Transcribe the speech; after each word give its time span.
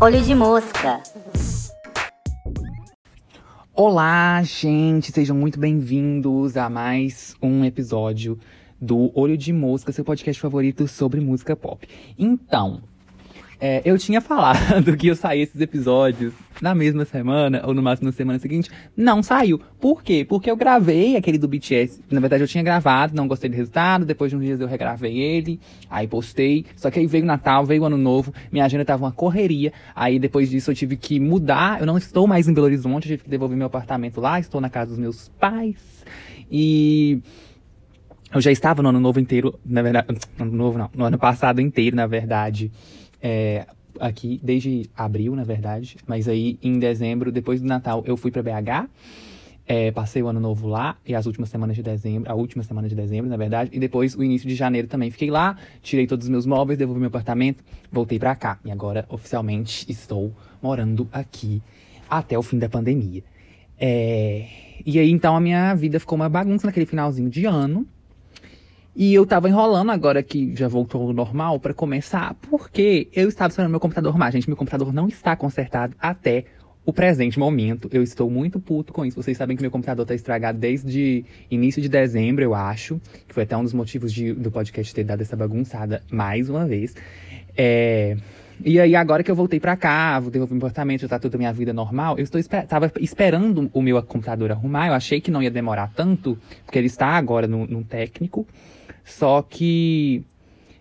Olho 0.00 0.22
de 0.22 0.34
mosca. 0.34 1.02
Olá, 3.74 4.42
gente, 4.42 5.12
sejam 5.12 5.36
muito 5.36 5.60
bem-vindos 5.60 6.56
a 6.56 6.70
mais 6.70 7.36
um 7.42 7.66
episódio 7.66 8.38
do 8.80 9.10
Olho 9.14 9.36
de 9.36 9.52
Mosca, 9.52 9.92
seu 9.92 10.04
podcast 10.04 10.40
favorito 10.40 10.88
sobre 10.88 11.20
música 11.20 11.54
pop. 11.54 11.86
Então, 12.18 12.82
é, 13.60 13.82
eu 13.84 13.98
tinha 13.98 14.22
falado 14.22 14.96
que 14.96 15.08
eu 15.08 15.16
saía 15.16 15.42
esses 15.42 15.60
episódios 15.60 16.32
na 16.64 16.74
mesma 16.74 17.04
semana, 17.04 17.62
ou 17.66 17.74
no 17.74 17.82
máximo 17.82 18.06
na 18.06 18.12
semana 18.12 18.38
seguinte. 18.38 18.70
Não 18.96 19.22
saiu. 19.22 19.60
Por 19.78 20.02
quê? 20.02 20.24
Porque 20.26 20.50
eu 20.50 20.56
gravei 20.56 21.14
aquele 21.14 21.36
do 21.36 21.46
BTS. 21.46 22.00
Na 22.10 22.20
verdade, 22.20 22.42
eu 22.42 22.48
tinha 22.48 22.64
gravado, 22.64 23.14
não 23.14 23.28
gostei 23.28 23.50
do 23.50 23.54
resultado. 23.54 24.06
Depois 24.06 24.30
de 24.30 24.36
uns 24.38 24.42
dias 24.42 24.58
eu 24.58 24.66
regravei 24.66 25.18
ele, 25.18 25.60
aí 25.90 26.08
postei. 26.08 26.64
Só 26.74 26.90
que 26.90 26.98
aí 26.98 27.06
veio 27.06 27.22
o 27.22 27.26
Natal, 27.26 27.66
veio 27.66 27.82
o 27.82 27.84
Ano 27.84 27.98
Novo, 27.98 28.32
minha 28.50 28.64
agenda 28.64 28.82
tava 28.82 29.04
uma 29.04 29.12
correria. 29.12 29.74
Aí 29.94 30.18
depois 30.18 30.48
disso 30.48 30.70
eu 30.70 30.74
tive 30.74 30.96
que 30.96 31.20
mudar. 31.20 31.80
Eu 31.80 31.86
não 31.86 31.98
estou 31.98 32.26
mais 32.26 32.48
em 32.48 32.54
Belo 32.54 32.64
Horizonte, 32.64 33.10
eu 33.10 33.16
tive 33.18 33.24
que 33.24 33.30
devolver 33.30 33.58
meu 33.58 33.66
apartamento 33.66 34.18
lá. 34.18 34.40
Estou 34.40 34.58
na 34.58 34.70
casa 34.70 34.92
dos 34.92 34.98
meus 34.98 35.28
pais. 35.38 35.76
E. 36.50 37.20
Eu 38.34 38.40
já 38.40 38.50
estava 38.50 38.82
no 38.82 38.88
ano 38.88 38.98
novo 38.98 39.20
inteiro, 39.20 39.60
na 39.64 39.82
verdade. 39.82 40.06
No 40.38 40.44
ano 40.46 40.56
novo 40.56 40.78
não, 40.78 40.90
no 40.94 41.04
ano 41.04 41.18
passado 41.18 41.60
inteiro, 41.60 41.94
na 41.94 42.06
verdade 42.06 42.72
é, 43.24 43.66
aqui 44.00 44.40
desde 44.42 44.88
abril, 44.96 45.34
na 45.34 45.44
verdade. 45.44 45.96
Mas 46.06 46.28
aí 46.28 46.58
em 46.62 46.78
dezembro, 46.78 47.30
depois 47.32 47.60
do 47.60 47.66
Natal, 47.66 48.02
eu 48.06 48.16
fui 48.16 48.30
para 48.30 48.42
BH. 48.42 48.88
É, 49.66 49.90
passei 49.90 50.22
o 50.22 50.28
ano 50.28 50.40
novo 50.40 50.68
lá 50.68 50.98
e 51.06 51.14
as 51.14 51.24
últimas 51.24 51.48
semanas 51.48 51.74
de 51.74 51.82
dezembro, 51.82 52.30
a 52.30 52.34
última 52.34 52.62
semana 52.62 52.86
de 52.86 52.94
dezembro, 52.94 53.30
na 53.30 53.36
verdade, 53.36 53.70
e 53.72 53.78
depois 53.78 54.14
o 54.14 54.22
início 54.22 54.46
de 54.46 54.54
janeiro 54.54 54.86
também. 54.88 55.10
Fiquei 55.10 55.30
lá, 55.30 55.56
tirei 55.80 56.06
todos 56.06 56.26
os 56.26 56.30
meus 56.30 56.44
móveis, 56.44 56.78
devolvi 56.78 57.00
meu 57.00 57.08
apartamento, 57.08 57.64
voltei 57.90 58.18
para 58.18 58.34
cá. 58.34 58.58
E 58.62 58.70
agora, 58.70 59.06
oficialmente, 59.08 59.90
estou 59.90 60.34
morando 60.62 61.08
aqui 61.10 61.62
até 62.10 62.38
o 62.38 62.42
fim 62.42 62.58
da 62.58 62.68
pandemia. 62.68 63.22
É... 63.78 64.46
E 64.84 64.98
aí, 64.98 65.10
então, 65.10 65.34
a 65.34 65.40
minha 65.40 65.74
vida 65.74 65.98
ficou 65.98 66.16
uma 66.16 66.28
bagunça 66.28 66.66
naquele 66.66 66.84
finalzinho 66.84 67.30
de 67.30 67.46
ano. 67.46 67.86
E 68.96 69.12
eu 69.12 69.26
tava 69.26 69.48
enrolando 69.48 69.90
agora 69.90 70.22
que 70.22 70.54
já 70.54 70.68
voltou 70.68 71.02
ao 71.02 71.12
normal 71.12 71.58
para 71.58 71.74
começar, 71.74 72.34
porque 72.48 73.08
eu 73.12 73.28
estava 73.28 73.50
esperando 73.50 73.70
meu 73.70 73.80
computador 73.80 74.10
arrumar. 74.10 74.30
Gente, 74.30 74.48
meu 74.48 74.56
computador 74.56 74.92
não 74.92 75.08
está 75.08 75.34
consertado 75.34 75.96
até 75.98 76.44
o 76.86 76.92
presente 76.92 77.36
momento. 77.36 77.88
Eu 77.92 78.04
estou 78.04 78.30
muito 78.30 78.60
puto 78.60 78.92
com 78.92 79.04
isso. 79.04 79.20
Vocês 79.20 79.36
sabem 79.36 79.56
que 79.56 79.62
meu 79.62 79.70
computador 79.70 80.06
tá 80.06 80.14
estragado 80.14 80.58
desde 80.58 81.24
início 81.50 81.82
de 81.82 81.88
dezembro, 81.88 82.44
eu 82.44 82.54
acho. 82.54 83.00
Que 83.26 83.34
foi 83.34 83.42
até 83.42 83.56
um 83.56 83.64
dos 83.64 83.72
motivos 83.72 84.12
de, 84.12 84.32
do 84.32 84.50
podcast 84.50 84.94
ter 84.94 85.02
dado 85.02 85.22
essa 85.22 85.34
bagunçada 85.34 86.00
mais 86.08 86.48
uma 86.48 86.64
vez. 86.64 86.94
É... 87.56 88.16
E 88.64 88.78
aí, 88.78 88.94
agora 88.94 89.24
que 89.24 89.30
eu 89.30 89.34
voltei 89.34 89.58
para 89.58 89.76
cá, 89.76 90.20
vou 90.20 90.30
devolver 90.30 90.56
meu 90.56 90.64
apartamento, 90.64 91.00
já 91.00 91.08
tá 91.08 91.18
tudo 91.18 91.34
a 91.34 91.38
minha 91.38 91.52
vida 91.52 91.72
normal, 91.72 92.16
eu 92.16 92.22
estou 92.22 92.38
esper 92.38 92.64
tava 92.68 92.92
esperando 93.00 93.68
o 93.72 93.82
meu 93.82 94.00
computador 94.04 94.52
arrumar. 94.52 94.86
Eu 94.86 94.94
achei 94.94 95.20
que 95.20 95.28
não 95.28 95.42
ia 95.42 95.50
demorar 95.50 95.90
tanto, 95.96 96.38
porque 96.64 96.78
ele 96.78 96.86
está 96.86 97.08
agora 97.08 97.48
no 97.48 97.82
técnico. 97.82 98.46
Só 99.04 99.42
que. 99.42 100.24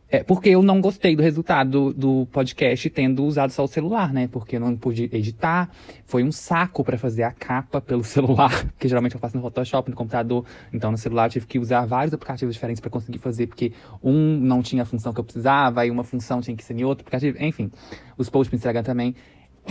É 0.09 0.21
porque 0.21 0.49
eu 0.49 0.61
não 0.61 0.79
gostei 0.79 1.15
do 1.15 1.23
resultado 1.23 1.91
do, 1.91 2.27
podcast 2.27 2.87
tendo 2.91 3.25
usado 3.25 3.49
só 3.49 3.63
o 3.63 3.67
celular, 3.67 4.13
né? 4.13 4.27
Porque 4.31 4.57
eu 4.57 4.59
não 4.59 4.77
pude 4.77 5.09
editar. 5.11 5.71
Foi 6.05 6.23
um 6.23 6.31
saco 6.31 6.83
para 6.83 6.99
fazer 6.99 7.23
a 7.23 7.31
capa 7.31 7.81
pelo 7.81 8.03
celular, 8.05 8.71
que 8.77 8.87
geralmente 8.87 9.15
eu 9.15 9.19
faço 9.19 9.35
no 9.35 9.41
Photoshop, 9.41 9.89
no 9.89 9.95
computador. 9.95 10.45
Então 10.71 10.91
no 10.91 10.99
celular 10.99 11.25
eu 11.25 11.31
tive 11.31 11.47
que 11.47 11.57
usar 11.57 11.87
vários 11.87 12.13
aplicativos 12.13 12.53
diferentes 12.53 12.79
para 12.79 12.91
conseguir 12.91 13.17
fazer, 13.17 13.47
porque 13.47 13.73
um 14.03 14.37
não 14.37 14.61
tinha 14.61 14.83
a 14.83 14.85
função 14.85 15.11
que 15.11 15.19
eu 15.19 15.23
precisava, 15.23 15.83
e 15.83 15.89
uma 15.89 16.03
função 16.03 16.41
tinha 16.41 16.55
que 16.55 16.63
ser 16.63 16.77
em 16.79 16.83
outro 16.83 17.01
aplicativo. 17.01 17.43
Enfim, 17.43 17.71
os 18.15 18.29
posts 18.29 18.51
no 18.51 18.57
Instagram 18.57 18.83
também. 18.83 19.15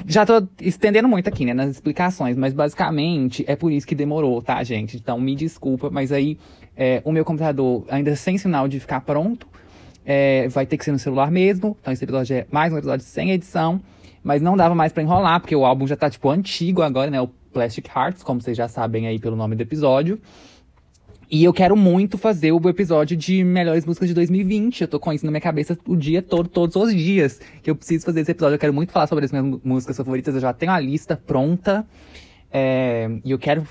Já 0.06 0.25
tô 0.25 0.42
estendendo 0.61 1.06
muito 1.06 1.28
aqui, 1.28 1.44
né, 1.44 1.53
nas 1.53 1.71
explicações, 1.71 2.37
mas 2.37 2.55
basicamente 2.55 3.44
é 3.47 3.55
por 3.55 3.71
isso 3.71 3.87
que 3.87 3.94
demorou, 3.94 4.41
tá, 4.43 4.62
gente? 4.65 4.97
Então 4.97 5.21
me 5.21 5.37
desculpa, 5.37 5.91
mas 5.91 6.10
aí 6.10 6.38
é, 6.77 7.03
o 7.05 7.12
meu 7.12 7.25
computador 7.25 7.84
ainda 7.88 8.15
sem 8.16 8.38
sinal 8.38 8.69
de 8.69 8.81
ficar 8.81 9.00
pronto, 9.00 9.47
é, 10.05 10.49
vai 10.49 10.66
ter 10.66 10.77
que 10.77 10.84
ser 10.84 10.93
no 10.93 10.99
celular 10.99 11.31
mesmo. 11.31 11.77
Então 11.81 11.93
esse 11.93 12.05
episódio 12.05 12.37
é 12.37 12.47
mais 12.50 12.72
um 12.72 12.78
episódio 12.78 13.05
sem 13.05 13.31
edição, 13.31 13.81
mas 14.22 14.41
não 14.43 14.56
dava 14.56 14.75
mais 14.75 14.93
para 14.93 15.03
enrolar, 15.03 15.41
porque 15.41 15.55
o 15.55 15.65
álbum 15.65 15.87
já 15.87 15.97
tá, 15.97 16.09
tipo, 16.09 16.28
antigo 16.31 16.82
agora, 16.82 17.11
né? 17.11 17.21
O 17.21 17.28
Plastic 17.53 17.88
Hearts, 17.88 18.22
como 18.22 18.41
vocês 18.41 18.56
já 18.56 18.69
sabem 18.69 19.06
aí 19.06 19.19
pelo 19.19 19.37
nome 19.37 19.55
do 19.56 19.62
episódio. 19.62 20.19
E 21.34 21.44
eu 21.44 21.53
quero 21.53 21.75
muito 21.75 22.19
fazer 22.19 22.53
o 22.53 22.69
episódio 22.69 23.16
de 23.16 23.43
melhores 23.43 23.87
músicas 23.87 24.06
de 24.06 24.15
2020. 24.15 24.82
Eu 24.82 24.88
tô 24.88 25.00
com 25.00 25.11
isso 25.15 25.25
na 25.25 25.31
minha 25.31 25.41
cabeça 25.41 25.78
o 25.87 25.97
dia 25.97 26.21
todo, 26.21 26.47
todos 26.47 26.77
os 26.77 26.94
dias. 26.94 27.41
Que 27.62 27.71
eu 27.71 27.75
preciso 27.75 28.05
fazer 28.05 28.21
esse 28.21 28.32
episódio. 28.32 28.56
Eu 28.56 28.59
quero 28.59 28.75
muito 28.75 28.93
falar 28.93 29.06
sobre 29.06 29.25
as 29.25 29.32
minhas 29.32 29.59
músicas 29.65 29.97
favoritas. 29.97 30.34
Eu 30.34 30.43
já 30.43 30.53
tenho 30.53 30.72
a 30.72 30.78
lista 30.78 31.16
pronta. 31.16 31.87
É, 32.52 33.08
e 33.24 33.30
eu 33.30 33.38
quero 33.38 33.66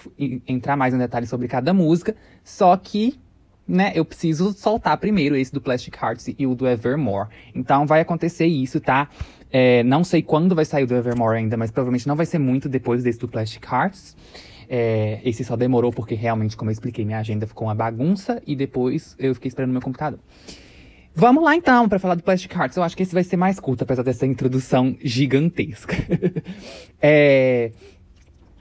entrar 0.48 0.76
mais 0.76 0.94
em 0.94 0.98
detalhes 0.98 1.30
sobre 1.30 1.48
cada 1.48 1.74
música. 1.74 2.16
Só 2.44 2.76
que, 2.76 3.20
né, 3.68 3.92
eu 3.94 4.04
preciso 4.04 4.54
soltar 4.54 4.98
primeiro 4.98 5.36
esse 5.36 5.54
do 5.54 5.62
Plastic 5.62 5.96
Hearts 6.02 6.34
e 6.38 6.48
o 6.48 6.56
do 6.56 6.68
Evermore. 6.68 7.30
Então 7.54 7.86
vai 7.86 8.02
acontecer 8.02 8.48
isso, 8.48 8.80
tá? 8.80 9.08
É, 9.52 9.84
não 9.84 10.04
sei 10.04 10.22
quando 10.22 10.56
vai 10.56 10.66
sair 10.66 10.84
o 10.84 10.88
do 10.88 10.96
Evermore 10.96 11.38
ainda, 11.38 11.58
mas 11.58 11.70
provavelmente 11.70 12.08
não 12.08 12.16
vai 12.16 12.26
ser 12.26 12.40
muito 12.40 12.68
depois 12.68 13.04
desse 13.04 13.20
do 13.20 13.28
Plastic 13.28 13.64
Hearts. 13.72 14.16
É, 14.68 15.20
esse 15.26 15.44
só 15.44 15.58
demorou 15.58 15.92
porque 15.92 16.16
realmente, 16.16 16.56
como 16.56 16.72
eu 16.72 16.74
expliquei, 16.74 17.04
minha 17.04 17.20
agenda 17.20 17.46
ficou 17.46 17.68
uma 17.68 17.76
bagunça 17.76 18.42
e 18.48 18.56
depois 18.56 19.16
eu 19.20 19.36
fiquei 19.36 19.50
esperando 19.50 19.72
meu 19.72 19.82
computador. 19.82 20.20
Vamos 21.14 21.44
lá 21.44 21.54
então 21.58 21.90
para 21.90 22.00
falar 22.00 22.16
do 22.16 22.24
Plastic 22.24 22.56
Hearts. 22.56 22.78
Eu 22.78 22.84
acho 22.84 22.96
que 22.96 23.04
esse 23.04 23.14
vai 23.14 23.24
ser 23.24 23.36
mais 23.36 23.60
curto, 23.60 23.84
apesar 23.84 24.02
dessa 24.02 24.26
introdução 24.26 24.96
gigantesca. 25.04 25.94
é, 27.02 27.72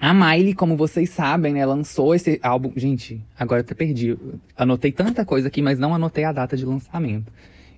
a 0.01 0.15
Miley, 0.15 0.55
como 0.55 0.77
vocês 0.77 1.11
sabem, 1.11 1.55
né, 1.55 1.67
lançou 1.67 2.15
esse 2.15 2.41
álbum. 2.43 2.73
Gente, 2.75 3.21
agora 3.39 3.61
eu 3.61 3.65
até 3.65 3.75
perdi. 3.75 4.17
Anotei 4.57 4.91
tanta 4.91 5.25
coisa 5.25 5.49
aqui, 5.49 5.61
mas 5.61 5.79
não 5.79 5.95
anotei 5.95 6.25
a 6.25 6.33
data 6.33 6.57
de 6.57 6.65
lançamento. 6.65 7.33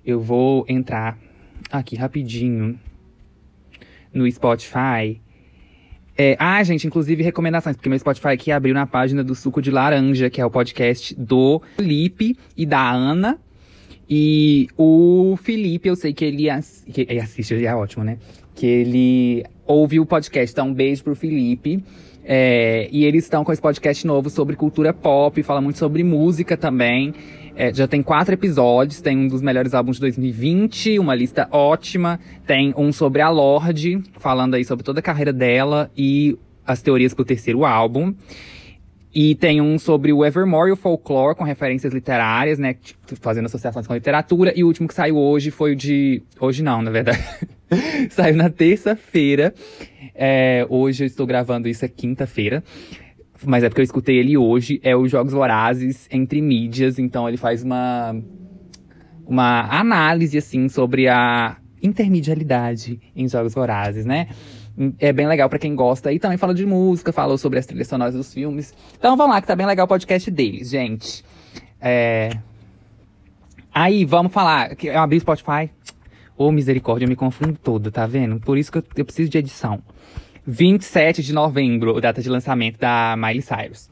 Eu 0.05 0.21
vou 0.21 0.65
entrar 0.67 1.17
aqui 1.71 1.95
rapidinho 1.95 2.79
no 4.13 4.29
Spotify 4.31 5.21
é, 6.15 6.35
ah, 6.39 6.61
gente, 6.63 6.85
inclusive 6.85 7.23
recomendações, 7.23 7.75
porque 7.75 7.89
meu 7.89 7.97
Spotify 7.97 8.29
aqui 8.29 8.51
abriu 8.51 8.73
na 8.73 8.85
página 8.85 9.23
do 9.23 9.33
Suco 9.33 9.61
de 9.61 9.71
Laranja, 9.71 10.29
que 10.29 10.39
é 10.39 10.45
o 10.45 10.51
podcast 10.51 11.15
do 11.15 11.61
Felipe 11.75 12.37
e 12.55 12.65
da 12.65 12.91
Ana. 12.91 13.39
E 14.07 14.67
o 14.77 15.35
Felipe, 15.41 15.89
eu 15.89 15.95
sei 15.95 16.13
que 16.13 16.23
ele, 16.23 16.49
ass 16.49 16.85
que 16.91 17.01
ele 17.09 17.19
assiste, 17.19 17.55
ele 17.55 17.65
é 17.65 17.73
ótimo, 17.73 18.03
né? 18.03 18.19
Que 18.53 18.65
ele 18.65 19.43
ouve 19.65 19.99
o 19.99 20.05
podcast. 20.05 20.53
Então, 20.53 20.67
um 20.67 20.73
beijo 20.73 21.03
pro 21.03 21.15
Felipe. 21.15 21.83
É, 22.25 22.87
e 22.91 23.03
eles 23.03 23.25
estão 23.25 23.43
com 23.43 23.51
esse 23.51 23.61
podcast 23.61 24.05
novo 24.07 24.29
sobre 24.29 24.55
cultura 24.55 24.93
pop, 24.93 25.41
fala 25.43 25.61
muito 25.61 25.77
sobre 25.77 26.03
música 26.03 26.55
também. 26.55 27.13
É, 27.55 27.71
já 27.73 27.87
tem 27.87 28.01
quatro 28.01 28.33
episódios, 28.33 29.01
tem 29.01 29.17
um 29.17 29.27
dos 29.27 29.41
melhores 29.41 29.73
álbuns 29.73 29.97
de 29.97 30.01
2020, 30.01 30.97
uma 30.97 31.13
lista 31.13 31.47
ótima. 31.51 32.19
Tem 32.47 32.73
um 32.75 32.91
sobre 32.91 33.21
a 33.21 33.29
Lorde, 33.29 34.01
falando 34.17 34.55
aí 34.55 34.65
sobre 34.65 34.83
toda 34.83 34.99
a 34.99 35.03
carreira 35.03 35.31
dela 35.31 35.91
e 35.95 36.37
as 36.65 36.81
teorias 36.81 37.13
pro 37.13 37.25
terceiro 37.25 37.65
álbum. 37.65 38.13
E 39.15 39.35
tem 39.35 39.61
um 39.61 39.77
sobre 39.77 40.11
o 40.11 40.25
Evermore 40.25 40.69
e 40.69 40.71
o 40.71 40.75
Folklore, 40.75 41.35
com 41.35 41.43
referências 41.43 41.93
literárias, 41.93 42.57
né? 42.57 42.75
Fazendo 43.21 43.45
associações 43.45 43.85
com 43.85 43.93
literatura. 43.93 44.51
E 44.55 44.63
o 44.63 44.67
último 44.67 44.87
que 44.87 44.93
saiu 44.95 45.17
hoje 45.17 45.51
foi 45.51 45.73
o 45.73 45.75
de. 45.75 46.23
Hoje 46.39 46.63
não, 46.63 46.81
na 46.81 46.89
verdade. 46.89 47.23
saiu 48.09 48.35
na 48.35 48.49
terça-feira. 48.49 49.53
É, 50.15 50.65
hoje 50.69 51.03
eu 51.03 51.07
estou 51.07 51.25
gravando 51.25 51.67
isso 51.67 51.83
é 51.83 51.87
quinta-feira 51.87 52.63
mas 53.45 53.63
é 53.63 53.69
porque 53.69 53.81
eu 53.81 53.85
escutei 53.85 54.17
ele 54.17 54.37
hoje, 54.37 54.79
é 54.83 54.95
os 54.95 55.11
Jogos 55.11 55.33
Vorazes 55.33 56.07
entre 56.11 56.41
mídias, 56.41 56.97
então 56.99 57.27
ele 57.27 57.37
faz 57.37 57.63
uma, 57.63 58.15
uma 59.25 59.61
análise, 59.69 60.37
assim, 60.37 60.69
sobre 60.69 61.07
a 61.07 61.57
intermedialidade 61.81 62.99
em 63.15 63.27
Jogos 63.27 63.53
Vorazes, 63.53 64.05
né? 64.05 64.29
É 64.99 65.13
bem 65.13 65.27
legal 65.27 65.49
para 65.49 65.59
quem 65.59 65.75
gosta. 65.75 66.11
E 66.11 66.17
também 66.17 66.37
fala 66.37 66.53
de 66.53 66.65
música, 66.65 67.11
falou 67.11 67.37
sobre 67.37 67.59
as 67.59 67.65
trilhas 67.65 67.87
sonoras 67.87 68.15
dos 68.15 68.33
filmes. 68.33 68.73
Então 68.97 69.15
vamos 69.15 69.35
lá, 69.35 69.41
que 69.41 69.47
tá 69.47 69.55
bem 69.55 69.67
legal 69.67 69.85
o 69.85 69.89
podcast 69.89 70.31
deles, 70.31 70.69
gente. 70.69 71.23
É... 71.79 72.31
Aí, 73.71 74.05
vamos 74.05 74.31
falar. 74.31 74.75
Eu 74.81 74.99
abri 74.99 75.17
o 75.17 75.21
Spotify. 75.21 75.69
Ô, 76.35 76.47
oh, 76.47 76.51
misericórdia, 76.51 77.05
eu 77.05 77.09
me 77.09 77.15
confundo 77.15 77.57
todo, 77.61 77.91
tá 77.91 78.07
vendo? 78.07 78.39
Por 78.39 78.57
isso 78.57 78.71
que 78.71 78.79
eu, 78.79 78.83
eu 78.95 79.05
preciso 79.05 79.29
de 79.29 79.37
edição. 79.37 79.79
27 80.45 81.23
de 81.23 81.33
novembro, 81.33 82.01
data 82.01 82.21
de 82.21 82.29
lançamento 82.29 82.77
da 82.77 83.15
Miley 83.17 83.41
Cyrus. 83.41 83.89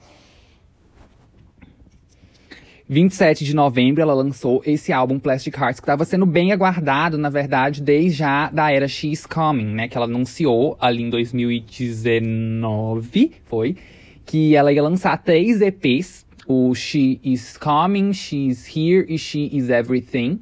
27 2.90 3.46
de 3.46 3.56
novembro, 3.56 4.02
ela 4.02 4.14
lançou 4.14 4.62
esse 4.66 4.92
álbum 4.92 5.18
Plastic 5.18 5.58
Hearts, 5.58 5.80
que 5.80 5.86
estava 5.86 6.04
sendo 6.04 6.26
bem 6.26 6.52
aguardado, 6.52 7.18
na 7.18 7.30
verdade, 7.30 7.82
desde 7.82 8.18
já 8.18 8.50
da 8.50 8.70
era 8.70 8.86
She's 8.86 9.26
Coming, 9.26 9.74
né? 9.74 9.88
Que 9.88 9.96
ela 9.96 10.08
anunciou 10.08 10.76
ali 10.78 11.02
em 11.02 11.10
2019, 11.10 13.32
foi, 13.46 13.78
que 14.26 14.54
ela 14.54 14.74
ia 14.74 14.84
lançar 14.84 15.16
três 15.24 15.62
EPs. 15.62 16.26
o 16.46 16.76
She 16.76 17.22
Is 17.24 17.56
Coming, 17.56 18.12
She 18.12 18.48
Is 18.48 18.68
Here 18.68 19.06
e 19.08 19.18
She 19.18 19.50
Is 19.54 19.70
Everything. 19.70 20.42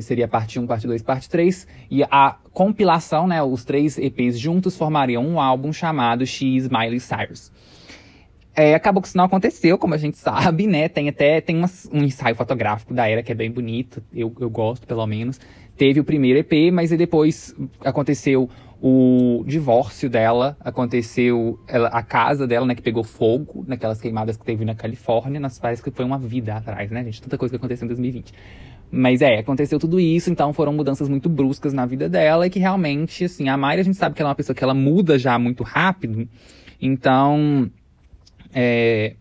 Seria 0.00 0.26
parte 0.26 0.58
1, 0.58 0.66
parte 0.66 0.86
2, 0.86 1.02
parte 1.02 1.28
3. 1.28 1.66
E 1.90 2.02
a 2.04 2.36
compilação, 2.52 3.26
né, 3.26 3.42
os 3.42 3.64
três 3.64 3.98
EPs 3.98 4.38
juntos 4.38 4.76
formariam 4.76 5.26
um 5.26 5.40
álbum 5.40 5.72
chamado 5.72 6.22
Is 6.24 6.68
Miley 6.68 7.00
Cyrus. 7.00 7.52
É, 8.58 8.74
acabou 8.74 9.02
que 9.02 9.08
isso 9.08 9.18
não 9.18 9.26
aconteceu, 9.26 9.76
como 9.76 9.92
a 9.92 9.98
gente 9.98 10.16
sabe, 10.16 10.66
né? 10.66 10.88
Tem 10.88 11.10
até 11.10 11.42
tem 11.42 11.62
um 11.92 12.02
ensaio 12.02 12.34
fotográfico 12.34 12.94
da 12.94 13.06
era 13.06 13.22
que 13.22 13.30
é 13.30 13.34
bem 13.34 13.50
bonito, 13.50 14.02
eu, 14.14 14.34
eu 14.40 14.48
gosto 14.48 14.86
pelo 14.86 15.06
menos. 15.06 15.38
Teve 15.76 16.00
o 16.00 16.04
primeiro 16.04 16.38
EP, 16.38 16.72
mas 16.72 16.88
depois 16.88 17.54
aconteceu 17.84 18.48
o 18.80 19.44
divórcio 19.46 20.08
dela, 20.08 20.56
aconteceu 20.60 21.58
ela, 21.66 21.88
a 21.88 22.02
casa 22.02 22.46
dela, 22.46 22.64
né, 22.64 22.74
que 22.74 22.80
pegou 22.80 23.04
fogo 23.04 23.62
naquelas 23.66 24.00
queimadas 24.00 24.38
que 24.38 24.44
teve 24.44 24.64
na 24.64 24.74
Califórnia, 24.74 25.38
nas 25.38 25.58
parece 25.58 25.82
que 25.82 25.90
foi 25.90 26.04
uma 26.04 26.18
vida 26.18 26.54
atrás, 26.54 26.90
né, 26.90 27.04
gente? 27.04 27.20
Tanta 27.20 27.36
coisa 27.36 27.52
que 27.52 27.56
aconteceu 27.56 27.84
em 27.84 27.88
2020. 27.88 28.32
Mas 28.90 29.20
é, 29.20 29.38
aconteceu 29.38 29.78
tudo 29.78 29.98
isso, 29.98 30.30
então 30.30 30.52
foram 30.52 30.72
mudanças 30.72 31.08
muito 31.08 31.28
bruscas 31.28 31.72
na 31.72 31.84
vida 31.86 32.08
dela 32.08 32.46
e 32.46 32.50
que 32.50 32.58
realmente, 32.58 33.24
assim, 33.24 33.48
a 33.48 33.56
Mayra 33.56 33.80
a 33.80 33.84
gente 33.84 33.96
sabe 33.96 34.14
que 34.14 34.22
ela 34.22 34.30
é 34.30 34.32
uma 34.32 34.36
pessoa 34.36 34.54
que 34.54 34.62
ela 34.62 34.74
muda 34.74 35.18
já 35.18 35.38
muito 35.38 35.62
rápido. 35.64 36.28
Então, 36.80 37.70
é, 38.54 39.16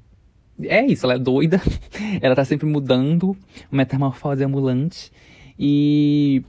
é 0.64 0.86
isso, 0.86 1.06
ela 1.06 1.16
é 1.16 1.20
doida, 1.20 1.62
ela 2.22 2.36
tá 2.36 2.46
sempre 2.46 2.68
mudando, 2.68 3.36
metamorfose 3.72 4.44
ambulante. 4.44 5.12
E 5.58 6.44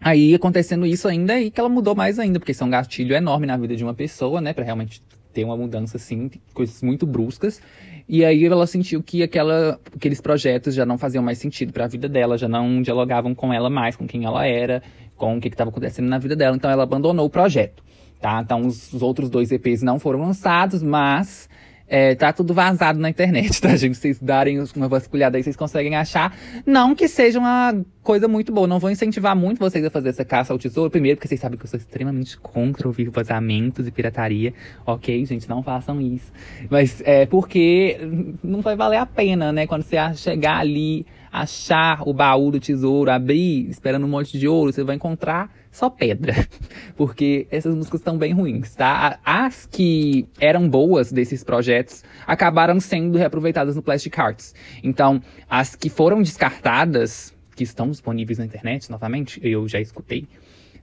aí 0.00 0.34
acontecendo 0.34 0.86
isso 0.86 1.06
ainda 1.06 1.38
e 1.40 1.50
que 1.50 1.60
ela 1.60 1.68
mudou 1.68 1.94
mais 1.94 2.18
ainda, 2.18 2.38
porque 2.38 2.52
isso 2.52 2.64
é 2.64 2.66
um 2.66 2.70
gatilho 2.70 3.14
enorme 3.14 3.46
na 3.46 3.56
vida 3.56 3.76
de 3.76 3.84
uma 3.84 3.94
pessoa, 3.94 4.40
né, 4.40 4.52
para 4.52 4.64
realmente 4.64 5.02
ter 5.32 5.44
uma 5.44 5.56
mudança 5.56 5.96
assim, 5.96 6.30
coisas 6.52 6.82
muito 6.82 7.06
bruscas. 7.06 7.60
E 8.08 8.24
aí 8.24 8.44
ela 8.44 8.66
sentiu 8.66 9.02
que 9.02 9.22
aquela, 9.22 9.78
aqueles 9.94 10.20
projetos 10.20 10.74
já 10.74 10.84
não 10.84 10.98
faziam 10.98 11.22
mais 11.22 11.38
sentido 11.38 11.72
para 11.72 11.84
a 11.84 11.88
vida 11.88 12.08
dela, 12.08 12.36
já 12.36 12.48
não 12.48 12.82
dialogavam 12.82 13.34
com 13.34 13.52
ela 13.52 13.70
mais, 13.70 13.96
com 13.96 14.06
quem 14.06 14.24
ela 14.24 14.46
era, 14.46 14.82
com 15.16 15.36
o 15.36 15.40
que 15.40 15.48
estava 15.48 15.70
acontecendo 15.70 16.08
na 16.08 16.18
vida 16.18 16.36
dela. 16.36 16.56
Então 16.56 16.70
ela 16.70 16.82
abandonou 16.82 17.26
o 17.26 17.30
projeto, 17.30 17.82
tá? 18.20 18.40
Então 18.42 18.66
os, 18.66 18.92
os 18.92 19.02
outros 19.02 19.30
dois 19.30 19.50
EPs 19.52 19.82
não 19.82 19.98
foram 19.98 20.20
lançados, 20.20 20.82
mas 20.82 21.48
é, 21.94 22.14
tá 22.14 22.32
tudo 22.32 22.54
vazado 22.54 22.98
na 22.98 23.10
internet, 23.10 23.60
tá, 23.60 23.76
gente? 23.76 23.98
Vocês 23.98 24.18
darem 24.18 24.58
uma 24.74 24.88
vasculhada 24.88 25.36
aí, 25.36 25.42
vocês 25.42 25.54
conseguem 25.54 25.94
achar. 25.94 26.34
Não 26.64 26.94
que 26.94 27.06
seja 27.06 27.38
uma 27.38 27.84
coisa 28.02 28.26
muito 28.26 28.50
boa. 28.50 28.66
Não 28.66 28.78
vou 28.78 28.90
incentivar 28.90 29.36
muito 29.36 29.58
vocês 29.58 29.84
a 29.84 29.90
fazer 29.90 30.08
essa 30.08 30.24
caça 30.24 30.54
ao 30.54 30.58
tesouro. 30.58 30.90
Primeiro, 30.90 31.18
porque 31.18 31.28
vocês 31.28 31.38
sabem 31.38 31.58
que 31.58 31.66
eu 31.66 31.68
sou 31.68 31.78
extremamente 31.78 32.38
contra 32.38 32.88
ouvir 32.88 33.10
vazamentos 33.10 33.86
e 33.86 33.90
pirataria. 33.90 34.54
Ok, 34.86 35.22
gente, 35.26 35.46
não 35.50 35.62
façam 35.62 36.00
isso. 36.00 36.32
Mas 36.70 37.02
é 37.04 37.26
porque 37.26 37.98
não 38.42 38.62
vai 38.62 38.74
valer 38.74 38.96
a 38.96 39.04
pena, 39.04 39.52
né? 39.52 39.66
Quando 39.66 39.82
você 39.82 39.98
chegar 40.14 40.60
ali, 40.60 41.04
achar 41.30 42.08
o 42.08 42.14
baú 42.14 42.50
do 42.50 42.58
tesouro, 42.58 43.10
abrir, 43.10 43.68
esperando 43.68 44.06
um 44.06 44.08
monte 44.08 44.38
de 44.38 44.48
ouro, 44.48 44.72
você 44.72 44.82
vai 44.82 44.96
encontrar 44.96 45.50
só 45.72 45.88
pedra. 45.88 46.34
Porque 46.94 47.48
essas 47.50 47.74
músicas 47.74 48.00
estão 48.00 48.18
bem 48.18 48.32
ruins, 48.32 48.74
tá? 48.74 49.18
As 49.24 49.66
que 49.66 50.28
eram 50.38 50.68
boas 50.68 51.10
desses 51.10 51.42
projetos 51.42 52.04
acabaram 52.26 52.78
sendo 52.78 53.16
reaproveitadas 53.16 53.74
no 53.74 53.82
Plastic 53.82 54.16
Arts. 54.16 54.54
Então, 54.84 55.20
as 55.48 55.74
que 55.74 55.88
foram 55.88 56.22
descartadas, 56.22 57.34
que 57.56 57.64
estão 57.64 57.90
disponíveis 57.90 58.38
na 58.38 58.44
internet 58.44 58.90
novamente, 58.90 59.40
eu 59.42 59.66
já 59.66 59.80
escutei, 59.80 60.28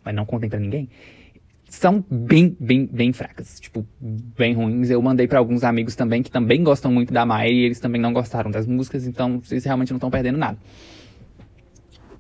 mas 0.04 0.16
não 0.16 0.26
contem 0.26 0.50
para 0.50 0.60
ninguém. 0.60 0.90
São 1.70 2.04
bem, 2.10 2.58
bem, 2.60 2.90
bem 2.92 3.14
fracas. 3.14 3.60
Tipo, 3.60 3.86
bem 4.02 4.56
ruins. 4.56 4.90
Eu 4.90 5.00
mandei 5.04 5.28
para 5.28 5.38
alguns 5.38 5.64
amigos 5.64 5.96
também 5.96 6.24
que 6.24 6.32
também 6.32 6.64
gostam 6.64 6.92
muito 6.92 7.14
da 7.14 7.28
Mai 7.28 7.52
e 7.52 7.66
eles 7.66 7.80
também 7.80 8.02
não 8.02 8.12
gostaram 8.12 8.50
das 8.50 8.66
músicas, 8.66 9.06
então 9.06 9.40
vocês 9.40 9.64
realmente 9.64 9.92
não 9.92 9.98
estão 9.98 10.10
perdendo 10.10 10.40
nada. 10.40 10.58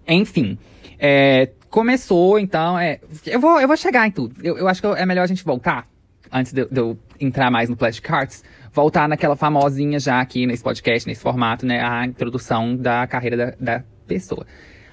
Enfim, 0.07 0.57
é, 0.99 1.51
Começou, 1.69 2.39
então, 2.39 2.77
é. 2.77 2.99
Eu 3.25 3.39
vou, 3.39 3.59
eu 3.59 3.67
vou 3.67 3.77
chegar 3.77 4.07
em 4.07 4.11
tudo. 4.11 4.35
Eu, 4.43 4.57
eu 4.57 4.67
acho 4.67 4.81
que 4.81 4.87
é 4.87 5.05
melhor 5.05 5.23
a 5.23 5.27
gente 5.27 5.43
voltar, 5.43 5.87
antes 6.31 6.51
de, 6.51 6.65
de 6.65 6.79
eu 6.79 6.97
entrar 7.19 7.51
mais 7.51 7.69
no 7.69 7.77
Plastic 7.77 8.03
Cards, 8.03 8.43
voltar 8.73 9.07
naquela 9.07 9.35
famosinha 9.35 9.99
já 9.99 10.19
aqui 10.19 10.45
nesse 10.45 10.63
podcast, 10.63 11.07
nesse 11.07 11.21
formato, 11.21 11.65
né? 11.65 11.81
A 11.81 12.05
introdução 12.05 12.75
da 12.75 13.05
carreira 13.07 13.37
da, 13.37 13.53
da 13.59 13.83
pessoa. 14.07 14.45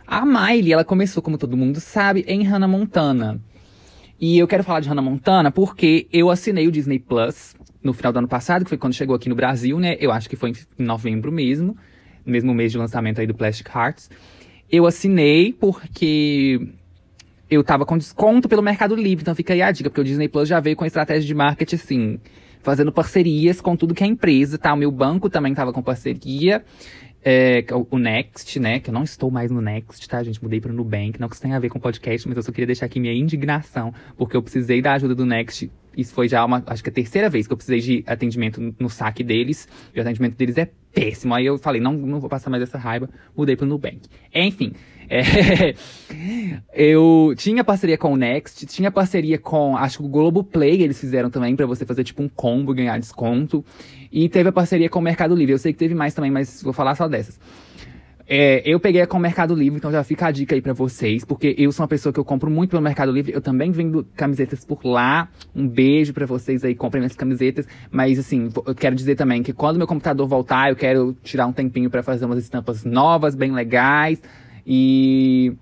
A 0.07 0.25
Miley, 0.25 0.73
ela 0.73 0.85
começou, 0.85 1.23
como 1.23 1.37
todo 1.37 1.57
mundo 1.57 1.81
sabe, 1.81 2.25
em 2.29 2.45
Hannah 2.45 2.69
Montana. 2.69 3.41
E 4.21 4.39
eu 4.39 4.47
quero 4.47 4.63
falar 4.63 4.81
de 4.81 4.89
Hannah 4.89 5.03
Montana 5.03 5.51
porque 5.51 6.07
eu 6.13 6.31
assinei 6.31 6.67
o 6.67 6.73
Disney 6.73 6.99
Plus 6.99 7.55
no 7.83 7.93
final 7.93 8.13
do 8.13 8.19
ano 8.19 8.29
passado, 8.29 8.65
que 8.65 8.69
foi 8.69 8.79
quando 8.79 8.95
chegou 8.95 9.17
aqui 9.17 9.29
no 9.29 9.35
Brasil, 9.35 9.79
né? 9.79 9.97
Eu 9.99 10.13
acho 10.13 10.29
que 10.29 10.37
foi 10.37 10.53
em 10.79 10.85
novembro 10.85 11.33
mesmo, 11.33 11.77
mesmo 12.25 12.55
mês 12.55 12.73
de 12.73 12.79
lançamento 12.79 13.21
aí 13.21 13.27
do 13.27 13.35
Plastic 13.35 13.69
Hearts. 13.69 14.11
Eu 14.71 14.87
assinei 14.87 15.53
porque 15.53 16.61
eu 17.49 17.63
tava 17.63 17.87
com 17.87 17.97
desconto 17.97 18.49
pelo 18.49 18.63
Mercado 18.63 18.97
Livre, 18.97 19.23
então 19.23 19.35
fica 19.35 19.53
aí 19.53 19.63
a 19.63 19.71
dica, 19.71 19.89
porque 19.89 20.01
o 20.01 20.05
Disney 20.05 20.29
Plus 20.29 20.49
já 20.49 20.59
veio 20.59 20.77
com 20.77 20.85
a 20.85 20.87
estratégia 20.87 21.27
de 21.27 21.35
marketing 21.35 21.77
assim, 21.77 22.21
fazendo 22.61 22.91
parcerias 22.91 23.61
com 23.61 23.77
tudo 23.77 23.95
que 23.95 24.03
é 24.03 24.07
empresa, 24.07 24.59
tá? 24.59 24.75
O 24.75 24.77
meu 24.77 24.91
banco 24.91 25.31
também 25.31 25.55
tava 25.55 25.73
com 25.73 25.83
parceria. 25.83 26.65
É, 27.29 27.65
o 27.91 27.99
Next, 27.99 28.61
né? 28.61 28.79
Que 28.79 28.91
eu 28.91 28.95
não 28.95 29.03
estou 29.03 29.33
mais 29.33 29.51
no 29.51 29.61
Next, 29.61 30.09
tá, 30.09 30.23
gente? 30.23 30.41
Mudei 30.41 30.61
para 30.61 30.71
o 30.71 30.75
Nubank. 30.75 31.21
Não 31.21 31.29
que 31.29 31.35
isso 31.35 31.43
tenha 31.43 31.57
a 31.57 31.59
ver 31.59 31.69
com 31.69 31.81
podcast, 31.81 32.29
mas 32.29 32.37
eu 32.37 32.43
só 32.43 32.53
queria 32.53 32.67
deixar 32.67 32.87
aqui 32.87 33.01
minha 33.01 33.13
indignação, 33.13 33.93
porque 34.17 34.37
eu 34.37 34.43
precisei 34.43 34.81
da 34.81 34.93
ajuda 34.93 35.13
do 35.13 35.27
Next. 35.27 35.69
Isso 35.97 36.13
foi 36.13 36.29
já 36.29 36.45
uma, 36.45 36.63
acho 36.67 36.83
que 36.83 36.91
a 36.91 36.93
terceira 36.93 37.31
vez 37.31 37.47
que 37.47 37.53
eu 37.53 37.57
precisei 37.57 37.81
de 37.81 38.05
atendimento 38.07 38.75
no 38.79 38.91
saque 38.91 39.25
deles. 39.25 39.67
E 39.95 39.99
o 39.99 40.03
atendimento 40.03 40.37
deles 40.37 40.59
é 40.59 40.69
péssimo. 40.93 41.35
Aí 41.35 41.47
eu 41.47 41.59
falei, 41.59 41.81
não, 41.81 41.93
não 41.93 42.21
vou 42.21 42.29
passar 42.29 42.51
mais 42.51 42.63
essa 42.63 42.77
raiva. 42.79 43.09
Mudei 43.37 43.57
para 43.57 43.65
o 43.65 43.69
Nubank. 43.69 44.01
Enfim. 44.35 44.73
É, 45.09 45.75
eu 46.75 47.33
tinha 47.37 47.63
parceria 47.63 47.97
com 47.97 48.13
o 48.13 48.17
Next, 48.17 48.67
tinha 48.67 48.91
parceria 48.91 49.39
com, 49.39 49.77
acho 49.77 49.99
que 49.99 50.05
o 50.05 50.09
Globo 50.09 50.43
Play 50.43 50.83
eles 50.83 50.99
fizeram 50.99 51.31
também 51.31 51.55
para 51.55 51.65
você 51.65 51.87
fazer 51.87 52.03
tipo 52.03 52.23
um 52.23 52.29
combo 52.29 52.75
ganhar 52.75 52.99
desconto. 52.99 53.65
E 54.11 54.29
teve 54.29 54.49
a 54.49 54.53
parceria 54.53 54.89
com 54.89 54.99
o 54.99 55.03
Mercado 55.03 55.35
Livre. 55.35 55.53
Eu 55.53 55.59
sei 55.59 55.73
que 55.73 55.79
teve 55.79 55.95
mais 55.95 56.13
também, 56.13 56.31
mas 56.31 56.61
vou 56.61 56.73
falar 56.73 56.97
só 56.97 57.07
dessas. 57.07 57.39
É, 58.29 58.61
eu 58.65 58.81
peguei 58.81 59.07
com 59.07 59.19
o 59.19 59.21
Mercado 59.21 59.55
Livre, 59.55 59.79
então 59.79 59.93
já 59.93 60.03
fica 60.03 60.27
a 60.27 60.31
dica 60.33 60.55
aí 60.55 60.61
para 60.61 60.73
vocês, 60.73 61.25
porque 61.25 61.55
eu 61.57 61.71
sou 61.71 61.85
uma 61.85 61.89
pessoa 61.89 62.13
que 62.13 62.19
eu 62.19 62.25
compro 62.25 62.51
muito 62.51 62.71
pelo 62.71 62.83
Mercado 62.83 63.13
Livre, 63.13 63.33
eu 63.33 63.41
também 63.41 63.71
vendo 63.71 64.05
camisetas 64.17 64.65
por 64.65 64.85
lá. 64.85 65.29
Um 65.55 65.69
beijo 65.69 66.13
para 66.13 66.27
vocês 66.27 66.65
aí, 66.65 66.75
comprem 66.75 67.01
minhas 67.01 67.15
camisetas. 67.15 67.69
Mas 67.91 68.19
assim, 68.19 68.51
eu 68.67 68.75
quero 68.75 68.97
dizer 68.97 69.15
também 69.15 69.43
que 69.43 69.53
quando 69.53 69.77
meu 69.77 69.87
computador 69.87 70.27
voltar, 70.27 70.71
eu 70.71 70.77
quero 70.77 71.17
tirar 71.23 71.47
um 71.47 71.53
tempinho 71.53 71.89
para 71.89 72.03
fazer 72.03 72.25
umas 72.25 72.39
estampas 72.39 72.85
novas, 72.85 73.37
bem 73.37 73.53
legais. 73.53 74.21
E 74.67 75.53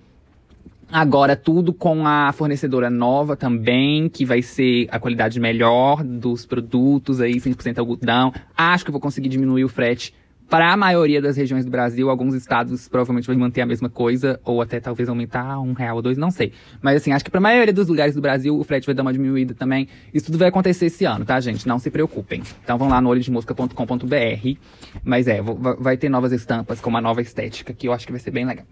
Agora, 0.90 1.35
tudo 1.35 1.73
com 1.73 2.06
a 2.06 2.30
fornecedora 2.33 2.88
nova 2.88 3.37
também, 3.37 4.09
que 4.09 4.25
vai 4.25 4.42
ser 4.42 4.87
a 4.90 4.99
qualidade 4.99 5.40
melhor 5.40 6.04
dos 6.04 6.47
produtos 6.47 7.21
aí, 7.21 7.35
100% 7.35 7.78
algodão. 7.78 8.33
Acho 8.56 8.85
que 8.85 8.90
eu 8.90 8.92
vou 8.92 9.00
conseguir 9.00 9.28
diminuir 9.28 9.64
o 9.64 9.68
frete 9.68 10.14
para 10.54 10.73
a 10.73 10.76
maioria 10.76 11.20
das 11.20 11.37
regiões 11.37 11.64
do 11.64 11.70
Brasil. 11.73 12.08
Alguns 12.08 12.32
estados 12.32 12.87
provavelmente 12.87 13.26
vão 13.26 13.37
manter 13.37 13.61
a 13.61 13.66
mesma 13.66 13.88
coisa, 13.88 14.38
ou 14.44 14.62
até 14.62 14.78
talvez 14.78 15.08
aumentar 15.08 15.58
um 15.58 15.73
real 15.73 15.96
ou 15.96 16.02
dois, 16.02 16.16
não 16.16 16.30
sei. 16.30 16.52
Mas 16.80 16.99
assim, 16.99 17.11
acho 17.11 17.25
que 17.25 17.30
para 17.32 17.38
a 17.38 17.42
maioria 17.42 17.73
dos 17.73 17.88
lugares 17.88 18.14
do 18.14 18.20
Brasil, 18.20 18.56
o 18.56 18.62
frete 18.62 18.87
vai 18.87 18.94
dar 18.94 19.02
uma 19.02 19.12
diminuída 19.12 19.52
também. 19.52 19.88
Isso 20.14 20.26
tudo 20.26 20.38
vai 20.38 20.50
acontecer 20.50 20.87
esse 20.87 21.04
ano, 21.04 21.25
tá, 21.25 21.40
gente? 21.40 21.66
Não 21.66 21.80
se 21.80 21.90
preocupem. 21.90 22.40
Então 22.62 22.78
vão 22.78 22.88
lá 22.88 23.00
no 23.00 23.08
olhodemosca.com.br. 23.08 24.58
Mas 25.02 25.26
é, 25.26 25.42
vai 25.42 25.96
ter 25.96 26.08
novas 26.08 26.30
estampas 26.30 26.80
com 26.80 26.88
uma 26.88 27.00
nova 27.00 27.20
estética, 27.20 27.75
que 27.75 27.88
eu 27.88 27.92
acho 27.92 28.06
que 28.06 28.12
vai 28.12 28.20
ser 28.20 28.30
bem 28.30 28.46
legal 28.46 28.64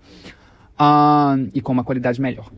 uh, 0.78 1.50
e 1.52 1.60
com 1.60 1.72
uma 1.72 1.82
qualidade 1.82 2.20
melhor. 2.20 2.48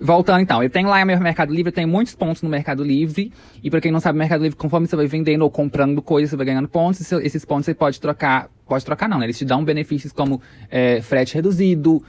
Voltando 0.00 0.40
então, 0.40 0.62
eu 0.62 0.70
tenho 0.70 0.88
lá 0.88 1.04
meu 1.04 1.20
Mercado 1.20 1.52
Livre, 1.52 1.68
eu 1.68 1.74
tenho 1.74 1.86
muitos 1.86 2.14
pontos 2.14 2.40
no 2.40 2.48
Mercado 2.48 2.82
Livre. 2.82 3.30
E 3.62 3.70
para 3.70 3.82
quem 3.82 3.92
não 3.92 4.00
sabe, 4.00 4.18
Mercado 4.18 4.42
Livre, 4.42 4.56
conforme 4.56 4.86
você 4.86 4.96
vai 4.96 5.06
vendendo 5.06 5.42
ou 5.42 5.50
comprando 5.50 6.00
coisas, 6.00 6.30
você 6.30 6.36
vai 6.36 6.46
ganhando 6.46 6.68
pontos. 6.68 7.12
Esses 7.12 7.44
pontos 7.44 7.66
você 7.66 7.74
pode 7.74 8.00
trocar, 8.00 8.48
pode 8.66 8.82
trocar 8.82 9.08
não, 9.08 9.18
né? 9.18 9.26
Eles 9.26 9.36
te 9.36 9.44
dão 9.44 9.62
benefícios 9.62 10.10
como 10.10 10.40
é, 10.70 11.02
frete 11.02 11.34
reduzido. 11.34 12.02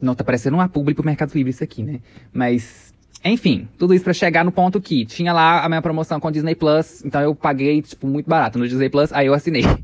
Não 0.00 0.16
tá 0.16 0.24
parecendo 0.24 0.56
uma 0.56 0.68
publi 0.68 0.94
pro 0.94 1.04
Mercado 1.04 1.32
Livre 1.32 1.50
isso 1.50 1.62
aqui, 1.62 1.82
né? 1.82 2.00
Mas 2.32 2.87
enfim, 3.24 3.68
tudo 3.76 3.94
isso 3.94 4.04
para 4.04 4.12
chegar 4.12 4.44
no 4.44 4.52
ponto 4.52 4.80
que 4.80 5.04
tinha 5.04 5.32
lá 5.32 5.64
a 5.64 5.68
minha 5.68 5.82
promoção 5.82 6.20
com 6.20 6.28
o 6.28 6.30
Disney 6.30 6.54
Plus, 6.54 7.04
então 7.04 7.20
eu 7.20 7.34
paguei, 7.34 7.82
tipo, 7.82 8.06
muito 8.06 8.28
barato 8.28 8.58
no 8.58 8.68
Disney 8.68 8.88
Plus, 8.88 9.12
aí 9.12 9.26
eu 9.26 9.34
assinei. 9.34 9.64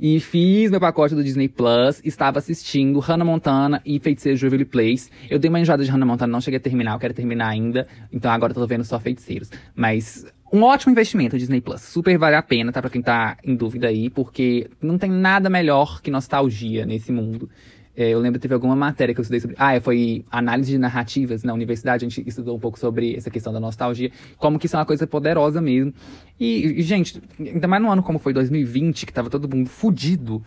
E 0.00 0.18
fiz 0.18 0.70
meu 0.70 0.80
pacote 0.80 1.14
do 1.14 1.22
Disney 1.22 1.46
Plus, 1.46 2.00
estava 2.04 2.38
assistindo 2.38 2.98
Hannah 2.98 3.24
Montana 3.24 3.80
e 3.84 4.00
Feiticeiro 4.00 4.36
Jubilee 4.36 4.64
Place. 4.64 5.10
Eu 5.30 5.38
dei 5.38 5.48
uma 5.48 5.60
enjoada 5.60 5.84
de 5.84 5.90
Hannah 5.90 6.06
Montana, 6.06 6.32
não 6.32 6.40
cheguei 6.40 6.56
a 6.58 6.60
terminar, 6.60 6.94
eu 6.94 6.98
quero 6.98 7.14
terminar 7.14 7.48
ainda, 7.48 7.86
então 8.12 8.30
agora 8.30 8.50
eu 8.50 8.54
tô 8.54 8.66
vendo 8.66 8.82
só 8.82 8.98
Feiticeiros. 8.98 9.50
Mas 9.74 10.26
um 10.54 10.62
ótimo 10.62 10.92
investimento 10.92 11.34
o 11.34 11.38
Disney 11.38 11.60
Plus, 11.60 11.80
super 11.80 12.16
vale 12.16 12.36
a 12.36 12.42
pena, 12.42 12.70
tá? 12.70 12.80
Pra 12.80 12.88
quem 12.88 13.02
tá 13.02 13.36
em 13.44 13.56
dúvida 13.56 13.88
aí, 13.88 14.08
porque 14.08 14.70
não 14.80 14.96
tem 14.96 15.10
nada 15.10 15.50
melhor 15.50 16.00
que 16.00 16.10
nostalgia 16.10 16.86
nesse 16.86 17.10
mundo. 17.10 17.48
É, 17.96 18.10
eu 18.10 18.18
lembro 18.18 18.40
que 18.40 18.42
teve 18.42 18.54
alguma 18.54 18.74
matéria 18.74 19.14
que 19.14 19.20
eu 19.20 19.22
estudei 19.22 19.40
sobre. 19.40 19.56
Ah, 19.58 19.80
foi 19.80 20.24
análise 20.30 20.72
de 20.72 20.78
narrativas 20.78 21.44
na 21.44 21.54
universidade. 21.54 22.04
A 22.04 22.08
gente 22.08 22.26
estudou 22.28 22.56
um 22.56 22.58
pouco 22.58 22.78
sobre 22.78 23.14
essa 23.14 23.30
questão 23.30 23.52
da 23.52 23.60
nostalgia, 23.60 24.10
como 24.36 24.58
que 24.58 24.66
isso 24.66 24.74
é 24.74 24.78
uma 24.78 24.86
coisa 24.86 25.06
poderosa 25.06 25.60
mesmo. 25.60 25.94
E, 26.38 26.80
e 26.80 26.82
gente, 26.82 27.22
ainda 27.38 27.68
mais 27.68 27.82
num 27.82 27.90
ano 27.90 28.02
como 28.02 28.18
foi 28.18 28.32
2020, 28.32 29.06
que 29.06 29.12
tava 29.12 29.30
todo 29.30 29.48
mundo 29.48 29.68
fudido 29.68 30.42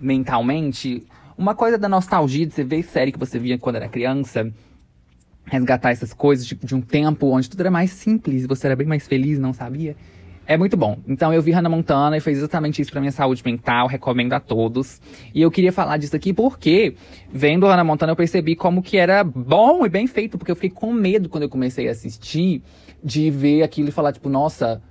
mentalmente. 0.00 1.06
Uma 1.38 1.54
coisa 1.54 1.78
da 1.78 1.88
nostalgia 1.88 2.46
de 2.46 2.54
você 2.54 2.64
ver 2.64 2.82
série 2.82 3.12
que 3.12 3.18
você 3.18 3.38
via 3.38 3.58
quando 3.58 3.76
era 3.76 3.88
criança, 3.88 4.52
resgatar 5.44 5.90
essas 5.90 6.12
coisas 6.12 6.46
de, 6.46 6.54
de 6.54 6.74
um 6.74 6.80
tempo 6.80 7.26
onde 7.28 7.48
tudo 7.48 7.60
era 7.60 7.70
mais 7.70 7.90
simples, 7.90 8.46
você 8.46 8.66
era 8.66 8.76
bem 8.76 8.86
mais 8.86 9.06
feliz, 9.06 9.38
não 9.38 9.52
sabia. 9.52 9.96
É 10.46 10.56
muito 10.58 10.76
bom. 10.76 10.98
Então 11.08 11.32
eu 11.32 11.40
vi 11.40 11.52
Hannah 11.52 11.70
Montana 11.70 12.16
e 12.16 12.20
fez 12.20 12.38
exatamente 12.38 12.82
isso 12.82 12.90
pra 12.90 13.00
minha 13.00 13.12
saúde 13.12 13.42
mental, 13.44 13.86
recomendo 13.86 14.34
a 14.34 14.40
todos. 14.40 15.00
E 15.34 15.40
eu 15.40 15.50
queria 15.50 15.72
falar 15.72 15.96
disso 15.96 16.14
aqui 16.14 16.34
porque, 16.34 16.94
vendo 17.32 17.66
Hannah 17.66 17.84
Montana, 17.84 18.12
eu 18.12 18.16
percebi 18.16 18.54
como 18.54 18.82
que 18.82 18.98
era 18.98 19.24
bom 19.24 19.86
e 19.86 19.88
bem 19.88 20.06
feito, 20.06 20.36
porque 20.36 20.50
eu 20.50 20.56
fiquei 20.56 20.70
com 20.70 20.92
medo 20.92 21.28
quando 21.28 21.44
eu 21.44 21.48
comecei 21.48 21.88
a 21.88 21.92
assistir 21.92 22.62
de 23.02 23.30
ver 23.30 23.62
aquilo 23.62 23.88
e 23.88 23.92
falar, 23.92 24.12
tipo, 24.12 24.28
nossa, 24.28 24.82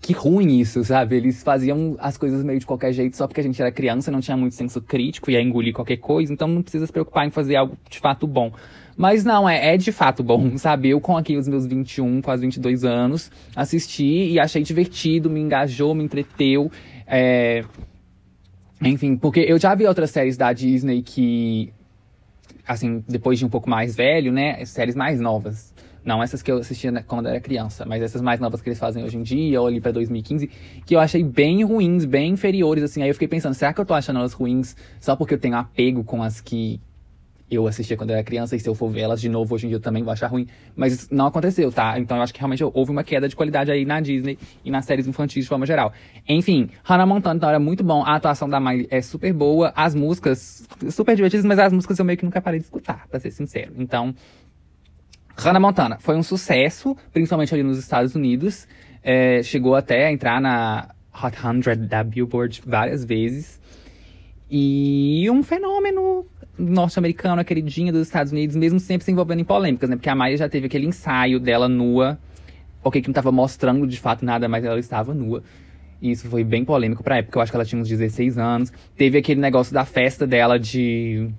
que 0.00 0.12
ruim 0.12 0.58
isso, 0.58 0.84
sabe? 0.84 1.16
Eles 1.16 1.42
faziam 1.42 1.96
as 1.98 2.18
coisas 2.18 2.44
meio 2.44 2.58
de 2.58 2.66
qualquer 2.66 2.92
jeito 2.92 3.16
só 3.16 3.26
porque 3.26 3.40
a 3.40 3.44
gente 3.44 3.60
era 3.60 3.72
criança, 3.72 4.10
não 4.10 4.20
tinha 4.20 4.36
muito 4.36 4.54
senso 4.54 4.82
crítico, 4.82 5.30
ia 5.30 5.40
engolir 5.40 5.72
qualquer 5.72 5.96
coisa, 5.96 6.32
então 6.32 6.46
não 6.46 6.60
precisa 6.60 6.86
se 6.86 6.92
preocupar 6.92 7.26
em 7.26 7.30
fazer 7.30 7.56
algo 7.56 7.76
de 7.88 8.00
fato 8.00 8.26
bom. 8.26 8.52
Mas 8.96 9.24
não, 9.24 9.48
é, 9.48 9.74
é 9.74 9.76
de 9.76 9.90
fato 9.90 10.22
bom, 10.22 10.56
sabe? 10.58 10.90
Eu 10.90 11.00
com 11.00 11.16
aqui 11.16 11.36
os 11.36 11.48
meus 11.48 11.66
21, 11.66 12.22
quase 12.22 12.42
22 12.42 12.84
anos, 12.84 13.30
assisti 13.54 14.32
e 14.32 14.38
achei 14.38 14.62
divertido, 14.62 15.28
me 15.28 15.40
engajou, 15.40 15.94
me 15.94 16.04
entreteu. 16.04 16.70
É... 17.06 17.64
Enfim, 18.82 19.16
porque 19.16 19.40
eu 19.40 19.58
já 19.58 19.74
vi 19.74 19.86
outras 19.86 20.10
séries 20.10 20.36
da 20.36 20.52
Disney 20.52 21.02
que, 21.02 21.72
assim, 22.66 23.02
depois 23.08 23.38
de 23.38 23.46
um 23.46 23.48
pouco 23.48 23.68
mais 23.68 23.96
velho, 23.96 24.32
né? 24.32 24.64
Séries 24.64 24.94
mais 24.94 25.20
novas. 25.20 25.72
Não 26.04 26.22
essas 26.22 26.42
que 26.42 26.52
eu 26.52 26.58
assistia 26.58 26.92
quando 27.06 27.28
era 27.28 27.40
criança, 27.40 27.86
mas 27.86 28.02
essas 28.02 28.20
mais 28.20 28.38
novas 28.38 28.60
que 28.60 28.68
eles 28.68 28.78
fazem 28.78 29.02
hoje 29.02 29.16
em 29.16 29.22
dia, 29.22 29.58
ou 29.58 29.66
ali 29.66 29.80
pra 29.80 29.90
2015, 29.90 30.50
que 30.84 30.94
eu 30.94 31.00
achei 31.00 31.24
bem 31.24 31.64
ruins, 31.64 32.04
bem 32.04 32.32
inferiores, 32.32 32.84
assim. 32.84 33.02
Aí 33.02 33.08
eu 33.08 33.14
fiquei 33.14 33.28
pensando, 33.28 33.54
será 33.54 33.72
que 33.72 33.80
eu 33.80 33.86
tô 33.86 33.94
achando 33.94 34.18
elas 34.18 34.34
ruins 34.34 34.76
só 35.00 35.16
porque 35.16 35.32
eu 35.32 35.38
tenho 35.38 35.56
apego 35.56 36.04
com 36.04 36.22
as 36.22 36.42
que 36.42 36.78
eu 37.54 37.66
assistia 37.66 37.96
quando 37.96 38.10
era 38.10 38.22
criança, 38.22 38.56
e 38.56 38.60
se 38.60 38.68
eu 38.68 38.74
for 38.74 38.90
ver 38.90 39.00
elas 39.00 39.20
de 39.20 39.28
novo 39.28 39.54
hoje 39.54 39.66
em 39.66 39.68
dia 39.68 39.76
eu 39.76 39.80
também 39.80 40.02
vou 40.02 40.12
achar 40.12 40.26
ruim. 40.26 40.46
Mas 40.76 41.08
não 41.10 41.26
aconteceu, 41.26 41.70
tá? 41.72 41.98
Então 41.98 42.16
eu 42.16 42.22
acho 42.22 42.32
que 42.32 42.40
realmente 42.40 42.62
houve 42.64 42.90
uma 42.90 43.04
queda 43.04 43.28
de 43.28 43.36
qualidade 43.36 43.70
aí 43.70 43.84
na 43.84 44.00
Disney 44.00 44.38
e 44.64 44.70
nas 44.70 44.84
séries 44.84 45.06
infantis 45.06 45.44
de 45.44 45.48
forma 45.48 45.66
geral. 45.66 45.92
Enfim, 46.28 46.68
Hannah 46.82 47.06
Montana 47.06 47.36
então 47.36 47.48
era 47.48 47.58
muito 47.58 47.82
bom, 47.82 48.02
a 48.04 48.16
atuação 48.16 48.48
da 48.48 48.60
Miley 48.60 48.86
é 48.90 49.00
super 49.00 49.32
boa, 49.32 49.72
as 49.76 49.94
músicas 49.94 50.66
super 50.90 51.16
divertidas, 51.16 51.44
mas 51.44 51.58
as 51.58 51.72
músicas 51.72 51.98
eu 51.98 52.04
meio 52.04 52.18
que 52.18 52.24
nunca 52.24 52.40
parei 52.40 52.58
de 52.58 52.64
escutar, 52.64 53.06
pra 53.08 53.18
ser 53.20 53.30
sincero. 53.30 53.72
Então, 53.76 54.14
Hannah 55.36 55.60
Montana 55.60 55.98
foi 55.98 56.16
um 56.16 56.22
sucesso, 56.22 56.96
principalmente 57.12 57.52
ali 57.52 57.62
nos 57.62 57.78
Estados 57.78 58.14
Unidos. 58.14 58.66
É, 59.02 59.42
chegou 59.42 59.74
até 59.74 60.06
a 60.06 60.12
entrar 60.12 60.40
na 60.40 60.88
Hot 61.12 61.36
100 61.36 61.86
da 61.86 62.02
Billboard 62.02 62.62
várias 62.64 63.04
vezes. 63.04 63.60
E 64.50 65.28
um 65.30 65.42
fenômeno 65.42 66.26
norte-americana, 66.58 67.44
queridinha 67.44 67.92
dos 67.92 68.02
Estados 68.02 68.32
Unidos, 68.32 68.56
mesmo 68.56 68.78
sempre 68.78 69.04
se 69.04 69.10
envolvendo 69.10 69.40
em 69.40 69.44
polêmicas, 69.44 69.88
né? 69.90 69.96
Porque 69.96 70.08
a 70.08 70.14
Maia 70.14 70.36
já 70.36 70.48
teve 70.48 70.66
aquele 70.66 70.86
ensaio 70.86 71.40
dela 71.40 71.68
nua, 71.68 72.18
ok, 72.82 73.00
que 73.00 73.08
não 73.08 73.12
estava 73.12 73.32
mostrando 73.32 73.86
de 73.86 73.98
fato 73.98 74.24
nada, 74.24 74.48
mas 74.48 74.64
ela 74.64 74.78
estava 74.78 75.12
nua. 75.12 75.42
E 76.00 76.10
isso 76.10 76.28
foi 76.28 76.44
bem 76.44 76.64
polêmico 76.64 77.02
pra 77.02 77.18
época, 77.18 77.38
eu 77.38 77.42
acho 77.42 77.50
que 77.50 77.56
ela 77.56 77.64
tinha 77.64 77.80
uns 77.80 77.88
16 77.88 78.38
anos. 78.38 78.72
Teve 78.96 79.18
aquele 79.18 79.40
negócio 79.40 79.72
da 79.72 79.84
festa 79.84 80.26
dela 80.26 80.58
de 80.58 81.30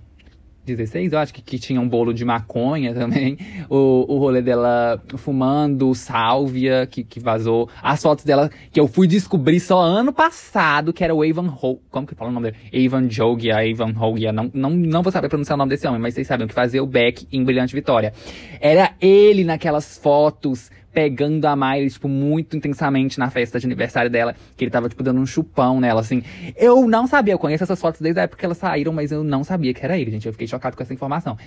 16, 0.65 1.13
eu 1.13 1.19
acho 1.19 1.33
que, 1.33 1.41
que 1.41 1.59
tinha 1.59 1.79
um 1.79 1.87
bolo 1.87 2.13
de 2.13 2.25
maconha 2.25 2.93
também. 2.93 3.37
O, 3.69 4.13
o 4.13 4.17
rolê 4.19 4.41
dela 4.41 5.01
fumando, 5.17 5.93
sálvia, 5.95 6.85
que, 6.85 7.03
que 7.03 7.19
vazou. 7.19 7.69
As 7.81 8.01
fotos 8.01 8.25
dela, 8.25 8.49
que 8.71 8.79
eu 8.79 8.87
fui 8.87 9.07
descobrir 9.07 9.59
só 9.59 9.81
ano 9.81 10.13
passado, 10.13 10.93
que 10.93 11.03
era 11.03 11.13
o 11.13 11.23
Avon 11.23 11.47
Ho... 11.47 11.79
Como 11.89 12.05
que 12.05 12.13
fala 12.13 12.29
o 12.29 12.33
nome 12.33 12.51
dele? 12.51 12.85
Avon 12.85 13.09
Jogia, 13.09 13.57
Avon 13.57 13.93
Hogia. 13.99 14.31
Não, 14.31 14.51
não, 14.53 14.69
não 14.69 15.01
vou 15.01 15.11
saber 15.11 15.29
pronunciar 15.29 15.55
o 15.55 15.57
nome 15.57 15.69
desse 15.69 15.87
homem, 15.87 15.99
mas 15.99 16.13
vocês 16.13 16.27
sabem 16.27 16.45
o 16.45 16.47
que 16.47 16.53
fazia 16.53 16.83
o 16.83 16.87
Beck 16.87 17.27
em 17.31 17.43
Brilhante 17.43 17.73
Vitória. 17.73 18.13
Era 18.59 18.93
ele 19.01 19.43
naquelas 19.43 19.97
fotos 19.97 20.69
pegando 20.95 21.43
a 21.45 21.57
Miley, 21.57 21.89
tipo, 21.89 22.07
muito 22.07 22.55
intensamente 22.55 23.19
na 23.19 23.29
festa 23.29 23.59
de 23.59 23.65
aniversário 23.65 24.09
dela, 24.09 24.33
que 24.55 24.63
ele 24.63 24.71
tava, 24.71 24.87
tipo, 24.87 25.03
dando 25.03 25.19
um 25.19 25.25
chupão 25.25 25.81
nela, 25.81 25.99
assim. 25.99 26.23
Eu 26.55 26.87
não 26.87 27.05
sabia, 27.05 27.33
eu 27.33 27.37
conheço 27.37 27.65
essas 27.65 27.81
fotos 27.81 27.99
desde 27.99 28.21
a 28.21 28.23
época 28.23 28.39
que 28.39 28.45
elas 28.45 28.57
saíram, 28.57 28.93
mas 28.93 29.11
eu 29.11 29.21
não 29.21 29.43
sabia 29.43 29.73
que 29.73 29.83
era 29.83 29.99
ele, 29.99 30.09
gente. 30.09 30.25
Eu 30.25 30.31
fiquei 30.31 30.47
chocado 30.47 30.77
com 30.77 30.81
essa 30.81 30.93
informação. 30.93 31.37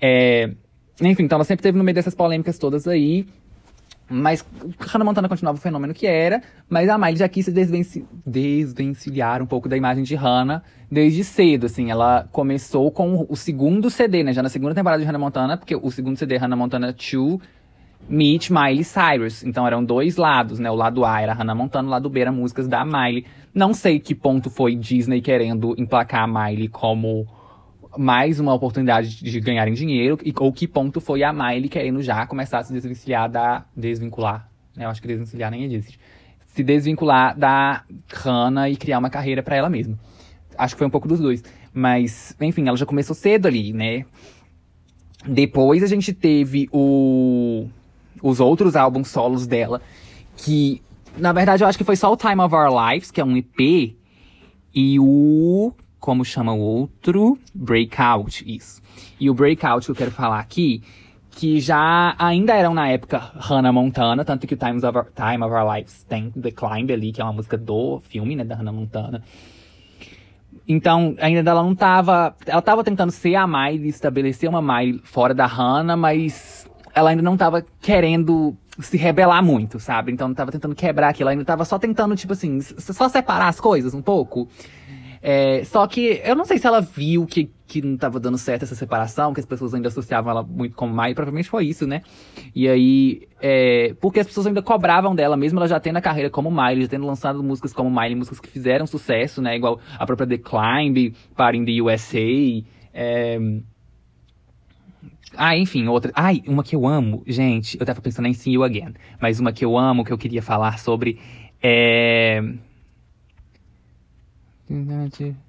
É... 0.00 0.50
Enfim, 1.02 1.24
então 1.24 1.36
ela 1.36 1.44
sempre 1.44 1.62
teve 1.62 1.76
no 1.76 1.84
meio 1.84 1.94
dessas 1.94 2.14
polêmicas 2.14 2.58
todas 2.58 2.88
aí. 2.88 3.26
Mas 4.08 4.44
Hannah 4.78 5.04
Montana 5.04 5.28
continuava 5.28 5.58
o 5.58 5.60
fenômeno 5.60 5.92
que 5.92 6.06
era, 6.06 6.42
mas 6.68 6.88
a 6.88 6.96
Miley 6.96 7.16
já 7.16 7.28
quis 7.28 7.44
se 7.44 7.52
desvenci... 7.52 8.06
desvencilhar 8.24 9.42
um 9.42 9.46
pouco 9.46 9.68
da 9.68 9.76
imagem 9.76 10.02
de 10.02 10.14
Hannah 10.14 10.62
desde 10.90 11.24
cedo, 11.24 11.66
assim. 11.66 11.90
Ela 11.90 12.26
começou 12.32 12.90
com 12.90 13.26
o 13.28 13.36
segundo 13.36 13.90
CD, 13.90 14.22
né? 14.22 14.32
Já 14.32 14.42
na 14.42 14.48
segunda 14.48 14.74
temporada 14.74 15.02
de 15.02 15.06
Hannah 15.06 15.18
Montana, 15.18 15.56
porque 15.58 15.76
o 15.76 15.90
segundo 15.90 16.16
CD, 16.16 16.36
Hannah 16.38 16.56
Montana 16.56 16.92
2, 16.92 17.38
Meet 18.08 18.50
Miley 18.50 18.84
Cyrus. 18.84 19.42
Então 19.42 19.66
eram 19.66 19.84
dois 19.84 20.16
lados, 20.16 20.58
né? 20.58 20.70
O 20.70 20.74
lado 20.74 21.04
A 21.04 21.20
era 21.20 21.32
Hannah 21.32 21.54
Montana, 21.54 21.88
o 21.88 21.90
lado 21.90 22.08
B 22.10 22.20
era 22.20 22.32
músicas 22.32 22.68
da 22.68 22.84
Miley. 22.84 23.24
Não 23.54 23.72
sei 23.72 23.98
que 23.98 24.14
ponto 24.14 24.50
foi 24.50 24.74
Disney 24.74 25.20
querendo 25.20 25.74
emplacar 25.78 26.24
a 26.24 26.26
Miley 26.26 26.68
como 26.68 27.26
mais 27.96 28.40
uma 28.40 28.52
oportunidade 28.52 29.22
de 29.22 29.40
ganharem 29.40 29.72
dinheiro, 29.72 30.18
e, 30.24 30.34
ou 30.36 30.52
que 30.52 30.66
ponto 30.66 31.00
foi 31.00 31.22
a 31.22 31.32
Miley 31.32 31.68
querendo 31.68 32.02
já 32.02 32.26
começar 32.26 32.58
a 32.58 32.64
se 32.64 32.72
desvencilhar 32.72 33.30
da. 33.30 33.64
desvincular. 33.76 34.48
Né? 34.76 34.84
Eu 34.84 34.90
acho 34.90 35.00
que 35.00 35.08
desvencilhar 35.08 35.50
nem 35.50 35.64
existe. 35.64 35.98
Se 36.46 36.62
desvincular 36.62 37.36
da 37.36 37.84
Hannah 38.12 38.68
e 38.68 38.76
criar 38.76 38.98
uma 38.98 39.10
carreira 39.10 39.42
para 39.42 39.56
ela 39.56 39.68
mesma. 39.68 39.98
Acho 40.56 40.74
que 40.74 40.78
foi 40.78 40.86
um 40.86 40.90
pouco 40.90 41.08
dos 41.08 41.18
dois. 41.18 41.42
Mas, 41.72 42.36
enfim, 42.40 42.68
ela 42.68 42.76
já 42.76 42.86
começou 42.86 43.14
cedo 43.14 43.46
ali, 43.46 43.72
né? 43.72 44.04
Depois 45.26 45.82
a 45.82 45.86
gente 45.86 46.12
teve 46.12 46.68
o 46.70 47.66
os 48.24 48.40
outros 48.40 48.74
álbuns 48.74 49.08
solos 49.08 49.46
dela, 49.46 49.82
que 50.34 50.82
na 51.16 51.30
verdade 51.30 51.62
eu 51.62 51.68
acho 51.68 51.76
que 51.76 51.84
foi 51.84 51.94
só 51.94 52.10
o 52.10 52.16
Time 52.16 52.40
of 52.40 52.54
Our 52.54 52.70
Lives, 52.74 53.10
que 53.10 53.20
é 53.20 53.24
um 53.24 53.36
EP, 53.36 53.94
e 54.74 54.98
o 54.98 55.72
como 56.00 56.24
chama 56.24 56.52
o 56.52 56.58
outro? 56.58 57.38
Breakout, 57.54 58.44
isso. 58.46 58.82
E 59.20 59.28
o 59.28 59.34
Breakout 59.34 59.84
que 59.84 59.90
eu 59.90 59.94
quero 59.94 60.10
falar 60.10 60.40
aqui, 60.40 60.82
que 61.30 61.60
já 61.60 62.14
ainda 62.18 62.54
eram 62.54 62.72
na 62.72 62.88
época 62.88 63.18
Hannah 63.36 63.72
Montana, 63.72 64.24
tanto 64.24 64.46
que 64.46 64.54
o 64.54 64.56
Times 64.56 64.84
of 64.84 64.96
Our, 64.96 65.06
Time 65.14 65.44
of 65.44 65.54
Our 65.54 65.74
Lives 65.74 66.04
tem 66.04 66.30
The 66.30 66.50
Climb 66.50 66.90
ali, 66.92 67.12
que 67.12 67.20
é 67.20 67.24
uma 67.24 67.32
música 67.32 67.58
do 67.58 68.00
filme, 68.00 68.36
né, 68.36 68.44
da 68.44 68.54
Hannah 68.54 68.72
Montana. 68.72 69.22
Então, 70.66 71.14
ainda 71.20 71.50
ela 71.50 71.62
não 71.62 71.74
tava. 71.74 72.34
Ela 72.46 72.62
tava 72.62 72.82
tentando 72.82 73.10
ser 73.10 73.34
a 73.34 73.46
Miley, 73.46 73.88
estabelecer 73.88 74.48
uma 74.48 74.62
Miley 74.62 75.00
fora 75.04 75.34
da 75.34 75.46
Hannah, 75.46 75.96
mas 75.96 76.63
ela 76.94 77.10
ainda 77.10 77.22
não 77.22 77.36
tava 77.36 77.64
querendo 77.80 78.56
se 78.78 78.96
rebelar 78.96 79.42
muito, 79.42 79.78
sabe? 79.78 80.12
Então 80.12 80.28
não 80.28 80.34
tava 80.34 80.52
tentando 80.52 80.74
quebrar 80.74 81.08
aquilo, 81.08 81.28
ela 81.28 81.32
ainda 81.32 81.44
tava 81.44 81.64
só 81.64 81.78
tentando, 81.78 82.16
tipo 82.16 82.32
assim, 82.32 82.60
só 82.60 83.08
separar 83.08 83.48
as 83.48 83.60
coisas 83.60 83.94
um 83.94 84.02
pouco. 84.02 84.48
É, 85.26 85.64
só 85.64 85.86
que 85.86 86.20
eu 86.22 86.34
não 86.34 86.44
sei 86.44 86.58
se 86.58 86.66
ela 86.66 86.82
viu 86.82 87.24
que, 87.24 87.50
que 87.66 87.80
não 87.80 87.96
tava 87.96 88.20
dando 88.20 88.36
certo 88.36 88.64
essa 88.64 88.74
separação, 88.74 89.32
que 89.32 89.40
as 89.40 89.46
pessoas 89.46 89.72
ainda 89.72 89.88
associavam 89.88 90.30
ela 90.30 90.42
muito 90.42 90.76
como 90.76 90.92
Mai, 90.92 91.14
provavelmente 91.14 91.48
foi 91.48 91.64
isso, 91.64 91.86
né? 91.86 92.02
E 92.54 92.68
aí, 92.68 93.22
é, 93.40 93.94
porque 94.02 94.20
as 94.20 94.26
pessoas 94.26 94.46
ainda 94.46 94.60
cobravam 94.60 95.14
dela, 95.14 95.34
mesmo 95.34 95.58
ela 95.58 95.66
já 95.66 95.80
tendo 95.80 95.96
a 95.96 96.02
carreira 96.02 96.28
como 96.28 96.50
Miley, 96.50 96.82
já 96.82 96.88
tendo 96.88 97.06
lançado 97.06 97.42
músicas 97.42 97.72
como 97.72 97.88
Miley, 97.88 98.16
músicas 98.16 98.38
que 98.38 98.50
fizeram 98.50 98.86
sucesso, 98.86 99.40
né? 99.40 99.56
Igual 99.56 99.80
a 99.98 100.04
própria 100.04 100.26
The 100.26 100.36
Climb, 100.36 101.14
Party 101.34 101.64
the 101.64 101.80
USA, 101.80 102.62
é, 102.92 103.38
ah, 105.36 105.56
enfim, 105.56 105.86
outra. 105.88 106.12
Ai, 106.14 106.42
uma 106.46 106.62
que 106.62 106.74
eu 106.74 106.86
amo, 106.86 107.22
gente. 107.26 107.78
Eu 107.78 107.86
tava 107.86 108.00
pensando 108.00 108.26
em 108.26 108.34
See 108.34 108.54
You 108.54 108.64
Again. 108.64 108.94
Mas 109.20 109.40
uma 109.40 109.52
que 109.52 109.64
eu 109.64 109.76
amo, 109.76 110.04
que 110.04 110.12
eu 110.12 110.18
queria 110.18 110.42
falar 110.42 110.78
sobre 110.78 111.18
é. 111.62 112.42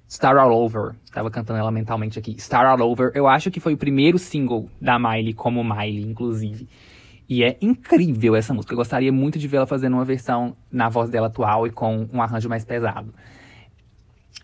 Star 0.08 0.36
All 0.36 0.52
Over. 0.52 0.94
Tava 1.12 1.30
cantando 1.30 1.58
ela 1.58 1.70
mentalmente 1.70 2.18
aqui. 2.18 2.36
Star 2.40 2.66
All 2.66 2.80
Over. 2.80 3.10
Eu 3.14 3.26
acho 3.26 3.50
que 3.50 3.60
foi 3.60 3.74
o 3.74 3.76
primeiro 3.76 4.18
single 4.18 4.68
da 4.80 4.98
Miley, 4.98 5.32
como 5.32 5.64
Miley, 5.64 6.02
inclusive. 6.02 6.68
E 7.28 7.42
é 7.42 7.56
incrível 7.60 8.36
essa 8.36 8.54
música. 8.54 8.72
Eu 8.72 8.78
gostaria 8.78 9.12
muito 9.12 9.38
de 9.38 9.48
vê-la 9.48 9.66
fazendo 9.66 9.94
uma 9.94 10.04
versão 10.04 10.56
na 10.70 10.88
voz 10.88 11.10
dela 11.10 11.26
atual 11.26 11.66
e 11.66 11.70
com 11.70 12.08
um 12.12 12.22
arranjo 12.22 12.48
mais 12.48 12.64
pesado. 12.64 13.12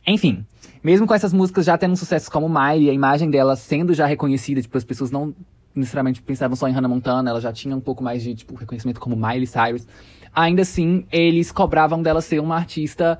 Enfim, 0.06 0.44
mesmo 0.82 1.06
com 1.06 1.14
essas 1.14 1.32
músicas 1.32 1.64
já 1.64 1.78
tendo 1.78 1.92
um 1.92 1.97
sucesso 1.97 2.30
como 2.30 2.49
Miley, 2.49 2.90
a 2.90 2.92
imagem 2.92 3.30
dela 3.30 3.54
sendo 3.54 3.94
já 3.94 4.06
reconhecida, 4.06 4.61
tipo, 4.61 4.76
as 4.76 4.85
pessoas 4.85 5.11
não 5.11 5.35
necessariamente 5.75 6.21
pensavam 6.21 6.56
só 6.56 6.68
em 6.68 6.73
Hannah 6.73 6.88
Montana, 6.88 7.30
ela 7.30 7.40
já 7.40 7.52
tinha 7.52 7.75
um 7.75 7.80
pouco 7.80 8.02
mais 8.02 8.23
de, 8.23 8.35
tipo, 8.35 8.54
reconhecimento 8.54 9.00
como 9.00 9.16
Miley 9.16 9.47
Cyrus. 9.47 9.87
Ainda 10.35 10.62
assim, 10.62 11.06
eles 11.12 11.52
cobravam 11.52 12.02
dela 12.02 12.21
ser 12.21 12.40
uma 12.40 12.56
artista 12.56 13.18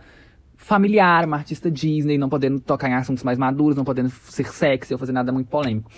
familiar, 0.57 1.25
uma 1.25 1.37
artista 1.37 1.71
Disney, 1.71 2.19
não 2.19 2.29
podendo 2.29 2.61
tocar 2.61 2.89
em 2.89 2.95
assuntos 2.95 3.25
mais 3.25 3.39
maduros, 3.39 3.77
não 3.77 3.85
podendo 3.85 4.11
ser 4.11 4.47
sexy 4.47 4.93
ou 4.93 4.99
fazer 4.99 5.13
nada 5.13 5.33
muito 5.33 5.49
polêmico. 5.49 5.91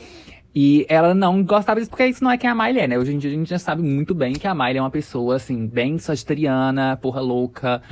E 0.54 0.86
ela 0.88 1.14
não 1.14 1.42
gostava 1.42 1.80
disso 1.80 1.90
porque 1.90 2.06
isso 2.06 2.22
não 2.22 2.30
é 2.30 2.38
quem 2.38 2.48
a 2.48 2.54
Miley 2.54 2.80
é, 2.80 2.86
né? 2.86 2.98
Hoje 2.98 3.12
em 3.12 3.18
dia 3.18 3.28
a 3.30 3.34
gente 3.34 3.50
já 3.50 3.58
sabe 3.58 3.82
muito 3.82 4.14
bem 4.14 4.34
que 4.34 4.46
a 4.46 4.54
Miley 4.54 4.78
é 4.78 4.80
uma 4.80 4.90
pessoa, 4.90 5.36
assim, 5.36 5.66
bem 5.66 5.98
sagitariana, 5.98 6.96
porra 6.96 7.20
louca, 7.20 7.82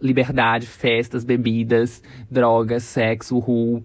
liberdade, 0.00 0.66
festas, 0.66 1.24
bebidas, 1.24 2.02
drogas, 2.30 2.84
sexo, 2.84 3.36
uhul. 3.36 3.82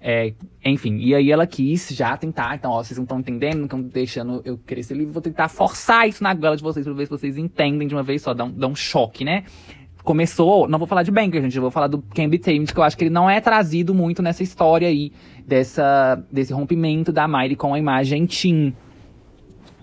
É, 0.00 0.34
enfim, 0.64 0.98
e 0.98 1.14
aí 1.14 1.32
ela 1.32 1.46
quis 1.46 1.88
já 1.90 2.16
tentar, 2.16 2.54
então, 2.54 2.70
ó, 2.70 2.82
vocês 2.82 2.96
não 2.96 3.02
estão 3.02 3.18
entendendo, 3.18 3.56
não 3.56 3.64
estão 3.64 3.82
deixando 3.82 4.40
eu 4.44 4.56
querer 4.56 4.82
ser 4.82 4.94
livre, 4.94 5.12
vou 5.12 5.22
tentar 5.22 5.48
forçar 5.48 6.08
isso 6.08 6.22
na 6.22 6.32
goela 6.32 6.56
de 6.56 6.62
vocês 6.62 6.84
pra 6.84 6.94
ver 6.94 7.06
se 7.06 7.10
vocês 7.10 7.36
entendem 7.36 7.88
de 7.88 7.94
uma 7.94 8.04
vez 8.04 8.22
só, 8.22 8.32
dá 8.32 8.44
um, 8.44 8.52
dá 8.52 8.68
um 8.68 8.74
choque, 8.76 9.24
né? 9.24 9.44
Começou, 10.04 10.68
não 10.68 10.78
vou 10.78 10.86
falar 10.86 11.02
de 11.02 11.10
Banker, 11.10 11.42
gente, 11.42 11.56
eu 11.56 11.62
vou 11.62 11.72
falar 11.72 11.88
do 11.88 12.00
Can 12.14 12.28
Be 12.28 12.38
que 12.38 12.78
eu 12.78 12.82
acho 12.84 12.96
que 12.96 13.02
ele 13.02 13.10
não 13.10 13.28
é 13.28 13.40
trazido 13.40 13.92
muito 13.92 14.22
nessa 14.22 14.44
história 14.44 14.86
aí, 14.86 15.10
dessa, 15.44 16.22
desse 16.30 16.52
rompimento 16.52 17.10
da 17.10 17.26
Miley 17.26 17.56
com 17.56 17.74
a 17.74 17.78
imagem 17.78 18.26
teen. 18.26 18.72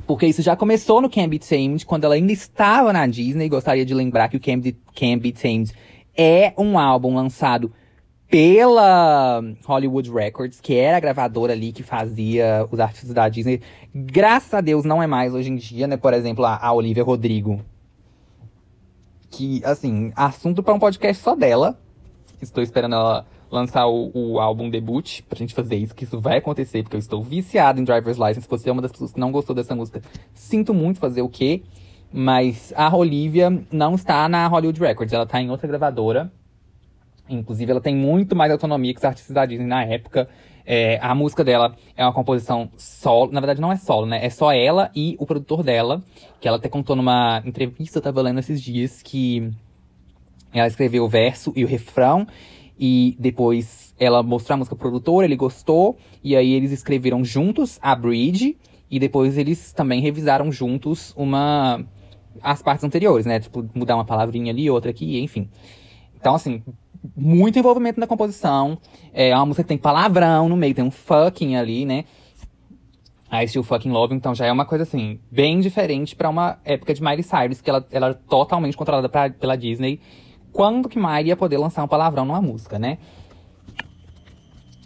Porque 0.05 0.25
isso 0.27 0.41
já 0.41 0.55
começou 0.55 1.01
no 1.01 1.09
Can 1.09 1.29
Be 1.29 1.39
Tamed, 1.39 1.85
quando 1.85 2.03
ela 2.03 2.15
ainda 2.15 2.31
estava 2.31 2.91
na 2.91 3.07
Disney. 3.07 3.47
Gostaria 3.47 3.85
de 3.85 3.93
lembrar 3.93 4.27
que 4.29 4.37
o 4.37 4.39
Can 4.39 4.59
Be, 4.59 4.77
Can 4.93 5.17
Be 5.17 5.31
Tamed 5.31 5.71
é 6.15 6.53
um 6.57 6.77
álbum 6.77 7.15
lançado 7.15 7.71
pela 8.29 9.43
Hollywood 9.65 10.11
Records, 10.11 10.59
que 10.59 10.75
era 10.75 10.97
a 10.97 10.99
gravadora 10.99 11.53
ali 11.53 11.71
que 11.71 11.83
fazia 11.83 12.67
os 12.71 12.79
artistas 12.79 13.13
da 13.13 13.29
Disney. 13.29 13.61
Graças 13.93 14.53
a 14.53 14.59
Deus 14.59 14.83
não 14.83 15.03
é 15.03 15.07
mais 15.07 15.33
hoje 15.33 15.51
em 15.51 15.55
dia, 15.55 15.87
né? 15.87 15.97
Por 15.97 16.13
exemplo, 16.13 16.43
a, 16.43 16.57
a 16.57 16.73
Olivia 16.73 17.03
Rodrigo. 17.03 17.61
Que, 19.29 19.61
assim, 19.63 20.11
assunto 20.15 20.61
para 20.61 20.73
um 20.73 20.79
podcast 20.79 21.23
só 21.23 21.35
dela. 21.35 21.79
Estou 22.41 22.63
esperando 22.63 22.95
ela 22.95 23.25
lançar 23.53 23.85
o, 23.85 24.11
o, 24.13 24.39
álbum 24.39 24.67
debut 24.67 25.21
pra 25.29 25.37
gente 25.37 25.53
fazer 25.53 25.75
isso, 25.75 25.93
que 25.93 26.05
isso 26.05 26.19
vai 26.19 26.39
acontecer, 26.39 26.81
porque 26.81 26.95
eu 26.95 26.99
estou 26.99 27.21
viciado 27.21 27.79
em 27.79 27.83
Driver's 27.83 28.17
License. 28.17 28.41
Se 28.41 28.49
você 28.49 28.67
é 28.67 28.71
uma 28.71 28.81
das 28.81 28.91
pessoas 28.91 29.13
que 29.13 29.19
não 29.19 29.31
gostou 29.31 29.55
dessa 29.55 29.75
música, 29.75 30.01
sinto 30.33 30.73
muito 30.73 30.99
fazer 30.99 31.21
o 31.21 31.29
quê? 31.29 31.61
Mas 32.11 32.73
a 32.75 32.95
Olivia 32.95 33.51
não 33.71 33.93
está 33.93 34.27
na 34.27 34.47
Hollywood 34.47 34.79
Records, 34.79 35.13
ela 35.13 35.23
está 35.23 35.39
em 35.39 35.51
outra 35.51 35.67
gravadora. 35.67 36.31
Inclusive, 37.29 37.71
ela 37.71 37.79
tem 37.79 37.95
muito 37.95 38.35
mais 38.35 38.51
autonomia 38.51 38.91
que 38.91 38.99
os 38.99 39.05
artistas 39.05 39.33
da 39.33 39.45
Disney 39.45 39.67
na 39.67 39.83
época. 39.83 40.27
É, 40.65 40.97
a 41.01 41.13
música 41.13 41.43
dela 41.43 41.75
é 41.95 42.03
uma 42.03 42.13
composição 42.13 42.69
solo. 42.75 43.31
Na 43.31 43.39
verdade, 43.39 43.61
não 43.61 43.71
é 43.71 43.75
solo, 43.75 44.07
né? 44.07 44.25
É 44.25 44.29
só 44.29 44.51
ela 44.51 44.89
e 44.95 45.15
o 45.19 45.25
produtor 45.25 45.61
dela. 45.61 46.01
Que 46.41 46.47
ela 46.47 46.57
até 46.57 46.67
contou 46.67 46.95
numa 46.95 47.41
entrevista, 47.45 47.99
eu 47.99 48.01
tava 48.01 48.21
lendo 48.21 48.39
esses 48.39 48.61
dias, 48.61 49.01
que 49.01 49.51
ela 50.51 50.67
escreveu 50.67 51.03
o 51.03 51.09
verso 51.09 51.53
e 51.55 51.63
o 51.63 51.67
refrão. 51.67 52.27
E 52.77 53.15
depois 53.19 53.93
ela 53.99 54.23
mostrou 54.23 54.55
a 54.55 54.57
música 54.57 54.75
pro 54.75 54.89
produtor, 54.89 55.23
ele 55.23 55.35
gostou. 55.35 55.97
E 56.23 56.35
aí 56.35 56.53
eles 56.53 56.71
escreveram 56.71 57.23
juntos 57.23 57.79
a 57.81 57.95
bridge. 57.95 58.57
E 58.89 58.99
depois 58.99 59.37
eles 59.37 59.73
também 59.73 60.01
revisaram 60.01 60.51
juntos 60.51 61.13
uma 61.17 61.83
as 62.41 62.61
partes 62.61 62.83
anteriores, 62.83 63.25
né? 63.25 63.39
Tipo, 63.39 63.67
mudar 63.73 63.95
uma 63.95 64.05
palavrinha 64.05 64.51
ali, 64.51 64.69
outra 64.69 64.91
aqui, 64.91 65.21
enfim. 65.21 65.49
Então, 66.19 66.35
assim, 66.35 66.63
muito 67.15 67.59
envolvimento 67.59 67.99
na 67.99 68.07
composição. 68.07 68.77
É 69.13 69.35
uma 69.35 69.45
música 69.45 69.63
que 69.63 69.69
tem 69.69 69.77
palavrão 69.77 70.49
no 70.49 70.55
meio, 70.55 70.73
tem 70.73 70.83
um 70.83 70.91
fucking 70.91 71.55
ali, 71.55 71.85
né? 71.85 72.05
I 73.31 73.47
Still 73.47 73.63
Fucking 73.63 73.89
Love, 73.89 74.13
então 74.13 74.35
já 74.35 74.45
é 74.45 74.51
uma 74.51 74.63
coisa 74.63 74.83
assim, 74.83 75.19
bem 75.31 75.59
diferente 75.59 76.15
para 76.15 76.29
uma 76.29 76.59
época 76.63 76.93
de 76.93 77.01
Miley 77.01 77.23
Cyrus, 77.23 77.61
que 77.61 77.69
ela, 77.69 77.83
ela 77.91 78.05
era 78.07 78.15
totalmente 78.15 78.77
controlada 78.77 79.09
pra, 79.09 79.31
pela 79.31 79.55
Disney. 79.55 79.99
Quando 80.53 80.87
que 80.87 80.99
Miley 80.99 81.27
ia 81.27 81.35
poder 81.35 81.57
lançar 81.57 81.83
um 81.83 81.87
palavrão 81.87 82.23
numa 82.23 82.41
música, 82.41 82.79
né? 82.79 82.99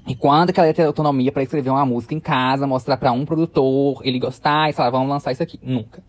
E 0.08 0.16
quando 0.16 0.54
que 0.54 0.60
ela 0.60 0.68
ia 0.68 0.74
ter 0.74 0.84
autonomia 0.84 1.32
para 1.34 1.44
escrever 1.44 1.70
uma 1.70 1.86
música 1.86 2.16
em 2.16 2.20
casa, 2.20 2.66
mostrar 2.66 2.96
para 2.96 3.12
um 3.12 3.26
produtor, 3.26 4.02
ele 4.06 4.18
gostar 4.18 4.70
e 4.70 4.74
falar, 4.74 4.90
vamos 4.90 5.10
lançar 5.10 5.34
isso 5.34 5.44
aqui? 5.44 5.60
Nunca. 5.62 6.02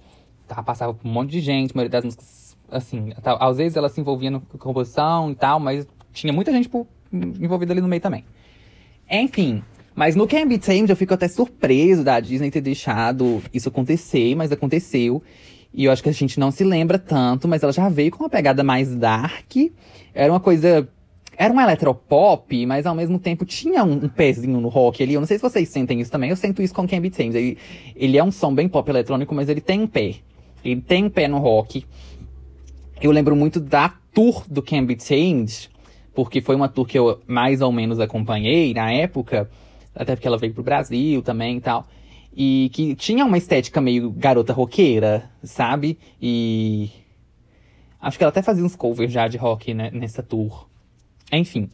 Tá, 0.47 0.63
passava 0.63 0.95
por 0.95 1.07
um 1.07 1.11
monte 1.11 1.31
de 1.31 1.41
gente, 1.41 1.73
a 1.73 1.75
maioria 1.75 1.91
das 1.91 2.05
músicas, 2.05 2.57
assim, 2.71 3.13
às 3.25 3.57
vezes 3.57 3.77
ela 3.77 3.89
se 3.89 4.01
envolvia 4.01 4.31
na 4.31 4.41
composição 4.59 5.33
e 5.33 5.35
tal, 5.35 5.59
mas 5.59 5.87
tinha 6.13 6.33
muita 6.33 6.53
gente 6.53 6.69
por, 6.69 6.87
envolvida 7.13 7.73
ali 7.73 7.81
no 7.81 7.89
meio 7.89 8.01
também. 8.01 8.25
Enfim, 9.11 9.65
mas 9.97 10.15
no 10.15 10.29
Can 10.29 10.47
Be 10.47 10.59
Tamed 10.59 10.89
eu 10.89 10.97
fico 10.97 11.13
até 11.13 11.27
surpreso 11.27 12.05
da 12.05 12.21
Disney 12.21 12.53
ter 12.53 12.61
deixado 12.61 13.43
isso 13.53 13.69
acontecer, 13.69 14.37
mas 14.37 14.53
aconteceu. 14.53 15.21
E 15.79 15.85
eu 15.85 15.93
acho 15.93 16.03
que 16.03 16.09
a 16.09 16.13
gente 16.13 16.41
não 16.41 16.51
se 16.51 16.65
lembra 16.65 16.99
tanto, 16.99 17.47
mas 17.47 17.63
ela 17.63 17.73
já 17.73 17.89
veio 17.89 18.11
com 18.11 18.25
uma 18.25 18.29
pegada 18.29 18.65
mais 18.65 18.97
dark. 18.97 19.55
Era 20.13 20.33
uma 20.33 20.41
coisa. 20.41 20.89
Era 21.37 21.55
um 21.55 21.61
eletropop, 21.61 22.67
mas 22.67 22.85
ao 22.85 22.97
mesmo 22.97 23.17
tempo 23.17 23.45
tinha 23.45 23.85
um, 23.85 23.93
um 23.93 24.09
pezinho 24.09 24.61
no 24.61 24.67
rock 24.67 25.05
ali. 25.05 25.15
Eu 25.15 25.21
não 25.21 25.27
sei 25.29 25.39
se 25.39 25.43
vocês 25.43 25.69
sentem 25.69 26.01
isso 26.01 26.11
também. 26.11 26.31
Eu 26.31 26.37
sinto 26.37 26.61
isso 26.61 26.75
com 26.75 26.85
Can 26.85 27.01
Be 27.01 27.11
Tamed. 27.11 27.39
Ele, 27.39 27.59
ele 27.95 28.19
é 28.19 28.25
um 28.25 28.33
som 28.33 28.53
bem 28.53 28.69
pop 28.69 28.91
eletrônico, 28.91 29.33
mas 29.33 29.49
ele 29.49 29.61
tem 29.61 29.83
um 29.83 29.87
pé. 29.87 30.17
Ele 30.65 30.81
tem 30.81 31.05
um 31.05 31.11
pé 31.11 31.29
no 31.29 31.39
rock. 31.39 31.87
Eu 33.01 33.13
lembro 33.13 33.37
muito 33.37 33.61
da 33.61 33.95
tour 34.13 34.43
do 34.51 34.61
Can 34.61 34.85
Be 34.85 34.97
Tamed 34.97 35.71
porque 36.13 36.41
foi 36.41 36.57
uma 36.57 36.69
tour 36.69 36.89
que 36.89 36.99
eu 36.99 37.21
mais 37.25 37.61
ou 37.61 37.71
menos 37.71 38.01
acompanhei 38.01 38.75
na 38.75 38.91
época, 38.91 39.49
até 39.95 40.17
porque 40.17 40.27
ela 40.27 40.39
veio 40.39 40.53
pro 40.53 40.65
Brasil 40.65 41.23
também 41.23 41.59
e 41.59 41.61
tal. 41.61 41.87
E 42.33 42.71
que 42.73 42.95
tinha 42.95 43.25
uma 43.25 43.39
estética 43.39 43.81
meio 43.81 44.11
garota 44.11 44.53
roqueira, 44.53 45.31
sabe? 45.43 45.99
E. 46.21 46.91
Acho 48.01 48.17
que 48.17 48.23
ela 48.23 48.31
até 48.31 48.43
fazia 48.43 48.65
uns 48.65 48.77
covers 48.77 49.13
já 49.13 49.27
de 49.27 49.37
rock 49.37 49.75
né, 49.75 49.91
nessa 49.91 50.23
tour. 50.23 50.69
Enfim. 51.33 51.69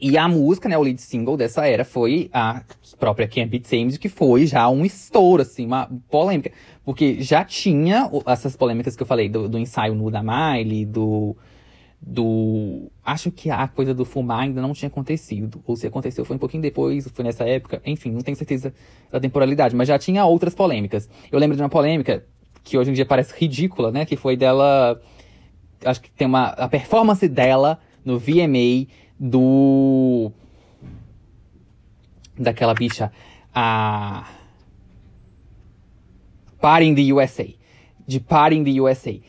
E 0.00 0.16
a 0.16 0.26
música, 0.26 0.68
né, 0.68 0.78
o 0.78 0.82
lead 0.82 1.00
single 1.00 1.36
dessa 1.36 1.66
era 1.66 1.84
foi 1.84 2.30
a 2.32 2.62
própria 2.98 3.28
Can't 3.28 3.48
Be 3.48 3.60
Tamed, 3.60 3.98
que 3.98 4.08
foi 4.08 4.46
já 4.46 4.68
um 4.68 4.84
estouro, 4.84 5.42
assim, 5.42 5.66
uma 5.66 5.90
polêmica. 6.10 6.50
Porque 6.84 7.20
já 7.20 7.44
tinha 7.44 8.10
essas 8.26 8.56
polêmicas 8.56 8.96
que 8.96 9.02
eu 9.02 9.06
falei, 9.06 9.28
do, 9.28 9.48
do 9.48 9.58
ensaio 9.58 9.94
nu 9.94 10.10
da 10.10 10.22
Miley, 10.22 10.86
do 10.86 11.36
do. 12.00 12.90
Acho 13.04 13.30
que 13.30 13.50
a 13.50 13.68
coisa 13.68 13.92
do 13.92 14.04
fumar 14.04 14.40
ainda 14.40 14.62
não 14.62 14.72
tinha 14.72 14.88
acontecido. 14.88 15.62
Ou 15.66 15.76
se 15.76 15.86
aconteceu 15.86 16.24
foi 16.24 16.36
um 16.36 16.38
pouquinho 16.38 16.62
depois, 16.62 17.06
foi 17.12 17.24
nessa 17.24 17.44
época. 17.44 17.82
Enfim, 17.84 18.10
não 18.10 18.20
tenho 18.20 18.36
certeza 18.36 18.72
da 19.10 19.20
temporalidade, 19.20 19.76
mas 19.76 19.88
já 19.88 19.98
tinha 19.98 20.24
outras 20.24 20.54
polêmicas. 20.54 21.08
Eu 21.30 21.38
lembro 21.38 21.56
de 21.56 21.62
uma 21.62 21.68
polêmica 21.68 22.24
que 22.64 22.78
hoje 22.78 22.90
em 22.90 22.94
dia 22.94 23.04
parece 23.04 23.34
ridícula, 23.36 23.90
né? 23.90 24.04
Que 24.04 24.16
foi 24.16 24.36
dela. 24.36 25.00
Acho 25.84 26.00
que 26.00 26.10
tem 26.10 26.26
uma. 26.26 26.48
A 26.48 26.68
performance 26.68 27.28
dela 27.28 27.78
no 28.04 28.18
VMA 28.18 28.86
do. 29.18 30.32
Daquela 32.38 32.74
bicha. 32.74 33.12
A. 33.54 34.26
Party 36.60 36.86
in 36.86 36.94
the 36.94 37.12
USA. 37.12 37.46
De 38.06 38.20
Party 38.20 38.56
in 38.56 38.64
the 38.64 38.80
USA. 38.80 39.20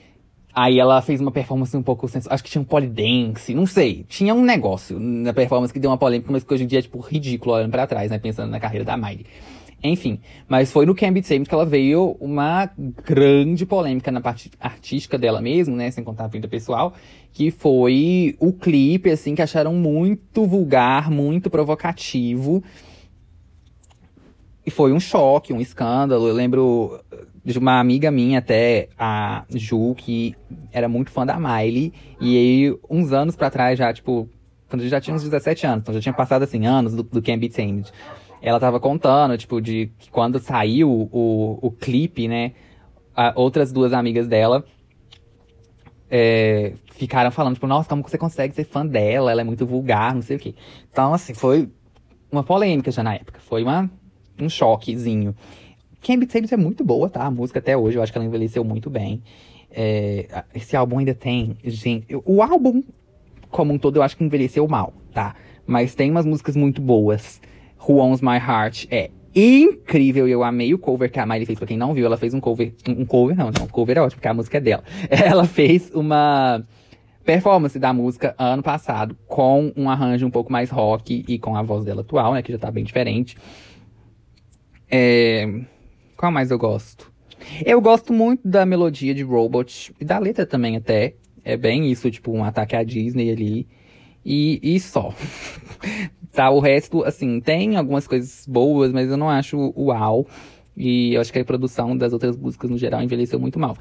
Aí 0.53 0.79
ela 0.79 1.01
fez 1.01 1.21
uma 1.21 1.31
performance 1.31 1.75
um 1.75 1.83
pouco 1.83 2.07
Acho 2.29 2.43
que 2.43 2.49
tinha 2.49 2.61
um 2.61 2.65
polidense, 2.65 3.53
não 3.53 3.65
sei. 3.65 4.05
Tinha 4.07 4.33
um 4.33 4.43
negócio 4.43 4.99
na 4.99 5.33
performance 5.33 5.73
que 5.73 5.79
deu 5.79 5.89
uma 5.89 5.97
polêmica, 5.97 6.31
mas 6.31 6.43
que 6.43 6.53
hoje 6.53 6.63
em 6.63 6.67
dia 6.67 6.79
é, 6.79 6.81
tipo, 6.81 6.99
ridículo 6.99 7.55
olhando 7.55 7.71
pra 7.71 7.87
trás, 7.87 8.11
né? 8.11 8.19
Pensando 8.19 8.51
na 8.51 8.59
carreira 8.59 8.83
da 8.83 8.97
Miley. 8.97 9.25
Enfim, 9.83 10.19
mas 10.47 10.71
foi 10.71 10.85
no 10.85 10.93
Cambridge 10.93 11.27
Same 11.27 11.45
que 11.45 11.53
ela 11.53 11.65
veio 11.65 12.15
uma 12.19 12.69
grande 13.03 13.65
polêmica 13.65 14.11
na 14.11 14.21
parte 14.21 14.51
artística 14.59 15.17
dela 15.17 15.41
mesmo, 15.41 15.75
né? 15.75 15.89
Sem 15.89 16.03
contar 16.03 16.25
a 16.25 16.27
vida 16.27 16.47
pessoal. 16.47 16.93
Que 17.33 17.49
foi 17.49 18.35
o 18.39 18.53
clipe, 18.53 19.09
assim, 19.09 19.33
que 19.33 19.41
acharam 19.41 19.73
muito 19.73 20.45
vulgar, 20.45 21.09
muito 21.09 21.49
provocativo. 21.49 22.63
E 24.65 24.69
foi 24.69 24.91
um 24.93 24.99
choque, 24.99 25.51
um 25.51 25.59
escândalo. 25.59 26.27
Eu 26.27 26.35
lembro 26.35 26.99
de 27.43 27.57
uma 27.57 27.79
amiga 27.79 28.11
minha 28.11 28.39
até, 28.39 28.89
a 28.97 29.45
Ju, 29.49 29.95
que 29.95 30.35
era 30.71 30.87
muito 30.87 31.11
fã 31.11 31.25
da 31.25 31.39
Miley. 31.39 31.93
E 32.19 32.37
aí, 32.37 32.79
uns 32.89 33.11
anos 33.11 33.35
pra 33.35 33.49
trás, 33.49 33.77
já, 33.77 33.91
tipo, 33.91 34.29
quando 34.69 34.87
já 34.87 35.01
tinha 35.01 35.15
uns 35.15 35.23
17 35.23 35.65
anos, 35.65 35.81
então 35.81 35.93
já 35.93 36.01
tinha 36.01 36.13
passado, 36.13 36.43
assim, 36.43 36.65
anos 36.65 36.95
do, 36.95 37.03
do 37.03 37.21
Can 37.21 37.39
Be 37.39 37.49
Tamed. 37.49 37.91
Ela 38.41 38.59
tava 38.59 38.79
contando, 38.79 39.37
tipo, 39.37 39.61
de 39.61 39.91
que 39.99 40.09
quando 40.09 40.39
saiu 40.39 41.09
o, 41.11 41.59
o 41.61 41.71
clipe, 41.71 42.27
né, 42.27 42.53
a, 43.15 43.33
outras 43.35 43.71
duas 43.71 43.93
amigas 43.93 44.27
dela 44.27 44.63
é, 46.09 46.73
ficaram 46.93 47.31
falando, 47.31 47.55
tipo, 47.55 47.67
nossa, 47.67 47.87
como 47.87 48.03
você 48.03 48.17
consegue 48.17 48.53
ser 48.53 48.65
fã 48.65 48.85
dela? 48.85 49.31
Ela 49.31 49.41
é 49.41 49.43
muito 49.43 49.65
vulgar, 49.65 50.13
não 50.13 50.21
sei 50.21 50.35
o 50.35 50.39
quê. 50.39 50.53
Então, 50.91 51.13
assim, 51.13 51.33
foi 51.33 51.69
uma 52.31 52.43
polêmica 52.43 52.91
já 52.91 53.01
na 53.01 53.15
época. 53.15 53.39
Foi 53.39 53.63
uma, 53.63 53.89
um 54.39 54.49
choquezinho. 54.49 55.35
Can't 56.01 56.25
Be 56.25 56.53
é 56.53 56.57
muito 56.57 56.83
boa, 56.83 57.09
tá? 57.09 57.25
A 57.25 57.31
música 57.31 57.59
até 57.59 57.77
hoje, 57.77 57.97
eu 57.97 58.03
acho 58.03 58.11
que 58.11 58.17
ela 58.17 58.25
envelheceu 58.25 58.63
muito 58.63 58.89
bem. 58.89 59.21
É, 59.69 60.43
esse 60.53 60.75
álbum 60.75 60.99
ainda 60.99 61.13
tem. 61.13 61.55
Gente, 61.63 62.07
o 62.25 62.41
álbum, 62.41 62.83
como 63.49 63.73
um 63.73 63.77
todo, 63.77 63.97
eu 63.97 64.03
acho 64.03 64.17
que 64.17 64.23
envelheceu 64.23 64.67
mal, 64.67 64.93
tá? 65.13 65.35
Mas 65.65 65.95
tem 65.95 66.09
umas 66.09 66.25
músicas 66.25 66.55
muito 66.55 66.81
boas. 66.81 67.41
Who 67.87 67.97
Owns 67.97 68.21
My 68.21 68.37
Heart 68.37 68.87
é 68.91 69.11
incrível 69.33 70.27
e 70.27 70.31
eu 70.31 70.43
amei 70.43 70.73
o 70.73 70.77
cover 70.77 71.09
que 71.09 71.19
a 71.19 71.25
Miley 71.25 71.45
fez. 71.45 71.57
Pra 71.57 71.67
quem 71.67 71.77
não 71.77 71.93
viu, 71.93 72.05
ela 72.05 72.17
fez 72.17 72.33
um 72.33 72.39
cover. 72.39 72.73
Um 72.87 73.05
cover, 73.05 73.35
não, 73.35 73.45
não. 73.45 73.67
Cover 73.67 73.97
é 73.97 74.01
ótimo, 74.01 74.17
porque 74.17 74.27
a 74.27 74.33
música 74.33 74.57
é 74.57 74.61
dela. 74.61 74.83
Ela 75.09 75.45
fez 75.45 75.91
uma 75.93 76.63
performance 77.23 77.77
da 77.77 77.93
música 77.93 78.35
ano 78.37 78.63
passado, 78.63 79.15
com 79.27 79.71
um 79.77 79.89
arranjo 79.89 80.25
um 80.25 80.31
pouco 80.31 80.51
mais 80.51 80.69
rock 80.69 81.23
e 81.27 81.37
com 81.37 81.55
a 81.55 81.61
voz 81.61 81.85
dela 81.85 82.01
atual, 82.01 82.33
né? 82.33 82.41
Que 82.41 82.51
já 82.51 82.57
tá 82.57 82.71
bem 82.71 82.83
diferente. 82.83 83.37
É... 84.89 85.47
Qual 86.21 86.31
mais 86.31 86.51
eu 86.51 86.59
gosto? 86.59 87.11
Eu 87.65 87.81
gosto 87.81 88.13
muito 88.13 88.47
da 88.47 88.63
melodia 88.63 89.11
de 89.11 89.23
Robot 89.23 89.91
e 89.99 90.05
da 90.05 90.19
letra 90.19 90.45
também 90.45 90.77
até. 90.77 91.15
É 91.43 91.57
bem 91.57 91.91
isso, 91.91 92.11
tipo, 92.11 92.31
um 92.31 92.43
ataque 92.43 92.75
à 92.75 92.83
Disney 92.83 93.31
ali. 93.31 93.67
E, 94.23 94.59
e 94.61 94.79
só. 94.79 95.11
tá, 96.31 96.51
o 96.51 96.59
resto, 96.59 97.03
assim, 97.03 97.41
tem 97.41 97.75
algumas 97.75 98.05
coisas 98.05 98.45
boas, 98.47 98.91
mas 98.91 99.09
eu 99.09 99.17
não 99.17 99.31
acho 99.31 99.73
uau. 99.75 100.27
E 100.77 101.15
eu 101.15 101.21
acho 101.21 101.33
que 101.33 101.39
a 101.39 101.43
produção 101.43 101.97
das 101.97 102.13
outras 102.13 102.37
músicas, 102.37 102.69
no 102.69 102.77
geral, 102.77 103.01
envelheceu 103.01 103.39
muito 103.39 103.57
mal. 103.57 103.75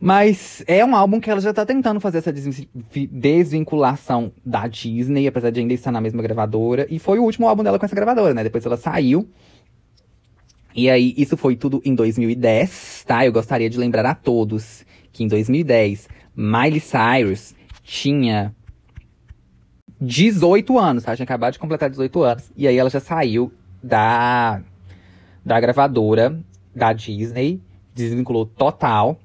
Mas 0.00 0.64
é 0.66 0.84
um 0.84 0.96
álbum 0.96 1.20
que 1.20 1.30
ela 1.30 1.40
já 1.40 1.54
tá 1.54 1.64
tentando 1.64 2.00
fazer 2.00 2.18
essa 2.18 2.32
desvinculação 2.32 4.32
da 4.44 4.66
Disney, 4.66 5.28
apesar 5.28 5.50
de 5.50 5.60
ainda 5.60 5.72
estar 5.72 5.92
na 5.92 6.00
mesma 6.00 6.20
gravadora. 6.20 6.84
E 6.90 6.98
foi 6.98 7.20
o 7.20 7.22
último 7.22 7.46
álbum 7.46 7.62
dela 7.62 7.78
com 7.78 7.86
essa 7.86 7.94
gravadora, 7.94 8.34
né? 8.34 8.42
Depois 8.42 8.66
ela 8.66 8.76
saiu. 8.76 9.28
E 10.74 10.88
aí, 10.88 11.14
isso 11.16 11.36
foi 11.36 11.56
tudo 11.56 11.82
em 11.84 11.94
2010, 11.94 13.04
tá? 13.06 13.26
Eu 13.26 13.32
gostaria 13.32 13.68
de 13.68 13.78
lembrar 13.78 14.06
a 14.06 14.14
todos 14.14 14.84
que 15.12 15.22
em 15.22 15.28
2010, 15.28 16.08
Miley 16.34 16.80
Cyrus 16.80 17.54
tinha 17.82 18.54
18 20.00 20.78
anos, 20.78 21.04
tá? 21.04 21.14
Tinha 21.14 21.24
acabado 21.24 21.52
de 21.52 21.58
completar 21.58 21.90
18 21.90 22.22
anos. 22.22 22.52
E 22.56 22.66
aí 22.66 22.76
ela 22.76 22.90
já 22.90 23.00
saiu 23.00 23.52
da, 23.82 24.62
da 25.44 25.60
gravadora 25.60 26.40
da 26.74 26.92
Disney, 26.92 27.60
desvinculou 27.94 28.46
total 28.46 29.18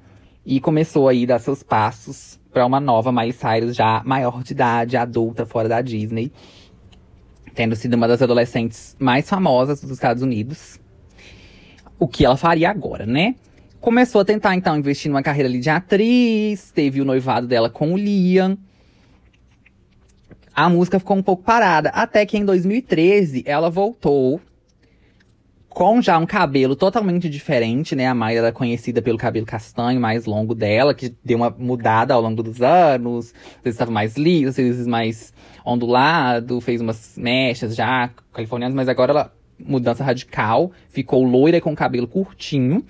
e 0.45 0.59
começou 0.59 1.07
aí 1.07 1.25
dar 1.25 1.39
seus 1.39 1.63
passos 1.63 2.39
para 2.51 2.65
uma 2.65 2.79
nova 2.79 3.11
Miley 3.11 3.33
Cyrus 3.33 3.75
já 3.75 4.01
maior 4.05 4.43
de 4.43 4.53
idade, 4.53 4.97
adulta, 4.97 5.45
fora 5.45 5.69
da 5.69 5.81
Disney. 5.81 6.31
Tendo 7.53 7.75
sido 7.75 7.95
uma 7.95 8.07
das 8.07 8.21
adolescentes 8.21 8.95
mais 8.99 9.29
famosas 9.29 9.81
dos 9.81 9.91
Estados 9.91 10.21
Unidos. 10.21 10.79
O 11.99 12.07
que 12.07 12.25
ela 12.25 12.37
faria 12.37 12.69
agora, 12.69 13.05
né? 13.05 13.35
Começou 13.79 14.21
a 14.21 14.25
tentar, 14.25 14.55
então, 14.55 14.77
investir 14.77 15.09
numa 15.09 15.23
carreira 15.23 15.47
ali 15.47 15.59
de 15.59 15.69
atriz. 15.69 16.71
Teve 16.71 17.01
o 17.01 17.05
noivado 17.05 17.47
dela 17.47 17.69
com 17.69 17.93
o 17.93 17.97
Liam. 17.97 18.57
A 20.53 20.69
música 20.69 20.99
ficou 20.99 21.15
um 21.15 21.23
pouco 21.23 21.43
parada. 21.43 21.89
Até 21.89 22.25
que 22.25 22.37
em 22.37 22.43
2013 22.43 23.43
ela 23.45 23.69
voltou 23.69 24.41
com 25.77 26.01
já 26.01 26.17
um 26.17 26.25
cabelo 26.25 26.75
totalmente 26.75 27.29
diferente, 27.29 27.95
né? 27.95 28.07
A 28.07 28.15
Maia 28.15 28.39
era 28.39 28.51
conhecida 28.51 28.99
pelo 28.99 29.15
cabelo 29.15 29.45
castanho 29.45 30.01
mais 30.01 30.25
longo 30.25 30.55
dela, 30.55 30.95
que 30.95 31.15
deu 31.23 31.37
uma 31.37 31.51
mudada 31.51 32.15
ao 32.15 32.21
longo 32.21 32.41
dos 32.41 32.63
anos. 32.63 33.27
Às 33.57 33.63
vezes 33.63 33.75
estava 33.75 33.91
mais 33.91 34.17
liso, 34.17 34.49
às 34.49 34.57
vezes 34.57 34.87
mais 34.87 35.31
ondulado, 35.63 36.59
fez 36.61 36.81
umas 36.81 37.15
mechas 37.15 37.75
já 37.75 38.09
californianas, 38.33 38.73
mas 38.73 38.89
agora 38.89 39.11
ela, 39.11 39.33
mudança 39.59 40.03
radical, 40.03 40.71
ficou 40.89 41.23
loira 41.23 41.59
com 41.61 41.75
cabelo 41.75 42.07
curtinho. 42.07 42.83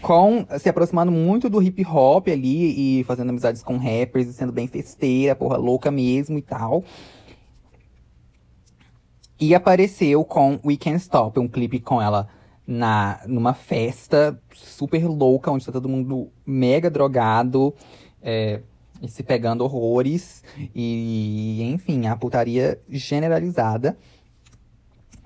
Com, 0.00 0.46
se 0.58 0.68
aproximando 0.68 1.10
muito 1.10 1.50
do 1.50 1.60
hip 1.60 1.84
hop 1.84 2.28
ali 2.28 3.00
e 3.00 3.04
fazendo 3.04 3.30
amizades 3.30 3.62
com 3.62 3.76
rappers 3.76 4.28
e 4.28 4.32
sendo 4.32 4.52
bem 4.52 4.68
festeira, 4.68 5.34
porra, 5.34 5.56
louca 5.56 5.90
mesmo 5.90 6.38
e 6.38 6.42
tal. 6.42 6.84
E 9.40 9.54
apareceu 9.54 10.24
com 10.24 10.58
We 10.64 10.76
Can't 10.76 10.98
Stop, 10.98 11.38
um 11.38 11.48
clipe 11.48 11.80
com 11.80 12.00
ela 12.00 12.28
na, 12.66 13.20
numa 13.26 13.54
festa 13.54 14.40
super 14.52 15.06
louca, 15.06 15.50
onde 15.50 15.64
tá 15.64 15.72
todo 15.72 15.88
mundo 15.88 16.30
mega 16.44 16.90
drogado, 16.90 17.74
é, 18.20 18.60
e 19.02 19.08
se 19.08 19.22
pegando 19.22 19.64
horrores. 19.64 20.42
E, 20.74 21.62
enfim, 21.62 22.06
a 22.06 22.16
putaria 22.16 22.80
generalizada. 22.88 23.96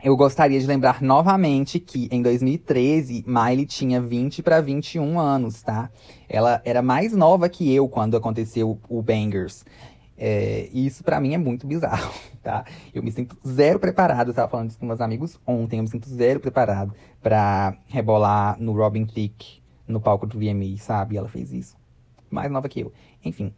Eu 0.03 0.17
gostaria 0.17 0.59
de 0.59 0.67
lembrar 0.67 1.01
novamente 1.01 1.79
que 1.79 2.09
em 2.11 2.21
2013, 2.23 3.25
Miley 3.25 3.67
tinha 3.67 4.01
20 4.01 4.43
para 4.43 4.61
21 4.61 5.19
anos, 5.19 5.63
tá? 5.63 5.91
Ela 6.29 6.61
era 6.65 6.83
mais 6.83 7.13
nova 7.13 7.49
que 7.49 7.73
eu 7.73 7.89
quando 7.89 8.17
aconteceu 8.17 8.81
o 8.89 9.01
Bangers. 9.01 9.65
É, 10.19 10.69
isso 10.73 11.03
para 11.03 11.21
mim 11.21 11.35
é 11.35 11.39
muito 11.39 11.67
bizarro, 11.67 12.13
tá? 12.43 12.65
Eu 12.93 13.03
me 13.03 13.11
sinto 13.13 13.37
zero 13.47 13.79
preparado, 13.79 14.29
eu 14.29 14.35
tava 14.35 14.49
falando 14.49 14.71
isso 14.71 14.79
com 14.79 14.87
meus 14.87 15.01
amigos 15.01 15.41
ontem, 15.47 15.79
eu 15.79 15.83
me 15.83 15.89
sinto 15.89 16.09
zero 16.09 16.39
preparado 16.41 16.95
para 17.23 17.77
rebolar 17.89 18.57
no 18.61 18.73
Robin 18.73 19.05
Thicke, 19.05 19.63
no 19.87 20.01
palco 20.01 20.27
do 20.27 20.39
VMA, 20.39 20.77
sabe? 20.79 21.17
Ela 21.17 21.29
fez 21.29 21.53
isso. 21.53 21.77
Mais 22.31 22.51
nova 22.51 22.69
que 22.69 22.81
eu. 22.81 22.93
Enfim. 23.25 23.53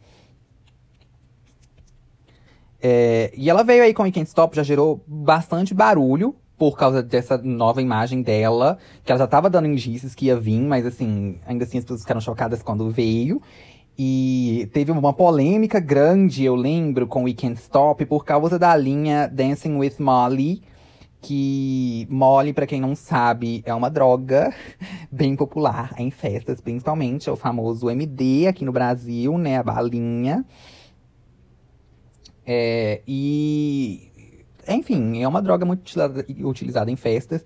É, 2.81 3.31
e 3.35 3.49
ela 3.49 3.63
veio 3.63 3.83
aí 3.83 3.93
com 3.93 4.03
o 4.03 4.11
Can't 4.11 4.27
Stop, 4.27 4.55
já 4.55 4.63
gerou 4.63 5.03
bastante 5.07 5.73
barulho 5.73 6.35
por 6.57 6.77
causa 6.77 7.01
dessa 7.01 7.37
nova 7.37 7.81
imagem 7.81 8.21
dela, 8.21 8.77
que 9.03 9.11
ela 9.11 9.19
já 9.19 9.27
tava 9.27 9.49
dando 9.49 9.67
indícios 9.67 10.15
que 10.15 10.27
ia 10.27 10.37
vir, 10.37 10.61
mas 10.61 10.85
assim, 10.85 11.39
ainda 11.45 11.65
assim 11.65 11.79
as 11.79 11.83
pessoas 11.83 12.01
ficaram 12.01 12.21
chocadas 12.21 12.61
quando 12.61 12.89
veio. 12.89 13.41
E 13.97 14.69
teve 14.73 14.91
uma 14.91 15.13
polêmica 15.13 15.79
grande, 15.79 16.43
eu 16.43 16.55
lembro, 16.55 17.07
com 17.07 17.23
We 17.23 17.33
Can't 17.33 17.59
Stop 17.59 18.05
por 18.05 18.25
causa 18.25 18.59
da 18.59 18.75
linha 18.75 19.27
Dancing 19.27 19.77
with 19.77 19.95
Molly. 19.99 20.61
Que 21.25 22.05
Molly, 22.07 22.53
para 22.53 22.67
quem 22.67 22.79
não 22.79 22.95
sabe, 22.95 23.63
é 23.65 23.73
uma 23.73 23.89
droga 23.89 24.53
bem 25.11 25.35
popular 25.35 25.95
em 25.97 26.11
festas, 26.11 26.61
principalmente. 26.61 27.27
É 27.27 27.31
o 27.31 27.35
famoso 27.35 27.89
MD 27.89 28.45
aqui 28.45 28.63
no 28.63 28.71
Brasil, 28.71 29.35
né? 29.35 29.57
A 29.57 29.63
balinha. 29.63 30.45
É, 32.45 33.01
e. 33.07 34.11
Enfim, 34.67 35.23
é 35.23 35.27
uma 35.27 35.41
droga 35.41 35.65
muito 35.65 35.91
utilizada 36.43 36.91
em 36.91 36.95
festas. 36.95 37.43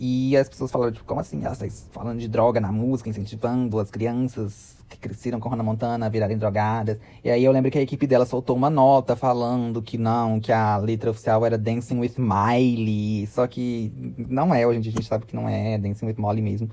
E 0.00 0.36
as 0.36 0.48
pessoas 0.48 0.70
falaram, 0.70 0.92
tipo, 0.92 1.04
como 1.04 1.20
assim? 1.20 1.44
Ela 1.44 1.52
está 1.52 1.66
falando 1.90 2.20
de 2.20 2.28
droga 2.28 2.60
na 2.60 2.70
música, 2.70 3.10
incentivando 3.10 3.80
as 3.80 3.90
crianças 3.90 4.76
que 4.88 4.96
cresceram 4.96 5.40
com 5.40 5.48
Hannah 5.48 5.64
Montana 5.64 6.06
a 6.06 6.08
virarem 6.08 6.38
drogadas. 6.38 6.98
E 7.22 7.30
aí 7.30 7.44
eu 7.44 7.50
lembro 7.50 7.70
que 7.70 7.78
a 7.78 7.82
equipe 7.82 8.06
dela 8.06 8.24
soltou 8.24 8.56
uma 8.56 8.70
nota 8.70 9.16
falando 9.16 9.82
que 9.82 9.98
não, 9.98 10.38
que 10.38 10.52
a 10.52 10.76
letra 10.76 11.10
oficial 11.10 11.44
era 11.44 11.58
Dancing 11.58 11.98
with 11.98 12.14
Miley. 12.16 13.26
Só 13.26 13.46
que 13.46 13.92
não 14.16 14.54
é, 14.54 14.66
hoje 14.66 14.78
a 14.78 14.82
gente 14.82 15.04
sabe 15.04 15.26
que 15.26 15.34
não 15.34 15.48
é 15.48 15.76
Dancing 15.78 16.06
with 16.06 16.16
Molly 16.16 16.42
mesmo. 16.42 16.70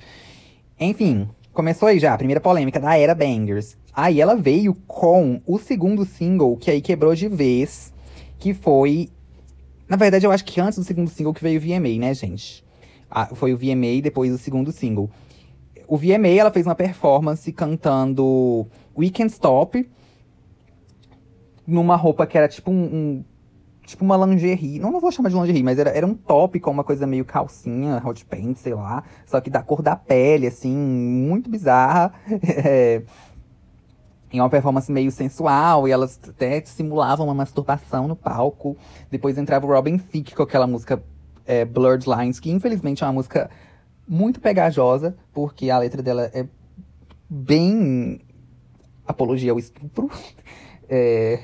Enfim, 0.79 1.27
começou 1.51 1.87
aí 1.87 1.97
já 1.97 2.13
a 2.13 2.17
primeira 2.17 2.39
polêmica 2.39 2.79
da 2.79 2.97
era 2.97 3.15
Bangers. 3.15 3.75
Aí 3.91 4.21
ela 4.21 4.35
veio 4.35 4.75
com 4.85 5.41
o 5.47 5.57
segundo 5.57 6.05
single, 6.05 6.57
que 6.57 6.69
aí 6.69 6.81
quebrou 6.81 7.15
de 7.15 7.27
vez, 7.27 7.93
que 8.37 8.53
foi. 8.53 9.09
Na 9.87 9.95
verdade, 9.97 10.25
eu 10.25 10.31
acho 10.31 10.43
que 10.43 10.59
antes 10.59 10.77
do 10.77 10.83
segundo 10.83 11.09
single 11.09 11.33
que 11.33 11.41
veio 11.41 11.61
VMA, 11.61 11.99
né, 11.99 12.13
gente? 12.13 12.64
Ah, 13.17 13.27
foi 13.33 13.53
o 13.53 13.57
VMA 13.57 13.85
e 13.85 14.01
depois 14.01 14.29
o 14.33 14.37
segundo 14.37 14.73
single. 14.73 15.09
O 15.87 15.95
VMA, 15.95 16.27
ela 16.37 16.51
fez 16.51 16.65
uma 16.65 16.75
performance 16.75 17.49
cantando 17.53 18.67
We 18.97 19.09
Can 19.09 19.27
Stop. 19.27 19.89
Numa 21.65 21.95
roupa 21.95 22.27
que 22.27 22.37
era 22.37 22.49
tipo 22.49 22.69
um, 22.69 22.83
um 22.83 23.25
tipo 23.85 24.03
uma 24.03 24.17
lingerie. 24.17 24.79
Não, 24.79 24.91
não 24.91 24.99
vou 24.99 25.13
chamar 25.13 25.29
de 25.29 25.35
lingerie, 25.35 25.63
mas 25.63 25.79
era, 25.79 25.91
era 25.91 26.05
um 26.05 26.13
top 26.13 26.59
com 26.59 26.69
uma 26.69 26.83
coisa 26.83 27.07
meio 27.07 27.23
calcinha, 27.23 28.01
hot 28.05 28.25
pants, 28.25 28.59
sei 28.59 28.73
lá. 28.73 29.05
Só 29.25 29.39
que 29.39 29.49
da 29.49 29.63
cor 29.63 29.81
da 29.81 29.95
pele, 29.95 30.47
assim, 30.47 30.75
muito 30.75 31.49
bizarra. 31.49 32.13
é, 32.43 33.01
em 34.33 34.41
uma 34.41 34.49
performance 34.49 34.91
meio 34.91 35.09
sensual, 35.09 35.87
e 35.87 35.91
elas 35.91 36.19
até 36.27 36.61
simulavam 36.65 37.27
uma 37.27 37.33
masturbação 37.33 38.09
no 38.09 38.15
palco. 38.17 38.75
Depois 39.09 39.37
entrava 39.37 39.65
o 39.65 39.69
Robin 39.69 39.97
Thicke 39.97 40.35
com 40.35 40.43
aquela 40.43 40.67
música 40.67 41.01
é, 41.45 41.65
Blurred 41.65 42.05
Lines, 42.09 42.39
que 42.39 42.51
infelizmente 42.51 43.03
é 43.03 43.07
uma 43.07 43.13
música 43.13 43.49
muito 44.07 44.39
pegajosa, 44.39 45.15
porque 45.33 45.69
a 45.69 45.77
letra 45.79 46.01
dela 46.01 46.29
é 46.33 46.45
bem 47.29 48.19
apologia 49.07 49.51
ao 49.51 49.59
estupro. 49.59 50.09
É... 50.89 51.39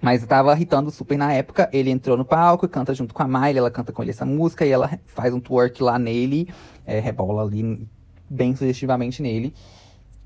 Mas 0.00 0.22
estava 0.22 0.54
irritando 0.54 0.90
super 0.90 1.18
na 1.18 1.32
época. 1.32 1.68
Ele 1.72 1.90
entrou 1.90 2.16
no 2.16 2.24
palco, 2.24 2.66
canta 2.66 2.94
junto 2.94 3.12
com 3.12 3.22
a 3.22 3.28
Miley, 3.28 3.58
ela 3.58 3.70
canta 3.70 3.92
com 3.92 4.02
ele 4.02 4.12
essa 4.12 4.24
música 4.24 4.64
e 4.64 4.70
ela 4.70 4.98
faz 5.04 5.34
um 5.34 5.40
twerk 5.40 5.82
lá 5.82 5.98
nele, 5.98 6.48
é, 6.86 6.98
rebola 7.00 7.42
ali 7.42 7.86
bem 8.28 8.56
sugestivamente 8.56 9.20
nele. 9.20 9.52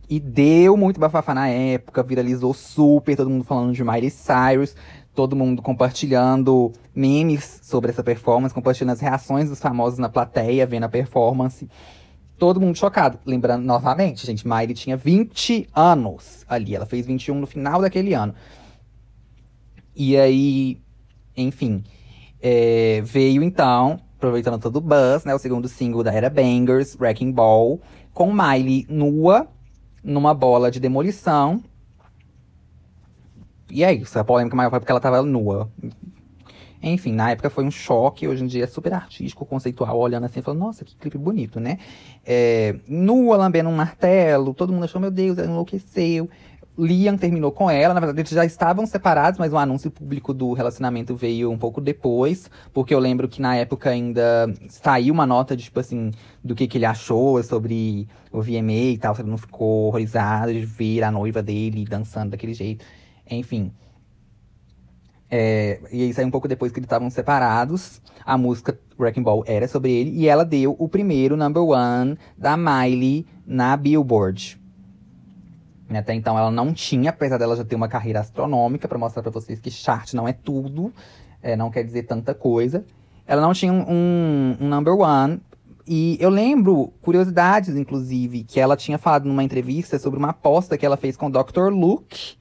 E 0.09 0.21
deu 0.21 0.77
muito 0.77 1.01
bafafá 1.01 1.35
na 1.35 1.49
época, 1.49 2.03
viralizou 2.03 2.55
super, 2.55 3.17
todo 3.17 3.31
mundo 3.31 3.43
falando 3.43 3.73
de 3.73 3.83
Miley 3.83 4.11
Cyrus 4.11 4.77
todo 5.15 5.37
mundo 5.37 5.63
compartilhando 5.63 6.73
memes 6.95 7.61
sobre 7.63 7.91
essa 7.91 8.03
performance, 8.03 8.55
compartilhando 8.55 8.95
as 8.95 9.01
reações 9.01 9.49
dos 9.49 9.61
famosos 9.61 9.99
na 9.99 10.09
plateia, 10.09 10.67
vendo 10.67 10.85
a 10.85 10.89
performance. 10.89 11.69
Todo 12.37 12.61
mundo 12.61 12.77
chocado. 12.77 13.19
Lembrando 13.25 13.65
novamente, 13.65 14.27
gente, 14.27 14.47
Miley 14.47 14.75
tinha 14.75 14.97
20 14.97 15.69
anos 15.73 16.45
ali. 16.49 16.75
Ela 16.75 16.85
fez 16.85 17.07
21 17.07 17.39
no 17.39 17.47
final 17.47 17.81
daquele 17.81 18.13
ano. 18.13 18.35
E 19.95 20.17
aí, 20.17 20.81
enfim, 21.37 21.85
é, 22.43 23.01
veio 23.03 23.43
então, 23.43 24.01
aproveitando 24.17 24.61
todo 24.61 24.77
o 24.77 24.81
buzz, 24.81 25.25
né? 25.25 25.33
O 25.33 25.39
segundo 25.39 25.69
single 25.69 26.03
da 26.03 26.13
era 26.13 26.29
Bangers, 26.29 26.97
Wrecking 26.99 27.31
Ball, 27.31 27.81
com 28.13 28.33
Miley 28.33 28.85
nua, 28.89 29.47
numa 30.03 30.35
bola 30.35 30.73
de 30.73 30.81
demolição. 30.81 31.63
E 33.71 33.83
é 33.83 33.93
isso, 33.93 34.19
a 34.19 34.25
polêmica 34.25 34.57
maior 34.57 34.71
foi 34.71 34.81
porque 34.81 34.93
ela 34.93 35.01
tava 35.01 35.23
nua. 35.23 35.71
Enfim, 36.83 37.13
na 37.13 37.31
época 37.31 37.49
foi 37.49 37.65
um 37.65 37.71
choque, 37.71 38.29
hoje 38.29 38.45
em 38.45 38.47
dia 38.47 38.65
é 38.65 38.67
super 38.67 38.93
artístico, 38.93 39.47
conceitual, 39.47 39.99
olhando 39.99 40.25
assim, 40.25 40.43
falando, 40.43 40.61
nossa, 40.61 40.85
que 40.85 40.95
clipe 40.97 41.17
bonito, 41.17 41.59
né? 41.59 41.79
É, 42.25 42.77
nua, 42.87 43.39
lambendo 43.39 43.71
um 43.71 43.75
martelo, 43.75 44.53
todo 44.53 44.73
mundo 44.73 44.85
achou, 44.85 45.01
meu 45.01 45.11
Deus, 45.11 45.39
ela 45.39 45.51
enlouqueceu. 45.51 46.29
Liam 46.77 47.17
terminou 47.17 47.53
com 47.53 47.71
ela, 47.71 47.95
na 47.95 48.01
verdade 48.01 48.21
eles 48.21 48.31
já 48.33 48.45
estavam 48.45 48.85
separados, 48.85 49.39
mas 49.39 49.53
o 49.53 49.57
anúncio 49.57 49.93
público 49.93 50.35
do 50.35 50.53
relacionamento 50.53 51.15
veio 51.15 51.51
um 51.51 51.57
pouco 51.57 51.81
depois, 51.81 52.51
porque 52.73 52.93
eu 52.93 52.99
lembro 52.99 53.29
que 53.29 53.41
na 53.41 53.55
época 53.55 53.91
ainda 53.91 54.53
saiu 54.69 55.15
uma 55.15 55.25
nota 55.25 55.57
de, 55.57 55.63
tipo 55.63 55.79
assim, 55.79 56.11
do 56.43 56.53
que, 56.53 56.67
que 56.67 56.77
ele 56.77 56.85
achou 56.85 57.41
sobre 57.45 58.09
o 58.33 58.43
VMA 58.43 58.73
e 58.73 58.99
tal, 58.99 59.15
se 59.15 59.23
ele 59.23 59.31
não 59.31 59.39
ficou 59.39 59.87
horrorizado 59.87 60.53
de 60.53 60.67
ver 60.67 61.05
a 61.05 61.13
noiva 61.13 61.41
dele 61.41 61.85
dançando 61.85 62.31
daquele 62.31 62.53
jeito, 62.53 62.85
enfim. 63.31 63.73
É, 65.31 65.81
e 65.91 66.03
aí 66.03 66.15
saiu 66.15 66.29
um 66.29 66.31
pouco 66.31 66.47
depois 66.47 66.71
que 66.71 66.79
eles 66.79 66.87
estavam 66.87 67.11
separados. 67.11 68.01
A 68.25 68.39
música 68.39 68.79
Wrecking 68.99 69.23
Ball 69.23 69.43
era 69.47 69.67
sobre 69.67 69.91
ele. 69.91 70.11
E 70.11 70.29
ela 70.29 70.45
deu 70.45 70.77
o 70.79 70.89
primeiro 70.89 71.37
number 71.37 71.63
one 71.63 72.17
da 72.39 72.57
Miley 72.57 73.27
na 73.47 73.77
Billboard. 73.77 74.61
Até 75.91 76.15
então 76.15 76.39
ela 76.39 76.51
não 76.51 76.73
tinha, 76.73 77.11
apesar 77.11 77.39
dela 77.39 77.57
já 77.57 77.65
ter 77.65 77.77
uma 77.77 77.89
carreira 77.89 78.21
astronômica, 78.21 78.89
para 78.89 78.99
mostrar 78.99 79.23
para 79.23 79.31
vocês 79.31 79.61
que 79.61 79.71
chart 79.71 80.15
não 80.15 80.27
é 80.27 80.33
tudo, 80.33 80.93
é, 81.43 81.57
não 81.57 81.71
quer 81.71 81.85
dizer 81.85 82.05
tanta 82.05 82.35
coisa. 82.35 82.85
Ela 83.27 83.43
não 83.43 83.53
tinha 83.53 83.73
um, 83.73 84.57
um 84.61 84.69
number 84.69 84.95
one. 84.95 85.41
E 85.87 86.17
eu 86.19 86.31
lembro, 86.31 86.93
curiosidades, 87.03 87.77
inclusive, 87.77 88.45
que 88.45 88.59
ela 88.59 88.77
tinha 88.77 88.99
falado 88.99 89.27
numa 89.27 89.45
entrevista 89.45 89.99
sobre 89.99 90.19
uma 90.19 90.31
aposta 90.31 90.79
que 90.79 90.87
ela 90.87 90.97
fez 90.97 91.17
com 91.17 91.27
o 91.27 91.31
Dr. 91.31 91.69
Luke 91.71 92.37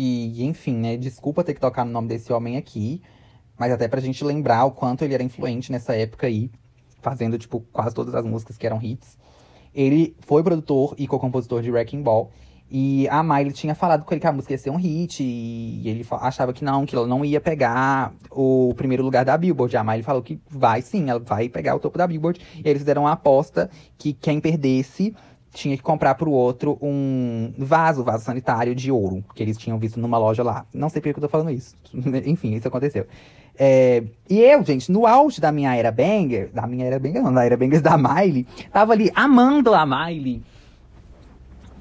que, 0.00 0.42
enfim, 0.46 0.76
né, 0.76 0.96
desculpa 0.96 1.44
ter 1.44 1.52
que 1.52 1.60
tocar 1.60 1.84
no 1.84 1.92
nome 1.92 2.08
desse 2.08 2.32
homem 2.32 2.56
aqui, 2.56 3.02
mas 3.58 3.70
até 3.70 3.86
pra 3.86 4.00
gente 4.00 4.24
lembrar 4.24 4.64
o 4.64 4.70
quanto 4.70 5.04
ele 5.04 5.12
era 5.12 5.22
influente 5.22 5.70
nessa 5.70 5.94
época 5.94 6.26
aí, 6.26 6.50
fazendo, 7.02 7.36
tipo, 7.36 7.60
quase 7.70 7.94
todas 7.94 8.14
as 8.14 8.24
músicas 8.24 8.56
que 8.56 8.66
eram 8.66 8.82
hits. 8.82 9.18
Ele 9.74 10.16
foi 10.20 10.42
produtor 10.42 10.94
e 10.96 11.06
co-compositor 11.06 11.60
de 11.60 11.70
Wrecking 11.70 12.02
Ball. 12.02 12.30
E 12.70 13.06
a 13.08 13.22
Miley 13.22 13.52
tinha 13.52 13.74
falado 13.74 14.04
com 14.04 14.14
ele 14.14 14.20
que 14.20 14.26
a 14.26 14.32
música 14.32 14.54
ia 14.54 14.58
ser 14.58 14.70
um 14.70 14.76
hit. 14.76 15.22
E 15.22 15.86
ele 15.86 16.06
achava 16.10 16.54
que 16.54 16.64
não, 16.64 16.86
que 16.86 16.96
ela 16.96 17.06
não 17.06 17.22
ia 17.22 17.40
pegar 17.40 18.14
o 18.30 18.72
primeiro 18.76 19.02
lugar 19.02 19.24
da 19.24 19.36
Billboard. 19.36 19.76
A 19.76 19.84
Miley 19.84 20.02
falou 20.02 20.22
que 20.22 20.40
vai 20.48 20.80
sim, 20.80 21.10
ela 21.10 21.20
vai 21.20 21.48
pegar 21.48 21.74
o 21.74 21.78
topo 21.78 21.98
da 21.98 22.06
Billboard. 22.06 22.40
E 22.56 22.66
eles 22.66 22.80
fizeram 22.80 23.02
uma 23.02 23.12
aposta 23.12 23.68
que 23.98 24.14
quem 24.14 24.40
perdesse 24.40 25.14
tinha 25.52 25.76
que 25.76 25.82
comprar 25.82 26.14
pro 26.14 26.30
outro 26.30 26.78
um 26.80 27.52
vaso, 27.58 28.04
vaso 28.04 28.24
sanitário 28.24 28.74
de 28.74 28.90
ouro, 28.90 29.24
que 29.34 29.42
eles 29.42 29.56
tinham 29.56 29.78
visto 29.78 29.98
numa 29.98 30.18
loja 30.18 30.42
lá. 30.42 30.64
Não 30.72 30.88
sei 30.88 31.00
por 31.00 31.12
que 31.12 31.18
eu 31.18 31.22
tô 31.22 31.28
falando 31.28 31.50
isso. 31.50 31.74
Enfim, 32.24 32.54
isso 32.54 32.68
aconteceu. 32.68 33.06
É, 33.58 34.04
e 34.28 34.38
eu, 34.40 34.64
gente, 34.64 34.90
no 34.90 35.06
auge 35.06 35.40
da 35.40 35.52
minha 35.52 35.74
era 35.74 35.90
banger, 35.92 36.50
da 36.52 36.66
minha 36.66 36.86
era 36.86 36.98
banger 36.98 37.22
não, 37.22 37.32
da 37.32 37.44
era 37.44 37.56
banger 37.56 37.82
da 37.82 37.98
Miley, 37.98 38.46
tava 38.72 38.92
ali 38.92 39.10
amando 39.14 39.74
a 39.74 39.84
Miley. 39.84 40.42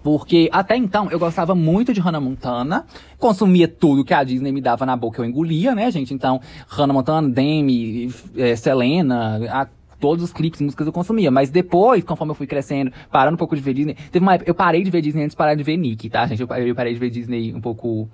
Porque 0.03 0.49
até 0.51 0.75
então 0.75 1.09
eu 1.11 1.19
gostava 1.19 1.53
muito 1.53 1.93
de 1.93 1.99
Hannah 1.99 2.19
Montana, 2.19 2.85
consumia 3.17 3.67
tudo 3.67 4.03
que 4.03 4.13
a 4.13 4.23
Disney 4.23 4.51
me 4.51 4.61
dava 4.61 4.85
na 4.85 4.95
boca, 4.95 5.21
eu 5.21 5.25
engolia, 5.25 5.75
né, 5.75 5.91
gente? 5.91 6.13
Então, 6.13 6.41
Hannah 6.67 6.93
Montana, 6.93 7.29
Demi, 7.29 8.13
é, 8.35 8.55
Selena, 8.55 9.39
a 9.49 9.67
todos 9.99 10.23
os 10.23 10.31
clipes, 10.31 10.61
músicas 10.61 10.87
eu 10.87 10.93
consumia. 10.93 11.29
Mas 11.29 11.49
depois, 11.49 12.03
conforme 12.03 12.31
eu 12.31 12.35
fui 12.35 12.47
crescendo, 12.47 12.91
parando 13.11 13.35
um 13.35 13.37
pouco 13.37 13.55
de 13.55 13.61
ver 13.61 13.73
Disney, 13.73 13.95
teve 14.11 14.23
uma 14.23 14.33
época, 14.35 14.49
eu 14.49 14.55
parei 14.55 14.83
de 14.83 14.89
ver 14.89 15.01
Disney 15.01 15.23
antes 15.23 15.33
de 15.33 15.37
parar 15.37 15.55
de 15.55 15.63
ver 15.63 15.77
Nick, 15.77 16.09
tá, 16.09 16.25
gente? 16.25 16.41
Eu, 16.41 16.47
eu 16.47 16.75
parei 16.75 16.93
de 16.93 16.99
ver 16.99 17.09
Disney 17.09 17.53
um 17.53 17.61
pouco 17.61 18.09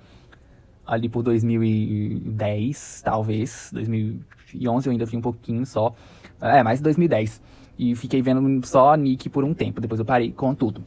ali 0.86 1.08
por 1.08 1.22
2010, 1.22 3.02
talvez. 3.04 3.70
2011 3.72 4.86
eu 4.86 4.92
ainda 4.92 5.04
vi 5.04 5.16
um 5.16 5.22
pouquinho 5.22 5.64
só. 5.64 5.94
É, 6.40 6.62
mais 6.62 6.80
2010. 6.80 7.40
E 7.78 7.94
fiquei 7.94 8.22
vendo 8.22 8.66
só 8.66 8.94
Nick 8.94 9.28
por 9.28 9.44
um 9.44 9.52
tempo. 9.52 9.80
Depois 9.80 9.98
eu 9.98 10.04
parei 10.04 10.32
com 10.32 10.54
tudo. 10.54 10.82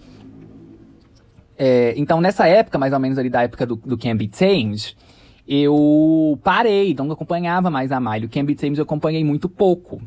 É, 1.57 1.93
então, 1.97 2.21
nessa 2.21 2.47
época, 2.47 2.77
mais 2.77 2.93
ou 2.93 2.99
menos 2.99 3.17
ali 3.17 3.29
da 3.29 3.43
época 3.43 3.65
do, 3.65 3.75
do 3.75 3.97
Can 3.97 4.15
Be 4.15 4.29
Tamed, 4.29 4.95
eu 5.45 6.39
parei, 6.41 6.95
não 6.97 7.11
acompanhava 7.11 7.69
mais 7.69 7.91
a 7.91 7.99
Miley. 7.99 8.25
O 8.25 8.29
Can 8.29 8.45
Be 8.45 8.55
Tamed 8.55 8.79
eu 8.79 8.83
acompanhei 8.83 9.23
muito 9.25 9.49
pouco. 9.49 10.01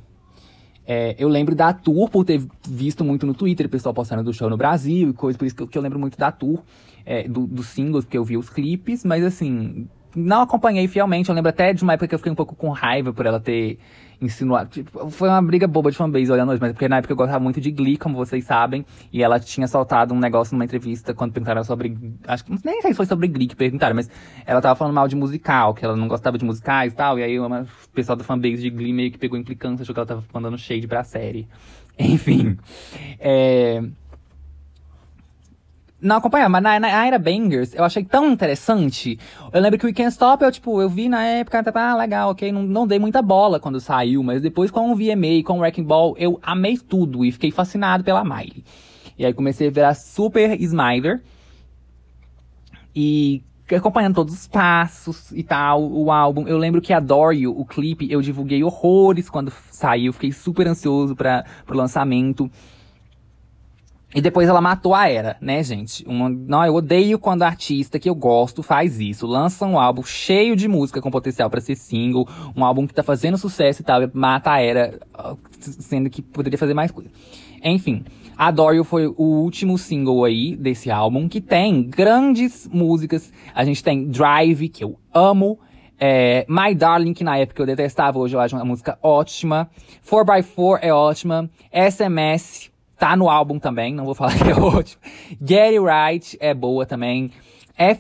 É, 0.87 1.15
eu 1.19 1.29
lembro 1.29 1.55
da 1.55 1.73
tour 1.73 2.09
por 2.09 2.25
ter 2.25 2.43
visto 2.69 3.05
muito 3.05 3.27
no 3.27 3.35
Twitter, 3.35 3.67
o 3.67 3.69
pessoal 3.69 3.95
postando 3.95 4.23
do 4.25 4.33
show 4.33 4.51
no 4.51 4.57
Brasil 4.57 5.11
e 5.11 5.13
coisa, 5.13 5.39
por 5.39 5.47
isso 5.47 5.55
que 5.55 5.63
eu, 5.63 5.69
que 5.69 5.79
eu 5.79 5.83
lembro 5.83 5.99
muito 5.99 6.19
da 6.19 6.33
tour, 6.33 6.61
é, 7.07 7.29
do, 7.29 7.47
dos 7.47 7.67
singles, 7.69 8.05
porque 8.05 8.19
eu 8.19 8.25
vi 8.25 8.37
os 8.37 8.51
clipes, 8.51 9.05
mas 9.05 9.25
assim, 9.25 9.87
não 10.15 10.43
acompanhei 10.43 10.87
fielmente. 10.89 11.29
Eu 11.29 11.35
lembro 11.35 11.51
até 11.51 11.73
de 11.73 11.83
uma 11.83 11.93
época 11.95 12.09
que 12.09 12.15
eu 12.15 12.19
fiquei 12.19 12.33
um 12.33 12.37
pouco 12.37 12.55
com 12.55 12.71
raiva 12.71 13.13
por 13.13 13.27
ela 13.27 13.41
ter 13.41 13.79
insinuado. 14.25 14.71
Tipo, 14.71 15.11
foi 15.11 15.29
uma 15.29 15.43
briga 15.43 15.67
boba 15.67 15.91
de 15.91 15.97
fanbase 15.97 16.31
olhando 16.31 16.51
hoje, 16.51 16.61
mas 16.61 16.73
porque 16.73 16.89
na 16.89 16.99
época 16.99 17.13
eu 17.13 17.17
gostava 17.17 17.41
muito 17.41 17.61
de 17.61 17.71
Glee, 17.71 17.97
como 17.97 18.17
vocês 18.17 18.45
sabem. 18.45 18.85
E 19.13 19.23
ela 19.23 19.39
tinha 19.41 19.67
soltado 19.67 20.15
um 20.15 20.19
negócio 20.19 20.55
numa 20.55 20.65
entrevista 20.65 21.15
quando 21.15 21.33
perguntaram 21.33 21.65
sobre. 21.65 21.97
Acho 22.27 22.45
que 22.45 22.53
nem 22.65 22.81
sei 22.81 22.93
se 22.93 22.97
foi 22.97 23.07
sobre 23.07 23.29
Glee 23.29 23.47
que 23.47 23.57
perguntaram, 23.57 23.95
mas 23.95 24.11
ela 24.47 24.61
tava 24.61 24.75
falando 24.75 24.95
mal 24.95 25.09
de 25.09 25.17
musical, 25.17 25.75
que 25.75 25.85
ela 25.85 25.97
não 25.97 26.09
gostava 26.09 26.39
de 26.39 26.45
musicais 26.45 26.93
e 26.93 26.97
tal. 26.97 27.19
E 27.19 27.23
aí 27.23 27.39
o 27.39 27.49
pessoal 27.95 28.17
da 28.17 28.25
fanbase 28.25 28.63
de 28.63 28.71
Glee 28.71 28.93
meio 28.93 29.11
que 29.11 29.19
pegou 29.19 29.39
implicância, 29.39 29.83
achou 29.83 29.95
que 29.95 29.99
ela 29.99 30.07
tava 30.07 30.25
mandando 30.33 30.59
shade 30.59 30.87
pra 30.87 31.05
série. 31.05 31.49
Enfim. 31.99 32.57
É 33.19 33.83
não 36.03 36.17
acompanhava, 36.17 36.49
mas 36.49 36.63
na, 36.63 36.81
na 36.81 37.19
Bangers 37.19 37.75
eu 37.75 37.85
achei 37.85 38.05
tão 38.05 38.31
interessante. 38.31 39.19
Eu 39.53 39.61
lembro 39.61 39.79
que 39.79 39.85
o 39.85 39.89
Weekend 39.89 40.11
Stop 40.11 40.43
eu, 40.43 40.51
tipo, 40.51 40.83
eu 40.83 40.89
vi 40.89 41.09
na 41.09 41.25
época, 41.25 41.63
tá, 41.63 41.91
ah, 41.91 41.97
legal, 41.97 42.31
ok, 42.31 42.51
não, 42.51 42.63
não 42.63 42.87
dei 42.87 42.99
muita 42.99 43.23
bola 43.23 43.61
quando 43.61 43.81
saiu, 43.81 44.23
mas 44.23 44.43
depois 44.43 44.71
com 44.71 44.91
o 44.91 44.97
VMA, 44.97 45.43
com 45.45 45.59
o 45.59 45.61
Wrecking 45.61 45.85
Ball, 45.85 46.15
eu 46.19 46.39
amei 46.43 46.77
tudo 46.77 47.25
e 47.25 47.31
fiquei 47.31 47.51
fascinado 47.51 48.03
pela 48.03 48.25
Miley. 48.25 48.65
E 49.17 49.25
aí 49.25 49.33
comecei 49.33 49.69
a 49.69 49.71
virar 49.71 49.95
super 49.95 50.61
Smiler. 50.61 51.23
E 52.95 53.43
acompanhando 53.77 54.17
todos 54.17 54.35
os 54.35 54.47
passos 54.47 55.31
e 55.33 55.43
tal, 55.43 55.83
o 55.91 56.11
álbum. 56.11 56.47
Eu 56.47 56.59
lembro 56.59 56.81
que 56.81 56.93
Adore 56.93 57.39
You, 57.39 57.59
o 57.59 57.65
clipe, 57.65 58.11
eu 58.11 58.21
divulguei 58.21 58.63
horrores 58.63 59.31
quando 59.31 59.53
saiu, 59.71 60.13
fiquei 60.13 60.33
super 60.33 60.67
ansioso 60.67 61.15
para 61.17 61.45
o 61.69 61.75
lançamento. 61.75 62.51
E 64.15 64.21
depois 64.21 64.49
ela 64.49 64.61
matou 64.61 64.95
a 64.95 65.09
era, 65.09 65.37
né, 65.41 65.63
gente? 65.63 66.05
Uma, 66.07 66.29
não, 66.29 66.65
eu 66.65 66.75
odeio 66.75 67.19
quando 67.19 67.43
artista 67.43 67.99
que 67.99 68.09
eu 68.09 68.15
gosto 68.15 68.63
faz 68.63 69.01
isso. 69.01 69.27
Lança 69.27 69.65
um 69.65 69.79
álbum 69.79 70.03
cheio 70.03 70.55
de 70.55 70.69
música 70.69 71.01
com 71.01 71.11
potencial 71.11 71.49
para 71.49 71.61
ser 71.61 71.77
single, 71.77 72.29
um 72.55 72.65
álbum 72.65 72.87
que 72.87 72.93
tá 72.93 73.03
fazendo 73.03 73.39
sucesso 73.39 73.81
e 73.81 73.85
tal, 73.85 74.03
e 74.03 74.11
mata 74.13 74.53
a 74.53 74.61
era, 74.61 75.01
sendo 75.61 76.11
que 76.11 76.21
poderia 76.21 76.59
fazer 76.59 76.75
mais 76.75 76.91
coisa. 76.91 77.11
Enfim, 77.65 78.05
Adore 78.37 78.83
foi 78.85 79.07
o 79.07 79.23
último 79.23 79.79
single 79.79 80.25
aí 80.25 80.57
desse 80.57 80.91
álbum, 80.91 81.29
que 81.29 81.41
tem 81.41 81.83
grandes 81.83 82.69
músicas. 82.71 83.33
A 83.55 83.65
gente 83.65 83.83
tem 83.83 84.09
Drive, 84.09 84.69
que 84.69 84.85
eu 84.85 84.99
amo. 85.15 85.59
É, 86.05 86.45
My 86.49 86.75
Darling, 86.75 87.15
que 87.15 87.23
na 87.23 87.39
época 87.39 87.63
eu 87.63 87.67
detestava, 87.67 88.19
hoje 88.19 88.35
eu 88.35 88.41
acho 88.41 88.57
uma 88.57 88.65
música 88.65 88.99
ótima. 89.01 89.71
4x4 90.05 90.81
é 90.83 90.93
ótima. 90.93 91.49
SMS, 91.73 92.72
Tá 93.03 93.17
no 93.17 93.29
álbum 93.29 93.59
também, 93.59 93.93
não 93.93 94.05
vou 94.05 94.15
falar 94.15 94.33
que 94.39 94.49
é 94.49 94.55
ótimo. 94.55 95.03
Get 95.45 95.77
It 95.77 95.81
Right 95.81 96.39
é 96.39 96.55
boa 96.55 96.87
também. 96.87 97.33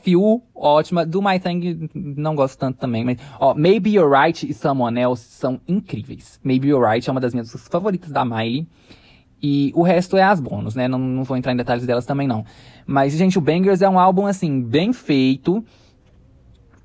FU, 0.00 0.40
ótima. 0.54 1.04
Do 1.04 1.20
My 1.20 1.40
Thing, 1.40 1.90
não 1.92 2.36
gosto 2.36 2.56
tanto 2.56 2.78
também, 2.78 3.04
mas, 3.04 3.18
ó, 3.40 3.52
Maybe 3.52 3.96
You're 3.96 4.16
Right 4.16 4.48
e 4.48 4.54
Someone 4.54 5.00
Else 5.00 5.24
são 5.24 5.60
incríveis. 5.66 6.38
Maybe 6.44 6.68
You're 6.68 6.88
Right 6.88 7.08
é 7.08 7.10
uma 7.10 7.20
das 7.20 7.34
minhas 7.34 7.50
favoritas 7.68 8.12
da 8.12 8.24
Miley. 8.24 8.64
E 9.42 9.72
o 9.74 9.82
resto 9.82 10.16
é 10.16 10.22
as 10.22 10.38
bônus, 10.38 10.76
né? 10.76 10.86
Não, 10.86 11.00
não 11.00 11.24
vou 11.24 11.36
entrar 11.36 11.52
em 11.52 11.56
detalhes 11.56 11.84
delas 11.84 12.06
também, 12.06 12.28
não. 12.28 12.44
Mas, 12.86 13.12
gente, 13.14 13.36
o 13.36 13.40
Bangers 13.40 13.82
é 13.82 13.88
um 13.88 13.98
álbum, 13.98 14.24
assim, 14.26 14.62
bem 14.62 14.92
feito. 14.92 15.64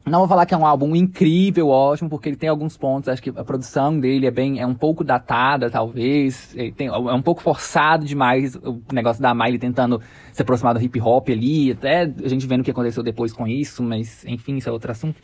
Não 0.07 0.19
vou 0.19 0.27
falar 0.27 0.45
que 0.45 0.53
é 0.53 0.57
um 0.57 0.65
álbum 0.65 0.95
incrível, 0.95 1.67
ótimo, 1.67 2.09
porque 2.09 2.29
ele 2.29 2.37
tem 2.37 2.47
alguns 2.47 2.77
pontos, 2.77 3.09
acho 3.09 3.21
que 3.21 3.29
a 3.29 3.43
produção 3.43 3.99
dele 3.99 4.25
é 4.25 4.31
bem, 4.31 4.59
é 4.59 4.65
um 4.65 4.73
pouco 4.73 5.03
datada, 5.03 5.69
talvez, 5.69 6.55
tem, 6.75 6.87
é 6.87 7.13
um 7.13 7.21
pouco 7.21 7.41
forçado 7.41 8.05
demais 8.05 8.55
o 8.55 8.81
negócio 8.93 9.21
da 9.21 9.33
Miley 9.33 9.59
tentando 9.59 10.01
se 10.31 10.41
aproximar 10.41 10.73
do 10.73 10.81
hip 10.81 10.99
hop 11.01 11.29
ali, 11.29 11.71
até 11.71 12.03
a 12.03 12.27
gente 12.29 12.47
vendo 12.47 12.61
o 12.61 12.63
que 12.63 12.71
aconteceu 12.71 13.03
depois 13.03 13.33
com 13.33 13.45
isso, 13.45 13.83
mas 13.83 14.23
enfim, 14.25 14.57
isso 14.57 14.69
é 14.69 14.71
outro 14.71 14.91
assunto. 14.91 15.21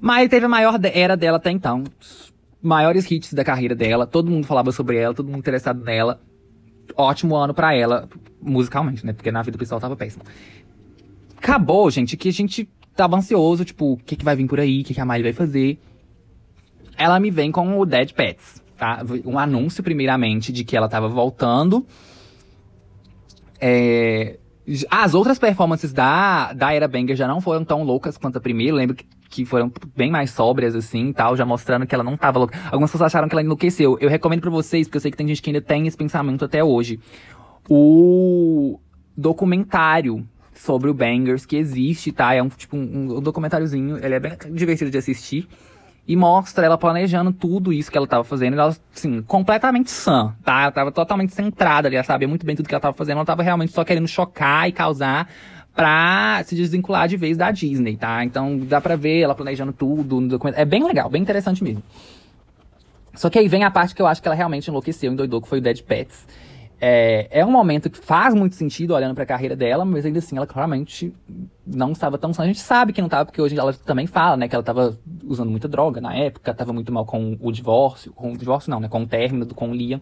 Mas 0.00 0.28
teve 0.28 0.46
a 0.46 0.48
maior 0.48 0.80
era 0.94 1.16
dela 1.16 1.36
até 1.36 1.50
então, 1.50 1.84
maiores 2.62 3.10
hits 3.10 3.34
da 3.34 3.44
carreira 3.44 3.74
dela, 3.74 4.06
todo 4.06 4.30
mundo 4.30 4.46
falava 4.46 4.72
sobre 4.72 4.96
ela, 4.96 5.14
todo 5.14 5.26
mundo 5.26 5.38
interessado 5.38 5.84
nela. 5.84 6.20
Ótimo 6.96 7.36
ano 7.36 7.52
para 7.52 7.74
ela, 7.74 8.08
musicalmente, 8.40 9.04
né? 9.04 9.12
Porque 9.12 9.30
na 9.30 9.42
vida 9.42 9.58
pessoal 9.58 9.78
tava 9.78 9.94
péssimo. 9.94 10.24
Acabou, 11.36 11.90
gente, 11.90 12.16
que 12.16 12.30
a 12.30 12.32
gente 12.32 12.68
tava 12.98 13.16
ansioso, 13.16 13.64
tipo, 13.64 13.92
o 13.92 13.96
que, 13.96 14.16
que 14.16 14.24
vai 14.24 14.34
vir 14.34 14.48
por 14.48 14.58
aí, 14.58 14.80
o 14.80 14.84
que, 14.84 14.92
que 14.92 15.00
a 15.00 15.04
Miley 15.04 15.22
vai 15.22 15.32
fazer. 15.32 15.78
Ela 16.96 17.20
me 17.20 17.30
vem 17.30 17.52
com 17.52 17.78
o 17.78 17.86
Dead 17.86 18.12
Pets, 18.12 18.60
tá? 18.76 19.04
Um 19.24 19.38
anúncio, 19.38 19.84
primeiramente, 19.84 20.52
de 20.52 20.64
que 20.64 20.76
ela 20.76 20.88
tava 20.88 21.08
voltando. 21.08 21.86
É, 23.60 24.40
As 24.90 25.14
outras 25.14 25.38
performances 25.38 25.92
da, 25.92 26.52
da 26.52 26.72
Era 26.74 26.88
Banger 26.88 27.14
já 27.14 27.28
não 27.28 27.40
foram 27.40 27.64
tão 27.64 27.84
loucas 27.84 28.18
quanto 28.18 28.38
a 28.38 28.40
primeira. 28.40 28.72
Eu 28.72 28.76
lembro 28.76 28.96
que, 29.30 29.44
foram 29.44 29.72
bem 29.96 30.10
mais 30.10 30.32
sóbrias, 30.32 30.74
assim, 30.74 31.12
tal, 31.12 31.36
já 31.36 31.46
mostrando 31.46 31.86
que 31.86 31.94
ela 31.94 32.02
não 32.02 32.16
tava 32.16 32.40
louca. 32.40 32.58
Algumas 32.64 32.90
pessoas 32.90 33.06
acharam 33.06 33.28
que 33.28 33.34
ela 33.34 33.42
enlouqueceu. 33.42 33.96
Eu 34.00 34.10
recomendo 34.10 34.40
pra 34.40 34.50
vocês, 34.50 34.88
porque 34.88 34.96
eu 34.96 35.00
sei 35.00 35.12
que 35.12 35.16
tem 35.16 35.28
gente 35.28 35.40
que 35.40 35.50
ainda 35.50 35.62
tem 35.62 35.86
esse 35.86 35.96
pensamento 35.96 36.44
até 36.44 36.64
hoje. 36.64 36.98
O 37.68 38.80
documentário 39.16 40.26
sobre 40.58 40.90
o 40.90 40.94
Bangers 40.94 41.46
que 41.46 41.56
existe, 41.56 42.12
tá? 42.12 42.34
É 42.34 42.42
um, 42.42 42.48
tipo, 42.48 42.76
um, 42.76 43.16
um 43.16 43.20
documentáriozinho, 43.20 44.04
ele 44.04 44.14
é 44.14 44.20
bem 44.20 44.32
divertido 44.52 44.90
de 44.90 44.98
assistir 44.98 45.48
e 46.06 46.16
mostra 46.16 46.64
ela 46.66 46.76
planejando 46.76 47.32
tudo 47.32 47.72
isso 47.72 47.90
que 47.90 47.98
ela 47.98 48.06
tava 48.06 48.24
fazendo. 48.24 48.54
Ela, 48.54 48.74
assim, 48.94 49.22
completamente 49.22 49.90
sã, 49.90 50.34
tá? 50.44 50.62
Ela 50.62 50.72
tava 50.72 50.90
totalmente 50.90 51.34
centrada 51.34 51.86
ali, 51.86 51.96
ela 51.96 52.04
sabia 52.04 52.26
muito 52.26 52.44
bem 52.44 52.56
tudo 52.56 52.68
que 52.68 52.74
ela 52.74 52.80
tava 52.80 52.96
fazendo. 52.96 53.18
Ela 53.18 53.26
tava 53.26 53.42
realmente 53.42 53.72
só 53.72 53.84
querendo 53.84 54.08
chocar 54.08 54.68
e 54.68 54.72
causar 54.72 55.28
pra 55.74 56.42
se 56.44 56.56
desvincular 56.56 57.06
de 57.06 57.16
vez 57.16 57.36
da 57.36 57.50
Disney, 57.52 57.96
tá? 57.96 58.24
Então 58.24 58.58
dá 58.58 58.80
pra 58.80 58.96
ver 58.96 59.20
ela 59.20 59.34
planejando 59.34 59.72
tudo 59.72 60.20
no 60.20 60.28
documento. 60.28 60.58
É 60.58 60.64
bem 60.64 60.82
legal, 60.84 61.08
bem 61.08 61.22
interessante 61.22 61.62
mesmo. 61.62 61.82
Só 63.14 63.30
que 63.30 63.38
aí 63.38 63.46
vem 63.46 63.62
a 63.62 63.70
parte 63.70 63.94
que 63.94 64.02
eu 64.02 64.06
acho 64.06 64.20
que 64.20 64.28
ela 64.28 64.34
realmente 64.34 64.68
enlouqueceu, 64.68 65.12
endoidou, 65.12 65.40
que 65.40 65.48
foi 65.48 65.58
o 65.58 65.62
Dead 65.62 65.82
Pets. 65.82 66.26
É, 66.80 67.40
é 67.40 67.44
um 67.44 67.50
momento 67.50 67.90
que 67.90 67.98
faz 67.98 68.34
muito 68.34 68.54
sentido 68.54 68.94
olhando 68.94 69.14
para 69.14 69.24
a 69.24 69.26
carreira 69.26 69.56
dela, 69.56 69.84
mas 69.84 70.06
ainda 70.06 70.20
assim 70.20 70.36
ela 70.36 70.46
claramente 70.46 71.12
não 71.66 71.90
estava 71.92 72.16
tão 72.16 72.30
A 72.38 72.46
gente 72.46 72.60
sabe 72.60 72.92
que 72.92 73.00
não 73.00 73.08
estava, 73.08 73.24
porque 73.24 73.42
hoje 73.42 73.58
ela 73.58 73.72
também 73.72 74.06
fala, 74.06 74.36
né, 74.36 74.48
que 74.48 74.54
ela 74.54 74.62
estava 74.62 74.96
usando 75.24 75.50
muita 75.50 75.66
droga 75.66 76.00
na 76.00 76.14
época, 76.14 76.52
estava 76.52 76.72
muito 76.72 76.92
mal 76.92 77.04
com 77.04 77.36
o 77.40 77.50
divórcio, 77.50 78.12
com 78.12 78.32
o 78.32 78.36
divórcio 78.36 78.70
não, 78.70 78.78
né, 78.78 78.88
com 78.88 79.02
o 79.02 79.06
término 79.06 79.44
do 79.44 79.54
com 79.54 79.70
o 79.70 79.74
Liam. 79.74 80.00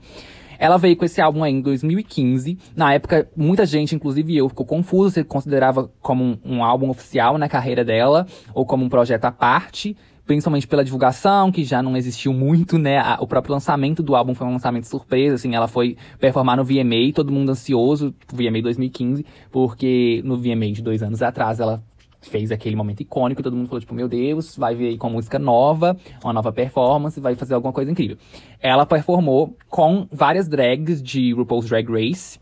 Ela 0.58 0.78
veio 0.78 0.96
com 0.96 1.04
esse 1.04 1.20
álbum 1.20 1.42
aí 1.42 1.52
em 1.52 1.60
2015. 1.60 2.58
Na 2.74 2.94
época, 2.94 3.28
muita 3.36 3.66
gente, 3.66 3.94
inclusive 3.94 4.36
eu, 4.36 4.48
ficou 4.48 4.64
confuso 4.64 5.10
se 5.10 5.24
considerava 5.24 5.90
como 6.00 6.24
um, 6.24 6.38
um 6.44 6.64
álbum 6.64 6.88
oficial 6.88 7.36
na 7.36 7.48
carreira 7.48 7.84
dela 7.84 8.26
ou 8.54 8.64
como 8.64 8.84
um 8.84 8.88
projeto 8.88 9.26
à 9.26 9.32
parte 9.32 9.96
principalmente 10.26 10.66
pela 10.66 10.84
divulgação, 10.84 11.52
que 11.52 11.64
já 11.64 11.82
não 11.82 11.96
existiu 11.96 12.32
muito, 12.32 12.76
né? 12.78 12.98
A, 12.98 13.18
o 13.20 13.26
próprio 13.26 13.54
lançamento 13.54 14.02
do 14.02 14.16
álbum 14.16 14.34
foi 14.34 14.46
um 14.46 14.52
lançamento 14.52 14.84
surpresa, 14.84 15.36
assim, 15.36 15.54
ela 15.54 15.68
foi 15.68 15.96
performar 16.18 16.56
no 16.56 16.64
VMA, 16.64 17.12
todo 17.14 17.32
mundo 17.32 17.50
ansioso, 17.50 18.14
VMA 18.32 18.60
2015, 18.60 19.24
porque 19.52 20.20
no 20.24 20.36
VMA 20.36 20.72
de 20.72 20.82
dois 20.82 21.02
anos 21.02 21.22
atrás 21.22 21.60
ela 21.60 21.82
fez 22.20 22.50
aquele 22.50 22.74
momento 22.74 23.00
icônico, 23.00 23.42
todo 23.42 23.54
mundo 23.54 23.68
falou, 23.68 23.80
tipo, 23.80 23.94
meu 23.94 24.08
Deus, 24.08 24.56
vai 24.56 24.74
vir 24.74 24.88
aí 24.88 24.98
com 24.98 25.08
música 25.08 25.38
nova, 25.38 25.96
uma 26.24 26.32
nova 26.32 26.52
performance, 26.52 27.20
vai 27.20 27.36
fazer 27.36 27.54
alguma 27.54 27.72
coisa 27.72 27.90
incrível. 27.90 28.16
Ela 28.60 28.84
performou 28.84 29.56
com 29.68 30.08
várias 30.10 30.48
drags 30.48 31.00
de 31.00 31.32
RuPaul's 31.32 31.68
Drag 31.68 31.88
Race, 31.88 32.40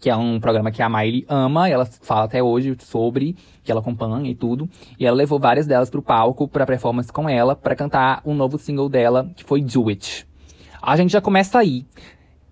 que 0.00 0.10
é 0.10 0.16
um 0.16 0.40
programa 0.40 0.70
que 0.70 0.82
a 0.82 0.88
Miley 0.88 1.24
ama, 1.28 1.68
ela 1.68 1.86
fala 1.86 2.24
até 2.24 2.42
hoje 2.42 2.76
sobre, 2.80 3.36
que 3.66 3.72
ela 3.72 3.80
acompanha 3.80 4.30
e 4.30 4.34
tudo. 4.34 4.68
E 4.98 5.04
ela 5.04 5.16
levou 5.16 5.38
várias 5.38 5.66
delas 5.66 5.90
pro 5.90 6.00
palco, 6.00 6.48
pra 6.48 6.64
performance 6.64 7.12
com 7.12 7.28
ela, 7.28 7.54
para 7.54 7.76
cantar 7.76 8.22
um 8.24 8.34
novo 8.34 8.56
single 8.56 8.88
dela, 8.88 9.28
que 9.36 9.44
foi 9.44 9.60
Do 9.60 9.88
It. 9.88 10.26
A 10.80 10.96
gente 10.96 11.12
já 11.12 11.20
começa 11.20 11.58
aí. 11.58 11.84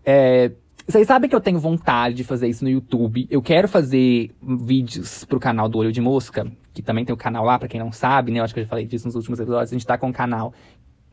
É, 0.04 0.50
vocês 0.86 1.06
sabem 1.06 1.30
que 1.30 1.34
eu 1.34 1.40
tenho 1.40 1.58
vontade 1.58 2.14
de 2.14 2.24
fazer 2.24 2.48
isso 2.48 2.62
no 2.62 2.68
YouTube. 2.68 3.26
Eu 3.30 3.40
quero 3.40 3.66
fazer 3.66 4.30
vídeos 4.42 5.24
pro 5.24 5.40
canal 5.40 5.66
do 5.68 5.78
Olho 5.78 5.90
de 5.90 6.00
Mosca, 6.00 6.46
que 6.74 6.82
também 6.82 7.04
tem 7.04 7.14
o 7.14 7.16
canal 7.16 7.44
lá, 7.44 7.58
para 7.58 7.68
quem 7.68 7.80
não 7.80 7.90
sabe, 7.90 8.32
né? 8.32 8.40
Eu 8.40 8.44
acho 8.44 8.52
que 8.52 8.60
eu 8.60 8.64
já 8.64 8.68
falei 8.68 8.84
disso 8.84 9.06
nos 9.06 9.14
últimos 9.14 9.40
episódios. 9.40 9.70
A 9.70 9.74
gente 9.74 9.86
tá 9.86 9.96
com 9.96 10.08
um 10.08 10.12
canal 10.12 10.52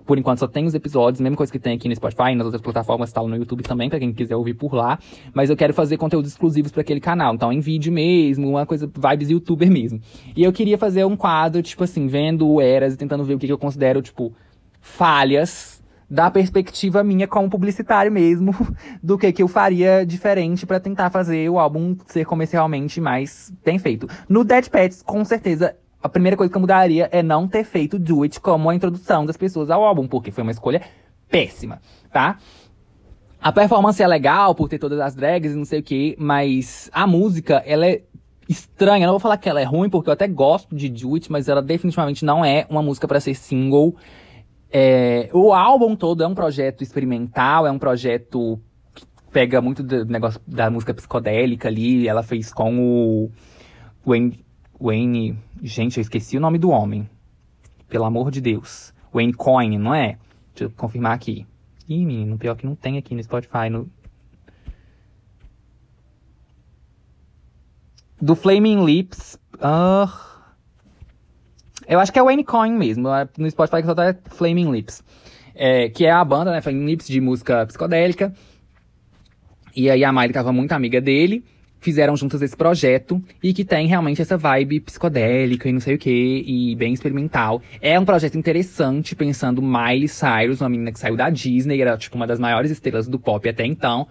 por 0.06 0.18
enquanto 0.18 0.40
só 0.40 0.48
tem 0.48 0.66
os 0.66 0.74
episódios, 0.74 1.22
mesma 1.22 1.38
coisa 1.38 1.52
que 1.52 1.60
tem 1.60 1.76
aqui 1.76 1.88
no 1.88 1.96
Spotify, 1.96 2.36
nas 2.36 2.46
outras 2.46 2.62
plataformas, 2.62 3.12
tá 3.12 3.22
no 3.22 3.36
YouTube 3.36 3.64
também, 3.64 3.90
para 3.90 4.00
quem 4.00 4.14
quiser 4.14 4.36
ouvir 4.36 4.54
por 4.54 4.74
lá. 4.74 5.00
Mas 5.34 5.50
eu 5.50 5.56
quero 5.56 5.74
fazer 5.74 5.98
conteúdos 5.98 6.32
exclusivos 6.32 6.72
para 6.72 6.82
aquele 6.82 7.00
canal, 7.00 7.34
então 7.34 7.52
em 7.52 7.60
vídeo 7.60 7.92
mesmo, 7.92 8.50
uma 8.50 8.66
coisa 8.66 8.88
vibes 8.88 9.30
youtuber 9.30 9.72
mesmo. 9.72 10.00
E 10.36 10.44
eu 10.44 10.52
queria 10.52 10.78
fazer 10.78 11.06
um 11.06 11.16
quadro, 11.16 11.62
tipo 11.62 11.84
assim, 11.84 12.08
vendo 12.08 12.60
Eras 12.62 12.94
e 12.94 12.98
tentando 12.98 13.24
ver 13.24 13.36
o 13.36 13.40
que, 13.40 13.48
que 13.48 13.54
eu 13.54 13.58
considero, 13.58 14.02
tipo, 14.02 14.34
falhas 14.80 15.82
da 16.12 16.30
perspectiva 16.30 17.02
minha 17.06 17.26
como 17.26 17.50
publicitário 17.50 18.12
mesmo, 18.12 18.54
do 19.02 19.18
que 19.18 19.32
que 19.32 19.42
eu 19.42 19.48
faria 19.48 20.06
diferente 20.06 20.66
para 20.66 20.78
tentar 20.78 21.10
fazer 21.10 21.50
o 21.50 21.58
álbum 21.58 21.96
ser 22.08 22.26
comercialmente 22.26 23.00
mais 23.00 23.54
bem 23.64 23.80
feito. 23.80 24.08
No 24.28 24.44
Dead 24.44 24.68
Pets, 24.68 25.02
com 25.02 25.24
certeza, 25.24 25.74
a 26.02 26.10
primeira 26.10 26.36
coisa 26.36 26.52
que 26.52 26.58
eu 26.58 26.62
mudaria 26.62 27.10
é 27.12 27.22
não 27.22 27.48
ter 27.48 27.64
feito 27.64 28.00
Do 28.00 28.24
It 28.24 28.40
como 28.40 28.70
a 28.70 28.76
introdução 28.76 29.26
das 29.26 29.38
pessoas 29.38 29.70
ao 29.70 29.84
álbum, 29.84 30.08
porque 30.08 30.32
foi 30.32 30.42
uma 30.42 30.52
escolha 30.52 30.82
péssima, 31.30 31.80
tá? 32.12 32.38
A 33.42 33.52
performance 33.52 34.02
é 34.02 34.08
legal 34.08 34.54
por 34.54 34.70
ter 34.70 34.78
todas 34.78 35.00
as 35.00 35.16
drags 35.16 35.54
e 35.54 35.56
não 35.56 35.66
sei 35.66 35.80
o 35.80 35.84
que, 35.84 36.16
mas 36.20 36.90
a 36.94 37.08
música, 37.08 37.64
ela 37.66 37.88
é 37.88 38.04
estranha. 38.48 39.04
Eu 39.04 39.08
não 39.08 39.14
vou 39.14 39.20
falar 39.20 39.38
que 39.38 39.50
ela 39.50 39.60
é 39.62 39.64
ruim, 39.64 39.90
porque 39.90 40.10
eu 40.10 40.14
até 40.14 40.28
gosto 40.28 40.76
de 40.76 40.90
Do 40.90 41.16
It, 41.16 41.32
mas 41.32 41.48
ela 41.48 41.62
definitivamente 41.62 42.24
não 42.24 42.46
é 42.46 42.68
uma 42.70 42.84
música 42.84 43.08
para 43.08 43.20
ser 43.20 43.34
single. 43.34 43.96
É, 44.72 45.30
o 45.34 45.54
álbum 45.54 45.96
todo 45.96 46.24
é 46.24 46.28
um 46.28 46.36
projeto 46.36 46.84
experimental, 46.84 47.66
é 47.66 47.72
um 47.72 47.80
projeto 47.80 48.60
que 48.94 49.06
pega 49.32 49.60
muito 49.60 49.82
do 49.82 50.06
negócio 50.06 50.40
da 50.46 50.70
música 50.70 50.94
psicodélica 50.94 51.68
ali. 51.68 52.08
Ela 52.08 52.22
fez 52.22 52.54
com 52.54 52.80
o 52.80 53.32
Wayne, 54.06 54.40
Wayne 54.82 55.38
Gente, 55.62 56.00
eu 56.00 56.02
esqueci 56.02 56.36
o 56.36 56.40
nome 56.40 56.58
do 56.58 56.72
homem. 56.72 57.08
Pelo 57.88 58.06
amor 58.06 58.32
de 58.32 58.42
Deus. 58.42 58.92
Wayne 59.14 59.34
Coyne, 59.34 59.78
não 59.78 59.94
é? 59.94 60.18
Deixa 60.56 60.64
eu 60.66 60.72
confirmar 60.72 61.14
aqui. 61.14 61.46
Ih, 61.88 62.04
menino, 62.04 62.38
pior 62.38 62.56
que 62.56 62.66
não 62.66 62.76
tem 62.76 62.98
aqui 62.98 63.14
no 63.14 63.24
Spotify. 63.24 63.70
No... 63.70 63.88
Do 68.20 68.36
Flaming 68.36 68.84
Lips. 68.84 69.38
Uh... 69.56 70.10
Eu 71.88 72.00
acho 72.00 72.12
que 72.12 72.18
é 72.18 72.24
Wayne 72.24 72.44
Coyne 72.44 72.76
mesmo. 72.76 73.08
No 73.38 73.52
Spotify 73.52 73.84
só 73.86 73.94
tá 73.94 74.16
Flaming 74.32 74.72
Lips. 74.72 75.04
É, 75.54 75.90
que 75.90 76.06
é 76.06 76.12
a 76.12 76.26
banda, 76.26 76.52
né? 76.52 76.62
Flaming 76.62 76.86
Lips 76.86 77.08
de 77.08 77.22
música 77.22 77.68
psicodélica. 77.68 78.34
E 79.76 79.92
aí 79.92 80.04
a 80.04 80.12
Miley 80.12 80.34
tava 80.34 80.52
muito 80.52 80.72
amiga 80.72 81.00
dele 81.00 81.46
fizeram 81.82 82.16
juntas 82.16 82.42
esse 82.42 82.56
projeto 82.56 83.22
e 83.44 83.54
que 83.54 83.66
tem 83.66 83.88
realmente 83.88 84.22
essa 84.22 84.38
vibe 84.38 84.80
psicodélica 84.80 85.68
e 85.68 85.74
não 85.74 85.80
sei 85.82 85.96
o 85.96 85.98
que, 85.98 86.44
e 86.48 86.76
bem 86.76 86.94
experimental. 86.94 87.62
É 87.82 88.00
um 88.00 88.06
projeto 88.06 88.38
interessante, 88.38 89.16
pensando 89.16 89.62
Miley 89.62 90.08
Cyrus, 90.08 90.62
uma 90.62 90.70
menina 90.70 90.92
que 90.92 91.00
saiu 91.00 91.18
da 91.18 91.30
Disney, 91.30 91.82
era 91.82 91.98
tipo 91.98 92.16
uma 92.16 92.28
das 92.28 92.40
maiores 92.40 92.72
estrelas 92.72 93.08
do 93.08 93.20
pop 93.20 93.50
até 93.50 93.66
então, 93.66 94.08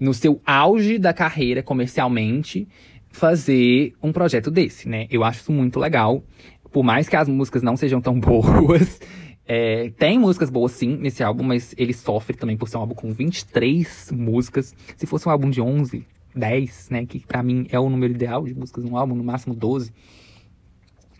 no 0.00 0.14
seu 0.14 0.40
auge 0.44 0.98
da 0.98 1.12
carreira 1.12 1.62
comercialmente, 1.62 2.66
fazer 3.10 3.92
um 4.02 4.12
projeto 4.12 4.50
desse, 4.50 4.88
né? 4.88 5.06
Eu 5.10 5.22
acho 5.22 5.40
isso 5.40 5.52
muito 5.52 5.78
legal. 5.78 6.24
Por 6.72 6.82
mais 6.82 7.08
que 7.08 7.16
as 7.16 7.28
músicas 7.28 7.62
não 7.62 7.76
sejam 7.76 8.00
tão 8.00 8.18
boas, 8.18 8.98
é, 9.46 9.90
tem 9.98 10.18
músicas 10.18 10.48
boas 10.48 10.72
sim 10.72 10.96
nesse 10.96 11.22
álbum, 11.22 11.42
mas 11.42 11.74
ele 11.76 11.92
sofre 11.92 12.34
também 12.34 12.56
por 12.56 12.68
ser 12.68 12.78
um 12.78 12.80
álbum 12.80 12.94
com 12.94 13.12
23 13.12 14.10
músicas. 14.12 14.74
Se 14.96 15.06
fosse 15.06 15.28
um 15.28 15.32
álbum 15.32 15.50
de 15.50 15.60
11, 15.60 16.06
10, 16.34 16.90
né? 16.90 17.06
Que 17.06 17.20
para 17.20 17.42
mim 17.42 17.66
é 17.70 17.78
o 17.78 17.88
número 17.88 18.12
ideal 18.12 18.44
de 18.44 18.54
músicas 18.54 18.84
num 18.84 18.96
álbum, 18.96 19.14
no 19.14 19.24
máximo 19.24 19.54
12. 19.54 19.92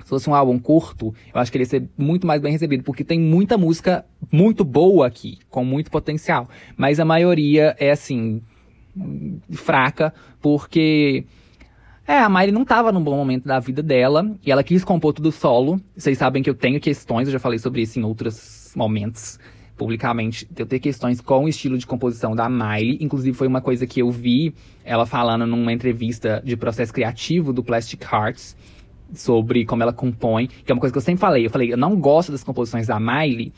Se 0.03 0.09
fosse 0.09 0.29
um 0.29 0.35
álbum 0.35 0.59
curto, 0.59 1.15
eu 1.33 1.41
acho 1.41 1.51
que 1.51 1.59
ele 1.59 1.65
ia 1.65 1.69
ser 1.69 1.89
muito 1.97 2.27
mais 2.27 2.41
bem 2.41 2.53
recebido, 2.53 2.83
porque 2.83 3.05
tem 3.05 3.21
muita 3.21 3.57
música 3.57 4.05
muito 4.31 4.65
boa 4.65 5.07
aqui, 5.07 5.39
com 5.49 5.65
muito 5.65 5.91
potencial. 5.91 6.49
Mas 6.77 6.99
a 6.99 7.05
maioria 7.05 7.77
é 7.79 7.91
assim, 7.91 8.43
fraca, 9.53 10.13
porque. 10.41 11.25
É, 12.09 12.19
a 12.19 12.29
Miley 12.29 12.51
não 12.51 12.65
tava 12.65 12.91
num 12.91 13.05
bom 13.05 13.17
momento 13.17 13.47
da 13.47 13.61
vida 13.61 13.85
dela, 13.85 14.37
e 14.45 14.51
ela 14.51 14.65
quis 14.65 14.83
compor 14.83 15.13
tudo 15.13 15.31
solo. 15.31 15.81
Vocês 15.97 16.19
sabem 16.19 16.43
que 16.43 16.51
eu 16.51 16.55
tenho 16.55 16.81
questões, 16.81 17.29
eu 17.29 17.33
já 17.33 17.39
falei 17.39 17.59
sobre 17.59 17.83
isso 17.83 18.01
em 18.01 18.03
outros 18.03 18.73
momentos 18.75 19.39
publicamente, 19.81 20.47
eu 20.59 20.67
ter 20.67 20.79
questões 20.79 21.23
com 21.23 21.47
o 21.47 21.49
estilo 21.49 21.79
de 21.79 21.87
composição 21.87 22.37
da 22.37 22.51
Miley. 22.51 22.99
Inclusive, 23.01 23.35
foi 23.35 23.49
uma 23.49 23.63
coisa 23.63 23.87
que 23.87 24.03
eu 24.03 24.11
vi 24.11 24.55
ela 24.85 25.07
falando 25.07 25.47
numa 25.47 25.73
entrevista 25.73 26.43
de 26.45 26.55
processo 26.55 26.93
criativo 26.93 27.51
do 27.51 27.65
Plastic 27.65 28.03
Hearts, 28.03 28.55
sobre 29.15 29.65
como 29.65 29.83
ela 29.83 29.93
compõe, 29.93 30.49
que 30.49 30.71
é 30.71 30.75
uma 30.75 30.81
coisa 30.81 30.93
que 30.93 30.99
eu 30.99 31.03
sempre 31.03 31.23
falei. 31.23 31.47
Eu 31.47 31.51
falei, 31.51 31.73
eu 31.73 31.79
não 31.79 31.97
gosto 31.97 32.31
das 32.31 32.45
composições 32.45 32.89
da 32.89 33.01
Miley, 33.01 33.55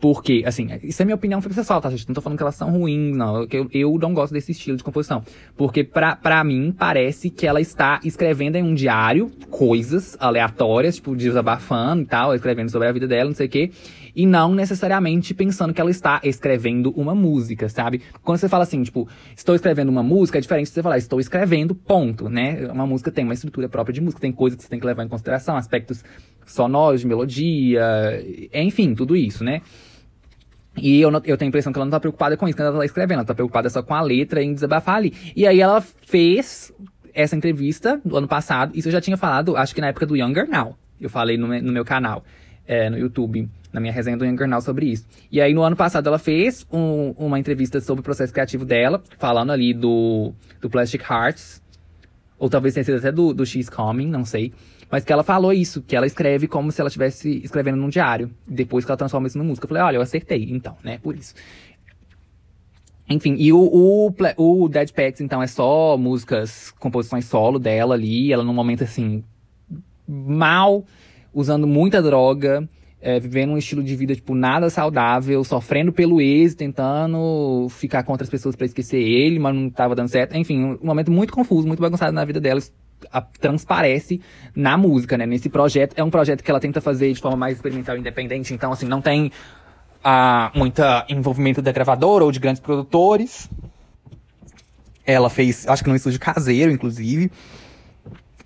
porque, 0.00 0.42
assim, 0.46 0.68
isso 0.82 1.02
é 1.02 1.04
minha 1.04 1.14
opinião 1.14 1.42
pessoal, 1.42 1.80
tá, 1.80 1.90
gente? 1.90 2.08
Não 2.08 2.14
tô 2.14 2.22
falando 2.22 2.38
que 2.38 2.42
elas 2.42 2.54
são 2.54 2.70
ruins, 2.70 3.14
não. 3.14 3.46
Eu, 3.50 3.68
eu 3.70 3.98
não 3.98 4.14
gosto 4.14 4.32
desse 4.32 4.52
estilo 4.52 4.76
de 4.76 4.82
composição. 4.82 5.22
Porque, 5.56 5.84
pra, 5.84 6.16
pra 6.16 6.42
mim, 6.42 6.74
parece 6.76 7.28
que 7.28 7.46
ela 7.46 7.60
está 7.60 8.00
escrevendo 8.02 8.56
em 8.56 8.62
um 8.62 8.72
diário 8.72 9.30
coisas 9.50 10.16
aleatórias, 10.18 10.96
tipo, 10.96 11.14
desabafando 11.14 12.02
e 12.02 12.06
tal, 12.06 12.34
escrevendo 12.34 12.70
sobre 12.70 12.88
a 12.88 12.92
vida 12.92 13.06
dela, 13.06 13.28
não 13.28 13.36
sei 13.36 13.46
o 13.46 13.50
quê. 13.50 13.70
E 14.14 14.26
não 14.26 14.54
necessariamente 14.54 15.34
pensando 15.34 15.72
que 15.72 15.80
ela 15.80 15.90
está 15.90 16.20
escrevendo 16.22 16.90
uma 16.92 17.14
música, 17.14 17.68
sabe? 17.68 18.02
Quando 18.22 18.38
você 18.38 18.48
fala 18.48 18.64
assim, 18.64 18.82
tipo, 18.82 19.08
estou 19.36 19.54
escrevendo 19.54 19.88
uma 19.88 20.02
música, 20.02 20.38
é 20.38 20.40
diferente 20.40 20.66
de 20.66 20.72
você 20.72 20.82
falar, 20.82 20.98
estou 20.98 21.20
escrevendo, 21.20 21.74
ponto, 21.74 22.28
né? 22.28 22.66
Uma 22.70 22.86
música 22.86 23.10
tem 23.10 23.24
uma 23.24 23.34
estrutura 23.34 23.68
própria 23.68 23.92
de 23.92 24.00
música, 24.00 24.20
tem 24.20 24.32
coisas 24.32 24.56
que 24.56 24.64
você 24.64 24.70
tem 24.70 24.80
que 24.80 24.86
levar 24.86 25.04
em 25.04 25.08
consideração, 25.08 25.56
aspectos 25.56 26.04
sonoros, 26.46 27.00
de 27.00 27.06
melodia, 27.06 27.82
enfim, 28.52 28.94
tudo 28.94 29.16
isso, 29.16 29.44
né? 29.44 29.62
E 30.76 31.00
eu, 31.00 31.10
eu 31.10 31.36
tenho 31.36 31.48
a 31.48 31.48
impressão 31.48 31.72
que 31.72 31.78
ela 31.78 31.84
não 31.84 31.90
tá 31.90 32.00
preocupada 32.00 32.36
com 32.36 32.48
isso, 32.48 32.56
quando 32.56 32.68
ela 32.68 32.78
tá 32.78 32.84
escrevendo, 32.84 33.18
ela 33.18 33.26
tá 33.26 33.34
preocupada 33.34 33.68
só 33.68 33.82
com 33.82 33.94
a 33.94 34.00
letra 34.00 34.42
em 34.42 34.54
desabafar 34.54 34.96
ali. 34.96 35.12
E 35.34 35.46
aí 35.46 35.60
ela 35.60 35.80
fez 35.80 36.72
essa 37.12 37.36
entrevista 37.36 38.00
do 38.04 38.16
ano 38.16 38.28
passado. 38.28 38.72
Isso 38.74 38.88
eu 38.88 38.92
já 38.92 39.00
tinha 39.00 39.16
falado, 39.16 39.56
acho 39.56 39.74
que 39.74 39.80
na 39.80 39.88
época 39.88 40.06
do 40.06 40.16
Younger 40.16 40.48
Now. 40.48 40.76
Eu 41.00 41.08
falei 41.08 41.36
no, 41.36 41.46
no 41.46 41.72
meu 41.72 41.84
canal, 41.84 42.22
é, 42.66 42.90
no 42.90 42.98
YouTube, 42.98 43.48
na 43.72 43.80
minha 43.80 43.92
resenha 43.92 44.16
do 44.16 44.46
Now 44.46 44.60
sobre 44.60 44.86
isso. 44.86 45.06
E 45.30 45.40
aí, 45.40 45.54
no 45.54 45.62
ano 45.62 45.76
passado, 45.76 46.06
ela 46.08 46.18
fez 46.18 46.66
um, 46.72 47.10
uma 47.16 47.38
entrevista 47.38 47.80
sobre 47.80 48.00
o 48.00 48.02
processo 48.02 48.32
criativo 48.32 48.64
dela, 48.64 49.02
falando 49.18 49.50
ali 49.52 49.72
do, 49.72 50.32
do 50.60 50.68
Plastic 50.68 51.02
Hearts. 51.08 51.62
Ou 52.38 52.48
talvez 52.48 52.74
tenha 52.74 52.84
sido 52.84 52.98
até 52.98 53.12
do, 53.12 53.34
do 53.34 53.44
She's 53.44 53.68
Coming, 53.68 54.06
não 54.06 54.24
sei. 54.24 54.52
Mas 54.90 55.04
que 55.04 55.12
ela 55.12 55.22
falou 55.22 55.52
isso, 55.52 55.82
que 55.82 55.94
ela 55.94 56.06
escreve 56.06 56.48
como 56.48 56.72
se 56.72 56.80
ela 56.80 56.88
estivesse 56.88 57.40
escrevendo 57.44 57.76
num 57.76 57.88
diário. 57.88 58.30
Depois 58.48 58.84
que 58.84 58.90
ela 58.90 58.96
transforma 58.96 59.28
isso 59.28 59.38
em 59.38 59.42
música. 59.42 59.66
Eu 59.66 59.68
falei, 59.68 59.82
olha, 59.82 59.96
eu 59.96 60.02
acertei, 60.02 60.48
então, 60.50 60.76
né? 60.82 60.98
Por 60.98 61.14
isso. 61.14 61.34
Enfim, 63.08 63.36
e 63.38 63.52
o, 63.52 63.58
o, 63.58 64.14
o 64.36 64.68
Dead 64.68 64.90
Pets, 64.90 65.20
então, 65.20 65.42
é 65.42 65.46
só 65.46 65.96
músicas, 65.96 66.72
composições 66.78 67.24
solo 67.24 67.58
dela 67.58 67.94
ali. 67.94 68.32
Ela 68.32 68.42
num 68.42 68.54
momento, 68.54 68.82
assim, 68.82 69.22
mal, 70.08 70.84
usando 71.32 71.66
muita 71.66 72.02
droga. 72.02 72.68
É, 73.02 73.18
vivendo 73.18 73.52
um 73.52 73.56
estilo 73.56 73.82
de 73.82 73.96
vida, 73.96 74.14
tipo, 74.14 74.34
nada 74.34 74.68
saudável, 74.68 75.42
sofrendo 75.42 75.90
pelo 75.90 76.20
ex, 76.20 76.54
tentando 76.54 77.66
ficar 77.70 78.02
com 78.02 78.12
outras 78.12 78.28
pessoas 78.28 78.54
para 78.54 78.66
esquecer 78.66 79.00
ele, 79.00 79.38
mas 79.38 79.54
não 79.54 79.70
tava 79.70 79.94
dando 79.94 80.08
certo. 80.08 80.36
Enfim, 80.36 80.62
um 80.62 80.78
momento 80.82 81.10
muito 81.10 81.32
confuso, 81.32 81.66
muito 81.66 81.80
bagunçado 81.80 82.12
na 82.12 82.24
vida 82.26 82.38
dela 82.38 82.60
a, 83.10 83.20
transparece 83.20 84.20
na 84.54 84.76
música, 84.76 85.16
né? 85.16 85.26
Nesse 85.26 85.48
projeto. 85.48 85.94
É 85.96 86.04
um 86.04 86.10
projeto 86.10 86.42
que 86.42 86.50
ela 86.50 86.60
tenta 86.60 86.80
fazer 86.80 87.12
de 87.12 87.20
forma 87.20 87.36
mais 87.36 87.56
experimental 87.56 87.96
e 87.96 88.00
independente. 88.00 88.52
Então, 88.52 88.72
assim, 88.72 88.86
não 88.86 89.00
tem 89.00 89.30
ah, 90.04 90.50
muito 90.54 90.82
envolvimento 91.08 91.62
da 91.62 91.72
gravadora 91.72 92.24
ou 92.24 92.32
de 92.32 92.38
grandes 92.38 92.60
produtores. 92.60 93.48
Ela 95.06 95.30
fez, 95.30 95.66
acho 95.66 95.82
que 95.82 95.88
num 95.88 95.96
estúdio 95.96 96.20
caseiro, 96.20 96.70
inclusive. 96.70 97.30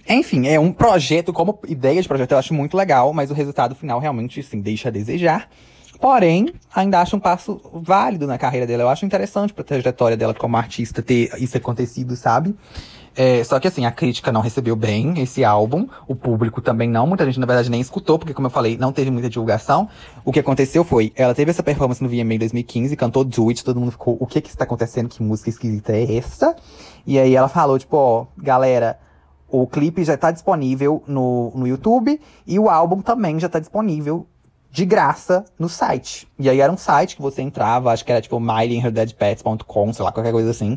Enfim, 0.09 0.46
é 0.48 0.61
um 0.61 0.72
projeto, 0.72 1.32
como 1.32 1.59
ideia 1.66 2.00
de 2.00 2.07
projeto, 2.07 2.32
eu 2.32 2.38
acho 2.38 2.52
muito 2.52 2.76
legal, 2.76 3.12
mas 3.12 3.30
o 3.30 3.34
resultado 3.34 3.74
final 3.74 3.98
realmente, 3.98 4.42
sim, 4.42 4.61
deixa 4.61 4.88
a 4.88 4.92
desejar. 4.92 5.48
Porém, 6.00 6.52
ainda 6.74 7.00
acho 7.00 7.16
um 7.16 7.20
passo 7.20 7.61
válido 7.72 8.26
na 8.26 8.36
carreira 8.36 8.66
dela. 8.66 8.82
Eu 8.82 8.88
acho 8.88 9.07
interessante 9.07 9.55
pra 9.55 9.64
trajetória 9.64 10.16
dela 10.16 10.34
como 10.34 10.57
artista 10.57 11.02
ter 11.02 11.30
isso 11.38 11.57
acontecido, 11.57 12.14
sabe? 12.16 12.55
É, 13.16 13.44
só 13.44 13.61
que 13.61 13.68
assim, 13.68 13.86
a 13.86 13.92
crítica 13.92 14.32
não 14.32 14.40
recebeu 14.40 14.74
bem 14.74 15.14
esse 15.20 15.44
álbum, 15.44 15.86
o 16.09 16.16
público 16.16 16.61
também 16.61 16.90
não, 16.90 17.07
muita 17.07 17.24
gente 17.24 17.38
na 17.38 17.46
verdade 17.46 17.70
nem 17.70 17.80
escutou, 17.80 18.18
porque 18.18 18.34
como 18.34 18.48
eu 18.48 18.50
falei, 18.50 18.76
não 18.76 18.92
teve 18.92 19.11
muita 19.11 19.30
divulgação. 19.30 19.88
O 20.24 20.32
que 20.32 20.40
aconteceu 20.40 20.82
foi, 20.82 21.12
ela 21.14 21.32
teve 21.32 21.50
essa 21.52 21.62
performance 21.62 22.02
no 22.02 22.09
VMA 22.09 22.38
2015, 22.38 22.96
cantou 22.96 23.22
Do 23.24 23.48
It, 23.50 23.62
todo 23.64 23.78
mundo 23.78 23.92
ficou, 23.92 24.16
o 24.18 24.26
que 24.26 24.40
que 24.40 24.48
está 24.48 24.64
acontecendo, 24.64 25.09
que 25.09 25.22
música 25.22 25.48
esquisita 25.48 25.92
é 25.92 26.16
essa? 26.16 26.57
E 27.07 27.18
aí 27.18 27.36
ela 27.36 27.48
falou, 27.48 27.78
tipo, 27.78 27.96
ó, 27.96 28.26
galera, 28.36 28.98
o 29.62 29.68
clipe 29.68 30.02
já 30.02 30.16
tá 30.16 30.32
disponível 30.32 31.00
no, 31.07 31.52
no 31.55 31.64
YouTube 31.64 32.20
e 32.44 32.59
o 32.59 32.68
álbum 32.68 33.00
também 33.00 33.38
já 33.38 33.48
tá 33.48 33.61
disponível 33.61 34.26
de 34.68 34.84
graça 34.84 35.44
no 35.57 35.68
site. 35.68 36.26
E 36.36 36.50
aí 36.50 36.61
era 36.61 36.72
um 36.72 36.76
site 36.76 37.14
que 37.14 37.22
você 37.22 37.40
entrava, 37.40 37.92
acho 37.92 38.05
que 38.05 38.11
era 38.11 38.20
tipo 38.20 38.40
mileyandherdeadpets.com, 38.40 39.92
sei 39.92 40.05
lá, 40.05 40.11
qualquer 40.11 40.32
coisa 40.32 40.50
assim. 40.50 40.76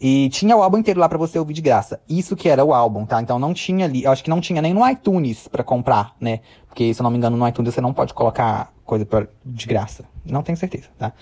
E 0.00 0.28
tinha 0.30 0.56
o 0.56 0.62
álbum 0.62 0.78
inteiro 0.78 0.98
lá 0.98 1.08
para 1.08 1.16
você 1.16 1.38
ouvir 1.38 1.54
de 1.54 1.62
graça. 1.62 2.00
Isso 2.08 2.34
que 2.34 2.48
era 2.48 2.64
o 2.64 2.74
álbum, 2.74 3.06
tá? 3.06 3.22
Então 3.22 3.38
não 3.38 3.54
tinha 3.54 3.84
ali, 3.84 4.02
eu 4.02 4.10
acho 4.10 4.24
que 4.24 4.30
não 4.30 4.40
tinha 4.40 4.60
nem 4.60 4.74
no 4.74 4.86
iTunes 4.88 5.46
para 5.46 5.62
comprar, 5.62 6.16
né? 6.20 6.40
Porque 6.66 6.92
se 6.92 7.00
eu 7.00 7.04
não 7.04 7.12
me 7.12 7.18
engano 7.18 7.36
no 7.36 7.46
iTunes 7.46 7.72
você 7.72 7.80
não 7.80 7.94
pode 7.94 8.12
colocar 8.12 8.72
coisa 8.84 9.06
pra, 9.06 9.28
de 9.44 9.66
graça. 9.66 10.04
Não 10.24 10.42
tenho 10.42 10.58
certeza, 10.58 10.88
tá? 10.98 11.12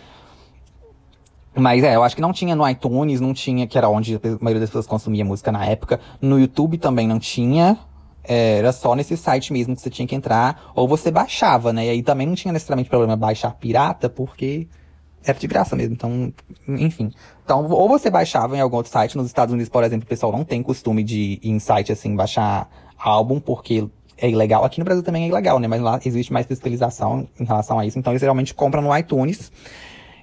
Mas 1.57 1.85
é, 1.85 1.95
eu 1.95 2.03
acho 2.03 2.17
que 2.17 2.23
não 2.23 2.33
tinha 2.33 2.57
no 2.57 2.69
iTunes, 2.69 3.21
não 3.21 3.33
tinha, 3.33 3.67
que 3.67 3.79
era 3.79 3.89
onde 3.89 4.17
a 4.17 4.21
maioria 4.41 4.61
das 4.61 4.71
pessoas 4.71 4.87
consumia 4.87 5.25
música 5.25 5.53
na 5.53 5.65
época. 5.65 6.01
No 6.21 6.39
YouTube 6.39 6.79
também 6.79 7.07
não 7.07 7.19
tinha. 7.19 7.79
É, 8.25 8.59
era 8.59 8.73
só 8.73 8.95
nesse 8.95 9.17
site 9.17 9.53
mesmo 9.53 9.77
que 9.77 9.83
você 9.83 9.91
tinha 9.91 10.09
que 10.09 10.15
entrar, 10.15 10.73
ou 10.75 10.89
você 10.89 11.11
baixava, 11.11 11.73
né? 11.73 11.87
E 11.87 11.91
aí 11.91 12.03
também 12.03 12.27
não 12.27 12.35
tinha 12.35 12.53
necessariamente 12.53 12.89
problema 12.89 13.15
baixar 13.17 13.53
pirata, 13.53 14.09
porque 14.09 14.67
era 15.25 15.39
de 15.39 15.47
graça 15.47 15.77
mesmo. 15.77 15.95
Então, 15.95 16.33
enfim. 16.69 17.13
Então, 17.45 17.67
ou 17.71 17.89
você 17.89 18.11
baixava 18.11 18.57
em 18.57 18.61
algum 18.61 18.77
outro 18.77 18.91
site. 18.91 19.17
Nos 19.17 19.27
Estados 19.27 19.53
Unidos, 19.53 19.69
por 19.69 19.85
exemplo, 19.85 20.05
o 20.05 20.09
pessoal 20.09 20.33
não 20.33 20.45
tem 20.45 20.63
costume 20.63 21.03
de 21.03 21.39
ir 21.43 21.51
em 21.51 21.59
site 21.59 21.93
assim, 21.93 22.17
baixar 22.17 22.69
álbum, 22.99 23.39
porque 23.39 23.87
é 24.17 24.29
ilegal. 24.29 24.65
Aqui 24.65 24.79
no 24.79 24.85
Brasil 24.85 25.03
também 25.03 25.25
é 25.25 25.29
ilegal, 25.29 25.59
né? 25.59 25.69
Mas 25.69 25.81
lá 25.81 26.01
existe 26.05 26.33
mais 26.33 26.47
fiscalização 26.47 27.29
em 27.39 27.45
relação 27.45 27.79
a 27.79 27.87
isso. 27.87 27.99
Então, 27.99 28.13
eles 28.13 28.21
geralmente 28.21 28.55
compram 28.55 28.83
no 28.83 28.97
iTunes. 28.97 29.53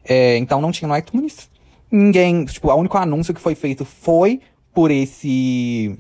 É, 0.04 0.38
então, 0.38 0.62
não 0.62 0.72
tinha 0.72 0.88
no 0.88 0.98
iTunes. 0.98 1.50
Ninguém, 1.92 2.46
tipo, 2.46 2.70
o 2.70 2.76
único 2.76 2.98
anúncio 2.98 3.34
que 3.34 3.42
foi 3.42 3.56
feito 3.56 3.84
foi 3.84 4.42
por 4.74 4.92
esse 4.92 5.98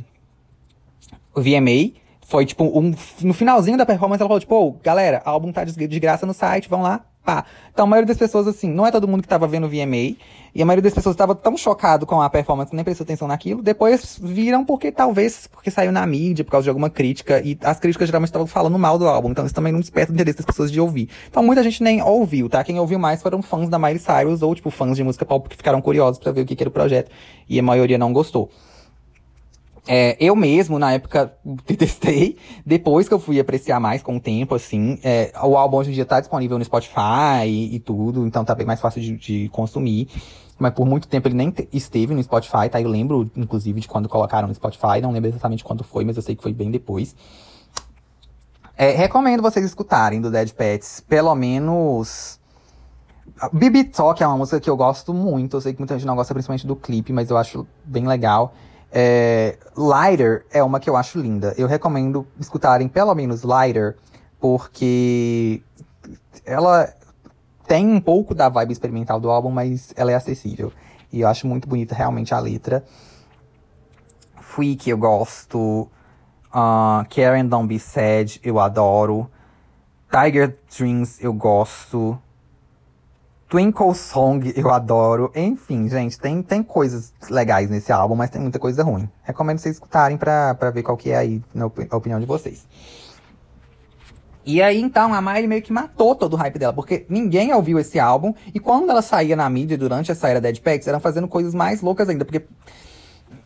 VMA. 1.35 1.99
Foi, 2.25 2.45
tipo, 2.45 2.63
um, 2.63 2.93
no 3.21 3.33
finalzinho 3.33 3.77
da 3.77 3.85
performance, 3.85 4.21
ela 4.21 4.29
falou, 4.29 4.39
tipo, 4.39 4.55
oh, 4.55 4.71
galera, 4.81 5.21
álbum 5.25 5.51
tá 5.51 5.65
de, 5.65 5.99
graça 5.99 6.25
no 6.25 6.33
site, 6.33 6.69
vão 6.69 6.81
lá, 6.81 7.05
pá. 7.23 7.45
Então, 7.71 7.85
a 7.85 7.87
maioria 7.87 8.07
das 8.07 8.17
pessoas, 8.17 8.47
assim, 8.47 8.69
não 8.69 8.85
é 8.85 8.91
todo 8.91 9.07
mundo 9.07 9.21
que 9.21 9.27
tava 9.27 9.47
vendo 9.47 9.65
o 9.65 9.69
VMA. 9.69 10.17
E 10.53 10.61
a 10.61 10.65
maioria 10.65 10.81
das 10.81 10.93
pessoas 10.93 11.13
estava 11.13 11.33
tão 11.33 11.55
chocado 11.55 12.05
com 12.05 12.21
a 12.21 12.29
performance 12.29 12.75
nem 12.75 12.83
prestou 12.83 13.05
atenção 13.05 13.27
naquilo. 13.27 13.61
Depois 13.61 14.19
viram 14.21 14.65
porque 14.65 14.91
talvez 14.91 15.47
porque 15.47 15.71
saiu 15.71 15.91
na 15.91 16.05
mídia, 16.05 16.43
por 16.43 16.51
causa 16.51 16.65
de 16.65 16.69
alguma 16.69 16.89
crítica. 16.89 17.41
E 17.41 17.57
as 17.63 17.79
críticas 17.79 18.09
geralmente 18.09 18.29
estavam 18.29 18.47
falando 18.47 18.77
mal 18.77 18.99
do 18.99 19.07
álbum. 19.07 19.31
Então 19.31 19.45
isso 19.45 19.55
também 19.55 19.71
não 19.71 19.79
desperta 19.79 20.11
o 20.11 20.15
interesse 20.15 20.39
das 20.39 20.45
pessoas 20.45 20.69
de 20.69 20.81
ouvir. 20.81 21.09
Então 21.29 21.41
muita 21.41 21.63
gente 21.63 21.81
nem 21.81 22.01
ouviu, 22.01 22.49
tá? 22.49 22.63
Quem 22.65 22.77
ouviu 22.79 22.99
mais 22.99 23.21
foram 23.21 23.41
fãs 23.41 23.69
da 23.69 23.79
Miley 23.79 23.99
Cyrus 23.99 24.41
ou, 24.41 24.53
tipo, 24.53 24.69
fãs 24.69 24.97
de 24.97 25.03
música 25.03 25.25
pop 25.25 25.47
que 25.47 25.55
ficaram 25.55 25.81
curiosos 25.81 26.19
para 26.19 26.33
ver 26.33 26.41
o 26.41 26.45
que, 26.45 26.55
que 26.55 26.63
era 26.63 26.69
o 26.69 26.73
projeto. 26.73 27.09
E 27.47 27.57
a 27.57 27.63
maioria 27.63 27.97
não 27.97 28.11
gostou. 28.11 28.49
É, 29.87 30.15
eu 30.19 30.35
mesmo, 30.35 30.77
na 30.77 30.93
época, 30.93 31.33
detestei. 31.65 32.37
Depois 32.65 33.07
que 33.07 33.13
eu 33.13 33.19
fui 33.19 33.39
apreciar 33.39 33.79
mais 33.79 34.01
com 34.01 34.17
o 34.17 34.19
tempo, 34.19 34.55
assim, 34.55 34.99
é, 35.03 35.31
o 35.43 35.57
álbum 35.57 35.77
hoje 35.77 35.91
em 35.91 35.93
dia 35.93 36.05
tá 36.05 36.19
disponível 36.19 36.57
no 36.57 36.65
Spotify 36.65 37.45
e, 37.45 37.75
e 37.75 37.79
tudo, 37.79 38.25
então 38.25 38.45
tá 38.45 38.53
bem 38.53 38.65
mais 38.65 38.79
fácil 38.79 39.01
de, 39.01 39.17
de, 39.17 39.49
consumir. 39.49 40.07
Mas 40.59 40.73
por 40.73 40.85
muito 40.85 41.07
tempo 41.07 41.27
ele 41.27 41.35
nem 41.35 41.53
esteve 41.73 42.13
no 42.13 42.21
Spotify, 42.21 42.69
tá? 42.69 42.79
Eu 42.79 42.89
lembro, 42.89 43.31
inclusive, 43.35 43.79
de 43.79 43.87
quando 43.87 44.07
colocaram 44.07 44.47
no 44.47 44.53
Spotify. 44.53 45.01
Não 45.01 45.11
lembro 45.11 45.29
exatamente 45.29 45.63
quando 45.63 45.83
foi, 45.83 46.05
mas 46.05 46.15
eu 46.15 46.21
sei 46.21 46.35
que 46.35 46.43
foi 46.43 46.53
bem 46.53 46.69
depois. 46.69 47.15
É, 48.77 48.91
recomendo 48.91 49.41
vocês 49.41 49.65
escutarem 49.65 50.21
do 50.21 50.29
Dead 50.29 50.51
Pets, 50.51 51.03
pelo 51.07 51.33
menos. 51.33 52.39
Bibi 53.51 53.85
Talk 53.85 54.21
é 54.21 54.27
uma 54.27 54.37
música 54.37 54.59
que 54.59 54.69
eu 54.69 54.77
gosto 54.77 55.15
muito. 55.15 55.57
Eu 55.57 55.61
sei 55.61 55.73
que 55.73 55.79
muita 55.79 55.95
gente 55.95 56.05
não 56.05 56.15
gosta 56.15 56.31
principalmente 56.31 56.67
do 56.67 56.75
clipe, 56.75 57.11
mas 57.11 57.31
eu 57.31 57.37
acho 57.37 57.65
bem 57.83 58.05
legal. 58.07 58.53
É, 58.91 59.57
Lighter 59.75 60.45
é 60.51 60.61
uma 60.61 60.79
que 60.79 60.89
eu 60.89 60.97
acho 60.97 61.19
linda. 61.19 61.53
Eu 61.57 61.67
recomendo 61.67 62.27
escutarem 62.39 62.87
pelo 62.87 63.15
menos 63.15 63.43
Lighter, 63.43 63.95
porque 64.39 65.63
ela 66.45 66.93
tem 67.67 67.87
um 67.87 68.01
pouco 68.01 68.35
da 68.35 68.49
vibe 68.49 68.73
experimental 68.73 69.19
do 69.19 69.29
álbum, 69.29 69.49
mas 69.49 69.93
ela 69.95 70.11
é 70.11 70.15
acessível. 70.15 70.73
E 71.11 71.21
eu 71.21 71.27
acho 71.27 71.47
muito 71.47 71.67
bonita 71.67 71.95
realmente 71.95 72.33
a 72.33 72.39
letra. 72.39 72.83
Freak 74.39 74.89
eu 74.89 74.97
gosto. 74.97 75.89
Uh, 76.53 77.07
Karen 77.09 77.45
Don't 77.45 77.67
Be 77.67 77.79
Sad 77.79 78.41
eu 78.43 78.59
adoro. 78.59 79.29
Tiger 80.09 80.57
Dreams 80.77 81.23
eu 81.23 81.31
gosto. 81.31 82.19
Twinkle 83.51 83.93
Song 83.93 84.53
eu 84.55 84.71
adoro. 84.71 85.29
Enfim, 85.35 85.89
gente, 85.89 86.17
tem, 86.17 86.41
tem 86.41 86.63
coisas 86.63 87.13
legais 87.29 87.69
nesse 87.69 87.91
álbum, 87.91 88.15
mas 88.15 88.29
tem 88.29 88.41
muita 88.41 88.57
coisa 88.57 88.81
ruim. 88.81 89.09
Recomendo 89.23 89.59
vocês 89.59 89.75
escutarem 89.75 90.15
pra, 90.17 90.53
ver 90.73 90.81
qual 90.83 90.95
que 90.95 91.11
é 91.11 91.17
aí 91.17 91.43
na 91.53 91.65
a 91.65 91.97
opinião 91.97 92.17
de 92.17 92.25
vocês. 92.25 92.65
E 94.45 94.61
aí, 94.61 94.79
então, 94.81 95.13
a 95.13 95.21
Miley 95.21 95.47
meio 95.47 95.61
que 95.61 95.73
matou 95.73 96.15
todo 96.15 96.33
o 96.33 96.37
hype 96.37 96.57
dela, 96.57 96.71
porque 96.71 97.05
ninguém 97.09 97.53
ouviu 97.53 97.77
esse 97.77 97.99
álbum. 97.99 98.33
E 98.53 98.59
quando 98.59 98.89
ela 98.89 99.01
saía 99.01 99.35
na 99.35 99.49
mídia 99.49 99.77
durante 99.77 100.13
essa 100.13 100.29
era 100.29 100.39
Dead 100.39 100.61
Packs, 100.61 100.87
eram 100.87 101.01
fazendo 101.01 101.27
coisas 101.27 101.53
mais 101.53 101.81
loucas 101.81 102.07
ainda, 102.07 102.23
porque 102.23 102.45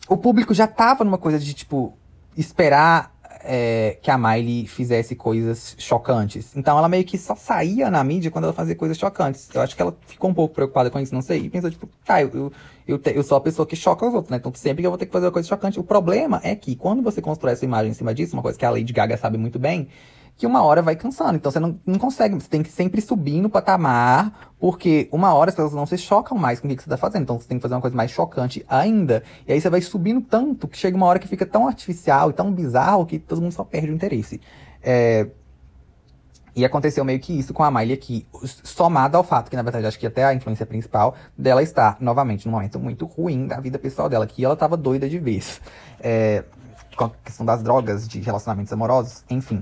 o 0.08 0.16
público 0.16 0.54
já 0.54 0.68
tava 0.68 1.04
numa 1.04 1.18
coisa 1.18 1.40
de, 1.40 1.52
tipo, 1.52 1.98
esperar 2.38 3.12
é, 3.46 3.98
que 4.02 4.10
a 4.10 4.18
Miley 4.18 4.66
fizesse 4.68 5.16
coisas 5.16 5.76
chocantes. 5.78 6.56
Então 6.56 6.78
ela 6.78 6.90
meio 6.90 7.04
que 7.04 7.18
só 7.18 7.36
saía 7.36 7.90
na 7.92 8.04
mídia 8.04 8.32
quando 8.32 8.46
ela 8.46 8.54
fazia 8.54 8.76
coisas 8.76 8.98
chocantes. 8.98 9.50
Eu 9.54 9.62
acho 9.62 9.76
que 9.76 9.82
ela 9.82 9.96
ficou 10.08 10.30
um 10.30 10.34
pouco 10.34 10.56
preocupada 10.56 10.90
com 10.90 11.00
isso, 11.00 11.14
não 11.14 11.22
sei. 11.22 11.42
E 11.42 11.50
pensou, 11.50 11.70
tipo, 11.70 11.88
tá, 12.04 12.22
eu, 12.22 12.30
eu, 12.34 12.54
eu, 12.88 12.98
te, 12.98 13.16
eu 13.16 13.24
sou 13.24 13.38
a 13.38 13.42
pessoa 13.42 13.66
que 13.66 13.76
choca 13.76 14.06
os 14.06 14.14
outros, 14.14 14.32
né? 14.32 14.38
Então 14.38 14.52
sempre 14.56 14.82
que 14.82 14.88
eu 14.88 14.92
vou 14.92 14.98
ter 14.98 15.06
que 15.06 15.12
fazer 15.12 15.28
uma 15.28 15.32
coisa 15.32 15.48
chocante. 15.48 15.80
O 15.80 15.84
problema 15.84 16.42
é 16.44 16.56
que 16.56 16.76
quando 16.76 17.02
você 17.02 17.22
constrói 17.22 17.54
essa 17.54 17.66
imagem 17.66 17.92
em 17.92 17.94
cima 17.94 18.14
disso, 18.14 18.36
uma 18.36 18.42
coisa 18.42 18.58
que 18.58 18.66
a 18.66 18.70
Lady 18.70 18.92
Gaga 18.92 19.16
sabe 19.18 19.38
muito 19.38 19.60
bem, 19.60 19.88
que 20.38 20.46
uma 20.46 20.64
hora 20.64 20.82
vai 20.82 20.96
cansando. 20.96 21.36
Então 21.36 21.52
você 21.52 21.60
não, 21.60 21.80
não 21.86 21.98
consegue, 21.98 22.36
você 22.36 22.50
tem 22.50 22.62
que 22.62 22.70
sempre 22.70 23.02
subir 23.02 23.42
no 23.42 23.50
patamar, 23.50 24.52
porque 24.60 25.08
uma 25.12 25.34
hora 25.34 25.50
as 25.50 25.56
pessoas 25.56 25.74
não 25.74 25.86
se 25.86 25.98
chocam 25.98 26.38
mais 26.38 26.60
com 26.60 26.68
o 26.68 26.70
que, 26.70 26.82
você 26.82 26.88
está 26.88 26.98
fazendo. 26.98 27.24
Então 27.24 27.40
você 27.40 27.48
tem 27.48 27.58
que 27.58 27.62
fazer 27.62 27.76
uma 27.76 27.82
coisa 27.82 27.96
mais 27.96 28.12
chocante 28.12 28.66
ainda. 28.68 29.24
E 29.48 29.54
aí 29.54 29.62
você 29.62 29.70
vai 29.70 29.82
subindo 29.82 30.22
tanto 30.22 30.68
que 30.68 30.78
chega 30.78 30.98
uma 30.98 31.06
hora 31.06 31.20
que 31.20 31.28
fica 31.28 31.46
tão 31.46 31.68
artificial 31.68 32.30
e 32.30 32.34
tão 32.34 32.52
bizarro 32.52 33.06
que 33.06 33.18
todo 33.18 33.42
mundo 33.42 33.54
só 33.54 33.64
perde 33.64 33.92
o 33.92 33.96
interesse. 33.96 34.42
É... 34.84 35.28
E 36.54 36.64
aconteceu 36.64 37.04
meio 37.04 37.20
que 37.20 37.38
isso 37.38 37.54
com 37.54 37.64
a 37.64 37.70
Miley 37.70 37.94
aqui, 37.94 38.26
somado 38.64 39.18
ao 39.18 39.26
fato 39.26 39.50
que, 39.50 39.58
na 39.58 39.62
verdade, 39.62 39.86
acho 39.88 40.00
que 40.00 40.08
até 40.08 40.24
a 40.24 40.34
influência 40.34 40.66
principal 40.66 41.14
dela 41.38 41.62
está, 41.62 41.98
novamente, 42.00 42.46
num 42.46 42.54
momento 42.54 42.80
muito 42.80 43.06
ruim 43.06 43.46
da 43.46 43.60
vida 43.60 43.78
pessoal 43.78 44.08
dela, 44.08 44.26
que 44.26 44.46
ela 44.46 44.56
tava 44.56 44.78
doida 44.78 45.10
de 45.10 45.20
vez. 45.20 45.60
É, 46.00 46.46
com 46.96 47.06
a 47.06 47.12
questão 47.26 47.46
das 47.46 47.62
drogas, 47.62 48.08
de 48.08 48.22
relacionamentos 48.22 48.72
amorosos, 48.72 49.26
enfim. 49.30 49.62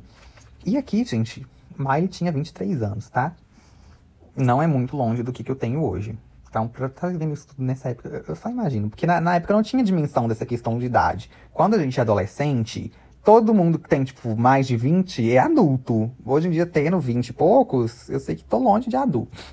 E 0.66 0.78
aqui, 0.78 1.04
gente, 1.04 1.46
Miley 1.78 2.08
tinha 2.08 2.32
23 2.32 2.82
anos, 2.82 3.10
tá? 3.10 3.34
Não 4.36 4.62
é 4.62 4.68
muito 4.68 4.96
longe 4.96 5.22
do 5.22 5.32
que, 5.32 5.44
que 5.44 5.52
eu 5.52 5.56
tenho 5.56 5.84
hoje. 5.84 6.18
Então, 6.50 6.68
pra 6.68 6.86
estar 6.86 7.02
tá 7.02 7.08
vivendo 7.08 7.34
isso 7.34 7.48
tudo 7.48 7.64
nessa 7.64 7.90
época, 7.90 8.24
eu 8.28 8.36
só 8.36 8.50
imagino. 8.50 8.90
Porque 8.90 9.08
na, 9.08 9.20
na 9.20 9.36
época 9.36 9.54
não 9.54 9.64
tinha 9.64 9.84
dimensão 9.84 10.28
dessa 10.28 10.46
questão 10.46 10.78
de 10.78 10.86
idade. 10.86 11.30
Quando 11.52 11.74
a 11.74 11.80
gente 11.80 12.00
é 12.00 12.02
adolescente, 12.02 12.92
todo 13.24 13.54
mundo 13.54 13.80
que 13.80 13.90
tem, 13.90 14.04
tipo, 14.04 14.36
mais 14.38 14.68
de 14.68 14.78
20 14.78 15.32
é 15.32 15.40
adulto. 15.40 16.12
Hoje 16.24 16.48
em 16.48 16.52
dia, 16.52 16.66
tendo 16.66 17.00
20 17.00 17.30
e 17.30 17.34
poucos, 17.34 18.08
eu 18.08 18.20
sei 18.20 18.36
que 18.36 18.44
tô 18.44 18.60
longe 18.60 18.90
de 18.90 18.96
adulto. 18.96 19.32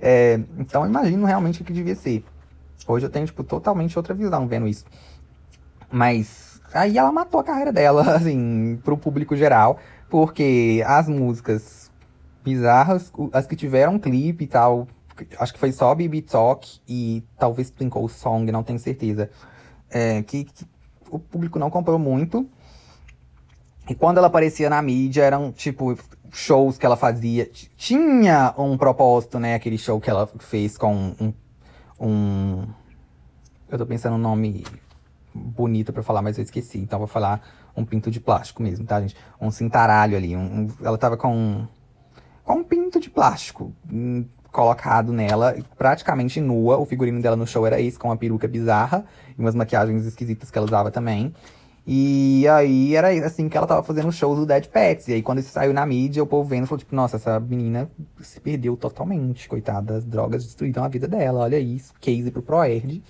É, 0.00 0.40
então, 0.58 0.82
eu 0.82 0.90
imagino 0.90 1.24
realmente 1.24 1.62
o 1.62 1.64
que 1.64 1.72
devia 1.72 1.94
ser. 1.94 2.24
Hoje 2.88 3.06
eu 3.06 3.10
tenho, 3.10 3.24
tipo, 3.24 3.44
totalmente 3.44 3.96
outra 3.96 4.12
visão 4.12 4.48
vendo 4.48 4.66
isso. 4.66 4.84
Mas 5.88 6.60
aí 6.74 6.98
ela 6.98 7.12
matou 7.12 7.38
a 7.38 7.44
carreira 7.44 7.72
dela, 7.72 8.02
assim, 8.16 8.80
pro 8.82 8.96
público 8.96 9.36
geral. 9.36 9.78
Porque 10.12 10.84
as 10.86 11.08
músicas 11.08 11.90
bizarras, 12.44 13.10
as 13.32 13.46
que 13.46 13.56
tiveram 13.56 13.98
clipe 13.98 14.44
e 14.44 14.46
tal, 14.46 14.86
acho 15.38 15.54
que 15.54 15.58
foi 15.58 15.72
só 15.72 15.94
BB 15.94 16.20
Talk 16.20 16.80
e 16.86 17.24
talvez 17.38 17.70
Twinkle 17.70 18.06
Song, 18.10 18.52
não 18.52 18.62
tenho 18.62 18.78
certeza. 18.78 19.30
É, 19.88 20.22
que, 20.22 20.44
que 20.44 20.66
o 21.10 21.18
público 21.18 21.58
não 21.58 21.70
comprou 21.70 21.98
muito. 21.98 22.46
E 23.88 23.94
quando 23.94 24.18
ela 24.18 24.26
aparecia 24.26 24.68
na 24.68 24.82
mídia, 24.82 25.22
eram, 25.22 25.50
tipo, 25.50 25.96
shows 26.30 26.76
que 26.76 26.84
ela 26.84 26.96
fazia. 26.96 27.50
Tinha 27.74 28.54
um 28.58 28.76
propósito, 28.76 29.40
né? 29.40 29.54
Aquele 29.54 29.78
show 29.78 29.98
que 29.98 30.10
ela 30.10 30.26
fez 30.40 30.76
com 30.76 31.14
um. 31.18 31.32
um 31.98 32.66
eu 33.66 33.78
tô 33.78 33.86
pensando 33.86 34.16
um 34.16 34.18
nome 34.18 34.62
bonito 35.34 35.90
para 35.90 36.02
falar, 36.02 36.20
mas 36.20 36.36
eu 36.36 36.44
esqueci. 36.44 36.76
Então 36.76 36.98
vou 36.98 37.08
falar 37.08 37.40
um 37.76 37.84
pinto 37.84 38.10
de 38.10 38.20
plástico 38.20 38.62
mesmo, 38.62 38.84
tá, 38.86 39.00
gente? 39.00 39.16
Um 39.40 39.50
cintaralho 39.50 40.16
ali. 40.16 40.36
Um, 40.36 40.68
ela 40.82 40.98
tava 40.98 41.16
com 41.16 41.34
um, 41.34 41.66
com 42.44 42.54
um 42.54 42.64
pinto 42.64 43.00
de 43.00 43.10
plástico 43.10 43.72
um, 43.90 44.24
colocado 44.50 45.12
nela, 45.12 45.56
praticamente 45.76 46.40
nua. 46.40 46.76
O 46.76 46.84
figurino 46.84 47.20
dela 47.20 47.36
no 47.36 47.46
show 47.46 47.66
era 47.66 47.80
esse, 47.80 47.98
com 47.98 48.08
uma 48.08 48.16
peruca 48.16 48.46
bizarra 48.46 49.04
e 49.36 49.40
umas 49.40 49.54
maquiagens 49.54 50.04
esquisitas 50.04 50.50
que 50.50 50.58
ela 50.58 50.66
usava 50.66 50.90
também. 50.90 51.34
E 51.84 52.46
aí 52.46 52.94
era 52.94 53.08
assim 53.26 53.48
que 53.48 53.56
ela 53.56 53.66
tava 53.66 53.82
fazendo 53.82 54.12
shows 54.12 54.38
do 54.38 54.46
Dead 54.46 54.68
Pets. 54.68 55.08
E 55.08 55.14
aí 55.14 55.22
quando 55.22 55.38
isso 55.38 55.50
saiu 55.50 55.72
na 55.72 55.84
mídia, 55.84 56.22
o 56.22 56.26
povo 56.26 56.48
vendo 56.48 56.66
falou, 56.66 56.78
tipo, 56.78 56.94
nossa, 56.94 57.16
essa 57.16 57.40
menina 57.40 57.90
se 58.20 58.38
perdeu 58.40 58.76
totalmente, 58.76 59.48
coitada. 59.48 59.96
As 59.96 60.04
drogas 60.04 60.44
destruíram 60.44 60.84
a 60.84 60.88
vida 60.88 61.08
dela, 61.08 61.40
olha 61.40 61.58
isso. 61.58 61.92
Case 62.00 62.30
pro 62.30 62.42
Proerd. 62.42 63.02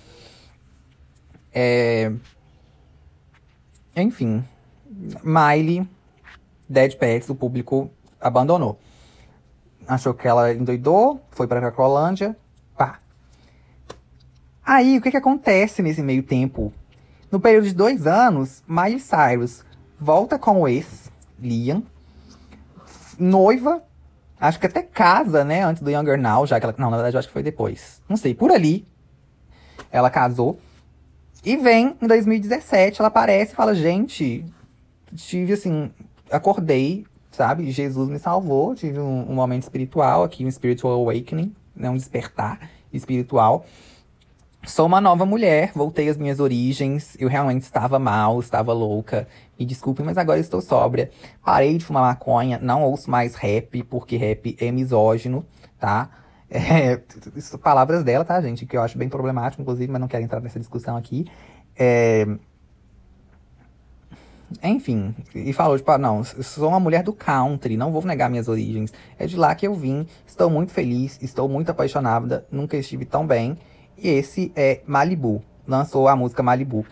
É... 1.52 2.12
Enfim. 3.94 4.42
Miley, 5.22 5.86
Dead 6.68 6.96
Pets, 6.96 7.28
o 7.28 7.34
público 7.34 7.90
abandonou. 8.20 8.78
Achou 9.86 10.14
que 10.14 10.28
ela 10.28 10.52
endoidou, 10.52 11.20
foi 11.30 11.46
pra 11.46 11.60
Cracolândia, 11.60 12.36
pá. 12.76 13.00
Aí, 14.64 14.98
o 14.98 15.02
que 15.02 15.10
que 15.10 15.16
acontece 15.16 15.82
nesse 15.82 16.02
meio 16.02 16.22
tempo? 16.22 16.72
No 17.30 17.40
período 17.40 17.64
de 17.64 17.74
dois 17.74 18.06
anos, 18.06 18.62
Miley 18.66 19.00
Cyrus 19.00 19.64
volta 19.98 20.38
com 20.38 20.60
o 20.60 20.68
ex, 20.68 21.10
Liam, 21.40 21.82
noiva, 23.18 23.82
acho 24.40 24.60
que 24.60 24.66
até 24.66 24.82
casa, 24.82 25.44
né? 25.44 25.64
Antes 25.64 25.82
do 25.82 25.90
Younger 25.90 26.18
Now, 26.18 26.46
já 26.46 26.60
que 26.60 26.66
ela. 26.66 26.74
Não, 26.78 26.90
na 26.90 26.96
verdade, 26.96 27.16
eu 27.16 27.18
acho 27.18 27.28
que 27.28 27.32
foi 27.32 27.42
depois. 27.42 28.00
Não 28.08 28.16
sei, 28.16 28.34
por 28.34 28.50
ali. 28.50 28.86
Ela 29.90 30.10
casou. 30.10 30.60
E 31.44 31.56
vem, 31.56 31.96
em 32.00 32.06
2017, 32.06 33.00
ela 33.00 33.08
aparece 33.08 33.52
e 33.52 33.56
fala: 33.56 33.74
Gente, 33.74 34.44
tive 35.14 35.52
assim, 35.52 35.90
acordei, 36.30 37.06
sabe? 37.30 37.70
Jesus 37.70 38.08
me 38.08 38.18
salvou, 38.18 38.74
tive 38.74 38.98
um, 38.98 39.30
um 39.30 39.34
momento 39.34 39.62
espiritual 39.62 40.22
aqui, 40.22 40.44
um 40.44 40.50
spiritual 40.50 40.94
awakening, 40.94 41.54
né? 41.74 41.90
Um 41.90 41.96
despertar 41.96 42.70
espiritual. 42.92 43.64
Sou 44.64 44.86
uma 44.86 45.00
nova 45.00 45.26
mulher, 45.26 45.72
voltei 45.74 46.08
às 46.08 46.16
minhas 46.16 46.38
origens. 46.38 47.16
Eu 47.18 47.28
realmente 47.28 47.62
estava 47.62 47.98
mal, 47.98 48.38
estava 48.38 48.72
louca. 48.72 49.26
Me 49.58 49.66
desculpe, 49.66 50.02
mas 50.04 50.16
agora 50.16 50.38
estou 50.38 50.60
sóbria. 50.60 51.10
Parei 51.44 51.76
de 51.76 51.84
fumar 51.84 52.04
maconha, 52.04 52.60
não 52.62 52.84
ouço 52.84 53.10
mais 53.10 53.34
rap, 53.34 53.82
porque 53.82 54.16
rap 54.16 54.56
é 54.60 54.70
misógino, 54.70 55.44
tá? 55.78 56.10
É, 56.54 57.00
palavras 57.62 58.04
dela, 58.04 58.26
tá, 58.26 58.38
gente? 58.42 58.66
Que 58.66 58.76
eu 58.76 58.82
acho 58.82 58.98
bem 58.98 59.08
problemático, 59.08 59.62
inclusive, 59.62 59.90
mas 59.90 59.98
não 60.02 60.06
quero 60.06 60.22
entrar 60.22 60.38
nessa 60.38 60.60
discussão 60.60 60.98
aqui. 60.98 61.24
É... 61.74 62.26
Enfim, 64.62 65.14
e 65.34 65.52
falou, 65.52 65.76
tipo, 65.76 65.90
ah, 65.90 65.98
não, 65.98 66.24
sou 66.24 66.68
uma 66.68 66.80
mulher 66.80 67.02
do 67.02 67.12
country, 67.12 67.76
não 67.76 67.92
vou 67.92 68.02
negar 68.04 68.28
minhas 68.28 68.48
origens. 68.48 68.92
É 69.18 69.26
de 69.26 69.36
lá 69.36 69.54
que 69.54 69.66
eu 69.66 69.74
vim, 69.74 70.06
estou 70.26 70.50
muito 70.50 70.72
feliz, 70.72 71.18
estou 71.22 71.48
muito 71.48 71.70
apaixonada, 71.70 72.46
nunca 72.50 72.76
estive 72.76 73.04
tão 73.04 73.26
bem. 73.26 73.56
E 73.96 74.08
esse 74.08 74.52
é 74.56 74.80
Malibu. 74.86 75.42
Lançou 75.66 76.08
a 76.08 76.16
música 76.16 76.42
Malibu. 76.42 76.84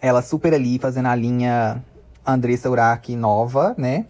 Ela 0.00 0.22
super 0.22 0.54
ali, 0.54 0.78
fazendo 0.78 1.06
a 1.06 1.14
linha 1.14 1.82
Andressa 2.26 2.70
Urach 2.70 3.14
nova, 3.16 3.74
né? 3.76 4.06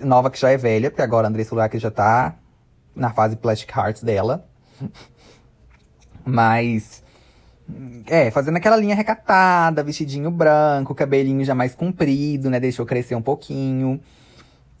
Nova 0.00 0.30
que 0.30 0.38
já 0.38 0.50
é 0.50 0.56
velha, 0.56 0.90
porque 0.90 1.02
agora 1.02 1.28
Andressa 1.28 1.54
Urach 1.54 1.78
já 1.78 1.90
tá 1.90 2.36
na 2.94 3.10
fase 3.12 3.36
Plastic 3.36 3.74
Hearts 3.74 4.02
dela. 4.02 4.46
Mas. 6.24 7.03
É, 8.06 8.30
fazendo 8.30 8.56
aquela 8.56 8.76
linha 8.76 8.94
recatada, 8.94 9.82
vestidinho 9.82 10.30
branco, 10.30 10.94
cabelinho 10.94 11.44
já 11.44 11.54
mais 11.54 11.74
comprido, 11.74 12.50
né? 12.50 12.60
Deixou 12.60 12.84
crescer 12.84 13.14
um 13.14 13.22
pouquinho. 13.22 14.00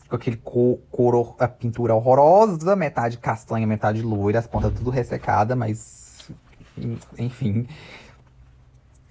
Com 0.08 0.16
aquele 0.16 0.36
cor, 0.36 1.34
a 1.38 1.48
pintura 1.48 1.94
horrorosa, 1.94 2.76
metade 2.76 3.16
castanha, 3.16 3.66
metade 3.66 4.02
loira, 4.02 4.38
as 4.38 4.46
pontas 4.46 4.72
tudo 4.74 4.90
ressecada, 4.90 5.56
mas 5.56 6.30
enfim. 7.18 7.66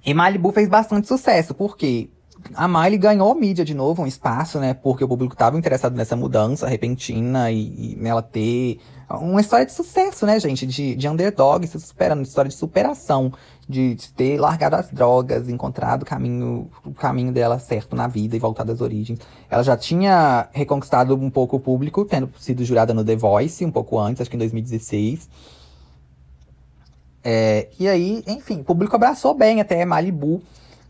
E 0.06 0.14
Malibu 0.14 0.52
fez 0.52 0.68
bastante 0.68 1.08
sucesso, 1.08 1.54
porque 1.54 2.10
a 2.54 2.68
Miley 2.68 2.98
ganhou 2.98 3.34
mídia 3.36 3.64
de 3.64 3.74
novo, 3.74 4.02
um 4.02 4.08
espaço, 4.08 4.60
né? 4.60 4.74
Porque 4.74 5.04
o 5.04 5.08
público 5.08 5.34
estava 5.34 5.58
interessado 5.58 5.96
nessa 5.96 6.16
mudança 6.16 6.68
repentina 6.68 7.52
e, 7.52 7.94
e, 7.94 7.96
nela 7.96 8.22
ter 8.22 8.80
uma 9.10 9.42
história 9.42 9.66
de 9.66 9.72
sucesso, 9.72 10.26
né, 10.26 10.40
gente? 10.40 10.66
De, 10.66 10.96
de 10.96 11.08
underdog 11.08 11.66
se 11.68 11.80
superando, 11.80 12.24
história 12.24 12.50
de 12.50 12.56
superação, 12.56 13.32
de, 13.68 13.96
de, 13.96 14.12
ter 14.14 14.38
largado 14.40 14.76
as 14.76 14.90
drogas, 14.90 15.50
encontrado 15.50 16.04
o 16.04 16.06
caminho, 16.06 16.70
o 16.86 16.94
caminho 16.94 17.32
dela 17.32 17.60
certo 17.60 17.96
na 17.96 18.08
vida 18.08 18.36
e 18.36 18.40
voltado 18.40 18.72
às 18.72 18.82
origens. 18.82 19.20
Ela 19.50 19.64
já 19.64 19.78
tinha 19.78 20.48
reconquistado 20.52 21.16
um 21.16 21.30
pouco 21.30 21.58
o 21.58 21.60
público, 21.60 22.06
tendo 22.06 22.30
sido 22.40 22.64
jurada 22.64 22.94
no 22.94 23.04
The 23.04 23.16
Voice 23.16 23.64
um 23.66 23.72
pouco 23.72 24.00
antes, 24.00 24.22
acho 24.22 24.30
que 24.30 24.36
em 24.36 24.40
2016. 24.40 25.30
É, 27.24 27.70
e 27.80 27.88
aí, 27.88 28.24
enfim, 28.28 28.60
o 28.60 28.64
público 28.64 28.96
abraçou 28.96 29.34
bem 29.34 29.62
até 29.62 29.86
Malibu. 29.86 30.42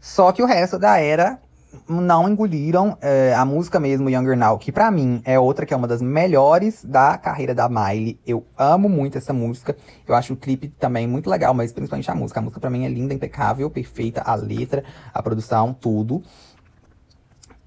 Só 0.04 0.34
que 0.34 0.44
o 0.44 0.46
resto 0.46 0.78
da 0.78 1.00
era 1.00 1.40
não 1.88 2.28
engoliram 2.28 2.98
é, 3.00 3.34
a 3.34 3.46
música 3.46 3.80
mesmo, 3.80 4.10
Younger 4.10 4.38
Now, 4.38 4.58
que 4.58 4.70
para 4.70 4.92
mim 4.92 5.22
é 5.24 5.40
outra 5.40 5.66
que 5.66 5.74
é 5.74 5.78
uma 5.78 5.88
das 5.88 6.02
melhores 6.02 6.84
da 6.84 7.18
carreira 7.18 7.56
da 7.56 7.70
Miley. 7.70 8.20
Eu 8.28 8.46
amo 8.58 8.90
muito 8.90 9.18
essa 9.18 9.32
música. 9.32 9.78
Eu 10.06 10.14
acho 10.14 10.34
o 10.34 10.36
clipe 10.36 10.68
também 10.68 11.08
muito 11.08 11.30
legal, 11.30 11.54
mas 11.54 11.72
principalmente 11.72 12.12
a 12.12 12.16
música. 12.16 12.42
A 12.42 12.44
música 12.44 12.60
para 12.60 12.70
mim 12.70 12.84
é 12.84 12.90
linda, 12.90 13.14
impecável, 13.14 13.70
perfeita, 13.70 14.22
a 14.26 14.36
letra, 14.36 14.84
a 15.14 15.24
produção, 15.24 15.74
tudo. 15.74 16.22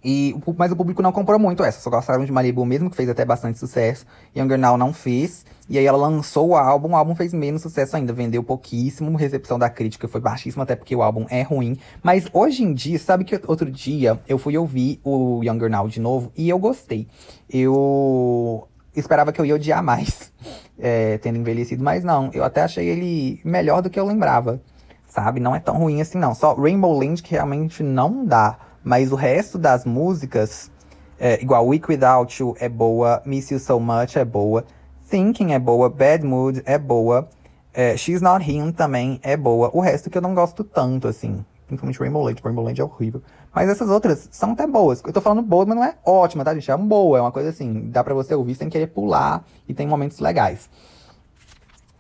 E, 0.09 0.37
mas 0.57 0.71
o 0.71 0.77
público 0.77 1.03
não 1.03 1.11
comprou 1.11 1.37
muito 1.37 1.65
essa, 1.65 1.81
só 1.81 1.91
gostaram 1.91 2.25
de 2.25 2.31
Malibu 2.31 2.65
mesmo, 2.65 2.89
que 2.89 2.95
fez 2.95 3.09
até 3.09 3.25
bastante 3.25 3.59
sucesso. 3.59 4.07
Younger 4.37 4.57
Now 4.57 4.79
não 4.79 4.93
fez. 4.93 5.45
E 5.69 5.77
aí 5.77 5.85
ela 5.85 5.99
lançou 5.99 6.51
o 6.51 6.55
álbum, 6.55 6.91
o 6.91 6.95
álbum 6.95 7.17
fez 7.17 7.35
menos 7.35 7.63
sucesso 7.63 7.97
ainda, 7.97 8.13
vendeu 8.13 8.41
pouquíssimo, 8.45 9.17
recepção 9.17 9.59
da 9.59 9.69
crítica 9.69 10.07
foi 10.07 10.21
baixíssima, 10.21 10.63
até 10.63 10.77
porque 10.77 10.95
o 10.95 11.03
álbum 11.03 11.27
é 11.29 11.43
ruim. 11.43 11.77
Mas 12.05 12.29
hoje 12.33 12.63
em 12.63 12.73
dia, 12.73 13.01
sabe 13.01 13.25
que 13.25 13.35
outro 13.49 13.69
dia 13.69 14.21
eu 14.29 14.39
fui 14.39 14.57
ouvir 14.57 15.01
o 15.03 15.43
Younger 15.43 15.69
Now 15.69 15.89
de 15.89 15.99
novo 15.99 16.31
e 16.37 16.49
eu 16.49 16.59
gostei. 16.61 17.09
Eu 17.51 18.69
esperava 18.95 19.33
que 19.33 19.41
eu 19.41 19.45
ia 19.45 19.57
odiar 19.57 19.83
mais, 19.83 20.33
é, 20.79 21.19
tendo 21.19 21.37
envelhecido, 21.37 21.83
mas 21.83 22.05
não, 22.05 22.31
eu 22.33 22.45
até 22.45 22.63
achei 22.63 22.87
ele 22.87 23.41
melhor 23.45 23.83
do 23.83 23.91
que 23.91 23.99
eu 23.99 24.07
lembrava, 24.07 24.63
sabe? 25.09 25.41
Não 25.41 25.53
é 25.53 25.59
tão 25.59 25.77
ruim 25.77 26.01
assim 26.01 26.17
não, 26.17 26.33
só 26.33 26.55
Rainbow 26.55 26.97
Land 26.97 27.25
que 27.25 27.33
realmente 27.33 27.83
não 27.83 28.25
dá. 28.25 28.66
Mas 28.87 29.11
o 29.11 29.17
resto 29.17 29.59
das 29.59 29.85
músicas, 29.85 30.71
é, 31.19 31.43
igual 31.43 31.67
Weak 31.67 31.91
Without 31.91 32.41
You 32.41 32.55
é 32.61 32.69
boa, 32.69 33.21
Miss 33.27 33.51
You 33.51 33.59
So 33.59 33.81
Much 33.81 34.15
é 34.15 34.25
boa, 34.25 34.65
Thinking 35.11 35.55
é 35.55 35.59
boa, 35.59 35.91
Bad 35.91 36.25
Mood 36.25 36.63
é 36.65 36.79
boa, 36.79 37.29
é, 37.75 37.97
She's 37.97 38.23
Not 38.23 38.49
Him 38.49 38.71
também 38.71 39.19
é 39.25 39.37
boa. 39.37 39.73
O 39.73 39.81
resto 39.81 40.09
que 40.09 40.17
eu 40.17 40.23
não 40.23 40.37
gosto 40.37 40.63
tanto, 40.63 41.09
assim. 41.09 41.45
Principalmente 41.67 41.99
Rainbow 41.99 42.23
Land. 42.23 42.41
Rainbow 42.45 42.65
Land 42.65 42.81
é 42.81 42.85
horrível. 42.85 43.21
Mas 43.53 43.69
essas 43.69 43.91
outras 43.91 44.29
são 44.31 44.53
até 44.53 44.69
boas. 44.69 45.03
Eu 45.05 45.13
tô 45.13 45.21
falando 45.21 45.43
boas, 45.43 45.67
mas 45.67 45.77
não 45.77 45.85
é 45.85 45.97
ótima, 46.07 46.45
tá, 46.45 46.55
gente? 46.55 46.71
É 46.71 46.75
uma 46.77 46.87
boa, 46.87 47.19
é 47.19 47.21
uma 47.21 47.33
coisa 47.33 47.49
assim, 47.49 47.91
dá 47.91 48.05
pra 48.05 48.15
você 48.15 48.37
ouvir 48.37 48.55
sem 48.55 48.69
querer 48.69 48.87
pular 48.87 49.45
e 49.69 49.75
tem 49.75 49.85
momentos 49.85 50.21
legais. 50.21 50.71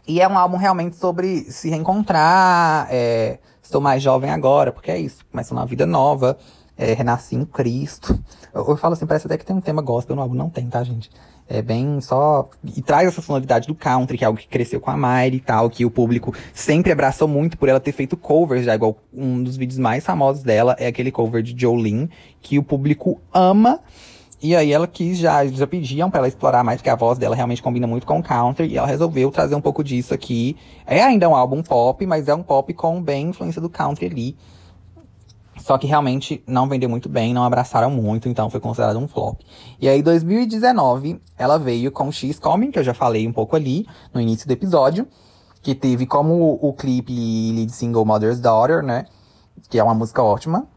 E 0.07 0.20
é 0.20 0.28
um 0.28 0.39
álbum 0.39 0.57
realmente 0.57 0.95
sobre 0.95 1.51
se 1.51 1.68
reencontrar, 1.68 2.87
é, 2.93 3.41
estou 3.61 3.80
mais 3.80 4.01
jovem 4.01 4.30
agora, 4.30 4.70
porque 4.70 4.93
é 4.93 4.99
isso, 4.99 5.26
começando 5.32 5.59
uma 5.59 5.66
vida 5.66 5.84
nova, 5.84 6.39
é, 6.76 6.92
renasci 6.92 7.36
em 7.36 7.44
Cristo. 7.44 8.18
Eu, 8.52 8.66
eu, 8.68 8.76
falo 8.76 8.94
assim, 8.94 9.06
parece 9.06 9.26
até 9.26 9.38
que 9.38 9.44
tem 9.44 9.56
um 9.56 9.60
tema 9.60 9.80
gospel 9.80 10.14
no 10.14 10.22
álbum, 10.22 10.34
não 10.34 10.50
tem, 10.50 10.68
tá, 10.68 10.82
gente? 10.84 11.10
É 11.48 11.62
bem 11.62 12.00
só. 12.00 12.48
E 12.64 12.82
traz 12.82 13.08
essa 13.08 13.22
sonoridade 13.22 13.66
do 13.66 13.74
country, 13.74 14.18
que 14.18 14.24
é 14.24 14.26
algo 14.26 14.38
que 14.38 14.48
cresceu 14.48 14.80
com 14.80 14.90
a 14.90 14.96
Miley 14.96 15.36
e 15.36 15.40
tal, 15.40 15.70
que 15.70 15.84
o 15.84 15.90
público 15.90 16.34
sempre 16.52 16.92
abraçou 16.92 17.28
muito 17.28 17.56
por 17.56 17.68
ela 17.68 17.80
ter 17.80 17.92
feito 17.92 18.16
covers, 18.16 18.64
já 18.64 18.74
igual 18.74 18.96
um 19.12 19.42
dos 19.42 19.56
vídeos 19.56 19.78
mais 19.78 20.04
famosos 20.04 20.42
dela 20.42 20.76
é 20.78 20.86
aquele 20.86 21.10
cover 21.10 21.42
de 21.42 21.58
Jolene, 21.58 22.10
que 22.42 22.58
o 22.58 22.62
público 22.62 23.20
ama. 23.32 23.80
E 24.42 24.54
aí 24.54 24.70
ela 24.70 24.86
quis, 24.86 25.16
já, 25.16 25.46
já 25.46 25.66
pediam 25.66 26.10
para 26.10 26.18
ela 26.18 26.28
explorar 26.28 26.62
mais, 26.62 26.78
porque 26.78 26.90
a 26.90 26.94
voz 26.94 27.16
dela 27.18 27.34
realmente 27.34 27.62
combina 27.62 27.86
muito 27.86 28.06
com 28.06 28.18
o 28.18 28.22
country, 28.22 28.66
e 28.66 28.76
ela 28.76 28.86
resolveu 28.86 29.30
trazer 29.30 29.54
um 29.54 29.62
pouco 29.62 29.82
disso 29.82 30.12
aqui. 30.12 30.56
É 30.86 31.02
ainda 31.02 31.28
um 31.28 31.34
álbum 31.34 31.62
pop, 31.62 32.04
mas 32.04 32.28
é 32.28 32.34
um 32.34 32.42
pop 32.42 32.72
com 32.74 33.00
bem 33.00 33.28
influência 33.28 33.62
do 33.62 33.70
country 33.70 34.06
ali. 34.06 34.36
Só 35.66 35.76
que 35.76 35.88
realmente 35.88 36.44
não 36.46 36.68
vendeu 36.68 36.88
muito 36.88 37.08
bem, 37.08 37.34
não 37.34 37.42
abraçaram 37.42 37.90
muito, 37.90 38.28
então 38.28 38.48
foi 38.48 38.60
considerado 38.60 39.00
um 39.00 39.08
flop. 39.08 39.40
E 39.80 39.88
aí, 39.88 40.00
2019, 40.00 41.20
ela 41.36 41.58
veio 41.58 41.90
com 41.90 42.12
X 42.12 42.38
Coming, 42.38 42.70
que 42.70 42.78
eu 42.78 42.84
já 42.84 42.94
falei 42.94 43.26
um 43.26 43.32
pouco 43.32 43.56
ali 43.56 43.84
no 44.14 44.20
início 44.20 44.46
do 44.46 44.52
episódio, 44.52 45.08
que 45.60 45.74
teve 45.74 46.06
como 46.06 46.56
o, 46.62 46.72
clipe 46.72 47.12
lead 47.52 47.72
single 47.72 48.04
Mother's 48.04 48.38
Daughter, 48.38 48.80
né? 48.80 49.06
Que 49.68 49.80
é 49.80 49.82
uma 49.82 49.92
música 49.92 50.22
ótima. 50.22 50.68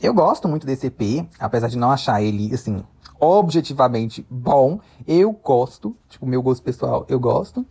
Eu 0.00 0.14
gosto 0.14 0.46
muito 0.46 0.64
desse 0.64 0.86
EP, 0.86 1.28
apesar 1.40 1.66
de 1.66 1.76
não 1.76 1.90
achar 1.90 2.22
ele, 2.22 2.54
assim, 2.54 2.84
objetivamente 3.18 4.24
bom. 4.30 4.78
Eu 5.04 5.32
gosto, 5.32 5.96
tipo, 6.08 6.24
meu 6.24 6.42
gosto 6.42 6.62
pessoal, 6.62 7.04
eu 7.08 7.18
gosto. 7.18 7.66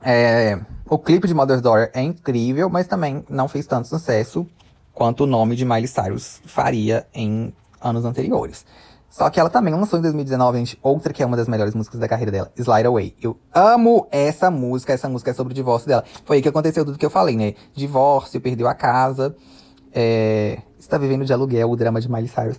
É, 0.00 0.60
o 0.90 0.98
clipe 0.98 1.28
de 1.28 1.34
Mother's 1.34 1.62
Daughter 1.62 1.92
é 1.94 2.02
incrível, 2.02 2.68
mas 2.68 2.88
também 2.88 3.24
não 3.30 3.46
fez 3.46 3.68
tanto 3.68 3.86
sucesso 3.86 4.44
quanto 4.92 5.24
o 5.24 5.26
nome 5.26 5.56
de 5.56 5.64
Miley 5.64 5.88
Cyrus 5.88 6.40
faria 6.44 7.06
em 7.14 7.52
anos 7.80 8.04
anteriores. 8.04 8.64
Só 9.12 9.28
que 9.28 9.38
ela 9.38 9.50
também 9.50 9.74
lançou 9.74 9.98
em 9.98 10.02
2019, 10.02 10.58
gente, 10.58 10.78
outra 10.82 11.12
que 11.12 11.22
é 11.22 11.26
uma 11.26 11.36
das 11.36 11.46
melhores 11.46 11.74
músicas 11.74 12.00
da 12.00 12.08
carreira 12.08 12.32
dela, 12.32 12.50
Slide 12.56 12.86
Away. 12.86 13.14
Eu 13.20 13.36
amo 13.54 14.08
essa 14.10 14.50
música, 14.50 14.94
essa 14.94 15.06
música 15.06 15.30
é 15.30 15.34
sobre 15.34 15.52
o 15.52 15.54
divórcio 15.54 15.86
dela. 15.86 16.02
Foi 16.24 16.36
aí 16.36 16.42
que 16.42 16.48
aconteceu 16.48 16.82
tudo 16.82 16.96
que 16.96 17.04
eu 17.04 17.10
falei, 17.10 17.36
né? 17.36 17.54
Divórcio, 17.74 18.40
perdeu 18.40 18.66
a 18.66 18.74
casa, 18.74 19.36
é... 19.92 20.62
está 20.78 20.96
vivendo 20.96 21.26
de 21.26 21.32
aluguel, 21.32 21.70
o 21.70 21.76
drama 21.76 22.00
de 22.00 22.10
Miley 22.10 22.28
Cyrus. 22.28 22.58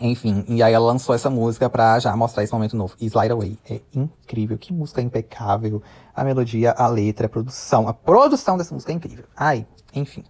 Enfim, 0.00 0.44
e 0.48 0.62
aí 0.64 0.72
ela 0.72 0.86
lançou 0.86 1.14
essa 1.14 1.30
música 1.30 1.70
pra 1.70 1.98
já 2.00 2.14
mostrar 2.16 2.42
esse 2.42 2.52
momento 2.52 2.76
novo. 2.76 2.94
Slide 3.00 3.32
Away 3.32 3.58
é 3.70 3.80
incrível, 3.94 4.58
que 4.58 4.72
música 4.72 5.00
impecável. 5.00 5.80
A 6.14 6.24
melodia, 6.24 6.72
a 6.72 6.88
letra, 6.88 7.26
a 7.26 7.28
produção. 7.28 7.86
A 7.86 7.94
produção 7.94 8.56
dessa 8.58 8.74
música 8.74 8.92
é 8.92 8.96
incrível. 8.96 9.24
Ai, 9.36 9.64
enfim. 9.94 10.24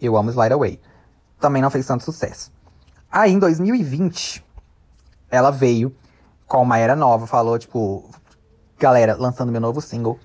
Eu 0.00 0.16
amo 0.16 0.30
Slide 0.30 0.54
Away. 0.54 0.80
Também 1.38 1.62
não 1.62 1.70
fez 1.70 1.86
tanto 1.86 2.04
sucesso. 2.04 2.52
Aí, 3.10 3.32
em 3.32 3.38
2020, 3.38 4.44
ela 5.30 5.50
veio 5.50 5.94
com 6.46 6.62
uma 6.62 6.78
era 6.78 6.96
nova, 6.96 7.26
falou, 7.26 7.58
tipo, 7.58 8.08
galera, 8.78 9.16
lançando 9.16 9.52
meu 9.52 9.60
novo 9.60 9.80
single, 9.80 10.18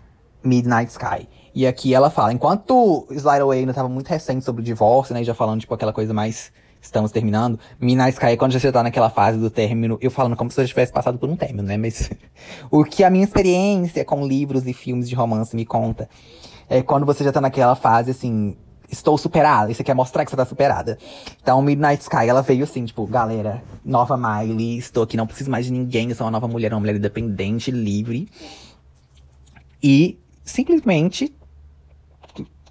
Midnight 0.43 0.91
Sky. 0.91 1.27
E 1.53 1.65
aqui 1.65 1.93
ela 1.93 2.09
fala, 2.09 2.33
enquanto 2.33 3.07
Slide 3.09 3.41
Away 3.41 3.59
ainda 3.59 3.73
tava 3.73 3.87
muito 3.87 4.07
recente 4.07 4.43
sobre 4.43 4.61
o 4.61 4.65
divórcio, 4.65 5.13
né, 5.13 5.23
já 5.23 5.33
falando, 5.33 5.61
tipo, 5.61 5.73
aquela 5.73 5.93
coisa 5.93 6.13
mais 6.13 6.51
estamos 6.81 7.11
terminando. 7.11 7.59
Midnight 7.79 8.13
Sky 8.13 8.27
é 8.27 8.37
quando 8.37 8.57
já 8.57 8.71
tá 8.71 8.83
naquela 8.83 9.09
fase 9.09 9.37
do 9.37 9.49
término, 9.49 9.97
eu 10.01 10.11
falando 10.11 10.35
como 10.35 10.51
se 10.51 10.61
já 10.61 10.67
tivesse 10.67 10.91
passado 10.91 11.17
por 11.17 11.29
um 11.29 11.35
término, 11.35 11.63
né? 11.63 11.77
Mas 11.77 12.09
o 12.69 12.83
que 12.83 13.03
a 13.03 13.09
minha 13.09 13.23
experiência 13.23 14.05
com 14.05 14.25
livros 14.25 14.67
e 14.67 14.73
filmes 14.73 15.09
de 15.09 15.15
romance 15.15 15.55
me 15.55 15.65
conta 15.65 16.09
é 16.69 16.81
quando 16.81 17.05
você 17.05 17.23
já 17.23 17.31
tá 17.31 17.41
naquela 17.41 17.75
fase, 17.75 18.11
assim, 18.11 18.55
estou 18.89 19.17
superada. 19.17 19.71
E 19.71 19.75
você 19.75 19.83
quer 19.83 19.93
mostrar 19.93 20.25
que 20.25 20.31
você 20.31 20.37
tá 20.37 20.45
superada. 20.45 20.97
Então, 21.41 21.61
Midnight 21.61 22.01
Sky, 22.01 22.27
ela 22.27 22.41
veio 22.41 22.63
assim, 22.63 22.85
tipo, 22.85 23.05
galera, 23.05 23.63
nova 23.83 24.17
Miley, 24.17 24.77
estou 24.77 25.03
aqui, 25.03 25.17
não 25.17 25.27
preciso 25.27 25.49
mais 25.49 25.65
de 25.65 25.71
ninguém, 25.71 26.09
eu 26.09 26.15
sou 26.15 26.25
uma 26.25 26.31
nova 26.31 26.47
mulher, 26.47 26.73
uma 26.73 26.79
mulher 26.79 26.95
independente, 26.95 27.71
livre. 27.71 28.27
E, 29.81 30.19
simplesmente, 30.43 31.35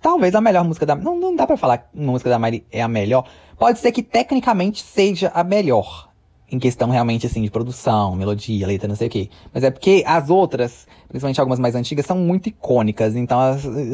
talvez 0.00 0.34
a 0.34 0.40
melhor 0.40 0.64
música 0.64 0.84
da... 0.84 0.94
Não, 0.94 1.18
não 1.18 1.34
dá 1.34 1.46
pra 1.46 1.56
falar 1.56 1.78
que 1.78 1.86
uma 1.94 2.12
música 2.12 2.30
da 2.30 2.38
Miley 2.38 2.64
é 2.70 2.82
a 2.82 2.88
melhor. 2.88 3.26
Pode 3.58 3.78
ser 3.78 3.92
que, 3.92 4.02
tecnicamente, 4.02 4.82
seja 4.82 5.30
a 5.34 5.44
melhor. 5.44 6.10
Em 6.50 6.58
questão, 6.58 6.90
realmente, 6.90 7.26
assim, 7.26 7.42
de 7.42 7.50
produção, 7.50 8.14
melodia, 8.14 8.66
letra, 8.66 8.86
não 8.86 8.94
sei 8.94 9.08
o 9.08 9.10
quê. 9.10 9.30
Mas 9.52 9.64
é 9.64 9.70
porque 9.70 10.04
as 10.06 10.28
outras, 10.28 10.86
principalmente 11.08 11.40
algumas 11.40 11.58
mais 11.58 11.74
antigas, 11.74 12.04
são 12.04 12.18
muito 12.18 12.48
icônicas. 12.48 13.16
Então, 13.16 13.38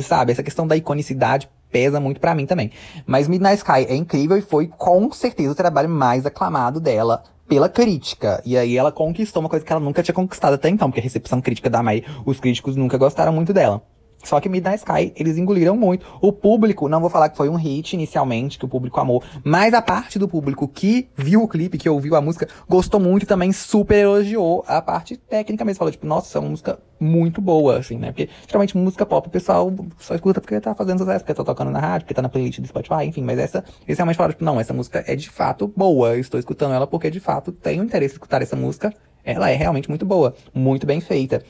sabe, 0.02 0.32
essa 0.32 0.42
questão 0.42 0.66
da 0.66 0.76
iconicidade 0.76 1.48
pesa 1.70 2.00
muito 2.00 2.20
para 2.20 2.34
mim 2.34 2.46
também. 2.46 2.70
Mas 3.06 3.28
Midnight 3.28 3.58
Sky 3.58 3.86
é 3.88 3.94
incrível 3.94 4.36
e 4.36 4.42
foi 4.42 4.66
com 4.66 5.10
certeza 5.12 5.52
o 5.52 5.54
trabalho 5.54 5.88
mais 5.88 6.26
aclamado 6.26 6.80
dela 6.80 7.22
pela 7.48 7.68
crítica. 7.68 8.40
E 8.44 8.56
aí 8.56 8.76
ela 8.76 8.92
conquistou 8.92 9.40
uma 9.40 9.48
coisa 9.48 9.64
que 9.64 9.72
ela 9.72 9.80
nunca 9.80 10.02
tinha 10.02 10.14
conquistado 10.14 10.54
até 10.54 10.68
então, 10.68 10.88
porque 10.88 11.00
a 11.00 11.02
recepção 11.02 11.40
crítica 11.40 11.68
da 11.68 11.82
Mai, 11.82 12.04
os 12.24 12.38
críticos 12.38 12.76
nunca 12.76 12.96
gostaram 12.96 13.32
muito 13.32 13.52
dela. 13.52 13.82
Só 14.22 14.40
que 14.40 14.48
Midnight 14.48 14.78
Sky, 14.78 15.12
eles 15.16 15.38
engoliram 15.38 15.76
muito. 15.76 16.06
O 16.20 16.32
público, 16.32 16.88
não 16.88 17.00
vou 17.00 17.10
falar 17.10 17.28
que 17.28 17.36
foi 17.36 17.48
um 17.48 17.54
hit 17.54 17.94
inicialmente, 17.94 18.58
que 18.58 18.64
o 18.64 18.68
público 18.68 19.00
amou, 19.00 19.22
mas 19.42 19.72
a 19.72 19.80
parte 19.80 20.18
do 20.18 20.28
público 20.28 20.68
que 20.68 21.08
viu 21.16 21.42
o 21.42 21.48
clipe, 21.48 21.78
que 21.78 21.88
ouviu 21.88 22.14
a 22.14 22.20
música, 22.20 22.48
gostou 22.68 23.00
muito 23.00 23.22
e 23.22 23.26
também 23.26 23.52
super 23.52 23.98
elogiou 23.98 24.64
a 24.66 24.80
parte 24.82 25.16
técnica 25.16 25.64
mesmo. 25.64 25.78
Falou, 25.78 25.92
tipo, 25.92 26.06
nossa, 26.06 26.36
é 26.36 26.40
uma 26.40 26.50
música 26.50 26.78
muito 27.00 27.40
boa, 27.40 27.78
assim, 27.78 27.96
né? 27.96 28.08
Porque, 28.08 28.28
geralmente, 28.46 28.76
música 28.76 29.06
pop, 29.06 29.26
o 29.26 29.30
pessoal 29.30 29.72
só 29.98 30.14
escuta 30.14 30.40
porque 30.40 30.60
tá 30.60 30.74
fazendo 30.74 30.98
sucesso, 30.98 31.20
porque 31.20 31.34
tá 31.34 31.42
tocando 31.44 31.70
na 31.70 31.80
rádio, 31.80 32.04
porque 32.04 32.14
tá 32.14 32.20
na 32.20 32.28
playlist 32.28 32.60
do 32.60 32.66
Spotify, 32.66 33.04
enfim. 33.06 33.22
Mas 33.22 33.38
essa, 33.38 33.64
eles 33.86 33.96
realmente 33.96 34.16
falaram, 34.16 34.34
tipo, 34.34 34.44
não, 34.44 34.60
essa 34.60 34.74
música 34.74 35.02
é 35.06 35.16
de 35.16 35.30
fato 35.30 35.66
boa. 35.74 36.14
Eu 36.14 36.20
estou 36.20 36.38
escutando 36.38 36.74
ela 36.74 36.86
porque, 36.86 37.10
de 37.10 37.20
fato, 37.20 37.50
tenho 37.50 37.82
interesse 37.82 38.14
em 38.14 38.16
escutar 38.16 38.42
essa 38.42 38.54
música. 38.54 38.92
Ela 39.24 39.50
é 39.50 39.54
realmente 39.54 39.88
muito 39.88 40.04
boa, 40.06 40.34
muito 40.54 40.86
bem 40.86 41.00
feita. 41.00 41.42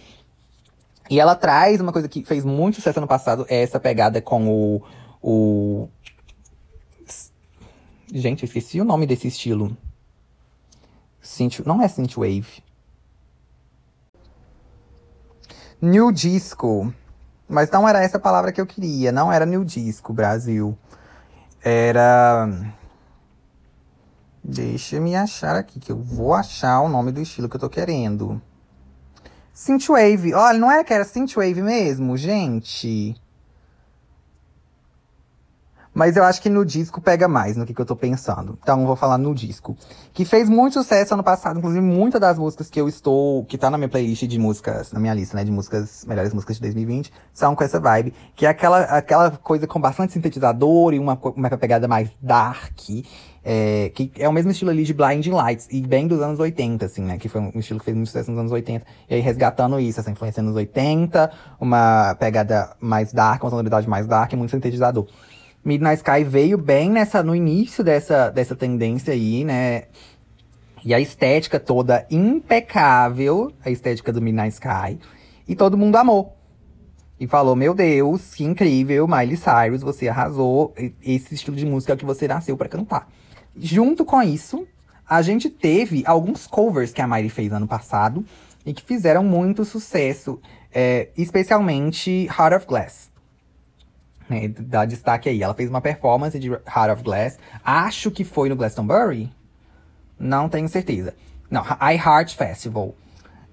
E 1.11 1.19
ela 1.19 1.35
traz 1.35 1.81
uma 1.81 1.93
coisa 1.93 2.09
que 2.09 2.25
fez 2.25 2.45
muito 2.45 2.77
sucesso 2.77 3.01
ano 3.01 3.09
passado, 3.09 3.45
é 3.49 3.65
essa 3.65 3.81
pegada 3.81 4.23
com 4.23 4.49
o. 4.49 4.83
o... 5.21 5.89
Gente, 8.15 8.45
eu 8.45 8.47
esqueci 8.47 8.81
o 8.81 8.85
nome 8.85 9.07
desse 9.07 9.27
estilo. 9.27 9.77
Synth... 11.21 11.67
Não 11.67 11.83
é 11.83 11.89
Synthwave. 11.89 12.63
New 15.83 16.13
Disco. 16.13 16.95
Mas 17.49 17.69
não 17.73 17.89
era 17.89 18.01
essa 18.01 18.19
palavra 18.19 18.53
que 18.53 18.61
eu 18.61 18.67
queria. 18.67 19.11
Não 19.11 19.33
era 19.33 19.45
New 19.45 19.65
Disco, 19.65 20.13
Brasil. 20.13 20.79
Era. 21.61 22.49
Deixa 24.45 24.97
eu 24.97 25.03
me 25.03 25.17
achar 25.17 25.57
aqui, 25.57 25.81
que 25.81 25.91
eu 25.91 26.01
vou 26.01 26.35
achar 26.35 26.81
o 26.81 26.89
nome 26.89 27.11
do 27.11 27.21
estilo 27.21 27.49
que 27.49 27.57
eu 27.57 27.61
tô 27.61 27.69
querendo. 27.69 28.41
Synthwave. 29.53 30.35
Olha, 30.35 30.59
não 30.59 30.71
era 30.71 30.85
que 30.85 30.93
era 30.93 31.05
Synthwave 31.05 31.63
mesmo, 31.63 32.17
gente? 32.17 33.15
Mas 35.93 36.17
eu 36.17 36.23
acho 36.23 36.41
que 36.41 36.49
no 36.49 36.65
disco 36.65 37.01
pega 37.01 37.27
mais 37.27 37.57
no 37.57 37.67
que, 37.67 37.75
que 37.75 37.81
eu 37.81 37.87
tô 37.87 37.97
pensando. 37.97 38.57
Então, 38.63 38.87
vou 38.87 38.95
falar 38.95 39.19
no 39.19 39.35
disco. 39.35 39.77
Que 40.13 40.25
fez 40.25 40.49
muito 40.49 40.75
sucesso 40.75 41.15
ano 41.15 41.25
passado. 41.25 41.59
Inclusive, 41.59 41.85
muitas 41.85 42.21
das 42.21 42.39
músicas 42.39 42.71
que 42.71 42.81
eu 42.81 42.89
estou... 42.89 43.45
Que 43.47 43.59
tá 43.59 43.69
na 43.69 43.77
minha 43.77 43.89
playlist 43.89 44.23
de 44.23 44.39
músicas... 44.39 44.93
Na 44.93 45.01
minha 45.01 45.13
lista, 45.13 45.37
né? 45.37 45.45
De 45.45 45.51
músicas... 45.51 46.05
Melhores 46.07 46.33
músicas 46.33 46.57
de 46.57 46.63
2020. 46.63 47.13
São 47.33 47.57
com 47.57 47.65
essa 47.65 47.81
vibe. 47.81 48.15
Que 48.37 48.47
é 48.47 48.49
aquela, 48.49 48.83
aquela 48.83 49.31
coisa 49.33 49.67
com 49.67 49.81
bastante 49.81 50.13
sintetizador. 50.13 50.95
E 50.95 50.99
uma, 50.99 51.19
uma 51.37 51.51
pegada 51.59 51.89
mais 51.89 52.09
dark. 52.23 52.79
É, 53.43 53.91
que 53.95 54.13
é 54.19 54.29
o 54.29 54.33
mesmo 54.33 54.51
estilo 54.51 54.71
ali 54.71 54.85
de 54.85 54.93
Blinding 54.93 55.31
Lights, 55.31 55.67
e 55.71 55.81
bem 55.81 56.07
dos 56.07 56.21
anos 56.21 56.39
80, 56.39 56.85
assim, 56.85 57.03
né? 57.03 57.17
Que 57.19 57.29
foi 57.29 57.41
um 57.41 57.59
estilo 57.59 57.79
que 57.79 57.87
fez 57.87 57.97
muito 57.97 58.09
sucesso 58.09 58.31
nos 58.31 58.39
anos 58.39 58.53
80. 58.53 58.87
E 59.09 59.15
aí 59.15 59.21
resgatando 59.21 59.81
isso, 59.81 59.99
essa 59.99 60.11
influência 60.11 60.43
nos 60.43 60.55
80, 60.55 61.31
uma 61.59 62.15
pegada 62.17 62.77
mais 62.79 63.13
dark, 63.13 63.43
uma 63.43 63.51
sonoridade 63.51 63.89
mais 63.89 64.07
dark, 64.07 64.33
muito 64.35 64.51
sintetizador. 64.51 65.07
Midnight 65.65 65.99
Sky 65.99 66.25
veio 66.25 66.57
bem 66.57 66.91
nessa, 66.91 67.23
no 67.23 67.35
início 67.35 67.85
dessa, 67.85 68.31
dessa 68.31 68.57
tendência 68.57 69.13
aí, 69.13 69.45
né? 69.45 69.85
E 70.83 70.95
a 70.95 71.01
estética 71.01 71.61
toda 71.61 72.07
impecável, 72.11 73.53
a 73.63 73.71
estética 73.71 74.13
do 74.13 74.23
Midnight 74.23 74.55
Sky. 74.55 74.99
E 75.47 75.55
todo 75.55 75.77
mundo 75.77 75.97
amou. 75.97 76.37
E 77.19 77.27
falou, 77.27 77.55
meu 77.55 77.75
Deus, 77.75 78.35
que 78.35 78.45
incrível, 78.45 79.07
Miley 79.07 79.37
Cyrus, 79.37 79.83
você 79.83 80.09
arrasou. 80.09 80.75
Esse 81.03 81.35
estilo 81.35 81.55
de 81.55 81.67
música 81.67 81.93
é 81.93 81.95
o 81.95 81.99
que 81.99 82.05
você 82.07 82.27
nasceu 82.27 82.57
para 82.57 82.67
cantar. 82.69 83.11
Junto 83.55 84.07
com 84.07 84.23
isso, 84.23 84.67
a 85.07 85.21
gente 85.21 85.51
teve 85.51 86.03
alguns 86.07 86.47
covers 86.47 86.95
que 86.95 87.03
a 87.03 87.07
Miley 87.07 87.29
fez 87.29 87.53
ano 87.53 87.67
passado 87.69 88.25
e 88.65 88.73
que 88.73 88.83
fizeram 88.83 89.23
muito 89.23 89.67
sucesso, 89.67 90.41
é, 90.73 91.09
especialmente 91.15 92.27
Heart 92.27 92.57
of 92.57 92.67
Glass. 92.67 93.10
Né, 94.31 94.47
dá 94.47 94.85
destaque 94.85 95.29
aí. 95.29 95.43
Ela 95.43 95.53
fez 95.53 95.69
uma 95.69 95.81
performance 95.81 96.39
de 96.39 96.49
Heart 96.49 96.93
of 96.93 97.03
Glass. 97.03 97.39
Acho 97.65 98.11
que 98.11 98.23
foi 98.23 98.49
no 98.49 98.55
Glastonbury. 98.55 99.31
Não 100.19 100.49
tenho 100.49 100.69
certeza. 100.69 101.15
Não, 101.51 101.63
I 101.63 101.97
Heart 101.97 102.37
Festival. 102.37 102.95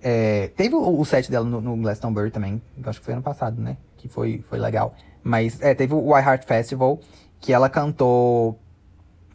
É, 0.01 0.49
teve 0.55 0.75
o, 0.75 0.99
o, 0.99 1.03
set 1.03 1.31
dela 1.31 1.43
no, 1.43 1.59
no 1.59 1.75
Glastonbury 1.77 2.29
também. 2.29 2.61
Acho 2.85 2.99
que 2.99 3.05
foi 3.05 3.15
ano 3.15 3.23
passado, 3.23 3.59
né? 3.59 3.75
Que 3.97 4.07
foi, 4.07 4.43
foi 4.47 4.59
legal. 4.59 4.93
Mas 5.23 5.59
é, 5.61 5.73
teve 5.73 5.95
o 5.95 6.15
I 6.15 6.21
Heart 6.21 6.45
Festival, 6.45 6.99
que 7.41 7.51
ela 7.51 7.67
cantou. 7.67 8.59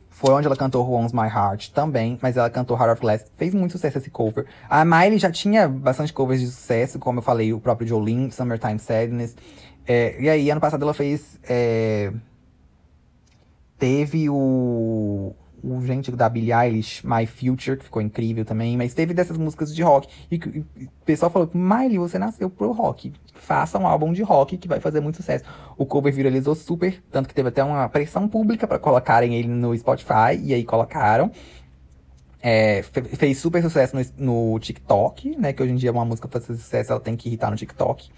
Foi 0.08 0.32
onde 0.32 0.46
ela 0.46 0.54
cantou 0.54 0.86
Who 0.86 0.94
Owns 0.94 1.12
My 1.12 1.26
Heart 1.26 1.70
também, 1.70 2.18
mas 2.22 2.36
ela 2.36 2.48
cantou 2.48 2.76
Heart 2.76 2.92
of 2.92 3.00
Glass. 3.00 3.24
Fez 3.36 3.52
muito 3.52 3.72
sucesso 3.72 3.98
esse 3.98 4.10
cover. 4.10 4.46
A 4.70 4.84
Miley 4.84 5.18
já 5.18 5.32
tinha 5.32 5.66
bastante 5.66 6.12
covers 6.12 6.40
de 6.40 6.46
sucesso, 6.46 6.98
como 7.00 7.18
eu 7.18 7.22
falei, 7.22 7.52
o 7.52 7.58
próprio 7.58 7.88
Jolene, 7.88 8.30
Summertime 8.30 8.78
Sadness. 8.78 9.34
É, 9.86 10.20
e 10.20 10.28
aí, 10.28 10.50
ano 10.50 10.60
passado 10.60 10.82
ela 10.82 10.94
fez. 10.94 11.38
É, 11.48 12.12
teve 13.78 14.28
o 14.28 15.34
o 15.62 15.80
gente 15.86 16.10
da 16.10 16.28
Billie 16.28 16.52
Eilish, 16.52 17.06
My 17.06 17.24
Future, 17.24 17.76
que 17.76 17.84
ficou 17.84 18.02
incrível 18.02 18.44
também, 18.44 18.76
mas 18.76 18.94
teve 18.94 19.14
dessas 19.14 19.38
músicas 19.38 19.74
de 19.74 19.82
rock. 19.82 20.08
E, 20.30 20.34
e 20.34 20.84
o 20.84 20.90
pessoal 21.04 21.30
falou: 21.30 21.48
Miley, 21.54 21.98
você 21.98 22.18
nasceu 22.18 22.50
pro 22.50 22.72
rock. 22.72 23.12
Faça 23.34 23.78
um 23.78 23.86
álbum 23.86 24.12
de 24.12 24.22
rock 24.22 24.56
que 24.56 24.66
vai 24.66 24.80
fazer 24.80 25.00
muito 25.00 25.16
sucesso. 25.16 25.44
O 25.78 25.86
cover 25.86 26.12
viralizou 26.12 26.54
super, 26.54 27.00
tanto 27.10 27.28
que 27.28 27.34
teve 27.34 27.48
até 27.48 27.62
uma 27.62 27.88
pressão 27.88 28.26
pública 28.28 28.66
para 28.66 28.78
colocarem 28.78 29.34
ele 29.36 29.48
no 29.48 29.76
Spotify, 29.76 30.36
e 30.42 30.52
aí 30.52 30.64
colocaram. 30.64 31.30
É, 32.44 32.82
fez 32.82 33.38
super 33.38 33.62
sucesso 33.62 33.94
no, 33.94 34.02
no, 34.52 34.58
TikTok, 34.58 35.36
né? 35.36 35.52
Que 35.52 35.62
hoje 35.62 35.72
em 35.72 35.76
dia 35.76 35.92
uma 35.92 36.04
música 36.04 36.26
fazer 36.26 36.56
sucesso, 36.56 36.90
ela 36.90 37.00
tem 37.00 37.14
que 37.14 37.28
irritar 37.28 37.50
no 37.50 37.56
TikTok. 37.56 38.10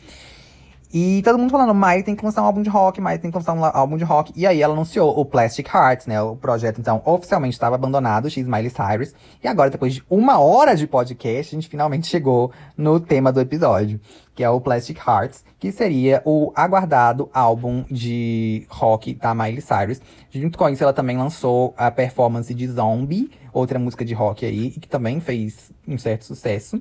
E 0.92 1.22
todo 1.22 1.36
mundo 1.36 1.50
falando, 1.50 1.74
Miley 1.74 2.04
tem 2.04 2.14
que 2.14 2.24
lançar 2.24 2.42
um 2.42 2.46
álbum 2.46 2.62
de 2.62 2.70
rock, 2.70 3.00
Miley 3.00 3.18
tem 3.18 3.30
que 3.30 3.36
lançar 3.36 3.52
um 3.52 3.64
álbum 3.64 3.96
de 3.96 4.04
rock. 4.04 4.32
E 4.36 4.46
aí 4.46 4.62
ela 4.62 4.74
anunciou 4.74 5.18
o 5.18 5.24
Plastic 5.24 5.66
Hearts, 5.72 6.06
né? 6.06 6.22
O 6.22 6.36
projeto, 6.36 6.80
então, 6.80 7.02
oficialmente 7.04 7.54
estava 7.54 7.74
abandonado, 7.74 8.30
X 8.30 8.46
Miley 8.46 8.70
Cyrus. 8.70 9.12
E 9.42 9.48
agora, 9.48 9.70
depois 9.70 9.94
de 9.94 10.04
uma 10.08 10.38
hora 10.38 10.76
de 10.76 10.86
podcast, 10.86 11.54
a 11.54 11.58
gente 11.58 11.68
finalmente 11.68 12.06
chegou 12.06 12.52
no 12.76 13.00
tema 13.00 13.32
do 13.32 13.40
episódio, 13.40 14.00
que 14.36 14.44
é 14.44 14.48
o 14.48 14.60
Plastic 14.60 14.98
Hearts, 14.98 15.44
que 15.58 15.72
seria 15.72 16.22
o 16.24 16.52
aguardado 16.54 17.28
álbum 17.34 17.84
de 17.90 18.64
rock 18.68 19.14
da 19.14 19.34
Miley 19.34 19.62
Cyrus. 19.62 20.00
Junto 20.30 20.56
com 20.56 20.68
isso, 20.68 20.84
ela 20.84 20.92
também 20.92 21.18
lançou 21.18 21.74
a 21.76 21.90
performance 21.90 22.54
de 22.54 22.68
Zombie, 22.68 23.32
outra 23.52 23.80
música 23.80 24.04
de 24.04 24.14
rock 24.14 24.46
aí, 24.46 24.70
que 24.70 24.86
também 24.86 25.18
fez 25.18 25.72
um 25.88 25.98
certo 25.98 26.24
sucesso. 26.24 26.80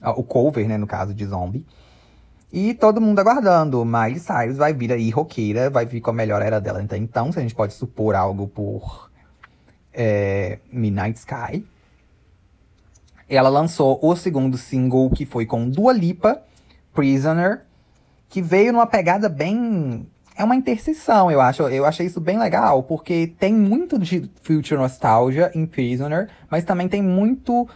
Ah, 0.00 0.12
o 0.12 0.24
cover, 0.24 0.66
né, 0.66 0.76
no 0.76 0.86
caso, 0.86 1.12
de 1.14 1.24
Zombie. 1.26 1.64
E 2.52 2.74
todo 2.74 3.00
mundo 3.00 3.18
aguardando. 3.20 3.84
Miley 3.84 4.18
Cyrus 4.18 4.56
vai 4.56 4.72
vir 4.72 4.92
aí 4.92 5.10
roqueira, 5.10 5.70
vai 5.70 5.86
vir 5.86 6.00
com 6.00 6.10
a 6.10 6.12
melhor 6.12 6.42
era 6.42 6.60
dela. 6.60 6.82
Então, 6.82 6.98
então 6.98 7.32
se 7.32 7.38
a 7.38 7.42
gente 7.42 7.54
pode 7.54 7.72
supor 7.74 8.14
algo 8.14 8.48
por 8.48 9.10
é, 9.92 10.58
Midnight 10.72 11.18
Sky. 11.18 11.64
Ela 13.28 13.48
lançou 13.48 13.98
o 14.02 14.16
segundo 14.16 14.58
single, 14.58 15.10
que 15.10 15.24
foi 15.24 15.46
com 15.46 15.68
Dua 15.68 15.92
Lipa, 15.92 16.42
Prisoner, 16.92 17.62
que 18.28 18.42
veio 18.42 18.72
numa 18.72 18.86
pegada 18.86 19.28
bem. 19.28 20.08
É 20.34 20.42
uma 20.42 20.56
interseção, 20.56 21.30
eu 21.30 21.40
acho. 21.40 21.62
Eu 21.62 21.84
achei 21.84 22.06
isso 22.06 22.20
bem 22.20 22.38
legal, 22.38 22.82
porque 22.82 23.32
tem 23.38 23.54
muito 23.54 23.98
de 23.98 24.28
Future 24.42 24.80
Nostalgia 24.80 25.52
em 25.54 25.66
Prisoner, 25.66 26.28
mas 26.50 26.64
também 26.64 26.88
tem 26.88 27.02
muito 27.02 27.68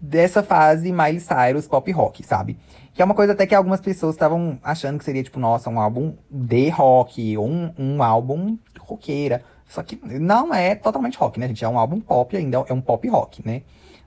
dessa 0.00 0.42
fase 0.42 0.92
Miley 0.92 1.20
Cyrus 1.20 1.66
pop 1.66 1.90
rock, 1.90 2.22
sabe? 2.22 2.58
Que 2.94 3.02
é 3.02 3.04
uma 3.04 3.14
coisa 3.14 3.32
até 3.32 3.44
que 3.44 3.54
algumas 3.54 3.80
pessoas 3.80 4.14
estavam 4.14 4.56
achando 4.62 4.98
que 4.98 5.04
seria, 5.04 5.22
tipo, 5.22 5.40
nossa, 5.40 5.68
um 5.68 5.80
álbum 5.80 6.14
de 6.30 6.68
rock, 6.68 7.36
ou 7.36 7.48
um, 7.48 7.74
um 7.76 8.02
álbum 8.02 8.56
roqueira. 8.78 9.42
Só 9.66 9.82
que 9.82 10.00
não 10.04 10.54
é 10.54 10.76
totalmente 10.76 11.18
rock, 11.18 11.40
né, 11.40 11.48
gente? 11.48 11.64
É 11.64 11.68
um 11.68 11.76
álbum 11.76 12.00
pop 12.00 12.36
ainda, 12.36 12.64
é 12.68 12.72
um 12.72 12.80
pop 12.80 13.08
rock, 13.08 13.44
né? 13.44 13.62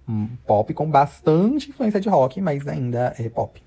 Um 0.07 0.29
pop 0.45 0.73
com 0.73 0.89
bastante 0.89 1.69
influência 1.69 1.99
de 1.99 2.07
rock, 2.07 2.39
mas 2.39 2.65
ainda 2.65 3.13
é 3.19 3.27
pop. 3.27 3.61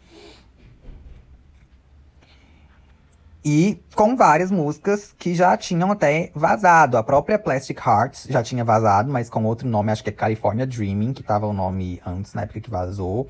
E 3.45 3.79
com 3.95 4.17
várias 4.17 4.51
músicas 4.51 5.15
que 5.19 5.35
já 5.35 5.55
tinham 5.55 5.93
até 5.93 6.31
vazado. 6.35 6.97
A 6.97 7.03
própria 7.03 7.39
Plastic 7.39 7.79
Hearts 7.79 8.27
já 8.29 8.43
tinha 8.43 8.65
vazado, 8.65 9.11
mas 9.13 9.29
com 9.29 9.45
outro 9.45 9.69
nome, 9.69 9.93
acho 9.93 10.03
que 10.03 10.09
é 10.09 10.13
California 10.13 10.67
Dreaming, 10.67 11.13
que 11.13 11.23
tava 11.23 11.47
o 11.47 11.53
nome 11.53 12.01
antes, 12.07 12.33
na 12.33 12.43
época 12.43 12.61
que 12.61 12.71
vazou 12.71 13.29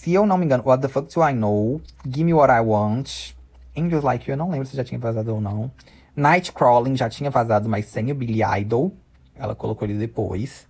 se 0.00 0.14
eu 0.14 0.24
não 0.24 0.38
me 0.38 0.46
engano, 0.46 0.62
What 0.64 0.80
the 0.80 0.88
Fuck 0.88 1.14
Do 1.14 1.28
I 1.28 1.34
Know, 1.34 1.78
Give 2.06 2.24
Me 2.24 2.32
What 2.32 2.50
I 2.50 2.60
Want, 2.60 3.34
Angels 3.76 4.02
Like 4.02 4.26
You, 4.26 4.32
eu 4.32 4.38
não 4.38 4.50
lembro 4.50 4.66
se 4.66 4.74
já 4.74 4.82
tinha 4.82 4.98
vazado 4.98 5.34
ou 5.34 5.42
não. 5.42 5.70
Nightcrawling 6.16 6.96
já 6.96 7.10
tinha 7.10 7.30
vazado, 7.30 7.68
mas 7.68 7.84
sem 7.84 8.10
o 8.10 8.14
Billy 8.14 8.40
Idol. 8.60 8.94
Ela 9.36 9.54
colocou 9.54 9.86
ele 9.86 9.98
depois. 9.98 10.66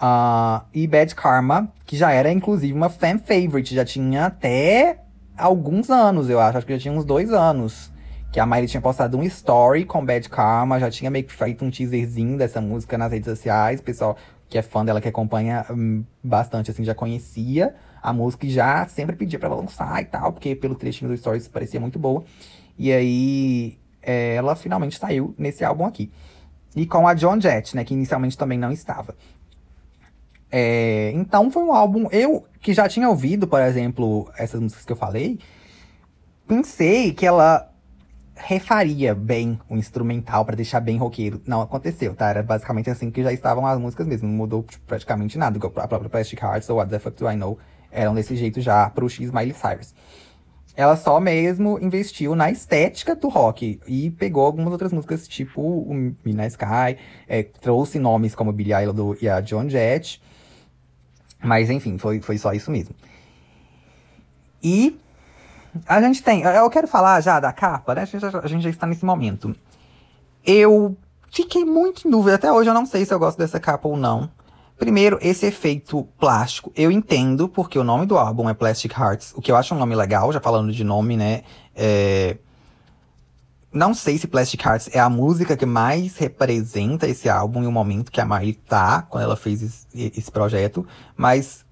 Uh, 0.00 0.64
e 0.72 0.86
Bad 0.86 1.12
Karma, 1.16 1.72
que 1.84 1.96
já 1.96 2.12
era 2.12 2.30
inclusive 2.30 2.72
uma 2.72 2.88
fan 2.88 3.18
favorite, 3.18 3.74
já 3.74 3.84
tinha 3.84 4.26
até 4.26 5.00
alguns 5.36 5.90
anos, 5.90 6.30
eu 6.30 6.38
acho. 6.38 6.58
Acho 6.58 6.66
que 6.66 6.74
já 6.74 6.78
tinha 6.78 6.94
uns 6.94 7.04
dois 7.04 7.32
anos. 7.32 7.92
Que 8.30 8.38
a 8.38 8.46
Miley 8.46 8.68
tinha 8.68 8.80
postado 8.80 9.18
um 9.18 9.24
story 9.24 9.86
com 9.86 10.06
Bad 10.06 10.28
Karma, 10.28 10.78
já 10.78 10.88
tinha 10.88 11.10
meio 11.10 11.24
que 11.24 11.32
feito 11.32 11.64
um 11.64 11.70
teaserzinho 11.70 12.38
dessa 12.38 12.60
música 12.60 12.96
nas 12.96 13.10
redes 13.10 13.28
sociais. 13.28 13.80
O 13.80 13.82
pessoal 13.82 14.16
que 14.48 14.56
é 14.56 14.62
fã 14.62 14.84
dela, 14.84 15.00
que 15.00 15.08
acompanha 15.08 15.66
um, 15.68 16.04
bastante, 16.22 16.70
assim, 16.70 16.84
já 16.84 16.94
conhecia 16.94 17.74
a 18.02 18.12
música 18.12 18.46
e 18.46 18.50
já 18.50 18.86
sempre 18.86 19.16
pedia 19.16 19.38
para 19.38 19.48
ela 19.48 19.56
lançar 19.56 20.00
e 20.02 20.06
tal, 20.06 20.32
porque 20.32 20.54
pelo 20.54 20.74
trechinho 20.74 21.10
do 21.10 21.16
Stories 21.16 21.48
parecia 21.48 21.80
muito 21.80 21.98
boa. 21.98 22.24
E 22.78 22.92
aí 22.92 23.78
é, 24.02 24.34
ela 24.34 24.54
finalmente 24.54 24.98
saiu 24.98 25.34
nesse 25.36 25.64
álbum 25.64 25.84
aqui. 25.84 26.10
E 26.76 26.86
com 26.86 27.08
a 27.08 27.14
John 27.14 27.40
Jett, 27.40 27.74
né, 27.74 27.84
que 27.84 27.94
inicialmente 27.94 28.38
também 28.38 28.58
não 28.58 28.70
estava. 28.70 29.14
É, 30.50 31.12
então 31.14 31.50
foi 31.50 31.62
um 31.62 31.72
álbum. 31.72 32.08
Eu, 32.10 32.46
que 32.60 32.72
já 32.72 32.88
tinha 32.88 33.08
ouvido, 33.08 33.46
por 33.46 33.60
exemplo, 33.60 34.30
essas 34.38 34.60
músicas 34.60 34.84
que 34.84 34.92
eu 34.92 34.96
falei, 34.96 35.38
pensei 36.46 37.12
que 37.12 37.26
ela 37.26 37.70
refaria 38.34 39.14
bem 39.14 39.58
o 39.68 39.76
instrumental 39.76 40.44
para 40.44 40.56
deixar 40.56 40.80
bem 40.80 40.96
roqueiro. 40.96 41.42
Não 41.44 41.60
aconteceu, 41.60 42.14
tá? 42.14 42.28
Era 42.28 42.42
basicamente 42.42 42.88
assim 42.88 43.10
que 43.10 43.22
já 43.22 43.32
estavam 43.32 43.66
as 43.66 43.78
músicas 43.78 44.06
mesmo. 44.06 44.28
Não 44.28 44.36
mudou 44.36 44.62
tipo, 44.62 44.84
praticamente 44.86 45.36
nada. 45.36 45.58
A 45.58 45.88
própria 45.88 46.08
Plastic 46.08 46.40
Hearts 46.40 46.70
ou 46.70 46.76
What 46.76 46.90
the 46.90 46.98
Fuck 46.98 47.18
Do 47.18 47.30
I 47.30 47.36
Know 47.36 47.58
eram 47.90 48.14
desse 48.14 48.36
jeito 48.36 48.60
já 48.60 48.88
pro 48.90 49.08
X 49.08 49.30
Miley 49.30 49.54
Cyrus. 49.54 49.94
Ela 50.76 50.96
só 50.96 51.18
mesmo 51.18 51.76
investiu 51.82 52.36
na 52.36 52.52
estética 52.52 53.16
do 53.16 53.28
rock 53.28 53.80
e 53.84 54.10
pegou 54.12 54.46
algumas 54.46 54.70
outras 54.70 54.92
músicas, 54.92 55.26
tipo 55.26 55.60
o 55.60 56.14
Mina 56.24 56.46
Sky, 56.46 56.96
é, 57.26 57.42
trouxe 57.42 57.98
nomes 57.98 58.32
como 58.34 58.52
Billie 58.52 58.72
Eilish 58.72 59.18
e 59.20 59.28
a 59.28 59.40
John 59.40 59.68
Jett. 59.68 60.22
Mas 61.42 61.68
enfim, 61.68 61.98
foi, 61.98 62.20
foi 62.20 62.38
só 62.38 62.52
isso 62.52 62.70
mesmo. 62.70 62.94
E 64.62 64.98
a 65.86 66.00
gente 66.00 66.22
tem. 66.22 66.42
Eu 66.42 66.70
quero 66.70 66.86
falar 66.86 67.20
já 67.20 67.40
da 67.40 67.52
capa, 67.52 67.94
né? 67.94 68.02
A 68.02 68.04
gente, 68.04 68.20
já, 68.20 68.38
a 68.38 68.46
gente 68.46 68.62
já 68.62 68.70
está 68.70 68.86
nesse 68.86 69.04
momento. 69.04 69.54
Eu 70.44 70.96
fiquei 71.30 71.64
muito 71.64 72.06
em 72.06 72.10
dúvida. 72.10 72.36
Até 72.36 72.52
hoje 72.52 72.70
eu 72.70 72.74
não 72.74 72.86
sei 72.86 73.04
se 73.04 73.12
eu 73.12 73.18
gosto 73.18 73.38
dessa 73.38 73.60
capa 73.60 73.88
ou 73.88 73.96
não. 73.96 74.30
Primeiro, 74.78 75.18
esse 75.20 75.44
efeito 75.44 76.04
plástico, 76.20 76.72
eu 76.76 76.90
entendo, 76.90 77.48
porque 77.48 77.76
o 77.78 77.82
nome 77.82 78.06
do 78.06 78.16
álbum 78.16 78.48
é 78.48 78.54
Plastic 78.54 78.96
Hearts, 78.96 79.32
o 79.34 79.42
que 79.42 79.50
eu 79.50 79.56
acho 79.56 79.74
um 79.74 79.78
nome 79.78 79.96
legal, 79.96 80.32
já 80.32 80.40
falando 80.40 80.72
de 80.72 80.84
nome, 80.84 81.16
né? 81.16 81.42
É... 81.74 82.36
Não 83.72 83.92
sei 83.92 84.16
se 84.18 84.28
Plastic 84.28 84.64
Hearts 84.64 84.88
é 84.94 85.00
a 85.00 85.08
música 85.08 85.56
que 85.56 85.66
mais 85.66 86.16
representa 86.16 87.08
esse 87.08 87.28
álbum 87.28 87.64
e 87.64 87.66
o 87.66 87.72
momento 87.72 88.12
que 88.12 88.20
a 88.20 88.24
Miley 88.24 88.54
tá, 88.54 89.02
quando 89.02 89.24
ela 89.24 89.36
fez 89.36 89.86
esse 89.92 90.30
projeto, 90.30 90.86
mas. 91.16 91.66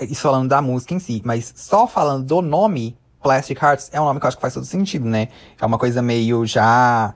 Isso 0.00 0.22
falando 0.22 0.48
da 0.48 0.62
música 0.62 0.94
em 0.94 0.98
si, 0.98 1.22
mas 1.24 1.52
só 1.54 1.86
falando 1.86 2.24
do 2.24 2.40
nome, 2.42 2.96
Plastic 3.22 3.62
Hearts, 3.62 3.90
é 3.92 4.00
um 4.00 4.04
nome 4.04 4.18
que 4.18 4.26
eu 4.26 4.28
acho 4.28 4.36
que 4.36 4.42
faz 4.42 4.54
todo 4.54 4.66
sentido, 4.66 5.06
né? 5.06 5.28
É 5.60 5.64
uma 5.64 5.78
coisa 5.78 6.02
meio 6.02 6.44
já 6.46 7.14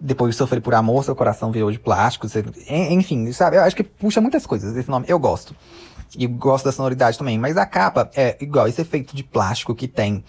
depois 0.00 0.34
de 0.34 0.38
sofrer 0.38 0.60
por 0.60 0.74
amor, 0.74 1.04
seu 1.04 1.14
coração 1.14 1.52
virou 1.52 1.70
de 1.70 1.78
plástico. 1.78 2.28
Você, 2.28 2.44
enfim, 2.68 3.30
sabe? 3.32 3.56
Eu 3.56 3.62
acho 3.62 3.76
que 3.76 3.84
puxa 3.84 4.20
muitas 4.20 4.46
coisas 4.46 4.74
esse 4.76 4.88
nome. 4.88 5.06
Eu 5.08 5.18
gosto. 5.18 5.54
E 6.16 6.26
gosto 6.26 6.64
da 6.64 6.72
sonoridade 6.72 7.18
também. 7.18 7.38
Mas 7.38 7.56
a 7.56 7.66
capa 7.66 8.10
é 8.16 8.36
igual, 8.40 8.66
esse 8.66 8.80
efeito 8.80 9.14
de 9.14 9.22
plástico 9.22 9.74
que 9.74 9.86
tem. 9.86 10.24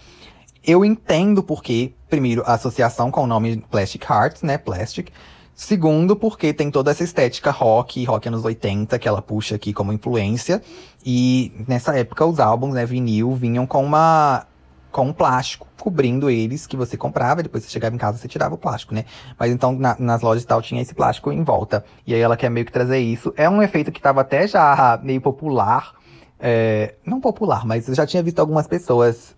Eu 0.64 0.84
entendo 0.84 1.42
porque, 1.42 1.92
primeiro, 2.08 2.42
a 2.46 2.54
associação 2.54 3.10
com 3.10 3.24
o 3.24 3.26
nome 3.26 3.64
Plastic 3.70 4.08
Hearts, 4.08 4.42
né? 4.42 4.58
Plastic. 4.58 5.10
Segundo, 5.54 6.16
porque 6.16 6.52
tem 6.52 6.70
toda 6.70 6.90
essa 6.90 7.04
estética 7.04 7.50
rock, 7.50 8.04
rock 8.04 8.26
anos 8.28 8.44
80, 8.44 8.98
que 8.98 9.06
ela 9.06 9.20
puxa 9.20 9.56
aqui 9.56 9.72
como 9.72 9.92
influência. 9.92 10.62
E 11.04 11.52
nessa 11.68 11.96
época 11.96 12.24
os 12.24 12.40
álbuns, 12.40 12.74
né, 12.74 12.86
vinil, 12.86 13.34
vinham 13.34 13.66
com 13.66 13.84
uma 13.84 14.46
com 14.92 15.06
um 15.06 15.12
plástico 15.12 15.66
cobrindo 15.80 16.30
eles 16.30 16.66
que 16.66 16.76
você 16.76 16.96
comprava, 16.96 17.42
depois 17.42 17.64
você 17.64 17.70
chegava 17.70 17.94
em 17.94 17.98
casa 17.98 18.18
você 18.18 18.28
tirava 18.28 18.54
o 18.54 18.58
plástico, 18.58 18.94
né? 18.94 19.04
Mas 19.38 19.50
então 19.50 19.72
na, 19.72 19.96
nas 19.98 20.22
lojas 20.22 20.44
e 20.44 20.46
tal 20.46 20.62
tinha 20.62 20.80
esse 20.80 20.94
plástico 20.94 21.32
em 21.32 21.42
volta. 21.42 21.84
E 22.06 22.14
aí 22.14 22.20
ela 22.20 22.36
quer 22.36 22.50
meio 22.50 22.66
que 22.66 22.70
trazer 22.70 22.98
isso. 22.98 23.32
É 23.36 23.48
um 23.48 23.60
efeito 23.62 23.90
que 23.90 23.98
estava 23.98 24.20
até 24.20 24.46
já 24.46 25.00
meio 25.02 25.20
popular. 25.20 25.94
É, 26.38 26.94
não 27.06 27.20
popular, 27.20 27.64
mas 27.64 27.88
eu 27.88 27.94
já 27.94 28.06
tinha 28.06 28.22
visto 28.22 28.38
algumas 28.38 28.66
pessoas 28.66 29.34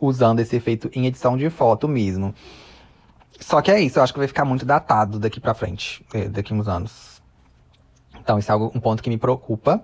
usando 0.00 0.40
esse 0.40 0.56
efeito 0.56 0.90
em 0.94 1.06
edição 1.06 1.36
de 1.36 1.50
foto 1.50 1.86
mesmo. 1.86 2.34
Só 3.40 3.60
que 3.60 3.70
é 3.70 3.80
isso, 3.80 3.98
eu 3.98 4.02
acho 4.02 4.12
que 4.12 4.18
vai 4.18 4.28
ficar 4.28 4.44
muito 4.44 4.64
datado 4.64 5.18
daqui 5.18 5.40
pra 5.40 5.54
frente, 5.54 6.04
é, 6.12 6.28
daqui 6.28 6.54
uns 6.54 6.66
anos. 6.66 7.22
Então, 8.20 8.38
isso 8.38 8.50
é 8.50 8.54
um 8.54 8.80
ponto 8.80 9.02
que 9.02 9.08
me 9.08 9.16
preocupa. 9.16 9.82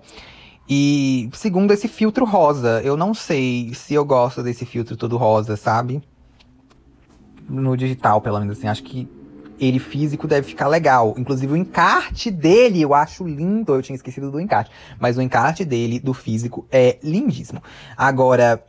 E 0.67 1.29
segundo 1.33 1.71
esse 1.71 1.87
filtro 1.87 2.25
rosa, 2.25 2.81
eu 2.83 2.97
não 2.97 3.13
sei 3.13 3.73
se 3.73 3.93
eu 3.93 4.03
gosto 4.03 4.41
desse 4.41 4.65
filtro 4.65 4.97
todo 4.97 5.17
rosa, 5.17 5.55
sabe? 5.55 6.01
No 7.47 7.77
digital, 7.77 8.19
pelo 8.21 8.39
menos 8.39 8.57
assim, 8.57 8.67
acho 8.67 8.83
que 8.83 9.07
ele 9.59 9.79
físico 9.79 10.27
deve 10.27 10.47
ficar 10.47 10.67
legal. 10.67 11.13
Inclusive 11.17 11.53
o 11.53 11.55
encarte 11.55 12.29
dele 12.29 12.81
eu 12.81 12.93
acho 12.93 13.25
lindo. 13.25 13.73
Eu 13.73 13.81
tinha 13.81 13.95
esquecido 13.95 14.31
do 14.31 14.39
encarte. 14.39 14.71
Mas 14.99 15.17
o 15.17 15.21
encarte 15.21 15.63
dele, 15.63 15.99
do 15.99 16.13
físico, 16.13 16.65
é 16.71 16.97
lindíssimo. 17.03 17.61
Agora, 17.95 18.63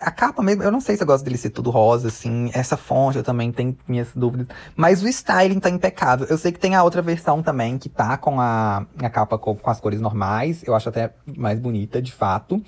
a 0.00 0.10
capa 0.10 0.42
mesmo, 0.42 0.62
eu 0.62 0.72
não 0.72 0.80
sei 0.80 0.96
se 0.96 1.02
eu 1.02 1.06
gosto 1.06 1.24
dele 1.24 1.36
ser 1.36 1.50
tudo 1.50 1.70
rosa, 1.70 2.08
assim. 2.08 2.50
Essa 2.54 2.76
fonte 2.76 3.18
eu 3.18 3.24
também 3.24 3.52
tenho 3.52 3.76
minhas 3.86 4.08
dúvidas. 4.14 4.46
Mas 4.74 5.02
o 5.02 5.08
styling 5.08 5.60
tá 5.60 5.68
impecável. 5.68 6.26
Eu 6.28 6.38
sei 6.38 6.50
que 6.50 6.58
tem 6.58 6.74
a 6.74 6.82
outra 6.82 7.02
versão 7.02 7.42
também, 7.42 7.76
que 7.76 7.88
tá 7.88 8.16
com 8.16 8.40
a, 8.40 8.86
a 8.98 9.10
capa 9.10 9.36
com, 9.38 9.54
com 9.54 9.70
as 9.70 9.80
cores 9.80 10.00
normais. 10.00 10.62
Eu 10.66 10.74
acho 10.74 10.88
até 10.88 11.12
mais 11.36 11.58
bonita, 11.58 12.00
de 12.00 12.12
fato. 12.12 12.62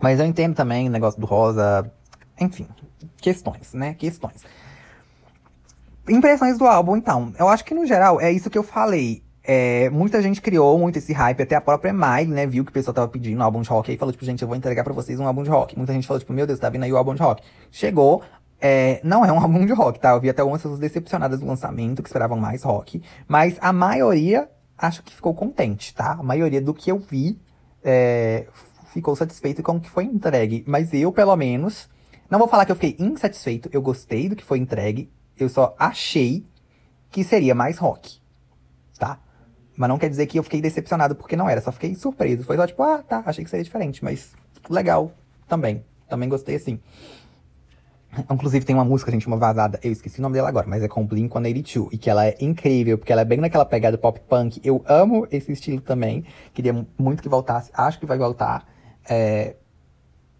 Mas 0.00 0.18
eu 0.18 0.26
entendo 0.26 0.54
também 0.54 0.88
o 0.88 0.90
negócio 0.90 1.20
do 1.20 1.26
rosa. 1.26 1.90
Enfim, 2.40 2.66
questões, 3.20 3.72
né? 3.72 3.94
Questões. 3.94 4.44
Impressões 6.08 6.58
do 6.58 6.66
álbum, 6.66 6.96
então. 6.96 7.32
Eu 7.38 7.48
acho 7.48 7.64
que 7.64 7.74
no 7.74 7.86
geral 7.86 8.20
é 8.20 8.32
isso 8.32 8.50
que 8.50 8.58
eu 8.58 8.62
falei. 8.62 9.22
É, 9.50 9.88
muita 9.88 10.20
gente 10.20 10.42
criou 10.42 10.78
muito 10.78 10.98
esse 10.98 11.10
hype, 11.10 11.42
até 11.42 11.54
a 11.56 11.60
própria 11.62 11.90
Miley, 11.90 12.26
né? 12.26 12.46
Viu 12.46 12.62
que 12.66 12.70
o 12.70 12.72
pessoal 12.72 12.92
tava 12.92 13.08
pedindo 13.08 13.40
um 13.40 13.42
álbum 13.42 13.62
de 13.62 13.70
rock. 13.70 13.90
Aí 13.90 13.96
falou, 13.96 14.12
tipo, 14.12 14.22
gente, 14.22 14.42
eu 14.42 14.46
vou 14.46 14.54
entregar 14.54 14.84
pra 14.84 14.92
vocês 14.92 15.18
um 15.18 15.26
álbum 15.26 15.42
de 15.42 15.48
rock. 15.48 15.74
Muita 15.74 15.94
gente 15.94 16.06
falou, 16.06 16.20
tipo, 16.20 16.34
meu 16.34 16.46
Deus, 16.46 16.58
tá 16.58 16.68
vindo 16.68 16.82
aí 16.82 16.92
o 16.92 16.98
álbum 16.98 17.14
de 17.14 17.22
rock. 17.22 17.42
Chegou, 17.70 18.22
é, 18.60 19.00
não 19.02 19.24
é 19.24 19.32
um 19.32 19.40
álbum 19.40 19.64
de 19.64 19.72
rock, 19.72 19.98
tá? 20.00 20.10
Eu 20.10 20.20
vi 20.20 20.28
até 20.28 20.42
algumas 20.42 20.60
pessoas 20.60 20.78
decepcionadas 20.78 21.40
do 21.40 21.46
lançamento, 21.46 22.02
que 22.02 22.10
esperavam 22.10 22.36
mais 22.36 22.62
rock. 22.62 23.02
Mas 23.26 23.56
a 23.62 23.72
maioria, 23.72 24.50
acho 24.76 25.02
que 25.02 25.14
ficou 25.14 25.32
contente, 25.32 25.94
tá? 25.94 26.18
A 26.20 26.22
maioria 26.22 26.60
do 26.60 26.74
que 26.74 26.92
eu 26.92 26.98
vi, 26.98 27.40
é, 27.82 28.46
ficou 28.92 29.16
satisfeito 29.16 29.62
com 29.62 29.76
o 29.76 29.80
que 29.80 29.88
foi 29.88 30.04
entregue. 30.04 30.62
Mas 30.66 30.92
eu, 30.92 31.10
pelo 31.10 31.34
menos, 31.36 31.88
não 32.28 32.38
vou 32.38 32.48
falar 32.48 32.66
que 32.66 32.72
eu 32.72 32.76
fiquei 32.76 32.94
insatisfeito, 32.98 33.70
eu 33.72 33.80
gostei 33.80 34.28
do 34.28 34.36
que 34.36 34.44
foi 34.44 34.58
entregue. 34.58 35.10
Eu 35.38 35.48
só 35.48 35.74
achei 35.78 36.44
que 37.10 37.24
seria 37.24 37.54
mais 37.54 37.78
rock? 37.78 38.17
Mas 39.78 39.88
não 39.88 39.96
quer 39.96 40.10
dizer 40.10 40.26
que 40.26 40.36
eu 40.36 40.42
fiquei 40.42 40.60
decepcionado 40.60 41.14
porque 41.14 41.36
não 41.36 41.48
era, 41.48 41.60
só 41.60 41.70
fiquei 41.70 41.94
surpreso. 41.94 42.42
Foi 42.42 42.56
só 42.56 42.66
tipo, 42.66 42.82
ah, 42.82 42.98
tá, 42.98 43.22
achei 43.24 43.44
que 43.44 43.48
seria 43.48 43.62
diferente, 43.62 44.02
mas 44.02 44.32
legal 44.68 45.12
também. 45.46 45.84
Também 46.08 46.28
gostei 46.28 46.56
assim. 46.56 46.80
Inclusive 48.28 48.64
tem 48.64 48.74
uma 48.74 48.84
música, 48.84 49.12
gente, 49.12 49.28
uma 49.28 49.36
vazada, 49.36 49.78
eu 49.80 49.92
esqueci 49.92 50.18
o 50.18 50.22
nome 50.22 50.34
dela 50.34 50.48
agora, 50.48 50.66
mas 50.66 50.82
é 50.82 50.88
com 50.88 51.06
Blink-182, 51.06 51.90
e 51.92 51.98
que 51.98 52.10
ela 52.10 52.26
é 52.26 52.36
incrível, 52.40 52.98
porque 52.98 53.12
ela 53.12 53.20
é 53.20 53.24
bem 53.24 53.38
naquela 53.38 53.64
pegada 53.64 53.96
pop 53.96 54.18
punk. 54.28 54.60
Eu 54.64 54.82
amo 54.88 55.28
esse 55.30 55.52
estilo 55.52 55.80
também, 55.80 56.24
queria 56.52 56.74
muito 56.98 57.22
que 57.22 57.28
voltasse, 57.28 57.70
acho 57.72 58.00
que 58.00 58.06
vai 58.06 58.18
voltar. 58.18 58.66
É, 59.08 59.54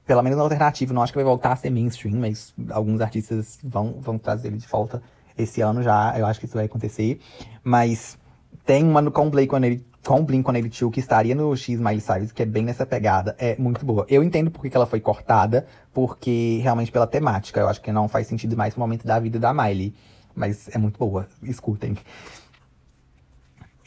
pelo 0.05 0.23
menos 0.23 0.37
no 0.37 0.43
alternativo, 0.43 0.93
não 0.93 1.03
acho 1.03 1.13
que 1.13 1.19
vai 1.19 1.25
voltar 1.25 1.53
a 1.53 1.57
ser 1.57 1.71
mainstream, 1.71 2.19
mas 2.19 2.53
alguns 2.71 3.01
artistas 3.01 3.61
vão, 3.63 4.01
vão 4.01 4.19
trazer 4.19 4.49
ele 4.49 4.57
de 4.57 4.67
volta 4.67 5.01
esse 5.37 5.61
ano 5.61 5.83
já, 5.83 6.19
eu 6.19 6.27
acho 6.27 6.41
que 6.41 6.47
isso 6.47 6.57
vai 6.57 6.65
acontecer. 6.65 7.21
Mas 7.63 8.18
tem 8.65 8.85
uma 8.85 9.01
no 9.01 9.11
Blake 9.11 9.55
ele 9.57 9.85
com 10.05 10.25
Blink-182 10.25 10.91
que 10.91 11.01
estaria 11.01 11.35
no 11.35 11.55
X 11.55 11.79
Miley 11.79 12.01
Cyrus, 12.01 12.33
que 12.33 12.43
é 12.43 12.47
bem 12.47 12.65
nessa 12.65 12.87
pegada, 12.87 13.37
é 13.39 13.57
muito 13.59 13.85
boa. 13.85 14.07
Eu 14.09 14.23
entendo 14.23 14.51
porque 14.51 14.71
que 14.71 14.77
ela 14.77 14.87
foi 14.87 15.01
cortada, 15.01 15.67
porque 15.93 16.61
realmente 16.63 16.91
pela 16.91 17.07
temática, 17.07 17.61
eu 17.61 17.69
acho 17.69 17.81
que 17.81 17.93
não 17.93 18.09
faz 18.09 18.27
sentido 18.27 18.57
mais 18.57 18.73
pro 18.73 18.81
momento 18.81 19.07
da 19.07 19.19
vida 19.19 19.39
da 19.39 19.53
Miley. 19.53 19.95
Mas 20.35 20.69
é 20.73 20.79
muito 20.79 20.99
boa, 20.99 21.29
escutem. 21.43 21.97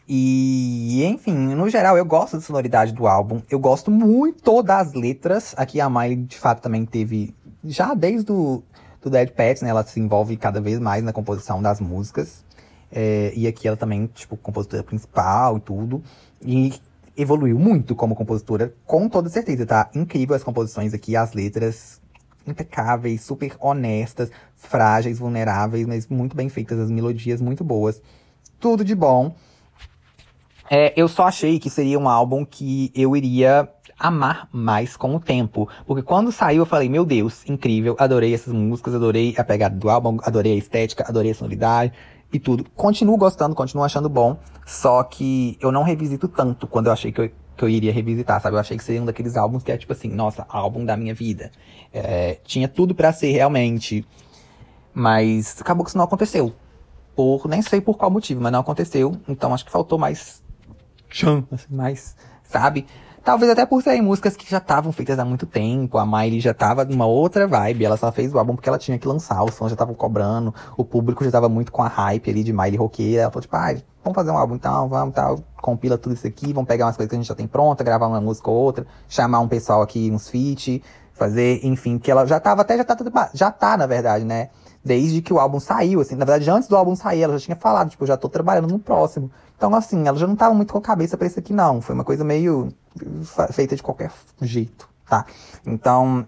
E, 0.07 1.03
enfim, 1.05 1.33
no 1.33 1.69
geral, 1.69 1.97
eu 1.97 2.03
gosto 2.05 2.35
da 2.35 2.41
sonoridade 2.41 2.91
do 2.91 3.07
álbum. 3.07 3.41
Eu 3.49 3.59
gosto 3.59 3.89
muito 3.89 4.61
das 4.61 4.93
letras. 4.93 5.55
Aqui 5.57 5.79
a 5.79 5.89
Miley, 5.89 6.17
de 6.17 6.37
fato, 6.37 6.61
também 6.61 6.85
teve. 6.85 7.33
Já 7.63 7.93
desde 7.93 8.31
o 8.31 8.61
do 9.01 9.09
Dead 9.09 9.29
Pets, 9.29 9.61
né? 9.63 9.69
Ela 9.69 9.83
se 9.83 9.99
envolve 9.99 10.35
cada 10.37 10.61
vez 10.61 10.79
mais 10.79 11.03
na 11.03 11.13
composição 11.13 11.61
das 11.61 11.79
músicas. 11.79 12.43
É, 12.91 13.31
e 13.35 13.47
aqui 13.47 13.67
ela 13.67 13.77
também, 13.77 14.07
tipo, 14.07 14.35
compositora 14.35 14.83
principal 14.83 15.57
e 15.57 15.59
tudo. 15.61 16.03
E 16.41 16.73
evoluiu 17.15 17.57
muito 17.57 17.95
como 17.95 18.15
compositora, 18.15 18.73
com 18.85 19.07
toda 19.07 19.29
certeza, 19.29 19.65
tá? 19.65 19.89
Incrível 19.95 20.35
as 20.35 20.43
composições 20.43 20.93
aqui, 20.93 21.15
as 21.15 21.33
letras 21.33 22.01
impecáveis, 22.45 23.21
super 23.21 23.55
honestas, 23.59 24.31
frágeis, 24.55 25.19
vulneráveis, 25.19 25.85
mas 25.85 26.07
muito 26.07 26.35
bem 26.35 26.49
feitas, 26.49 26.79
as 26.79 26.89
melodias 26.89 27.41
muito 27.41 27.63
boas. 27.63 28.01
Tudo 28.59 28.83
de 28.83 28.95
bom. 28.95 29.35
É, 30.69 30.93
eu 30.95 31.07
só 31.07 31.27
achei 31.27 31.59
que 31.59 31.69
seria 31.69 31.99
um 31.99 32.07
álbum 32.07 32.45
que 32.45 32.91
eu 32.95 33.15
iria 33.15 33.69
amar 33.99 34.47
mais 34.51 34.97
com 34.97 35.15
o 35.15 35.19
tempo. 35.19 35.67
Porque 35.85 36.01
quando 36.01 36.31
saiu, 36.31 36.59
eu 36.59 36.65
falei, 36.65 36.89
meu 36.89 37.05
Deus, 37.05 37.47
incrível, 37.47 37.95
adorei 37.99 38.33
essas 38.33 38.53
músicas, 38.53 38.95
adorei 38.95 39.35
a 39.37 39.43
pegada 39.43 39.75
do 39.75 39.89
álbum, 39.89 40.17
adorei 40.23 40.53
a 40.53 40.55
estética, 40.55 41.05
adorei 41.07 41.31
a 41.31 41.35
sonoridade 41.35 41.93
e 42.31 42.39
tudo. 42.39 42.65
Continuo 42.75 43.17
gostando, 43.17 43.55
continuo 43.55 43.83
achando 43.83 44.09
bom. 44.09 44.37
Só 44.65 45.03
que 45.03 45.57
eu 45.59 45.71
não 45.71 45.83
revisito 45.83 46.27
tanto 46.27 46.67
quando 46.67 46.87
eu 46.87 46.93
achei 46.93 47.11
que 47.11 47.21
eu, 47.21 47.31
que 47.57 47.63
eu 47.63 47.69
iria 47.69 47.91
revisitar, 47.91 48.41
sabe? 48.41 48.55
Eu 48.55 48.59
achei 48.59 48.77
que 48.77 48.83
seria 48.83 49.01
um 49.01 49.05
daqueles 49.05 49.35
álbuns 49.35 49.63
que 49.63 49.71
é 49.71 49.77
tipo 49.77 49.91
assim, 49.91 50.09
nossa, 50.09 50.45
álbum 50.49 50.85
da 50.85 50.95
minha 50.95 51.13
vida. 51.13 51.51
É, 51.93 52.37
tinha 52.43 52.67
tudo 52.67 52.95
para 52.95 53.11
ser 53.11 53.31
realmente. 53.31 54.05
Mas 54.93 55.59
acabou 55.59 55.83
que 55.83 55.89
isso 55.89 55.97
não 55.97 56.05
aconteceu. 56.05 56.53
Por, 57.15 57.47
nem 57.47 57.61
sei 57.61 57.81
por 57.81 57.97
qual 57.97 58.09
motivo, 58.09 58.41
mas 58.41 58.51
não 58.51 58.59
aconteceu. 58.59 59.17
Então 59.27 59.53
acho 59.53 59.65
que 59.65 59.71
faltou 59.71 59.97
mais 59.99 60.41
tchan, 61.09 61.43
assim, 61.51 61.73
mais, 61.73 62.15
sabe? 62.43 62.85
Talvez 63.23 63.51
até 63.51 63.67
por 63.67 63.83
serem 63.83 64.01
músicas 64.01 64.35
que 64.35 64.49
já 64.49 64.57
estavam 64.57 64.91
feitas 64.91 65.19
há 65.19 65.23
muito 65.23 65.45
tempo, 65.45 65.99
a 65.99 66.05
Miley 66.05 66.39
já 66.39 66.55
tava 66.55 66.83
numa 66.83 67.05
outra 67.05 67.47
vibe, 67.47 67.85
ela 67.85 67.95
só 67.95 68.11
fez 68.11 68.33
o 68.33 68.39
álbum 68.39 68.55
porque 68.55 68.67
ela 68.67 68.79
tinha 68.79 68.97
que 68.97 69.07
lançar, 69.07 69.43
os 69.43 69.55
fãs 69.55 69.69
já 69.69 69.75
estavam 69.75 69.93
cobrando, 69.93 70.53
o 70.75 70.83
público 70.83 71.23
já 71.23 71.29
tava 71.29 71.47
muito 71.47 71.71
com 71.71 71.83
a 71.83 71.87
hype 71.87 72.31
ali 72.31 72.43
de 72.43 72.51
Miley 72.51 72.77
roqueira, 72.77 73.21
ela 73.21 73.31
falou 73.31 73.43
tipo, 73.43 73.55
ah, 73.55 73.75
vamos 74.03 74.15
fazer 74.15 74.31
um 74.31 74.37
álbum 74.37 74.55
então, 74.55 74.89
vamos 74.89 75.13
tal, 75.13 75.39
compila 75.61 75.99
tudo 75.99 76.15
isso 76.15 76.25
aqui, 76.25 76.51
vamos 76.51 76.67
pegar 76.67 76.87
umas 76.87 76.97
coisas 76.97 77.11
que 77.11 77.15
a 77.15 77.19
gente 77.19 77.27
já 77.27 77.35
tem 77.35 77.45
pronta, 77.45 77.83
gravar 77.83 78.07
uma 78.07 78.19
música 78.19 78.49
ou 78.49 78.57
outra, 78.57 78.87
chamar 79.07 79.39
um 79.39 79.47
pessoal 79.47 79.83
aqui, 79.83 80.09
uns 80.11 80.27
feat, 80.27 80.81
fazer, 81.13 81.63
enfim, 81.63 81.99
que 81.99 82.09
ela 82.09 82.25
já 82.25 82.39
tava 82.39 82.63
até, 82.63 82.75
já 82.75 82.83
tá, 82.83 82.97
já 83.35 83.51
tá, 83.51 83.77
na 83.77 83.85
verdade, 83.85 84.25
né? 84.25 84.49
Desde 84.83 85.21
que 85.21 85.31
o 85.31 85.39
álbum 85.39 85.59
saiu, 85.59 86.01
assim, 86.01 86.15
na 86.15 86.25
verdade, 86.25 86.49
antes 86.49 86.67
do 86.67 86.75
álbum 86.75 86.95
sair, 86.95 87.21
ela 87.21 87.37
já 87.37 87.45
tinha 87.45 87.55
falado, 87.55 87.91
tipo, 87.91 88.03
já 88.07 88.17
tô 88.17 88.27
trabalhando 88.27 88.67
no 88.67 88.79
próximo. 88.79 89.29
Então, 89.61 89.75
assim, 89.75 90.07
ela 90.07 90.17
já 90.17 90.25
não 90.25 90.35
tava 90.35 90.55
muito 90.55 90.73
com 90.73 90.79
a 90.79 90.81
cabeça 90.81 91.15
pra 91.15 91.27
isso 91.27 91.37
aqui, 91.37 91.53
não. 91.53 91.81
Foi 91.81 91.93
uma 91.93 92.03
coisa 92.03 92.23
meio 92.23 92.69
feita 93.51 93.75
de 93.75 93.83
qualquer 93.83 94.11
jeito, 94.41 94.89
tá? 95.07 95.23
Então, 95.63 96.25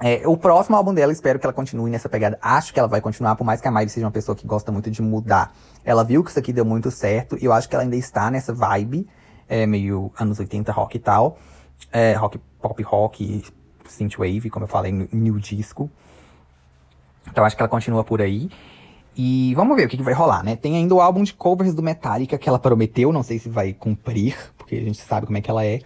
é, 0.00 0.22
o 0.28 0.36
próximo 0.36 0.76
álbum 0.76 0.94
dela, 0.94 1.10
espero 1.10 1.40
que 1.40 1.44
ela 1.44 1.52
continue 1.52 1.90
nessa 1.90 2.08
pegada. 2.08 2.38
Acho 2.40 2.72
que 2.72 2.78
ela 2.78 2.86
vai 2.86 3.00
continuar, 3.00 3.34
por 3.34 3.42
mais 3.42 3.60
que 3.60 3.66
a 3.66 3.70
Miley 3.72 3.88
seja 3.88 4.06
uma 4.06 4.12
pessoa 4.12 4.36
que 4.36 4.46
gosta 4.46 4.70
muito 4.70 4.88
de 4.92 5.02
mudar. 5.02 5.52
Ela 5.84 6.04
viu 6.04 6.22
que 6.22 6.30
isso 6.30 6.38
aqui 6.38 6.52
deu 6.52 6.64
muito 6.64 6.88
certo, 6.88 7.36
e 7.36 7.44
eu 7.44 7.52
acho 7.52 7.68
que 7.68 7.74
ela 7.74 7.82
ainda 7.82 7.96
está 7.96 8.30
nessa 8.30 8.54
vibe, 8.54 9.08
é, 9.48 9.66
meio 9.66 10.12
anos 10.16 10.38
80 10.38 10.70
rock 10.70 10.98
e 10.98 11.00
tal. 11.00 11.38
É, 11.90 12.12
rock, 12.12 12.38
pop 12.62 12.80
rock, 12.84 13.44
synthwave, 13.88 14.48
como 14.50 14.66
eu 14.66 14.68
falei, 14.68 14.92
new 14.92 15.36
disco. 15.40 15.90
Então 17.28 17.44
acho 17.44 17.56
que 17.56 17.62
ela 17.62 17.68
continua 17.68 18.04
por 18.04 18.22
aí. 18.22 18.48
E 19.16 19.54
vamos 19.54 19.76
ver 19.76 19.86
o 19.86 19.88
que, 19.88 19.96
que, 19.96 20.02
vai 20.02 20.12
rolar, 20.12 20.44
né? 20.44 20.56
Tem 20.56 20.76
ainda 20.76 20.94
o 20.94 21.00
álbum 21.00 21.22
de 21.22 21.32
covers 21.32 21.72
do 21.74 21.82
Metallica 21.82 22.36
que 22.36 22.48
ela 22.48 22.58
prometeu, 22.58 23.12
não 23.12 23.22
sei 23.22 23.38
se 23.38 23.48
vai 23.48 23.72
cumprir, 23.72 24.36
porque 24.58 24.76
a 24.76 24.80
gente 24.80 25.00
sabe 25.00 25.24
como 25.24 25.38
é 25.38 25.40
que 25.40 25.50
ela 25.50 25.64
é. 25.64 25.80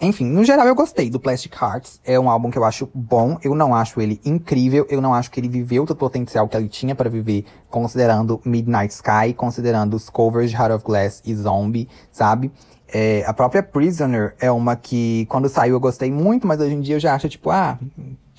Enfim, 0.00 0.26
no 0.26 0.44
geral 0.44 0.66
eu 0.66 0.74
gostei 0.74 1.08
do 1.08 1.18
Plastic 1.18 1.54
Hearts. 1.54 2.00
É 2.04 2.18
um 2.20 2.28
álbum 2.28 2.50
que 2.50 2.58
eu 2.58 2.64
acho 2.64 2.88
bom. 2.94 3.38
Eu 3.42 3.54
não 3.54 3.74
acho 3.74 4.00
ele 4.00 4.20
incrível. 4.24 4.86
Eu 4.90 5.00
não 5.00 5.14
acho 5.14 5.30
que 5.30 5.40
ele 5.40 5.48
viveu 5.48 5.86
todo 5.86 5.96
o 5.96 5.98
potencial 5.98 6.46
que 6.48 6.56
ele 6.56 6.68
tinha 6.68 6.94
para 6.94 7.08
viver, 7.08 7.44
considerando 7.70 8.40
Midnight 8.44 8.92
Sky, 8.92 9.32
considerando 9.34 9.94
os 9.94 10.10
covers 10.10 10.50
de 10.50 10.56
Heart 10.56 10.72
of 10.72 10.84
Glass 10.84 11.22
e 11.24 11.34
Zombie, 11.34 11.88
sabe? 12.12 12.52
É, 12.88 13.24
a 13.26 13.32
própria 13.32 13.62
Prisoner 13.62 14.34
é 14.38 14.50
uma 14.50 14.76
que, 14.76 15.26
quando 15.26 15.48
saiu, 15.48 15.74
eu 15.74 15.80
gostei 15.80 16.10
muito, 16.10 16.46
mas 16.46 16.60
hoje 16.60 16.74
em 16.74 16.80
dia 16.80 16.96
eu 16.96 17.00
já 17.00 17.14
acho, 17.14 17.28
tipo, 17.28 17.50
ah, 17.50 17.78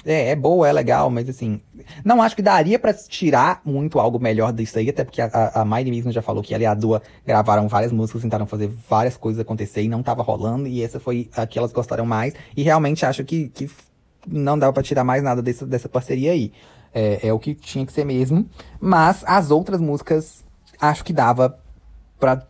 é, 0.05 0.29
é 0.29 0.35
boa, 0.35 0.67
é 0.67 0.71
legal, 0.71 1.09
mas 1.09 1.27
assim, 1.27 1.59
não 2.03 2.21
acho 2.21 2.36
que 2.36 2.41
daria 2.41 2.78
para 2.78 2.93
tirar 2.93 3.61
muito 3.65 3.99
algo 3.99 4.19
melhor 4.19 4.51
disso 4.53 4.80
aí, 4.80 4.89
até 4.89 5.03
porque 5.03 5.21
a, 5.21 5.51
a 5.55 5.65
Miley 5.65 5.91
mesmo 5.91 6.11
já 6.11 6.21
falou 6.21 6.43
que 6.43 6.53
ela 6.53 6.63
e 6.63 6.65
a 6.65 6.73
Dua 6.73 7.01
gravaram 7.25 7.67
várias 7.67 7.91
músicas, 7.91 8.21
tentaram 8.21 8.45
fazer 8.45 8.69
várias 8.89 9.17
coisas 9.17 9.41
acontecer 9.41 9.82
e 9.82 9.89
não 9.89 10.03
tava 10.03 10.23
rolando, 10.23 10.67
e 10.67 10.84
essa 10.84 10.99
foi 10.99 11.30
a 11.36 11.45
que 11.45 11.57
elas 11.57 11.71
gostaram 11.71 12.05
mais, 12.05 12.34
e 12.55 12.63
realmente 12.63 13.05
acho 13.05 13.23
que, 13.23 13.49
que 13.49 13.69
não 14.28 14.57
dava 14.57 14.73
para 14.73 14.84
tirar 14.84 15.03
mais 15.03 15.23
nada 15.23 15.41
dessa, 15.41 15.65
dessa 15.65 15.88
parceria 15.89 16.32
aí. 16.32 16.51
É, 16.93 17.28
é 17.28 17.34
o 17.34 17.38
que 17.38 17.53
tinha 17.53 17.86
que 17.86 17.91
ser 17.91 18.05
mesmo, 18.05 18.49
mas 18.80 19.23
as 19.28 19.51
outras 19.51 19.80
músicas 19.80 20.43
acho 20.80 21.03
que 21.03 21.13
dava 21.13 21.59
pra 22.19 22.41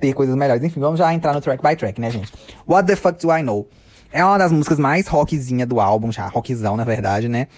ter 0.00 0.12
coisas 0.12 0.34
melhores. 0.34 0.62
Enfim, 0.62 0.80
vamos 0.80 0.98
já 0.98 1.12
entrar 1.12 1.32
no 1.32 1.40
track 1.40 1.62
by 1.62 1.76
track, 1.76 2.00
né, 2.00 2.10
gente? 2.10 2.32
What 2.66 2.86
the 2.86 2.96
fuck 2.96 3.24
do 3.24 3.32
I 3.32 3.42
know? 3.42 3.68
É 4.12 4.24
uma 4.24 4.38
das 4.38 4.52
músicas 4.52 4.78
mais 4.78 5.08
rockzinha 5.08 5.66
do 5.66 5.80
álbum, 5.80 6.12
já 6.12 6.28
rockzão, 6.28 6.76
na 6.76 6.84
verdade, 6.84 7.28
né? 7.28 7.48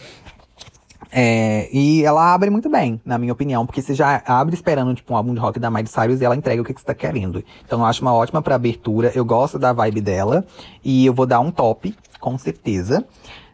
É, 1.10 1.68
e 1.72 2.04
ela 2.04 2.34
abre 2.34 2.50
muito 2.50 2.68
bem, 2.68 3.00
na 3.04 3.16
minha 3.18 3.32
opinião, 3.32 3.64
porque 3.64 3.80
você 3.80 3.94
já 3.94 4.22
abre 4.26 4.54
esperando, 4.54 4.94
tipo, 4.94 5.12
um 5.12 5.16
álbum 5.16 5.34
de 5.34 5.40
rock 5.40 5.58
da 5.58 5.70
Miley 5.70 5.86
Cyrus 5.86 6.20
e 6.20 6.24
ela 6.24 6.36
entrega 6.36 6.60
o 6.60 6.64
que, 6.64 6.74
que 6.74 6.80
você 6.80 6.86
tá 6.86 6.94
querendo. 6.94 7.44
Então 7.64 7.80
eu 7.80 7.84
acho 7.86 8.02
uma 8.02 8.14
ótima 8.14 8.42
pra 8.42 8.54
abertura, 8.54 9.12
eu 9.14 9.24
gosto 9.24 9.58
da 9.58 9.72
vibe 9.72 10.00
dela, 10.00 10.44
e 10.84 11.06
eu 11.06 11.14
vou 11.14 11.26
dar 11.26 11.40
um 11.40 11.50
top, 11.50 11.94
com 12.20 12.36
certeza. 12.36 13.04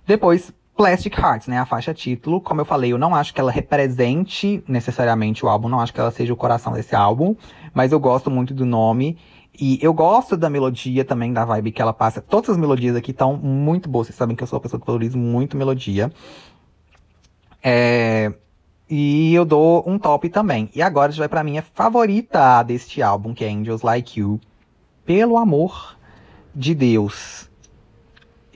Depois, 0.06 0.52
Plastic 0.76 1.16
Hearts, 1.16 1.46
né, 1.46 1.58
a 1.58 1.66
faixa 1.66 1.92
título. 1.92 2.40
Como 2.40 2.60
eu 2.60 2.64
falei, 2.64 2.92
eu 2.92 2.98
não 2.98 3.14
acho 3.14 3.32
que 3.34 3.40
ela 3.40 3.52
represente 3.52 4.64
necessariamente 4.66 5.44
o 5.44 5.48
álbum, 5.48 5.68
não 5.68 5.80
acho 5.80 5.92
que 5.92 6.00
ela 6.00 6.10
seja 6.10 6.32
o 6.32 6.36
coração 6.36 6.72
desse 6.72 6.96
álbum, 6.96 7.36
mas 7.74 7.92
eu 7.92 8.00
gosto 8.00 8.30
muito 8.30 8.54
do 8.54 8.64
nome. 8.64 9.18
E 9.60 9.78
eu 9.82 9.92
gosto 9.92 10.34
da 10.34 10.48
melodia 10.48 11.04
também, 11.04 11.30
da 11.30 11.44
vibe 11.44 11.72
que 11.72 11.82
ela 11.82 11.92
passa. 11.92 12.22
Todas 12.22 12.48
as 12.48 12.56
melodias 12.56 12.96
aqui 12.96 13.10
estão 13.10 13.36
muito 13.36 13.86
boas. 13.86 14.06
Vocês 14.06 14.16
sabem 14.16 14.34
que 14.34 14.42
eu 14.42 14.46
sou 14.46 14.56
uma 14.56 14.62
pessoa 14.62 14.80
que 14.80 14.86
valoriza 14.86 15.18
muito 15.18 15.58
melodia. 15.58 16.10
É... 17.62 18.32
E 18.88 19.32
eu 19.34 19.44
dou 19.44 19.82
um 19.86 19.98
top 19.98 20.28
também. 20.28 20.68
E 20.74 20.82
agora 20.82 21.08
a 21.08 21.10
gente 21.10 21.20
vai 21.20 21.28
pra 21.28 21.44
minha 21.44 21.62
favorita 21.62 22.62
deste 22.62 23.00
álbum, 23.02 23.32
que 23.32 23.44
é 23.44 23.50
Angels 23.50 23.82
Like 23.82 24.20
You. 24.20 24.38
Pelo 25.06 25.38
amor 25.38 25.96
de 26.54 26.74
Deus. 26.74 27.50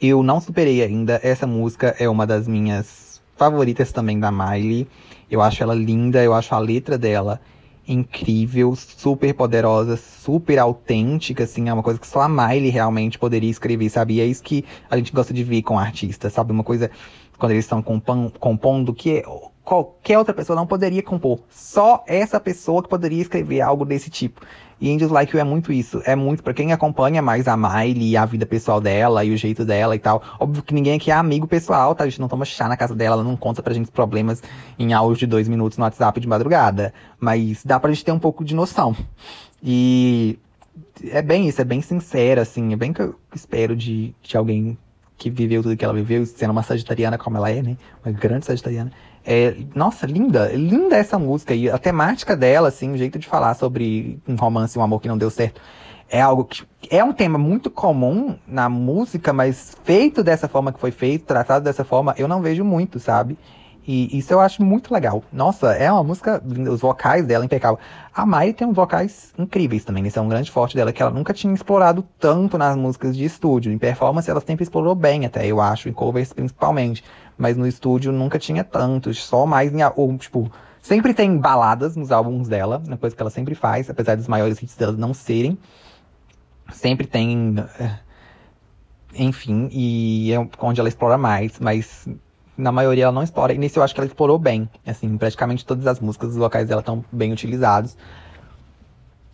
Eu 0.01 0.23
não 0.23 0.41
superei 0.41 0.83
ainda. 0.83 1.19
Essa 1.23 1.47
música 1.47 1.97
é 1.99 2.09
uma 2.09 2.27
das 2.27 2.47
minhas 2.47 3.23
favoritas 3.35 3.93
também 3.93 4.21
da 4.21 4.31
Miley. 4.31 4.87
Eu 5.31 5.41
acho 5.41 5.63
ela 5.63 5.75
linda, 5.75 6.23
eu 6.23 6.35
acho 6.35 6.55
a 6.55 6.59
letra 6.59 6.99
dela 6.99 7.41
incrível, 7.89 8.75
super 8.75 9.33
poderosa, 9.33 9.97
super 9.97 10.59
autêntica, 10.59 11.45
assim, 11.45 11.69
é 11.69 11.73
uma 11.73 11.83
coisa 11.83 12.01
que 12.01 12.07
só 12.07 12.21
a 12.21 12.29
Miley 12.29 12.69
realmente 12.69 13.19
poderia 13.19 13.51
escrever, 13.51 13.89
sabe? 13.89 14.15
E 14.15 14.21
é 14.21 14.27
isso 14.27 14.43
que 14.43 14.65
a 14.91 14.97
gente 14.97 15.13
gosta 15.13 15.33
de 15.33 15.45
ver 15.45 15.63
com 15.63 15.79
artistas, 15.79 16.33
sabe? 16.33 16.53
Uma 16.53 16.65
coisa 16.65 16.91
quando 17.39 17.53
eles 17.53 17.65
estão 17.65 17.83
compondo 17.83 18.95
que 18.95 19.23
qualquer 19.67 20.17
outra 20.17 20.33
pessoa 20.33 20.55
não 20.55 20.67
poderia 20.67 21.03
compor. 21.03 21.41
Só 21.51 22.05
essa 22.07 22.39
pessoa 22.39 22.83
que 22.83 22.89
poderia 22.89 23.21
escrever 23.21 23.61
algo 23.61 23.85
desse 23.85 24.09
tipo. 24.09 24.41
E 24.81 24.95
Angels 24.95 25.11
Like 25.11 25.35
You 25.35 25.41
é 25.41 25.45
muito 25.45 25.73
isso. 25.73 26.01
É 26.05 26.15
muito 26.15 26.43
para 26.43 26.55
quem 26.55 26.73
acompanha 26.73 27.21
mais 27.21 27.49
a 27.49 27.57
Miley 27.57 28.11
e 28.11 28.17
a 28.17 28.25
vida 28.25 28.47
pessoal 28.47 28.81
dela 28.81 29.25
e 29.25 29.33
o 29.33 29.37
jeito 29.37 29.65
dela 29.65 29.97
e 29.97 29.99
tal. 29.99 30.23
Óbvio 30.39 30.63
que 30.63 30.73
ninguém 30.73 30.97
aqui 30.97 31.11
é 31.11 31.15
amigo 31.15 31.49
pessoal, 31.49 31.95
tá? 31.95 32.05
A 32.05 32.09
gente 32.09 32.21
não 32.21 32.29
toma 32.29 32.45
chá 32.45 32.69
na 32.69 32.77
casa 32.77 32.95
dela, 32.95 33.17
ela 33.17 33.25
não 33.25 33.37
conta 33.37 33.61
pra 33.61 33.75
gente 33.75 33.91
problemas 33.91 34.41
em 34.79 34.93
áudio 34.93 35.19
de 35.19 35.27
dois 35.27 35.49
minutos 35.49 35.79
no 35.79 35.85
WhatsApp 35.85 36.21
de 36.21 36.29
madrugada. 36.29 36.95
Mas 37.19 37.65
dá 37.65 37.81
pra 37.81 37.91
gente 37.91 38.05
ter 38.05 38.13
um 38.13 38.21
pouco 38.21 38.45
de 38.45 38.55
noção. 38.55 38.95
E 39.61 40.39
é 41.11 41.23
bem 41.23 41.49
isso, 41.49 41.61
é 41.61 41.65
bem 41.65 41.83
sincera, 41.83 42.43
assim. 42.43 42.73
É 42.73 42.77
bem 42.77 42.93
que 42.93 43.03
eu 43.03 43.17
espero 43.35 43.75
de, 43.75 44.15
de 44.23 44.37
alguém 44.37 44.79
que 45.17 45.31
viveu 45.31 45.63
tudo 45.63 45.77
que 45.77 45.85
ela 45.85 45.95
viveu, 45.95 46.25
sendo 46.27 46.51
uma 46.51 46.63
sagitariana 46.63 47.17
como 47.17 47.37
ela 47.37 47.51
é, 47.51 47.63
né? 47.63 47.77
Uma 48.05 48.13
grande 48.13 48.47
sagitariana. 48.47 48.93
É, 49.25 49.57
nossa, 49.75 50.07
linda, 50.07 50.53
linda 50.53 50.97
essa 50.97 51.19
música. 51.19 51.55
E 51.55 51.69
a 51.69 51.79
temática 51.79 52.37
dela, 52.37 52.69
assim, 52.69 52.93
o 52.93 52.97
jeito 52.97 53.19
de 53.19 53.27
falar 53.27 53.55
sobre 53.55 54.21
um 54.29 54.37
romance, 54.37 54.79
um 54.79 54.83
amor 54.83 55.01
que 55.01 55.09
não 55.09 55.19
deu 55.19 55.31
certo, 55.31 55.61
é 56.09 56.21
algo 56.21 56.45
que 56.45 56.65
é 56.89 57.03
um 57.03 57.13
tema 57.13 57.37
muito 57.37 57.69
comum 57.69 58.37
na 58.47 58.69
música, 58.69 59.33
mas 59.33 59.77
feito 59.83 60.23
dessa 60.23 60.47
forma 60.47 60.73
que 60.73 60.79
foi 60.79 60.93
feito, 60.93 61.25
tratado 61.25 61.65
dessa 61.65 61.85
forma, 61.85 62.15
eu 62.17 62.29
não 62.29 62.41
vejo 62.41 62.65
muito, 62.65 63.01
sabe? 63.01 63.37
E 63.87 64.19
isso 64.19 64.33
eu 64.33 64.41
acho 64.41 64.65
muito 64.65 64.93
legal. 64.93 65.23
Nossa, 65.33 65.73
é 65.73 65.91
uma 65.91 66.03
música 66.03 66.43
linda, 66.45 66.73
os 66.73 66.81
vocais 66.81 67.25
dela 67.25 67.45
impecável. 67.45 67.79
A 68.13 68.27
Mai 68.27 68.53
tem 68.53 68.67
uns 68.67 68.75
vocais 68.75 69.33
incríveis 69.39 69.85
também, 69.85 70.05
isso 70.05 70.19
é 70.19 70.23
um 70.23 70.29
grande 70.29 70.51
forte 70.51 70.75
dela, 70.75 70.93
que 70.93 71.01
ela 71.01 71.13
nunca 71.13 71.33
tinha 71.33 71.55
explorado 71.55 72.05
tanto 72.19 72.59
nas 72.59 72.77
músicas 72.77 73.17
de 73.17 73.25
estúdio. 73.25 73.73
Em 73.73 73.79
performance 73.79 74.29
ela 74.29 74.41
sempre 74.41 74.65
explorou 74.65 74.95
bem 74.95 75.25
até, 75.25 75.47
eu 75.47 75.61
acho, 75.61 75.89
em 75.89 75.93
covers 75.93 76.33
principalmente. 76.33 77.05
Mas 77.39 77.57
no 77.57 77.67
estúdio 77.67 78.11
nunca 78.11 78.39
tinha 78.39 78.65
tanto, 78.65 79.15
só 79.15 79.47
mais 79.47 79.73
em, 79.73 79.79
ou, 79.95 80.17
tipo, 80.19 80.51
sempre 80.81 81.15
tem 81.15 81.39
baladas 81.39 81.95
nos 81.95 82.11
álbuns 82.11 82.49
dela, 82.49 82.83
uma 82.85 82.97
coisa 82.97 83.15
que 83.15 83.23
ela 83.23 83.31
sempre 83.31 83.55
faz, 83.55 83.89
apesar 83.89 84.17
dos 84.17 84.27
maiores 84.27 84.61
hits 84.61 84.75
dela 84.75 84.93
não 84.93 85.15
serem. 85.15 85.57
Sempre 86.73 87.07
tem 87.07 87.55
eh, 87.79 87.99
enfim, 89.19 89.69
e 89.73 90.33
é 90.33 90.49
onde 90.61 90.81
ela 90.81 90.89
explora 90.89 91.17
mais, 91.17 91.59
mas 91.61 92.07
na 92.57 92.73
maioria 92.73 93.05
ela 93.05 93.13
não 93.13 93.23
explora. 93.23 93.53
E 93.53 93.59
nesse 93.59 93.79
eu 93.79 93.83
acho 93.83 93.95
que 93.95 94.01
ela 94.01 94.07
explorou 94.07 94.39
bem. 94.39 94.69
Assim, 94.87 95.17
praticamente 95.17 95.65
todas 95.65 95.87
as 95.87 96.01
músicas, 96.01 96.31
os 96.31 96.37
vocais 96.37 96.69
dela 96.69 96.81
estão 96.81 97.05
bem 97.13 97.33
utilizados. 97.33 97.97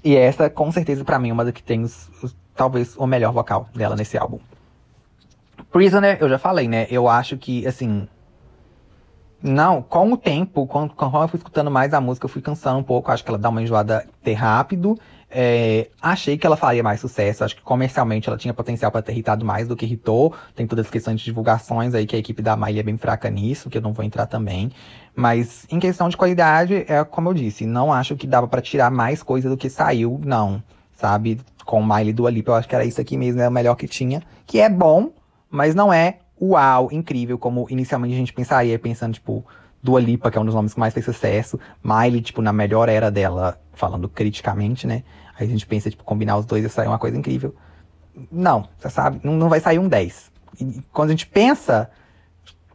E 0.05 0.17
essa, 0.17 0.51
com 0.51 0.71
certeza, 0.73 1.05
para 1.05 1.19
mim, 1.19 1.31
é 1.31 1.33
uma 1.33 1.45
das 1.45 1.55
que 1.55 1.63
tem 1.63 1.83
os, 1.83 2.11
os, 2.23 2.37
talvez 2.55 2.97
o 2.97 3.07
melhor 3.07 3.33
vocal 3.33 3.69
dela 3.75 3.95
nesse 3.95 4.19
álbum. 4.19 4.41
Prisoner, 5.71 6.19
eu 6.21 6.29
já 6.29 6.39
falei, 6.39 6.67
né? 6.67 6.87
Eu 6.91 7.09
acho 7.09 7.37
que, 7.37 7.67
assim. 7.67 8.09
Não, 9.41 9.83
com 9.83 10.13
o 10.13 10.17
tempo, 10.17 10.67
quando, 10.67 10.95
quando 10.95 11.17
eu 11.21 11.29
fui 11.29 11.39
escutando 11.39 11.71
mais 11.71 11.93
a 11.95 12.01
música, 12.01 12.25
eu 12.27 12.29
fui 12.29 12.43
cansando 12.43 12.79
um 12.79 12.83
pouco. 12.83 13.11
Acho 13.11 13.25
que 13.25 13.31
ela 13.31 13.39
dá 13.39 13.49
uma 13.49 13.63
enjoada 13.63 14.07
ter 14.23 14.35
rápido. 14.35 14.99
É, 15.35 15.89
achei 16.01 16.37
que 16.37 16.47
ela 16.47 16.57
faria 16.57 16.83
mais 16.83 17.01
sucesso. 17.01 17.43
Acho 17.43 17.57
que 17.57 17.63
comercialmente 17.63 18.29
ela 18.29 18.37
tinha 18.37 18.53
potencial 18.53 18.93
para 18.93 19.01
ter 19.01 19.13
irritado 19.13 19.45
mais 19.45 19.67
do 19.67 19.75
que 19.75 19.87
irritou. 19.87 20.35
Tem 20.55 20.67
todas 20.67 20.85
as 20.85 20.91
questões 20.91 21.19
de 21.19 21.25
divulgações 21.25 21.95
aí 21.95 22.07
que 22.07 22.15
a 22.15 22.19
equipe 22.19 22.43
da 22.43 22.55
Miley 22.55 22.81
é 22.81 22.83
bem 22.83 22.99
fraca 22.99 23.31
nisso, 23.31 23.71
que 23.71 23.79
eu 23.79 23.83
não 23.83 23.95
vou 23.95 24.05
entrar 24.05 24.27
também. 24.27 24.71
Mas 25.17 25.67
em 25.71 25.81
questão 25.81 26.09
de 26.09 26.17
qualidade, 26.17 26.85
é 26.87 27.03
como 27.03 27.31
eu 27.31 27.35
disse, 27.35 27.65
não 27.65 27.91
acho 27.93 28.15
que 28.15 28.27
dava 28.27 28.47
para 28.47 28.61
tirar 28.61 28.91
mais 28.91 29.23
coisa 29.23 29.49
do 29.49 29.57
que 29.57 29.71
saiu, 29.71 30.21
não. 30.23 30.63
Sabe? 30.93 31.41
Com 31.65 31.83
Miley 31.83 32.13
do 32.13 32.27
Alipa, 32.27 32.53
eu 32.53 32.57
acho 32.57 32.69
que 32.69 32.75
era 32.75 32.85
isso 32.85 33.01
aqui 33.01 33.17
mesmo, 33.17 33.41
era 33.41 33.49
o 33.49 33.53
melhor 33.53 33.75
que 33.75 33.89
tinha. 33.89 34.23
Que 34.47 34.61
é 34.61 34.69
bom, 34.69 35.13
mas 35.51 35.75
não 35.75 35.91
é 35.93 36.19
uau, 36.41 36.89
incrível, 36.91 37.39
como 37.39 37.67
inicialmente 37.71 38.15
a 38.15 38.19
gente 38.19 38.33
pensaria, 38.33 38.79
pensando, 38.79 39.15
tipo, 39.15 39.47
Dua 39.83 40.01
Lipa, 40.01 40.31
que 40.31 40.39
é 40.39 40.41
um 40.41 40.45
dos 40.45 40.55
nomes 40.55 40.75
que 40.75 40.81
mais 40.81 40.95
fez 40.95 41.05
sucesso. 41.05 41.59
Miley, 41.83 42.21
tipo, 42.21 42.43
na 42.43 42.53
melhor 42.53 42.89
era 42.89 43.11
dela, 43.11 43.59
falando 43.73 44.09
criticamente, 44.09 44.87
né? 44.87 45.03
Aí 45.39 45.47
a 45.47 45.51
gente 45.51 45.67
pensa, 45.67 45.91
tipo, 45.91 46.05
combinar 46.05 46.37
os 46.37 46.47
dois 46.47 46.65
e 46.65 46.69
sair 46.69 46.89
uma 46.89 46.99
coisa 46.99 47.17
incrível. 47.17 47.55
Não, 48.31 48.69
você 48.79 48.91
sabe, 48.91 49.21
não, 49.23 49.35
não 49.35 49.49
vai 49.49 49.61
sair 49.61 49.79
um 49.79 49.89
10. 49.89 50.31
E 50.61 50.83
quando 50.93 51.11
a 51.11 51.13
gente 51.13 51.27
pensa, 51.27 51.91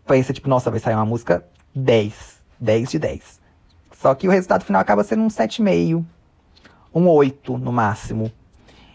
pensa, 0.05 0.33
tipo, 0.33 0.49
nossa, 0.49 0.71
vai 0.71 0.79
sair 0.79 0.95
uma 0.95 1.05
música 1.05 1.45
10. 1.75 2.37
10 2.59 2.89
de 2.91 2.99
10. 2.99 3.39
Só 3.93 4.13
que 4.15 4.27
o 4.27 4.31
resultado 4.31 4.63
final 4.63 4.81
acaba 4.81 5.03
sendo 5.03 5.23
um 5.23 5.27
7,5. 5.27 6.03
Um 6.93 7.07
8 7.07 7.57
no 7.57 7.71
máximo. 7.71 8.31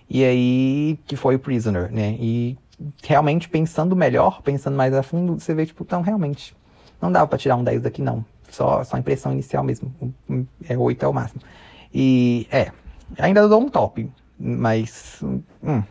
E 0.08 0.24
aí, 0.24 0.98
que 1.06 1.16
foi 1.16 1.36
o 1.36 1.38
Prisoner, 1.38 1.90
né? 1.90 2.16
E 2.18 2.58
realmente 3.02 3.48
pensando 3.48 3.94
melhor, 3.94 4.42
pensando 4.42 4.76
mais 4.76 4.92
a 4.92 5.02
fundo, 5.02 5.38
você 5.38 5.54
vê, 5.54 5.64
tipo, 5.64 5.84
então 5.84 6.02
realmente, 6.02 6.56
não 7.00 7.10
dava 7.10 7.26
pra 7.26 7.38
tirar 7.38 7.56
um 7.56 7.64
10 7.64 7.82
daqui, 7.82 8.02
não. 8.02 8.24
Só, 8.50 8.84
só 8.84 8.98
impressão 8.98 9.32
inicial 9.32 9.64
mesmo. 9.64 9.94
É 10.68 10.76
8 10.76 11.04
é 11.04 11.08
o 11.08 11.12
máximo. 11.12 11.40
E, 11.94 12.46
é, 12.50 12.70
Ainda 13.18 13.48
dou 13.48 13.60
um 13.60 13.68
top, 13.68 14.10
mas. 14.38 15.22
Hum. 15.62 15.82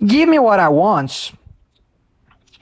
Give 0.00 0.26
Me 0.26 0.38
What 0.38 0.62
I 0.62 0.68
Want 0.68 1.32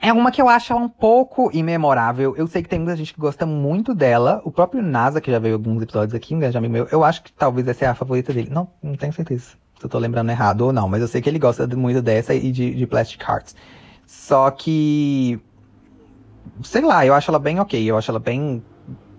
é 0.01 0.13
uma 0.13 0.31
que 0.31 0.41
eu 0.41 0.47
acho 0.47 0.73
um 0.75 0.87
pouco 0.87 1.49
imemorável. 1.53 2.35
Eu 2.37 2.47
sei 2.47 2.61
que 2.61 2.69
tem 2.69 2.79
muita 2.79 2.95
gente 2.95 3.13
que 3.13 3.19
gosta 3.19 3.45
muito 3.45 3.93
dela. 3.93 4.41
O 4.45 4.51
próprio 4.51 4.81
NASA, 4.83 5.19
que 5.19 5.31
já 5.31 5.39
veio 5.39 5.55
alguns 5.55 5.81
episódios 5.81 6.13
aqui, 6.13 6.35
um 6.35 6.39
grande 6.39 6.57
amigo 6.57 6.73
meu, 6.73 6.87
eu 6.91 7.03
acho 7.03 7.23
que 7.23 7.33
talvez 7.33 7.67
essa 7.67 7.85
é 7.85 7.87
a 7.87 7.95
favorita 7.95 8.31
dele. 8.31 8.49
Não, 8.51 8.69
não 8.83 8.95
tenho 8.95 9.11
certeza 9.11 9.55
se 9.79 9.85
eu 9.85 9.89
tô 9.89 9.99
lembrando 9.99 10.29
errado 10.29 10.61
ou 10.61 10.73
não, 10.73 10.87
mas 10.87 11.01
eu 11.01 11.07
sei 11.07 11.21
que 11.21 11.29
ele 11.29 11.39
gosta 11.39 11.67
muito 11.67 12.01
dessa 12.01 12.33
e 12.33 12.51
de, 12.51 12.73
de 12.73 12.87
Plastic 12.87 13.21
Hearts. 13.21 13.55
Só 14.05 14.49
que. 14.51 15.39
Sei 16.63 16.81
lá, 16.81 17.05
eu 17.05 17.13
acho 17.13 17.29
ela 17.29 17.39
bem 17.39 17.59
ok. 17.59 17.83
Eu 17.83 17.97
acho 17.97 18.09
ela 18.11 18.19
bem 18.19 18.63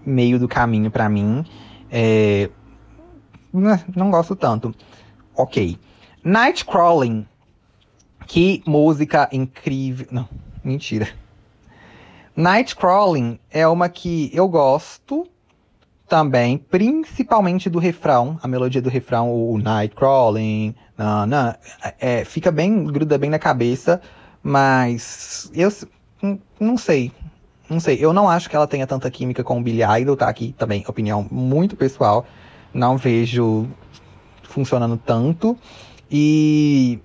meio 0.04 0.38
do 0.38 0.48
caminho 0.48 0.90
para 0.90 1.08
mim. 1.08 1.44
É, 1.90 2.48
não 3.94 4.10
gosto 4.10 4.36
tanto. 4.36 4.74
Ok. 5.34 5.78
Nightcrawling. 6.24 7.26
Que 8.26 8.62
música 8.66 9.28
incrível. 9.32 10.06
Não, 10.10 10.28
mentira. 10.64 11.08
Nightcrawling 12.36 13.38
é 13.50 13.66
uma 13.66 13.88
que 13.88 14.30
eu 14.34 14.46
gosto 14.48 15.26
também, 16.08 16.58
principalmente 16.58 17.68
do 17.68 17.78
refrão, 17.78 18.38
a 18.42 18.46
melodia 18.46 18.80
do 18.80 18.88
refrão, 18.88 19.32
o 19.32 19.58
Nightcrawling, 19.58 20.74
é, 21.98 22.24
fica 22.24 22.50
bem, 22.50 22.84
gruda 22.84 23.18
bem 23.18 23.28
na 23.28 23.38
cabeça, 23.38 24.00
mas 24.42 25.50
eu 25.54 25.72
não 26.60 26.78
sei, 26.78 27.10
não 27.68 27.80
sei, 27.80 27.98
eu 28.00 28.12
não 28.12 28.28
acho 28.28 28.48
que 28.48 28.54
ela 28.54 28.66
tenha 28.66 28.86
tanta 28.86 29.10
química 29.10 29.42
com 29.42 29.58
o 29.58 29.62
Billy 29.62 29.82
Idol, 30.00 30.16
tá 30.16 30.28
aqui 30.28 30.54
também, 30.56 30.84
opinião 30.86 31.26
muito 31.30 31.76
pessoal, 31.76 32.24
não 32.76 32.96
vejo 32.96 33.66
funcionando 34.42 34.96
tanto. 34.96 35.58
E 36.10 37.00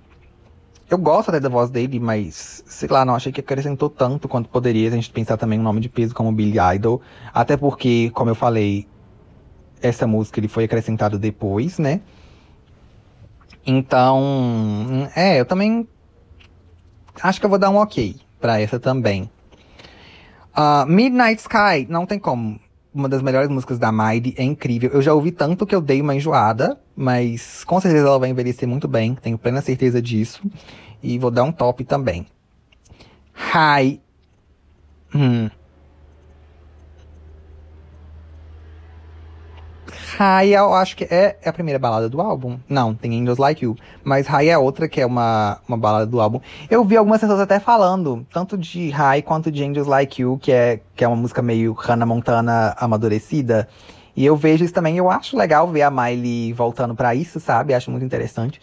eu 0.88 0.98
gosto 0.98 1.30
até 1.30 1.40
da 1.40 1.48
voz 1.48 1.70
dele, 1.70 1.98
mas 1.98 2.62
sei 2.66 2.88
lá, 2.88 3.04
não 3.04 3.14
achei 3.14 3.32
que 3.32 3.40
acrescentou 3.40 3.88
tanto 3.88 4.28
quanto 4.28 4.48
poderia 4.48 4.88
a 4.88 4.92
gente 4.92 5.10
pensar 5.10 5.36
também 5.36 5.58
um 5.58 5.62
nome 5.62 5.80
de 5.80 5.88
peso 5.88 6.14
como 6.14 6.30
Billy 6.30 6.58
Idol. 6.76 7.00
Até 7.32 7.56
porque, 7.56 8.10
como 8.10 8.30
eu 8.30 8.34
falei, 8.34 8.86
essa 9.80 10.06
música 10.06 10.38
ele 10.38 10.48
foi 10.48 10.64
acrescentado 10.64 11.18
depois, 11.18 11.78
né? 11.78 12.00
Então, 13.66 15.08
é, 15.14 15.40
eu 15.40 15.44
também 15.44 15.88
acho 17.22 17.40
que 17.40 17.46
eu 17.46 17.50
vou 17.50 17.58
dar 17.58 17.70
um 17.70 17.76
ok 17.76 18.16
pra 18.40 18.60
essa 18.60 18.78
também. 18.78 19.30
Uh, 20.56 20.86
Midnight 20.86 21.40
Sky, 21.40 21.86
não 21.88 22.04
tem 22.04 22.18
como. 22.18 22.60
Uma 22.94 23.08
das 23.08 23.22
melhores 23.22 23.48
músicas 23.48 23.78
da 23.78 23.90
Miley, 23.90 24.34
é 24.36 24.42
incrível. 24.42 24.90
Eu 24.90 25.00
já 25.00 25.14
ouvi 25.14 25.32
tanto 25.32 25.66
que 25.66 25.74
eu 25.74 25.80
dei 25.80 26.00
uma 26.00 26.14
enjoada, 26.14 26.78
mas 26.94 27.64
com 27.64 27.80
certeza 27.80 28.06
ela 28.06 28.18
vai 28.18 28.28
envelhecer 28.28 28.68
muito 28.68 28.86
bem, 28.86 29.14
tenho 29.14 29.38
plena 29.38 29.62
certeza 29.62 30.00
disso. 30.00 30.42
E 31.02 31.18
vou 31.18 31.30
dar 31.30 31.44
um 31.44 31.52
top 31.52 31.84
também. 31.84 32.26
Hi. 33.54 34.00
Hum. 35.14 35.50
High 40.16 40.54
eu 40.54 40.74
acho 40.74 40.96
que 40.96 41.04
é, 41.04 41.36
é 41.42 41.48
a 41.48 41.52
primeira 41.52 41.78
balada 41.78 42.08
do 42.08 42.20
álbum. 42.20 42.58
Não, 42.68 42.94
tem 42.94 43.20
Angels 43.20 43.38
Like 43.38 43.64
You. 43.64 43.76
Mas 44.04 44.26
High 44.26 44.48
é 44.48 44.58
outra 44.58 44.88
que 44.88 45.00
é 45.00 45.06
uma, 45.06 45.58
uma 45.66 45.76
balada 45.76 46.06
do 46.06 46.20
álbum. 46.20 46.40
Eu 46.70 46.84
vi 46.84 46.96
algumas 46.96 47.20
pessoas 47.20 47.40
até 47.40 47.58
falando, 47.58 48.26
tanto 48.32 48.58
de 48.58 48.90
High 48.90 49.22
quanto 49.22 49.50
de 49.50 49.64
Angels 49.64 49.86
Like 49.86 50.22
You, 50.22 50.38
que 50.40 50.52
é, 50.52 50.80
que 50.94 51.04
é 51.04 51.08
uma 51.08 51.16
música 51.16 51.40
meio 51.40 51.72
Hannah 51.72 52.06
Montana 52.06 52.74
amadurecida. 52.78 53.68
E 54.14 54.24
eu 54.24 54.36
vejo 54.36 54.64
isso 54.64 54.74
também, 54.74 54.98
eu 54.98 55.10
acho 55.10 55.36
legal 55.36 55.66
ver 55.68 55.82
a 55.82 55.90
Miley 55.90 56.52
voltando 56.52 56.94
para 56.94 57.14
isso, 57.14 57.40
sabe? 57.40 57.72
Acho 57.72 57.90
muito 57.90 58.04
interessante. 58.04 58.60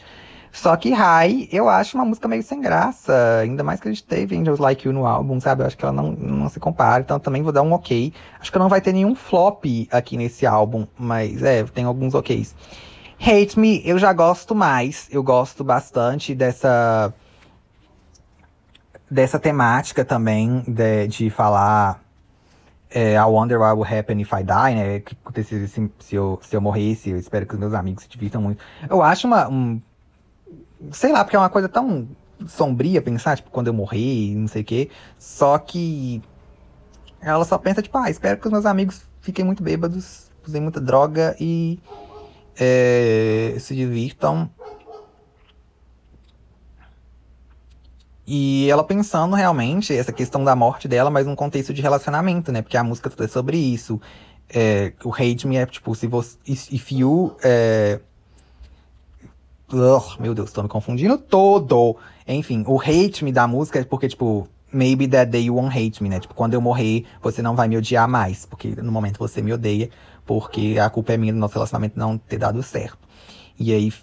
Só 0.51 0.75
que 0.75 0.91
High, 0.91 1.47
eu 1.51 1.69
acho 1.69 1.95
uma 1.95 2.05
música 2.05 2.27
meio 2.27 2.41
sem 2.41 2.59
graça. 2.59 3.39
Ainda 3.41 3.63
mais 3.63 3.79
que 3.79 3.87
a 3.87 3.91
gente 3.91 4.03
teve 4.03 4.35
Angels 4.35 4.59
Like 4.59 4.87
You 4.87 4.93
no 4.93 5.05
álbum, 5.05 5.39
sabe? 5.39 5.61
Eu 5.61 5.67
acho 5.67 5.77
que 5.77 5.85
ela 5.85 5.93
não, 5.93 6.11
não 6.11 6.49
se 6.49 6.59
compara. 6.59 7.01
Então 7.01 7.19
também 7.19 7.43
vou 7.43 7.51
dar 7.51 7.61
um 7.61 7.73
ok. 7.73 8.13
Acho 8.39 8.51
que 8.51 8.59
não 8.59 8.69
vai 8.69 8.81
ter 8.81 8.91
nenhum 8.91 9.15
flop 9.15 9.65
aqui 9.91 10.17
nesse 10.17 10.45
álbum. 10.45 10.87
Mas 10.97 11.43
é, 11.43 11.63
tem 11.63 11.85
alguns 11.85 12.15
oks. 12.15 12.55
Hate 13.19 13.59
Me, 13.59 13.81
eu 13.85 13.99
já 13.99 14.11
gosto 14.11 14.55
mais. 14.55 15.07
Eu 15.11 15.21
gosto 15.21 15.63
bastante 15.63 16.33
dessa. 16.33 17.13
Dessa 19.11 19.39
temática 19.39 20.05
também, 20.05 20.63
de, 20.67 21.07
de 21.07 21.29
falar. 21.29 22.01
É, 22.91 23.13
I 23.13 23.23
wonder 23.25 23.59
what 23.59 23.75
would 23.75 23.93
happen 23.93 24.19
if 24.19 24.31
I 24.33 24.43
die, 24.43 24.75
né? 24.75 24.99
Que 24.99 25.15
acontecesse 25.23 25.67
se, 25.67 25.91
se, 25.99 26.15
eu, 26.15 26.39
se 26.41 26.55
eu 26.55 26.61
morresse. 26.61 27.11
Eu 27.11 27.17
espero 27.17 27.45
que 27.45 27.53
os 27.53 27.59
meus 27.59 27.73
amigos 27.73 28.03
se 28.03 28.09
divirtam 28.09 28.41
muito. 28.41 28.63
Eu 28.89 29.03
acho 29.03 29.27
uma, 29.27 29.47
um 29.47 29.79
sei 30.91 31.11
lá, 31.11 31.23
porque 31.23 31.35
é 31.35 31.39
uma 31.39 31.49
coisa 31.49 31.69
tão 31.69 32.07
sombria 32.47 33.01
pensar, 33.01 33.35
tipo, 33.35 33.49
quando 33.49 33.67
eu 33.67 33.73
morrer, 33.73 34.35
não 34.35 34.47
sei 34.47 34.61
o 34.61 34.65
quê. 34.65 34.89
Só 35.17 35.57
que 35.57 36.21
ela 37.21 37.43
só 37.45 37.57
pensa, 37.57 37.81
tipo, 37.81 37.97
ah, 37.97 38.09
espero 38.09 38.39
que 38.39 38.47
os 38.47 38.51
meus 38.51 38.65
amigos 38.65 39.01
fiquem 39.21 39.43
muito 39.43 39.61
bêbados, 39.61 40.31
usem 40.47 40.61
muita 40.61 40.79
droga 40.79 41.35
e 41.39 41.79
é, 42.57 43.55
se 43.59 43.75
divirtam. 43.75 44.49
E 48.25 48.69
ela 48.69 48.83
pensando 48.83 49.35
realmente 49.35 49.95
essa 49.95 50.13
questão 50.13 50.43
da 50.43 50.55
morte 50.55 50.87
dela, 50.87 51.09
mas 51.09 51.25
num 51.25 51.35
contexto 51.35 51.73
de 51.73 51.81
relacionamento, 51.81 52.51
né? 52.51 52.61
Porque 52.61 52.77
a 52.77 52.83
música 52.83 53.09
toda 53.09 53.25
é 53.25 53.27
sobre 53.27 53.57
isso. 53.57 53.99
É, 54.47 54.93
o 55.03 55.11
hate 55.11 55.47
me 55.47 55.57
é 55.57 55.65
tipo, 55.65 55.95
se 55.95 56.05
você. 56.05 56.37
If 56.47 56.91
you. 56.91 57.35
É, 57.43 57.99
Ugh, 59.71 60.19
meu 60.19 60.33
Deus, 60.33 60.51
tô 60.51 60.63
me 60.63 60.69
confundindo 60.69 61.15
todo. 61.15 61.95
Enfim, 62.27 62.63
o 62.67 62.79
hate 62.81 63.23
me 63.23 63.31
da 63.31 63.47
música 63.47 63.79
é 63.79 63.83
porque, 63.83 64.07
tipo, 64.07 64.47
maybe 64.71 65.07
that 65.07 65.29
day 65.29 65.43
you 65.45 65.55
won't 65.55 65.77
hate 65.77 66.01
me, 66.01 66.09
né? 66.09 66.19
Tipo, 66.19 66.33
quando 66.33 66.55
eu 66.55 66.61
morrer, 66.61 67.05
você 67.21 67.41
não 67.41 67.55
vai 67.55 67.67
me 67.67 67.77
odiar 67.77 68.07
mais. 68.07 68.47
Porque 68.47 68.69
no 68.81 68.91
momento 68.91 69.19
você 69.19 69.43
me 69.43 69.53
odeia, 69.53 69.91
porque 70.25 70.77
a 70.81 70.89
culpa 70.89 71.13
é 71.13 71.17
minha 71.17 71.31
do 71.31 71.37
nosso 71.37 71.53
relacionamento 71.53 71.99
não 71.99 72.17
ter 72.17 72.39
dado 72.39 72.63
certo. 72.63 72.97
E 73.59 73.71
aí, 73.71 73.93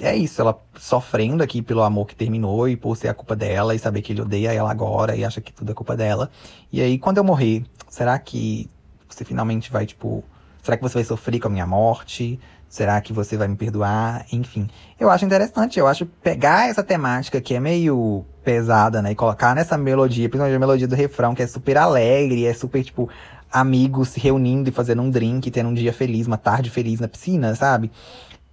é 0.00 0.16
isso, 0.16 0.40
ela 0.40 0.60
sofrendo 0.76 1.44
aqui 1.44 1.62
pelo 1.62 1.82
amor 1.82 2.06
que 2.08 2.16
terminou 2.16 2.68
e 2.68 2.76
por 2.76 2.96
ser 2.96 3.06
a 3.06 3.14
culpa 3.14 3.36
dela 3.36 3.76
e 3.76 3.78
saber 3.78 4.02
que 4.02 4.12
ele 4.12 4.22
odeia 4.22 4.52
ela 4.52 4.70
agora 4.70 5.14
e 5.14 5.24
acha 5.24 5.40
que 5.40 5.52
tudo 5.52 5.70
é 5.70 5.74
culpa 5.74 5.96
dela. 5.96 6.28
E 6.72 6.80
aí, 6.80 6.98
quando 6.98 7.18
eu 7.18 7.24
morrer, 7.24 7.64
será 7.88 8.18
que 8.18 8.68
você 9.08 9.24
finalmente 9.24 9.70
vai, 9.70 9.86
tipo. 9.86 10.24
Será 10.60 10.76
que 10.76 10.82
você 10.82 10.94
vai 10.94 11.04
sofrer 11.04 11.40
com 11.40 11.48
a 11.48 11.50
minha 11.50 11.66
morte? 11.66 12.38
Será 12.72 12.98
que 13.02 13.12
você 13.12 13.36
vai 13.36 13.46
me 13.46 13.54
perdoar? 13.54 14.24
Enfim, 14.32 14.66
eu 14.98 15.10
acho 15.10 15.26
interessante. 15.26 15.78
Eu 15.78 15.86
acho 15.86 16.06
pegar 16.06 16.70
essa 16.70 16.82
temática 16.82 17.38
que 17.38 17.52
é 17.52 17.60
meio 17.60 18.24
pesada, 18.42 19.02
né? 19.02 19.12
E 19.12 19.14
colocar 19.14 19.54
nessa 19.54 19.76
melodia, 19.76 20.26
principalmente 20.26 20.56
a 20.56 20.58
melodia 20.58 20.88
do 20.88 20.94
refrão, 20.94 21.34
que 21.34 21.42
é 21.42 21.46
super 21.46 21.76
alegre, 21.76 22.46
é 22.46 22.54
super, 22.54 22.82
tipo, 22.82 23.10
amigos 23.52 24.08
se 24.08 24.20
reunindo 24.20 24.70
e 24.70 24.72
fazendo 24.72 25.02
um 25.02 25.10
drink, 25.10 25.50
tendo 25.50 25.68
um 25.68 25.74
dia 25.74 25.92
feliz, 25.92 26.26
uma 26.26 26.38
tarde 26.38 26.70
feliz 26.70 26.98
na 26.98 27.08
piscina, 27.08 27.54
sabe? 27.54 27.92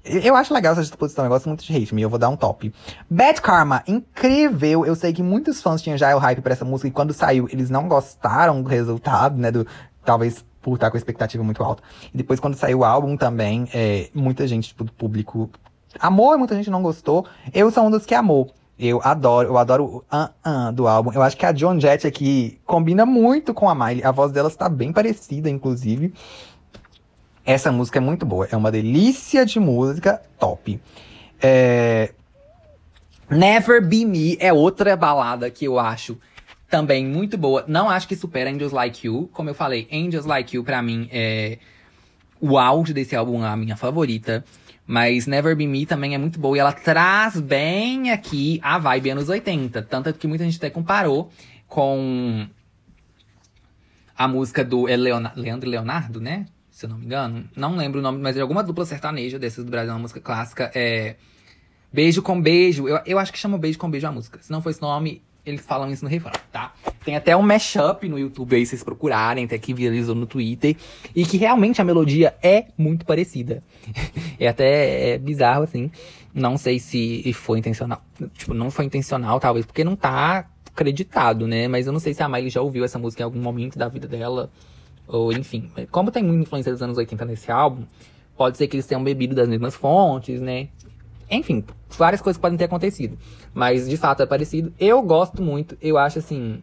Eu 0.03 0.35
acho 0.35 0.53
legal 0.53 0.73
essa 0.73 0.81
disposição, 0.81 1.23
eu 1.23 1.29
gosto 1.29 1.47
muito 1.47 1.63
de 1.63 1.73
Hate 1.73 1.95
Me, 1.95 2.01
eu 2.01 2.09
vou 2.09 2.19
dar 2.19 2.27
um 2.27 2.35
top. 2.35 2.73
Bad 3.09 3.41
Karma, 3.41 3.83
incrível! 3.87 4.85
Eu 4.85 4.97
sei 4.97 5.13
que 5.13 5.23
muitos 5.23 5.61
fãs 5.61 5.81
tinham 5.81 5.97
já 5.97 6.13
o 6.13 6.19
hype 6.19 6.41
pra 6.41 6.51
essa 6.51 6.65
música 6.65 6.89
e 6.89 6.91
quando 6.91 7.13
saiu 7.13 7.47
eles 7.49 7.69
não 7.69 7.87
gostaram 7.87 8.61
do 8.61 8.67
resultado, 8.67 9.37
né? 9.37 9.49
Do, 9.49 9.65
talvez 10.03 10.43
por 10.69 10.75
estar 10.75 10.91
com 10.91 10.97
a 10.97 10.99
expectativa 10.99 11.43
muito 11.43 11.63
alta. 11.63 11.83
E 12.13 12.17
depois, 12.17 12.39
quando 12.39 12.55
saiu 12.55 12.79
o 12.79 12.83
álbum 12.83 13.17
também, 13.17 13.67
é, 13.73 14.09
muita 14.13 14.47
gente, 14.47 14.69
tipo, 14.69 14.83
do 14.83 14.91
público 14.91 15.49
amou 15.99 16.33
e 16.35 16.37
muita 16.37 16.55
gente 16.55 16.69
não 16.69 16.81
gostou. 16.81 17.25
Eu 17.53 17.71
sou 17.71 17.85
um 17.85 17.91
dos 17.91 18.05
que 18.05 18.13
amou. 18.13 18.51
Eu 18.77 19.01
adoro, 19.03 19.49
eu 19.49 19.57
adoro 19.57 19.83
o 19.83 19.97
uh, 19.97 20.29
uh 20.69 20.71
do 20.71 20.87
álbum. 20.87 21.11
Eu 21.11 21.21
acho 21.21 21.35
que 21.35 21.45
a 21.45 21.51
John 21.51 21.79
Jett 21.79 22.07
aqui 22.07 22.59
combina 22.65 23.05
muito 23.05 23.53
com 23.53 23.69
a 23.69 23.75
Miley. 23.75 24.03
A 24.03 24.11
voz 24.11 24.31
dela 24.31 24.47
está 24.47 24.69
bem 24.69 24.93
parecida, 24.93 25.49
inclusive. 25.49 26.13
Essa 27.45 27.71
música 27.71 27.97
é 27.97 27.99
muito 27.99 28.25
boa. 28.25 28.47
É 28.49 28.55
uma 28.55 28.71
delícia 28.71 29.45
de 29.45 29.59
música, 29.59 30.21
top. 30.39 30.79
É... 31.41 32.13
Never 33.29 33.85
Be 33.85 34.05
Me 34.05 34.37
é 34.39 34.53
outra 34.53 34.95
balada 34.95 35.49
que 35.49 35.65
eu 35.65 35.77
acho 35.77 36.17
também 36.69 37.05
muito 37.05 37.37
boa. 37.37 37.65
Não 37.67 37.89
acho 37.89 38.07
que 38.07 38.15
supera 38.15 38.49
Angels 38.49 38.71
Like 38.71 39.07
You. 39.07 39.29
Como 39.33 39.49
eu 39.49 39.55
falei, 39.55 39.87
Angels 39.91 40.25
Like 40.25 40.55
You 40.55 40.63
pra 40.63 40.81
mim 40.81 41.09
é 41.11 41.57
o 42.39 42.57
auge 42.57 42.93
desse 42.93 43.15
álbum, 43.15 43.43
a 43.43 43.57
minha 43.57 43.75
favorita. 43.75 44.45
Mas 44.85 45.27
Never 45.27 45.55
Be 45.55 45.67
Me 45.67 45.85
também 45.85 46.15
é 46.15 46.17
muito 46.17 46.39
boa. 46.39 46.55
E 46.55 46.59
ela 46.59 46.71
traz 46.71 47.39
bem 47.39 48.11
aqui 48.11 48.59
a 48.63 48.77
vibe 48.77 49.11
anos 49.11 49.29
80. 49.29 49.81
Tanto 49.83 50.13
que 50.13 50.27
muita 50.27 50.43
gente 50.45 50.57
até 50.57 50.69
comparou 50.69 51.31
com 51.67 52.47
a 54.17 54.27
música 54.27 54.63
do 54.63 54.83
Leandro 54.83 55.69
Leonardo, 55.69 56.19
né? 56.19 56.45
Se 56.71 56.85
eu 56.85 56.89
não 56.89 56.97
me 56.97 57.05
engano. 57.05 57.49
Não 57.55 57.75
lembro 57.75 57.99
o 57.99 58.01
nome, 58.01 58.19
mas 58.19 58.37
é 58.37 58.41
alguma 58.41 58.63
dupla 58.63 58.85
sertaneja 58.85 59.37
dessas 59.37 59.65
do 59.65 59.71
Brasil, 59.71 59.91
uma 59.91 59.99
música 59.99 60.19
clássica. 60.19 60.71
É. 60.73 61.15
Beijo 61.91 62.21
com 62.21 62.39
beijo. 62.39 62.87
Eu, 62.87 63.01
eu 63.05 63.19
acho 63.19 63.31
que 63.31 63.37
chama 63.37 63.57
Beijo 63.57 63.77
com 63.77 63.89
Beijo 63.89 64.07
a 64.07 64.11
música. 64.11 64.39
Se 64.41 64.51
não 64.51 64.61
for 64.61 64.69
esse 64.69 64.81
nome, 64.81 65.21
eles 65.49 65.65
falam 65.65 65.91
isso 65.91 66.03
no 66.03 66.09
refrão, 66.09 66.33
tá? 66.51 66.73
Tem 67.03 67.15
até 67.15 67.35
um 67.35 67.41
mashup 67.41 68.07
no 68.07 68.19
YouTube 68.19 68.55
aí, 68.55 68.65
vocês 68.65 68.83
procurarem, 68.83 69.45
até 69.45 69.57
que 69.57 69.73
viralizou 69.73 70.15
no 70.15 70.25
Twitter. 70.25 70.75
E 71.15 71.25
que 71.25 71.37
realmente 71.37 71.81
a 71.81 71.83
melodia 71.83 72.35
é 72.41 72.65
muito 72.77 73.05
parecida. 73.05 73.63
é 74.39 74.47
até 74.47 75.11
é 75.11 75.17
bizarro, 75.17 75.63
assim. 75.63 75.91
Não 76.33 76.57
sei 76.57 76.79
se 76.79 77.31
foi 77.33 77.59
intencional. 77.59 78.01
Tipo, 78.33 78.53
não 78.53 78.69
foi 78.69 78.85
intencional, 78.85 79.39
talvez, 79.39 79.65
porque 79.65 79.83
não 79.83 79.95
tá 79.95 80.47
acreditado, 80.67 81.47
né? 81.47 81.67
Mas 81.67 81.87
eu 81.87 81.93
não 81.93 81.99
sei 81.99 82.13
se 82.13 82.23
a 82.23 82.29
Miley 82.29 82.49
já 82.49 82.61
ouviu 82.61 82.85
essa 82.85 82.99
música 82.99 83.23
em 83.23 83.25
algum 83.25 83.41
momento 83.41 83.77
da 83.77 83.87
vida 83.87 84.07
dela. 84.07 84.51
Ou, 85.07 85.33
enfim. 85.33 85.69
Como 85.91 86.11
tem 86.11 86.23
muita 86.23 86.43
influência 86.43 86.71
dos 86.71 86.81
anos 86.81 86.97
80 86.97 87.25
nesse 87.25 87.51
álbum, 87.51 87.83
pode 88.37 88.57
ser 88.57 88.67
que 88.67 88.75
eles 88.75 88.85
tenham 88.85 89.03
bebido 89.03 89.35
das 89.35 89.47
mesmas 89.47 89.75
fontes, 89.75 90.39
né? 90.39 90.69
Enfim, 91.29 91.63
várias 91.89 92.21
coisas 92.21 92.39
podem 92.39 92.57
ter 92.57 92.65
acontecido. 92.65 93.17
Mas 93.53 93.87
de 93.87 93.97
fato 93.97 94.23
é 94.23 94.25
parecido. 94.25 94.73
Eu 94.79 95.01
gosto 95.01 95.41
muito, 95.41 95.77
eu 95.81 95.97
acho 95.97 96.19
assim. 96.19 96.61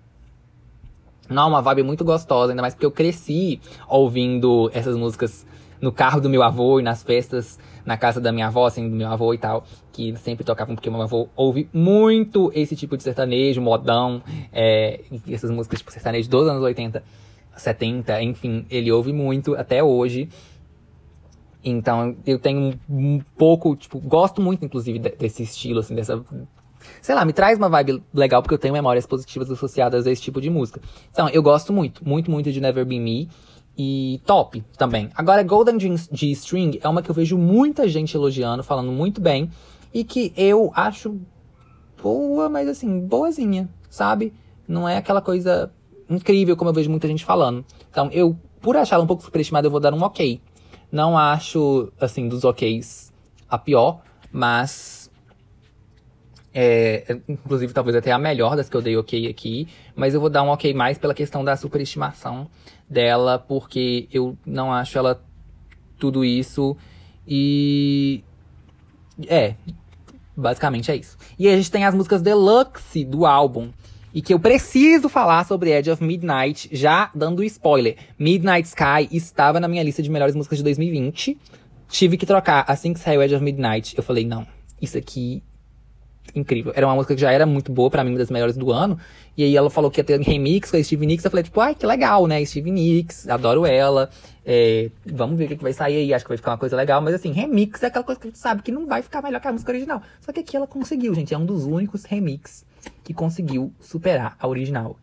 Não, 1.28 1.48
uma 1.48 1.60
vibe 1.60 1.82
muito 1.82 2.04
gostosa, 2.04 2.52
ainda 2.52 2.62
mais 2.62 2.74
porque 2.74 2.86
eu 2.86 2.90
cresci 2.90 3.60
ouvindo 3.88 4.70
essas 4.72 4.96
músicas 4.96 5.44
no 5.80 5.92
carro 5.92 6.20
do 6.20 6.28
meu 6.28 6.42
avô 6.42 6.78
e 6.78 6.82
nas 6.82 7.02
festas 7.02 7.58
na 7.86 7.96
casa 7.96 8.20
da 8.20 8.32
minha 8.32 8.48
avó, 8.48 8.66
assim, 8.66 8.90
do 8.90 8.96
meu 8.96 9.06
avô 9.06 9.32
e 9.32 9.38
tal, 9.38 9.64
que 9.92 10.14
sempre 10.16 10.44
tocavam, 10.44 10.74
porque 10.74 10.90
meu 10.90 11.00
avô 11.00 11.28
ouve 11.36 11.68
muito 11.72 12.50
esse 12.52 12.74
tipo 12.74 12.96
de 12.96 13.04
sertanejo, 13.04 13.62
modão, 13.62 14.20
é, 14.52 15.00
essas 15.30 15.52
músicas 15.52 15.78
tipo 15.78 15.92
sertanejo 15.92 16.28
dos 16.28 16.48
anos 16.48 16.62
80, 16.62 17.02
70, 17.56 18.22
enfim, 18.22 18.66
ele 18.68 18.90
ouve 18.90 19.12
muito 19.12 19.54
até 19.54 19.82
hoje. 19.82 20.28
Então, 21.70 22.16
eu 22.24 22.38
tenho 22.38 22.78
um 22.88 23.20
pouco, 23.36 23.74
tipo, 23.74 23.98
gosto 23.98 24.40
muito, 24.40 24.64
inclusive, 24.64 24.98
desse 24.98 25.42
estilo, 25.42 25.80
assim, 25.80 25.94
dessa. 25.94 26.24
Sei 27.02 27.12
lá, 27.12 27.24
me 27.24 27.32
traz 27.32 27.58
uma 27.58 27.68
vibe 27.68 28.02
legal, 28.14 28.40
porque 28.40 28.54
eu 28.54 28.58
tenho 28.58 28.72
memórias 28.72 29.04
positivas 29.04 29.50
associadas 29.50 30.06
a 30.06 30.10
esse 30.12 30.22
tipo 30.22 30.40
de 30.40 30.48
música. 30.48 30.80
Então, 31.10 31.28
eu 31.28 31.42
gosto 31.42 31.72
muito, 31.72 32.06
muito, 32.06 32.30
muito 32.30 32.52
de 32.52 32.60
Never 32.60 32.86
Be 32.86 33.00
Me. 33.00 33.28
E 33.78 34.22
top 34.24 34.64
também. 34.78 35.10
Agora, 35.14 35.42
Golden 35.42 35.78
G-String 35.78 36.78
é 36.82 36.88
uma 36.88 37.02
que 37.02 37.10
eu 37.10 37.14
vejo 37.14 37.36
muita 37.36 37.86
gente 37.86 38.16
elogiando, 38.16 38.62
falando 38.62 38.90
muito 38.90 39.20
bem. 39.20 39.50
E 39.92 40.02
que 40.02 40.32
eu 40.34 40.72
acho 40.74 41.20
boa, 42.02 42.48
mas 42.48 42.68
assim, 42.68 43.00
boazinha, 43.00 43.68
sabe? 43.90 44.32
Não 44.66 44.88
é 44.88 44.96
aquela 44.96 45.20
coisa 45.20 45.70
incrível 46.08 46.56
como 46.56 46.70
eu 46.70 46.74
vejo 46.74 46.88
muita 46.88 47.06
gente 47.06 47.22
falando. 47.22 47.66
Então, 47.90 48.08
eu, 48.12 48.34
por 48.62 48.78
achá-la 48.78 49.04
um 49.04 49.06
pouco 49.06 49.22
superestimada, 49.22 49.66
eu 49.66 49.70
vou 49.70 49.80
dar 49.80 49.92
um 49.92 50.02
ok. 50.02 50.40
Não 50.90 51.16
acho, 51.18 51.92
assim, 52.00 52.28
dos 52.28 52.44
OKs 52.44 53.12
a 53.48 53.58
pior, 53.58 54.00
mas 54.32 55.10
É, 56.58 57.18
inclusive, 57.28 57.74
talvez 57.74 57.94
até 57.94 58.10
a 58.10 58.18
melhor 58.18 58.56
das 58.56 58.66
que 58.70 58.74
eu 58.74 58.80
dei 58.80 58.96
ok 58.96 59.28
aqui. 59.28 59.68
Mas 59.94 60.14
eu 60.14 60.20
vou 60.20 60.30
dar 60.30 60.42
um 60.42 60.48
ok 60.48 60.72
mais 60.72 60.96
pela 60.96 61.12
questão 61.12 61.44
da 61.44 61.54
superestimação 61.54 62.48
dela, 62.88 63.38
porque 63.38 64.08
eu 64.10 64.38
não 64.46 64.72
acho 64.72 64.96
ela 64.96 65.22
tudo 65.98 66.24
isso. 66.24 66.74
E. 67.28 68.24
É. 69.28 69.54
Basicamente 70.34 70.90
é 70.90 70.96
isso. 70.96 71.18
E 71.38 71.46
a 71.48 71.56
gente 71.56 71.70
tem 71.70 71.84
as 71.84 71.94
músicas 71.94 72.22
deluxe 72.22 73.04
do 73.04 73.26
álbum. 73.26 73.70
E 74.16 74.22
que 74.22 74.32
eu 74.32 74.40
preciso 74.40 75.10
falar 75.10 75.44
sobre 75.44 75.76
Edge 75.76 75.90
of 75.90 76.02
Midnight, 76.02 76.70
já 76.72 77.10
dando 77.14 77.44
spoiler. 77.44 77.96
Midnight 78.18 78.66
Sky 78.66 79.14
estava 79.14 79.60
na 79.60 79.68
minha 79.68 79.82
lista 79.82 80.02
de 80.02 80.08
melhores 80.08 80.34
músicas 80.34 80.56
de 80.56 80.64
2020. 80.64 81.36
Tive 81.86 82.16
que 82.16 82.24
trocar. 82.24 82.64
Assim 82.66 82.94
que 82.94 82.98
saiu 82.98 83.22
Edge 83.22 83.34
of 83.34 83.44
Midnight, 83.44 83.94
eu 83.94 84.02
falei, 84.02 84.24
não, 84.24 84.46
isso 84.80 84.96
aqui 84.96 85.42
incrível. 86.34 86.72
Era 86.74 86.86
uma 86.86 86.94
música 86.94 87.14
que 87.14 87.20
já 87.20 87.30
era 87.30 87.44
muito 87.44 87.70
boa, 87.70 87.90
para 87.90 88.02
mim, 88.02 88.12
uma 88.12 88.18
das 88.18 88.30
melhores 88.30 88.56
do 88.56 88.72
ano. 88.72 88.98
E 89.36 89.44
aí 89.44 89.54
ela 89.54 89.68
falou 89.68 89.90
que 89.90 90.00
ia 90.00 90.04
ter 90.04 90.18
remix 90.18 90.70
com 90.70 90.78
a 90.78 90.82
Steve 90.82 91.04
Nicks. 91.04 91.22
Eu 91.22 91.30
falei, 91.30 91.44
tipo, 91.44 91.60
ai, 91.60 91.74
que 91.74 91.84
legal, 91.84 92.26
né? 92.26 92.42
Steve 92.42 92.70
Nicks, 92.70 93.28
adoro 93.28 93.66
ela. 93.66 94.08
É, 94.46 94.88
vamos 95.04 95.36
ver 95.36 95.44
o 95.44 95.48
que, 95.48 95.62
vai 95.62 95.74
sair 95.74 95.96
aí. 95.96 96.14
Acho 96.14 96.24
que 96.24 96.30
vai 96.30 96.38
ficar 96.38 96.52
uma 96.52 96.58
coisa 96.58 96.74
legal. 96.74 97.02
Mas 97.02 97.12
assim, 97.12 97.32
remix 97.32 97.82
é 97.82 97.88
aquela 97.88 98.02
coisa 98.02 98.18
que 98.18 98.28
a 98.28 98.30
gente 98.30 98.38
sabe 98.38 98.62
que 98.62 98.72
não 98.72 98.86
vai 98.86 99.02
ficar 99.02 99.20
melhor 99.20 99.42
que 99.42 99.48
a 99.48 99.52
música 99.52 99.72
original. 99.72 100.00
Só 100.22 100.32
que 100.32 100.40
aqui 100.40 100.56
ela 100.56 100.66
conseguiu, 100.66 101.14
gente. 101.14 101.34
É 101.34 101.38
um 101.38 101.44
dos 101.44 101.66
únicos 101.66 102.06
remix 102.06 102.64
que 103.06 103.14
conseguiu 103.14 103.72
superar 103.78 104.36
a 104.36 104.48
original. 104.48 104.98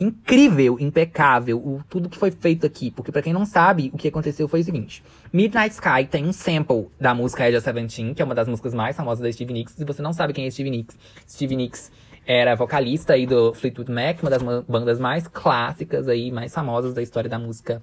Incrível, 0.00 0.78
impecável, 0.80 1.58
o, 1.58 1.82
tudo 1.90 2.08
que 2.08 2.16
foi 2.16 2.30
feito 2.30 2.64
aqui. 2.64 2.90
Porque 2.90 3.12
para 3.12 3.20
quem 3.20 3.34
não 3.34 3.44
sabe, 3.44 3.90
o 3.92 3.98
que 3.98 4.08
aconteceu 4.08 4.48
foi 4.48 4.60
o 4.60 4.64
seguinte. 4.64 5.04
Midnight 5.30 5.74
Sky 5.74 6.06
tem 6.10 6.24
um 6.24 6.32
sample 6.32 6.88
da 6.98 7.14
música 7.14 7.46
Edge 7.46 7.58
of 7.58 7.64
Seventeen, 7.64 8.14
que 8.14 8.22
é 8.22 8.24
uma 8.24 8.34
das 8.34 8.48
músicas 8.48 8.72
mais 8.72 8.96
famosas 8.96 9.22
da 9.22 9.30
Stevie 9.30 9.52
Nicks. 9.52 9.74
Se 9.74 9.84
você 9.84 10.00
não 10.00 10.14
sabe 10.14 10.32
quem 10.32 10.46
é 10.46 10.50
Stevie 10.50 10.70
Nicks, 10.70 10.96
Stevie 11.28 11.56
Nicks 11.56 11.92
era 12.24 12.54
vocalista 12.54 13.12
aí 13.12 13.26
do 13.26 13.52
Fleetwood 13.52 13.92
Mac, 13.92 14.22
uma 14.22 14.30
das 14.30 14.42
bandas 14.66 14.98
mais 14.98 15.28
clássicas 15.28 16.08
aí, 16.08 16.30
mais 16.30 16.54
famosas 16.54 16.94
da 16.94 17.02
história 17.02 17.28
da 17.28 17.38
música 17.38 17.82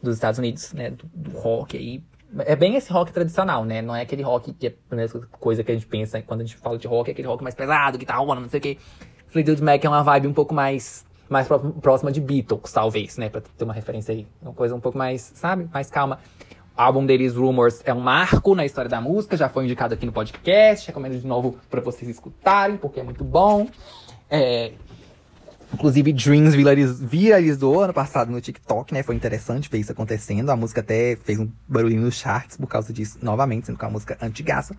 dos 0.00 0.14
Estados 0.14 0.38
Unidos, 0.38 0.72
né, 0.72 0.90
do, 0.90 1.10
do 1.12 1.30
rock 1.36 1.76
aí. 1.76 2.00
É 2.40 2.56
bem 2.56 2.76
esse 2.76 2.92
rock 2.92 3.12
tradicional, 3.12 3.64
né? 3.64 3.80
Não 3.82 3.94
é 3.94 4.02
aquele 4.02 4.22
rock 4.22 4.52
que 4.52 4.66
é 4.68 4.70
a 4.70 5.38
coisa 5.38 5.62
que 5.62 5.70
a 5.70 5.74
gente 5.74 5.86
pensa 5.86 6.20
quando 6.22 6.40
a 6.40 6.44
gente 6.44 6.56
fala 6.56 6.78
de 6.78 6.86
rock, 6.86 7.10
é 7.10 7.12
aquele 7.12 7.28
rock 7.28 7.42
mais 7.42 7.54
pesado, 7.54 7.98
guitarra, 7.98 8.24
não 8.34 8.48
sei 8.48 8.58
o 8.58 8.62
quê. 8.62 8.78
Fleetwood 9.28 9.62
Mac 9.62 9.84
é 9.84 9.88
uma 9.88 10.02
vibe 10.02 10.28
um 10.28 10.32
pouco 10.32 10.54
mais 10.54 11.04
mais 11.28 11.48
próxima 11.80 12.12
de 12.12 12.20
Beatles, 12.20 12.72
talvez, 12.72 13.16
né? 13.16 13.28
Pra 13.28 13.40
ter 13.40 13.64
uma 13.64 13.72
referência 13.72 14.12
aí. 14.12 14.26
Uma 14.42 14.52
coisa 14.52 14.74
um 14.74 14.80
pouco 14.80 14.96
mais, 14.96 15.32
sabe? 15.34 15.68
Mais 15.72 15.90
calma. 15.90 16.18
O 16.76 16.80
álbum 16.80 17.06
deles, 17.06 17.34
Rumors, 17.34 17.82
é 17.84 17.94
um 17.94 18.00
marco 18.00 18.54
na 18.54 18.64
história 18.64 18.90
da 18.90 19.00
música, 19.00 19.36
já 19.36 19.48
foi 19.48 19.64
indicado 19.64 19.94
aqui 19.94 20.04
no 20.04 20.12
podcast. 20.12 20.86
Recomendo 20.86 21.18
de 21.18 21.26
novo 21.26 21.58
para 21.70 21.80
vocês 21.80 22.08
escutarem, 22.10 22.76
porque 22.76 23.00
é 23.00 23.02
muito 23.02 23.24
bom. 23.24 23.68
É... 24.28 24.72
Inclusive, 25.74 26.12
Dreams 26.12 26.54
viralizou 27.00 27.80
ano 27.80 27.92
passado 27.92 28.30
no 28.30 28.40
TikTok, 28.40 28.94
né? 28.94 29.02
Foi 29.02 29.16
interessante 29.16 29.68
ver 29.68 29.78
isso 29.78 29.90
acontecendo. 29.90 30.48
A 30.50 30.56
música 30.56 30.80
até 30.80 31.16
fez 31.16 31.40
um 31.40 31.50
barulhinho 31.66 32.02
nos 32.02 32.14
charts 32.14 32.56
por 32.56 32.68
causa 32.68 32.92
disso, 32.92 33.18
novamente, 33.20 33.66
sendo 33.66 33.76
que 33.76 33.84
é 33.84 33.88
uma 33.88 33.92
música 33.92 34.16
antigaça. 34.22 34.76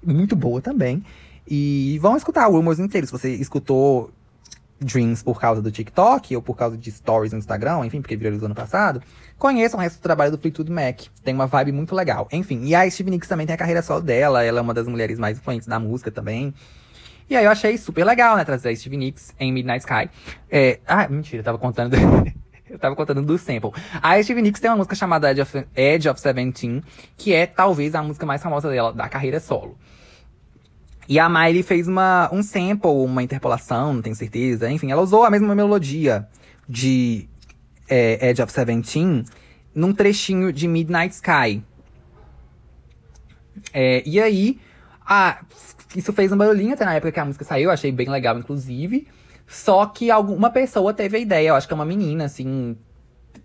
Muito 0.00 0.36
boa 0.36 0.60
também. 0.60 1.04
E 1.46 1.98
vão 2.00 2.16
escutar 2.16 2.46
o 2.48 2.52
Rumors 2.52 2.78
inteiro. 2.78 3.04
Se 3.06 3.12
você 3.12 3.34
escutou 3.34 4.12
Dreams 4.80 5.24
por 5.24 5.40
causa 5.40 5.60
do 5.60 5.72
TikTok 5.72 6.36
ou 6.36 6.40
por 6.40 6.56
causa 6.56 6.76
de 6.76 6.88
stories 6.92 7.32
no 7.32 7.38
Instagram, 7.38 7.84
enfim, 7.84 8.00
porque 8.00 8.16
viralizou 8.16 8.46
ano 8.46 8.54
passado, 8.54 9.02
conheçam 9.36 9.80
o 9.80 9.82
resto 9.82 9.98
do 9.98 10.02
trabalho 10.02 10.30
do 10.30 10.38
Fleetwood 10.38 10.70
Mac. 10.70 11.00
Tem 11.24 11.34
uma 11.34 11.48
vibe 11.48 11.72
muito 11.72 11.96
legal. 11.96 12.28
Enfim, 12.30 12.64
e 12.64 12.76
a 12.76 12.88
Stevie 12.88 13.10
Nicks 13.10 13.28
também 13.28 13.44
tem 13.44 13.54
a 13.54 13.58
carreira 13.58 13.82
solo 13.82 14.02
dela, 14.02 14.44
ela 14.44 14.60
é 14.60 14.62
uma 14.62 14.72
das 14.72 14.86
mulheres 14.86 15.18
mais 15.18 15.36
influentes 15.36 15.66
da 15.66 15.80
música 15.80 16.12
também. 16.12 16.54
E 17.28 17.36
aí 17.36 17.44
eu 17.44 17.50
achei 17.50 17.76
super 17.76 18.04
legal, 18.04 18.36
né, 18.36 18.44
trazer 18.44 18.70
a 18.70 18.76
Stevie 18.76 18.96
Nicks 18.96 19.34
em 19.38 19.52
Midnight 19.52 19.80
Sky. 19.80 20.10
É... 20.50 20.80
Ah, 20.86 21.06
mentira, 21.08 21.40
eu 21.40 21.44
tava 21.44 21.58
contando... 21.58 21.94
eu 22.68 22.78
tava 22.78 22.94
contando 22.96 23.22
do 23.22 23.38
sample. 23.38 23.70
A 24.02 24.22
Stevie 24.22 24.42
Nicks 24.42 24.60
tem 24.60 24.70
uma 24.70 24.78
música 24.78 24.94
chamada 24.94 25.30
Edge 25.30 25.40
of, 25.40 25.66
Edge 25.76 26.08
of 26.08 26.20
Seventeen, 26.20 26.82
que 27.16 27.34
é 27.34 27.46
talvez 27.46 27.94
a 27.94 28.02
música 28.02 28.24
mais 28.24 28.42
famosa 28.42 28.70
dela, 28.70 28.92
da 28.92 29.08
carreira 29.08 29.40
solo. 29.40 29.76
E 31.08 31.18
a 31.18 31.28
Miley 31.28 31.62
fez 31.62 31.88
uma, 31.88 32.28
um 32.30 32.42
sample, 32.42 32.90
uma 32.90 33.22
interpolação, 33.22 33.94
não 33.94 34.02
tenho 34.02 34.14
certeza. 34.14 34.70
Enfim, 34.70 34.90
ela 34.90 35.00
usou 35.00 35.24
a 35.24 35.30
mesma 35.30 35.54
melodia 35.54 36.28
de 36.68 37.26
é, 37.88 38.28
Edge 38.28 38.42
of 38.42 38.52
Seventeen 38.52 39.24
num 39.74 39.94
trechinho 39.94 40.52
de 40.52 40.68
Midnight 40.68 41.14
Sky. 41.14 41.64
É, 43.72 44.02
e 44.06 44.20
aí, 44.20 44.60
a, 45.00 45.40
isso 45.96 46.12
fez 46.12 46.32
um 46.32 46.36
barulhinho 46.36 46.74
até 46.74 46.84
na 46.84 46.94
época 46.94 47.12
que 47.12 47.20
a 47.20 47.24
música 47.24 47.44
saiu, 47.44 47.70
achei 47.70 47.90
bem 47.92 48.08
legal, 48.08 48.38
inclusive. 48.38 49.06
Só 49.46 49.86
que 49.86 50.10
alguma 50.10 50.50
pessoa 50.50 50.92
teve 50.92 51.16
a 51.16 51.20
ideia, 51.20 51.48
eu 51.48 51.54
acho 51.54 51.66
que 51.66 51.72
é 51.72 51.76
uma 51.76 51.84
menina, 51.84 52.24
assim, 52.24 52.76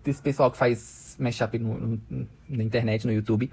desse 0.02 0.20
pessoal 0.20 0.50
que 0.50 0.58
faz 0.58 1.16
mashup 1.18 1.58
no, 1.58 1.78
no, 1.78 2.28
na 2.48 2.62
internet, 2.62 3.06
no 3.06 3.12
YouTube 3.12 3.50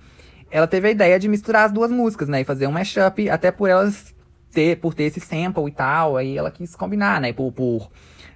ela 0.51 0.67
teve 0.67 0.89
a 0.89 0.91
ideia 0.91 1.17
de 1.17 1.29
misturar 1.29 1.65
as 1.65 1.71
duas 1.71 1.89
músicas, 1.89 2.27
né? 2.27 2.41
E 2.41 2.43
fazer 2.43 2.67
um 2.67 2.71
mashup, 2.71 3.29
até 3.29 3.49
por 3.51 3.69
elas 3.69 4.13
ter, 4.51 4.77
por 4.79 4.93
ter 4.93 5.03
esse 5.03 5.21
sample 5.21 5.65
e 5.67 5.71
tal. 5.71 6.17
Aí 6.17 6.37
ela 6.37 6.51
quis 6.51 6.75
combinar, 6.75 7.21
né? 7.21 7.31
Por, 7.31 7.51
por 7.53 7.89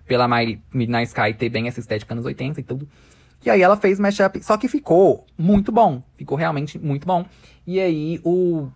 pela 0.07 0.27
My 0.27 0.61
Midnight 0.73 1.07
Sky 1.07 1.33
ter 1.33 1.49
bem 1.49 1.67
essa 1.67 1.79
estética 1.79 2.13
anos 2.13 2.25
80 2.25 2.61
e 2.61 2.63
tudo. 2.63 2.87
E 3.45 3.49
aí 3.49 3.61
ela 3.61 3.75
fez 3.75 3.99
mashup, 3.99 4.41
só 4.43 4.57
que 4.57 4.67
ficou 4.67 5.25
muito 5.37 5.71
bom. 5.71 6.01
Ficou 6.17 6.37
realmente 6.37 6.79
muito 6.79 7.05
bom. 7.05 7.25
E 7.67 7.79
aí 7.79 8.19
o. 8.23 8.69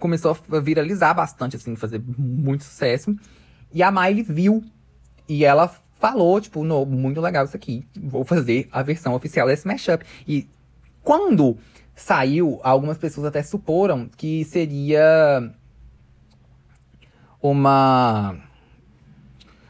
Começou 0.00 0.36
a 0.50 0.58
viralizar 0.58 1.14
bastante, 1.14 1.54
assim, 1.54 1.76
fazer 1.76 2.02
muito 2.18 2.64
sucesso. 2.64 3.14
E 3.72 3.82
a 3.82 3.92
Miley 3.92 4.24
viu. 4.24 4.64
E 5.28 5.44
ela 5.44 5.72
falou, 6.00 6.40
tipo, 6.40 6.64
no, 6.64 6.84
muito 6.84 7.20
legal 7.20 7.44
isso 7.44 7.56
aqui. 7.56 7.86
Vou 7.94 8.24
fazer 8.24 8.68
a 8.72 8.82
versão 8.82 9.14
oficial 9.14 9.46
desse 9.46 9.68
mashup. 9.68 10.04
E 10.26 10.48
quando 11.04 11.56
saiu, 11.94 12.58
algumas 12.64 12.98
pessoas 12.98 13.26
até 13.26 13.42
suporam 13.42 14.08
que 14.16 14.44
seria 14.44 15.52
uma. 17.40 18.36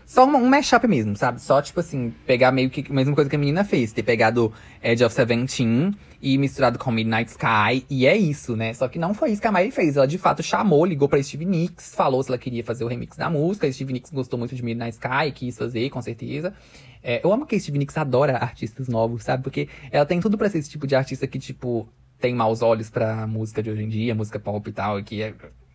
Só 0.06 0.24
um, 0.24 0.48
mashup 0.48 0.86
mesmo, 0.88 1.16
sabe? 1.16 1.40
Só, 1.40 1.60
tipo 1.60 1.78
assim, 1.80 2.14
pegar 2.26 2.50
meio 2.50 2.70
que 2.70 2.90
a 2.90 2.94
mesma 2.94 3.14
coisa 3.14 3.28
que 3.28 3.36
a 3.36 3.38
menina 3.38 3.64
fez. 3.64 3.92
Ter 3.92 4.02
pegado 4.02 4.52
Edge 4.82 5.04
of 5.04 5.14
Seventeen 5.14 5.94
e 6.20 6.36
misturado 6.36 6.78
com 6.78 6.90
Midnight 6.90 7.30
Sky. 7.30 7.84
E 7.88 8.06
é 8.06 8.16
isso, 8.16 8.56
né? 8.56 8.74
Só 8.74 8.88
que 8.88 8.98
não 8.98 9.14
foi 9.14 9.30
isso 9.30 9.40
que 9.40 9.46
a 9.46 9.52
Miley 9.52 9.70
fez. 9.70 9.96
Ela, 9.96 10.06
de 10.06 10.18
fato, 10.18 10.42
chamou, 10.42 10.84
ligou 10.84 11.08
pra 11.08 11.22
Steve 11.22 11.44
Nicks, 11.44 11.94
falou 11.94 12.22
se 12.22 12.30
ela 12.30 12.38
queria 12.38 12.62
fazer 12.62 12.84
o 12.84 12.88
remix 12.88 13.16
da 13.16 13.30
música. 13.30 13.70
Steve 13.72 13.92
Nicks 13.92 14.10
gostou 14.10 14.38
muito 14.38 14.54
de 14.54 14.62
Midnight 14.62 14.92
Sky, 14.92 15.32
quis 15.34 15.56
fazer, 15.56 15.88
com 15.90 16.02
certeza. 16.02 16.52
É, 17.02 17.24
eu 17.24 17.32
amo 17.32 17.46
que 17.46 17.56
a 17.56 17.60
Steve 17.60 17.78
Nicks 17.78 17.96
adora 17.96 18.36
artistas 18.36 18.88
novos, 18.88 19.24
sabe? 19.24 19.42
Porque 19.42 19.68
ela 19.90 20.04
tem 20.04 20.20
tudo 20.20 20.36
para 20.36 20.50
ser 20.50 20.58
esse 20.58 20.70
tipo 20.70 20.86
de 20.86 20.94
artista 20.94 21.26
que, 21.26 21.38
tipo, 21.38 21.88
tem 22.20 22.34
maus 22.34 22.60
olhos 22.60 22.90
pra 22.90 23.26
música 23.26 23.62
de 23.62 23.70
hoje 23.70 23.82
em 23.82 23.88
dia, 23.88 24.14
música 24.14 24.38
pop 24.38 24.68
e 24.68 24.72
tal, 24.72 25.02
que 25.02 25.22
é, 25.22 25.34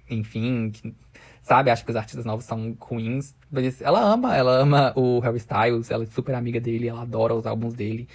enfim, 0.09 0.69
que, 0.69 0.93
sabe? 1.41 1.71
Acho 1.71 1.83
que 1.83 1.89
os 1.89 1.97
artistas 1.97 2.25
novos 2.25 2.45
são 2.45 2.77
ruins. 2.79 3.33
Mas 3.51 3.81
ela 3.81 3.99
ama, 3.99 4.35
ela 4.35 4.59
ama 4.59 4.93
o 4.95 5.19
Harry 5.19 5.37
Styles, 5.37 5.89
ela 5.89 6.03
é 6.03 6.07
super 6.07 6.35
amiga 6.35 6.59
dele, 6.59 6.87
ela 6.87 7.01
adora 7.01 7.33
os 7.33 7.47
álbuns 7.47 7.73
dele. 7.73 8.07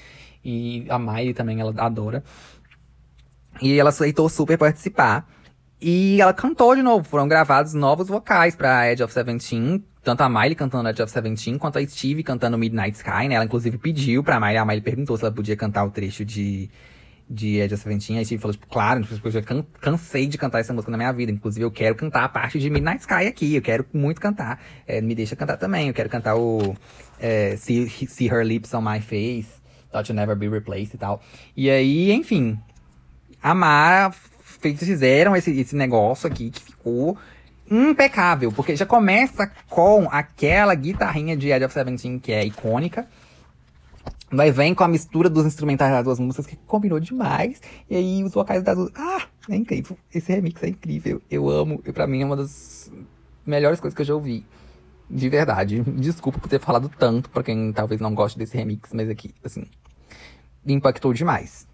E 0.44 0.86
a 0.88 0.98
Miley 0.98 1.34
também, 1.34 1.60
ela 1.60 1.74
adora. 1.76 2.22
E 3.60 3.78
ela 3.78 3.90
aceitou 3.90 4.28
super 4.28 4.56
participar. 4.56 5.26
E 5.80 6.20
ela 6.20 6.34
cantou 6.34 6.76
de 6.76 6.82
novo, 6.82 7.04
foram 7.04 7.26
gravados 7.26 7.72
novos 7.72 8.08
vocais 8.08 8.54
pra 8.54 8.92
Edge 8.92 9.02
of 9.02 9.12
Seventeen, 9.12 9.82
tanto 10.02 10.20
a 10.20 10.28
Miley 10.28 10.54
cantando 10.54 10.88
Edge 10.90 11.02
of 11.02 11.10
Seventeen, 11.10 11.56
quanto 11.56 11.78
a 11.78 11.86
Steve 11.86 12.22
cantando 12.22 12.58
Midnight 12.58 12.98
Sky, 12.98 13.28
né? 13.28 13.36
Ela 13.36 13.46
inclusive 13.46 13.78
pediu 13.78 14.22
pra 14.22 14.38
Miley, 14.38 14.58
a 14.58 14.64
Miley 14.64 14.82
perguntou 14.82 15.16
se 15.16 15.24
ela 15.24 15.32
podia 15.32 15.56
cantar 15.56 15.84
o 15.84 15.90
trecho 15.90 16.22
de, 16.22 16.68
de 17.28 17.60
Edge 17.60 17.72
of 17.72 17.82
Seventeen, 17.82 18.18
a 18.18 18.24
Steve 18.26 18.42
falou, 18.42 18.52
tipo, 18.52 18.66
claro, 18.66 19.06
eu 19.24 19.30
já 19.30 19.40
can 19.40 19.64
cansei 19.80 20.26
de 20.26 20.36
cantar 20.36 20.60
essa 20.60 20.74
música 20.74 20.90
na 20.90 20.98
minha 20.98 21.12
vida, 21.12 21.32
inclusive 21.32 21.64
eu 21.64 21.70
quero 21.70 21.94
cantar 21.94 22.24
a 22.24 22.28
parte 22.28 22.58
de 22.58 22.68
Midnight 22.68 23.00
Sky 23.00 23.26
aqui, 23.26 23.54
eu 23.54 23.62
quero 23.62 23.86
muito 23.90 24.20
cantar, 24.20 24.60
é, 24.86 25.00
me 25.00 25.14
deixa 25.14 25.34
cantar 25.34 25.56
também, 25.56 25.88
eu 25.88 25.94
quero 25.94 26.10
cantar 26.10 26.36
o 26.36 26.76
é, 27.18 27.56
see, 27.56 27.88
see 27.88 28.26
Her 28.26 28.44
Lips 28.44 28.74
on 28.74 28.82
My 28.82 29.00
Face, 29.00 29.59
Thought 29.90 30.10
You'll 30.10 30.20
Never 30.20 30.36
Be 30.36 30.48
Replaced 30.48 30.94
e 30.94 30.98
tal. 30.98 31.20
E 31.56 31.70
aí, 31.70 32.12
enfim, 32.12 32.58
a 33.42 33.54
Mara 33.54 34.12
fizeram 34.12 35.34
esse, 35.34 35.50
esse 35.58 35.74
negócio 35.74 36.26
aqui 36.26 36.50
que 36.50 36.62
ficou 36.62 37.16
impecável, 37.70 38.50
porque 38.50 38.74
já 38.74 38.84
começa 38.84 39.50
com 39.68 40.08
aquela 40.10 40.74
guitarrinha 40.74 41.36
de 41.36 41.50
Edge 41.50 41.64
of 41.64 41.72
Seventeen 41.72 42.18
que 42.18 42.32
é 42.32 42.44
icônica. 42.44 43.06
Vai 44.32 44.52
vem 44.52 44.74
com 44.74 44.84
a 44.84 44.88
mistura 44.88 45.28
dos 45.28 45.44
instrumentais 45.44 45.90
das 45.90 46.04
duas 46.04 46.20
músicas 46.20 46.46
que 46.46 46.56
combinou 46.66 47.00
demais. 47.00 47.60
E 47.88 47.96
aí 47.96 48.22
os 48.22 48.32
vocais 48.32 48.62
das 48.62 48.76
duas. 48.76 48.92
Ah, 48.94 49.22
é 49.48 49.56
incrível. 49.56 49.98
Esse 50.14 50.32
remix 50.32 50.62
é 50.62 50.68
incrível. 50.68 51.20
Eu 51.28 51.48
amo. 51.48 51.82
E 51.84 51.92
pra 51.92 52.06
mim 52.06 52.22
é 52.22 52.24
uma 52.24 52.36
das 52.36 52.92
melhores 53.44 53.80
coisas 53.80 53.94
que 53.94 54.02
eu 54.02 54.06
já 54.06 54.14
ouvi. 54.14 54.46
De 55.10 55.28
verdade. 55.28 55.82
Desculpa 55.82 56.38
por 56.38 56.48
ter 56.48 56.60
falado 56.60 56.88
tanto 56.88 57.28
pra 57.30 57.42
quem 57.42 57.72
talvez 57.72 58.00
não 58.00 58.14
goste 58.14 58.38
desse 58.38 58.56
remix, 58.56 58.92
mas 58.92 59.08
aqui, 59.08 59.34
assim, 59.44 59.64
impactou 60.64 61.12
demais 61.12 61.68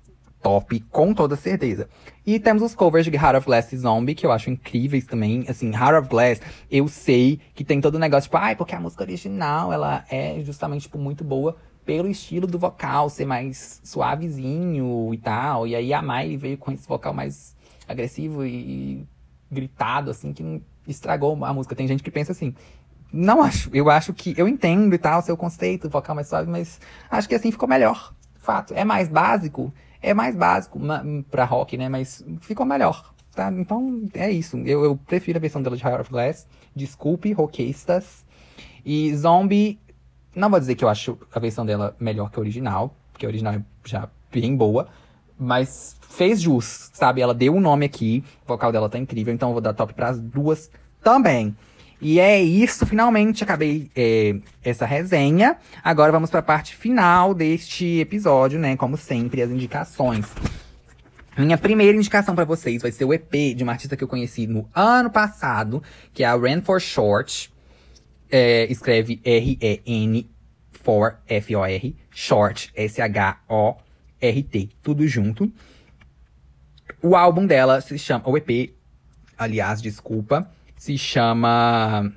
top, 0.47 0.79
com 0.93 1.13
toda 1.13 1.35
certeza. 1.35 1.89
E 2.25 2.39
temos 2.39 2.63
os 2.63 2.73
covers 2.73 3.05
de 3.05 3.17
Heart 3.17 3.39
of 3.39 3.47
Glass 3.47 3.73
e 3.73 3.79
Zombie, 3.79 4.15
que 4.15 4.25
eu 4.25 4.31
acho 4.31 4.49
incríveis 4.49 5.05
também. 5.05 5.45
Assim, 5.49 5.73
Heart 5.73 6.05
of 6.05 6.09
Glass, 6.09 6.41
eu 6.71 6.87
sei 6.87 7.41
que 7.53 7.65
tem 7.65 7.81
todo 7.81 7.97
o 7.97 7.99
negócio, 7.99 8.29
tipo, 8.29 8.37
ai, 8.37 8.55
porque 8.55 8.73
a 8.73 8.79
música 8.79 9.03
original, 9.03 9.73
ela 9.73 10.05
é 10.09 10.41
justamente, 10.45 10.83
tipo, 10.83 10.99
muito 10.99 11.25
boa 11.25 11.57
pelo 11.85 12.09
estilo 12.09 12.47
do 12.47 12.61
vocal 12.61 13.11
ser 13.11 13.25
mais 13.25 13.81
suavezinho 13.83 15.13
e 15.13 15.19
tal. 15.19 15.67
E 15.67 15.75
aí 15.75 15.93
a 15.93 16.01
Miley 16.01 16.37
veio 16.37 16.59
com 16.59 16.71
esse 16.71 16.87
vocal 16.87 17.13
mais 17.13 17.57
agressivo 17.89 18.47
e 18.47 19.05
gritado, 19.51 20.13
assim, 20.13 20.33
que 20.33 20.63
estragou 20.87 21.45
a 21.45 21.53
música. 21.53 21.75
Tem 21.75 21.89
gente 21.89 22.05
que 22.05 22.11
pensa 22.11 22.31
assim. 22.31 22.55
Não 23.17 23.43
acho. 23.43 23.71
Eu 23.73 23.89
acho 23.89 24.13
que. 24.13 24.35
Eu 24.37 24.47
entendo 24.47 24.95
e 24.95 24.99
tal, 24.99 25.23
seu 25.23 25.37
conceito, 25.37 25.89
vocal 25.89 26.15
mais 26.15 26.29
suave, 26.29 26.51
mas 26.51 26.79
acho 27.11 27.27
que 27.27 27.35
assim 27.35 27.51
ficou 27.51 27.69
melhor. 27.69 28.13
Fato. 28.39 28.75
É 28.75 28.85
mais 28.85 29.09
básico. 29.09 29.73
É 30.03 30.13
mais 30.13 30.37
básico 30.37 30.79
pra 31.31 31.45
rock, 31.45 31.77
né? 31.79 31.89
Mas 31.89 32.25
ficou 32.43 32.67
melhor. 32.67 33.13
Tá? 33.35 33.51
Então, 33.51 34.03
é 34.15 34.31
isso. 34.31 34.59
Eu, 34.59 34.85
eu 34.85 34.97
prefiro 34.97 35.39
a 35.39 35.41
versão 35.41 35.63
dela 35.63 35.77
de 35.77 35.83
Heart 35.83 36.01
of 36.03 36.11
Glass. 36.11 36.47
Desculpe, 36.75 37.33
rockistas. 37.33 38.25
E 38.85 39.15
Zombie. 39.17 39.81
Não 40.35 40.51
vou 40.51 40.61
dizer 40.61 40.75
que 40.75 40.85
eu 40.85 40.89
acho 40.89 41.19
a 41.35 41.41
versão 41.41 41.65
dela 41.65 41.97
melhor 41.99 42.31
que 42.31 42.39
a 42.39 42.41
original, 42.41 42.95
porque 43.11 43.25
a 43.25 43.29
original 43.29 43.55
é 43.55 43.63
já 43.85 44.09
bem 44.31 44.55
boa. 44.55 44.89
Mas 45.39 45.97
fez 46.03 46.43
jus, 46.43 46.91
sabe? 46.93 47.23
Ela 47.23 47.33
deu 47.33 47.55
o 47.55 47.57
um 47.57 47.61
nome 47.61 47.87
aqui, 47.87 48.23
o 48.45 48.49
vocal 48.49 48.71
dela 48.71 48.89
tá 48.89 48.99
incrível, 48.99 49.33
então 49.33 49.49
eu 49.49 49.53
vou 49.55 49.63
dar 49.63 49.73
top 49.73 49.95
pras 49.95 50.21
duas 50.21 50.71
também. 51.03 51.57
E 52.01 52.21
é 52.21 52.41
isso, 52.41 52.85
finalmente 52.85 53.43
acabei 53.43 53.91
é, 53.97 54.37
essa 54.63 54.85
resenha. 54.85 55.57
Agora 55.83 56.13
vamos 56.13 56.31
para 56.31 56.41
a 56.41 56.43
parte 56.43 56.77
final 56.77 57.33
deste 57.33 58.01
episódio, 58.01 58.59
né? 58.59 58.77
Como 58.77 58.97
sempre, 58.97 59.41
as 59.41 59.51
indicações. 59.51 60.27
Minha 61.39 61.59
primeira 61.59 61.97
indicação 61.97 62.35
para 62.35 62.45
vocês 62.45 62.83
vai 62.83 62.91
ser 62.93 63.05
o 63.05 63.13
EP 63.13 63.55
de 63.55 63.63
uma 63.63 63.73
artista 63.73 63.97
que 63.97 64.05
eu 64.05 64.09
conheci 64.09 64.47
no 64.47 64.69
ano 64.75 65.11
passado, 65.11 65.83
que 66.13 66.23
é 66.23 66.27
a 66.27 66.35
Ran 66.35 66.63
for 66.63 66.81
Short. 66.81 67.53
É, 68.31 68.71
escreve 68.71 69.21
R-E-N 69.25 70.31
for 70.73 71.19
F-O-R, 71.27 71.97
Short, 72.11 72.73
S-H-O-R-T, 72.75 74.69
tudo 74.83 75.07
junto. 75.07 75.53
O 77.03 77.15
álbum 77.15 77.47
dela 77.47 77.81
se 77.81 77.99
chama, 77.99 78.29
o 78.29 78.37
EP, 78.37 78.75
aliás, 79.37 79.83
desculpa, 79.83 80.51
se 80.77 80.97
chama 80.99 82.13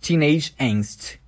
Teenage 0.00 0.54
Angst 0.60 1.18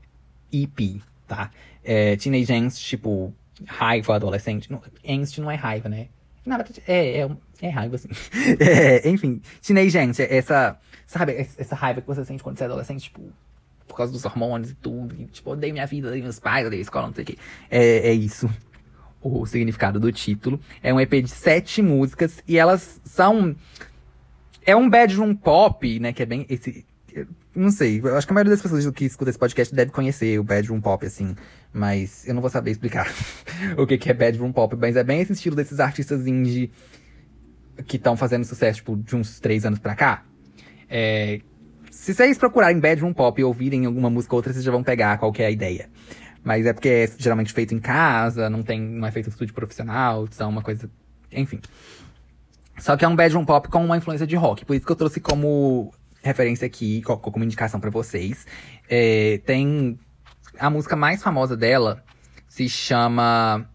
EP, 0.52 1.01
tá? 1.27 1.51
É, 1.85 2.16
Teenage 2.16 2.52
Angst, 2.52 2.82
tipo, 2.85 3.35
raiva 3.66 4.16
adolescente. 4.16 4.70
Não, 4.70 4.82
angst 5.09 5.39
não 5.39 5.51
é 5.51 5.55
raiva, 5.55 5.89
né? 5.89 6.09
É, 6.86 7.20
é, 7.20 7.31
é 7.60 7.69
raiva, 7.69 7.97
assim. 7.97 8.09
é, 8.60 9.09
enfim, 9.09 9.40
Teenage 9.62 9.98
Angst, 9.98 10.20
é 10.20 10.36
essa, 10.36 10.78
sabe, 11.06 11.32
essa 11.32 11.74
raiva 11.74 12.01
que 12.01 12.06
você 12.06 12.24
sente 12.24 12.43
quando 12.43 12.59
você 12.59 12.65
é 12.65 12.66
adolescente, 12.66 13.02
tipo, 13.05 13.23
por 13.86 13.97
causa 13.97 14.12
dos 14.12 14.24
hormônios 14.24 14.70
e 14.70 14.74
tudo. 14.74 15.15
E, 15.19 15.27
tipo, 15.27 15.51
odeio 15.51 15.73
minha 15.73 15.86
vida, 15.86 16.09
odeio 16.09 16.23
meus 16.23 16.39
pais, 16.39 16.66
odeio 16.66 16.81
a 16.81 16.82
escola, 16.82 17.06
não 17.06 17.15
sei 17.15 17.24
o 17.24 17.27
quê. 17.27 17.39
É, 17.70 18.09
é 18.09 18.12
isso 18.12 18.48
o 19.20 19.44
significado 19.47 19.98
do 19.98 20.10
título. 20.12 20.60
É 20.82 20.93
um 20.93 21.01
EP 21.01 21.23
de 21.23 21.28
sete 21.28 21.82
músicas 21.82 22.43
e 22.47 22.56
elas 22.56 23.01
são. 23.05 23.55
É 24.68 24.76
um 24.76 24.90
bedroom 24.90 25.34
pop, 25.34 25.98
né? 25.98 26.12
Que 26.12 26.24
é 26.24 26.26
bem. 26.26 26.44
Esse, 26.46 26.84
não 27.56 27.70
sei, 27.70 28.02
acho 28.14 28.26
que 28.26 28.32
a 28.32 28.34
maioria 28.34 28.50
das 28.50 28.60
pessoas 28.60 28.86
que 28.90 29.06
escuta 29.06 29.30
esse 29.30 29.38
podcast 29.38 29.74
deve 29.74 29.90
conhecer 29.90 30.38
o 30.38 30.44
bedroom 30.44 30.78
pop, 30.78 31.06
assim. 31.06 31.34
Mas 31.72 32.28
eu 32.28 32.34
não 32.34 32.42
vou 32.42 32.50
saber 32.50 32.72
explicar 32.72 33.10
o 33.78 33.86
que, 33.86 33.96
que 33.96 34.10
é 34.10 34.12
bedroom 34.12 34.52
pop. 34.52 34.76
Mas 34.76 34.94
é 34.94 35.02
bem 35.02 35.22
esse 35.22 35.32
estilo 35.32 35.56
desses 35.56 35.80
artistas 35.80 36.26
indie 36.26 36.70
que 37.86 37.96
estão 37.96 38.14
fazendo 38.14 38.44
sucesso, 38.44 38.80
tipo, 38.80 38.94
de 38.94 39.16
uns 39.16 39.40
três 39.40 39.64
anos 39.64 39.78
pra 39.78 39.94
cá. 39.94 40.26
É, 40.86 41.40
se 41.90 42.12
vocês 42.12 42.36
procurarem 42.36 42.78
bedroom 42.78 43.14
pop 43.14 43.40
e 43.40 43.44
ouvirem 43.44 43.86
alguma 43.86 44.10
música 44.10 44.34
ou 44.34 44.36
outra, 44.36 44.52
vocês 44.52 44.62
já 44.62 44.70
vão 44.70 44.82
pegar 44.82 45.16
qual 45.16 45.32
é 45.38 45.46
a 45.46 45.50
ideia. 45.50 45.88
Mas 46.44 46.66
é 46.66 46.74
porque 46.74 46.90
é 46.90 47.10
geralmente 47.16 47.54
feito 47.54 47.74
em 47.74 47.80
casa, 47.80 48.50
não 48.50 48.62
tem, 48.62 48.78
não 48.78 49.08
é 49.08 49.10
feito 49.10 49.28
em 49.28 49.30
estúdio 49.30 49.54
profissional, 49.54 50.28
são 50.30 50.50
uma 50.50 50.60
coisa, 50.60 50.90
enfim. 51.32 51.58
Só 52.78 52.96
que 52.96 53.05
é 53.05 53.09
um 53.09 53.16
bedroom 53.16 53.44
pop 53.44 53.68
com 53.68 53.84
uma 53.84 53.96
influência 53.96 54.26
de 54.26 54.36
rock, 54.36 54.64
por 54.64 54.74
isso 54.74 54.86
que 54.86 54.92
eu 54.92 54.96
trouxe 54.96 55.20
como 55.20 55.92
referência 56.22 56.66
aqui, 56.66 57.02
como 57.02 57.44
indicação 57.44 57.80
para 57.80 57.90
vocês. 57.90 58.46
É, 58.88 59.40
tem 59.44 59.98
a 60.59 60.70
música 60.70 60.96
mais 60.96 61.22
famosa 61.22 61.56
dela 61.56 62.02
se 62.46 62.68
chama 62.68 63.68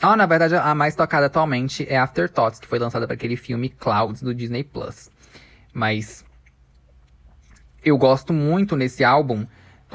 ah, 0.00 0.16
na 0.16 0.26
verdade, 0.26 0.54
a 0.54 0.74
mais 0.74 0.94
tocada 0.94 1.26
atualmente 1.26 1.86
é 1.88 1.96
Afterthoughts, 1.96 2.60
que 2.60 2.66
foi 2.66 2.78
lançada 2.78 3.06
para 3.06 3.14
aquele 3.14 3.36
filme 3.36 3.70
Clouds 3.70 4.20
do 4.20 4.34
Disney 4.34 4.62
Plus. 4.62 5.10
Mas 5.72 6.24
eu 7.82 7.96
gosto 7.96 8.32
muito 8.32 8.76
nesse 8.76 9.02
álbum 9.02 9.46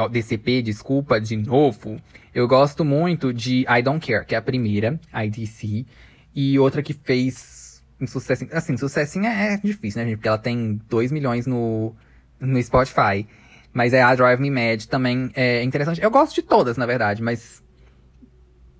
DCP, 0.09 0.63
desculpa, 0.63 1.21
de 1.21 1.35
novo, 1.35 2.01
eu 2.33 2.47
gosto 2.47 2.83
muito 2.83 3.31
de 3.31 3.65
I 3.69 3.83
Don't 3.83 4.05
Care, 4.05 4.25
que 4.25 4.33
é 4.33 4.37
a 4.37 4.41
primeira, 4.41 4.99
IDC, 5.13 5.85
e 6.33 6.57
outra 6.57 6.81
que 6.81 6.93
fez 6.93 7.60
um 8.01 8.07
sucesso, 8.07 8.45
assim, 8.51 8.75
sucesso 8.75 9.19
é, 9.19 9.57
difícil, 9.57 10.01
né, 10.01 10.07
gente, 10.07 10.17
porque 10.17 10.27
ela 10.27 10.37
tem 10.37 10.81
2 10.89 11.11
milhões 11.11 11.45
no, 11.45 11.95
no 12.39 12.61
Spotify, 12.61 13.27
mas 13.71 13.93
é 13.93 14.01
a 14.01 14.13
Drive 14.15 14.39
Me 14.39 14.49
Mad, 14.49 14.85
também 14.85 15.31
é 15.35 15.63
interessante, 15.63 16.01
eu 16.01 16.09
gosto 16.09 16.33
de 16.33 16.41
todas, 16.41 16.77
na 16.77 16.85
verdade, 16.85 17.21
mas 17.21 17.63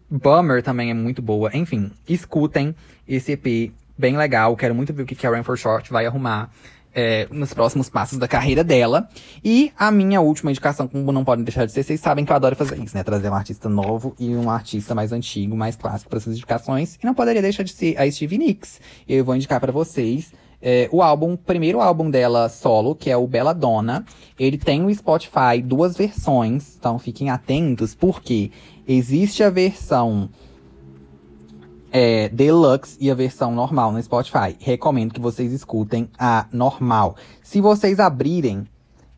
Bummer 0.10 0.64
também 0.64 0.89
é 0.89 0.93
muito 0.93 1.22
boa, 1.22 1.56
enfim, 1.56 1.91
escutem 2.07 2.76
esse 3.07 3.34
EP, 3.34 3.72
bem 3.98 4.18
legal, 4.18 4.56
quero 4.57 4.73
muito 4.73 4.91
ver 4.91 5.03
o 5.03 5.06
que 5.06 5.15
Karen 5.15 5.43
For 5.43 5.57
Short 5.57 5.91
vai 5.91 6.06
arrumar, 6.06 6.49
é, 6.94 7.28
nos 7.32 7.54
próximos 7.54 7.90
passos 7.90 8.18
da 8.18 8.28
carreira 8.28 8.64
dela. 8.64 9.08
E 9.44 9.72
a 9.78 9.92
minha 9.92 10.22
última 10.22 10.52
indicação, 10.52 10.88
como 10.88 11.12
não 11.12 11.24
podem 11.24 11.44
deixar 11.44 11.66
de 11.66 11.72
ser, 11.72 11.84
vocês 11.84 12.00
sabem 12.00 12.26
que 12.26 12.32
eu 12.32 12.36
adoro 12.36 12.56
fazer 12.56 12.78
isso, 12.80 12.96
né? 12.96 13.04
Trazer 13.04 13.30
um 13.30 13.36
artista 13.36 13.70
novo 13.70 14.16
e 14.20 14.36
um 14.36 14.50
artista 14.50 14.94
mais 14.94 15.12
antigo, 15.12 15.56
mais 15.56 15.76
clássico 15.76 16.10
para 16.10 16.18
essas 16.18 16.36
indicações. 16.36 16.98
E 17.02 17.06
não 17.06 17.14
poderia 17.14 17.42
deixar 17.42 17.64
de 17.64 17.72
ser 17.72 17.98
a 17.98 18.10
Stevie 18.10 18.38
Nicks. 18.38 18.80
Eu 19.08 19.24
vou 19.24 19.36
indicar 19.36 19.60
para 19.60 19.72
vocês 19.72 20.32
é, 20.62 20.88
o 20.92 21.02
álbum, 21.02 21.36
primeiro 21.36 21.82
álbum 21.82 22.10
dela 22.10 22.48
solo, 22.48 22.94
que 22.94 23.10
é 23.10 23.18
o 23.18 23.26
Bela 23.26 23.54
Donna. 23.54 24.06
Ele 24.40 24.58
tem 24.58 24.82
no 24.82 24.94
Spotify 24.94 25.62
duas 25.64 25.98
versões, 25.98 26.76
então 26.78 27.00
fiquem 27.00 27.30
atentos, 27.30 27.96
porque 27.96 28.52
existe 28.88 29.44
a 29.44 29.50
versão 29.50 30.30
é, 31.92 32.30
Deluxe 32.30 32.98
e 33.00 33.12
a 33.12 33.16
versão 33.16 33.54
normal 33.54 33.92
no 33.92 34.02
Spotify. 34.02 34.56
Recomendo 34.60 35.14
que 35.14 35.20
vocês 35.20 35.52
escutem 35.52 36.10
a 36.18 36.48
normal. 36.52 37.16
Se 37.44 37.60
vocês 37.60 38.00
abrirem 38.00 38.66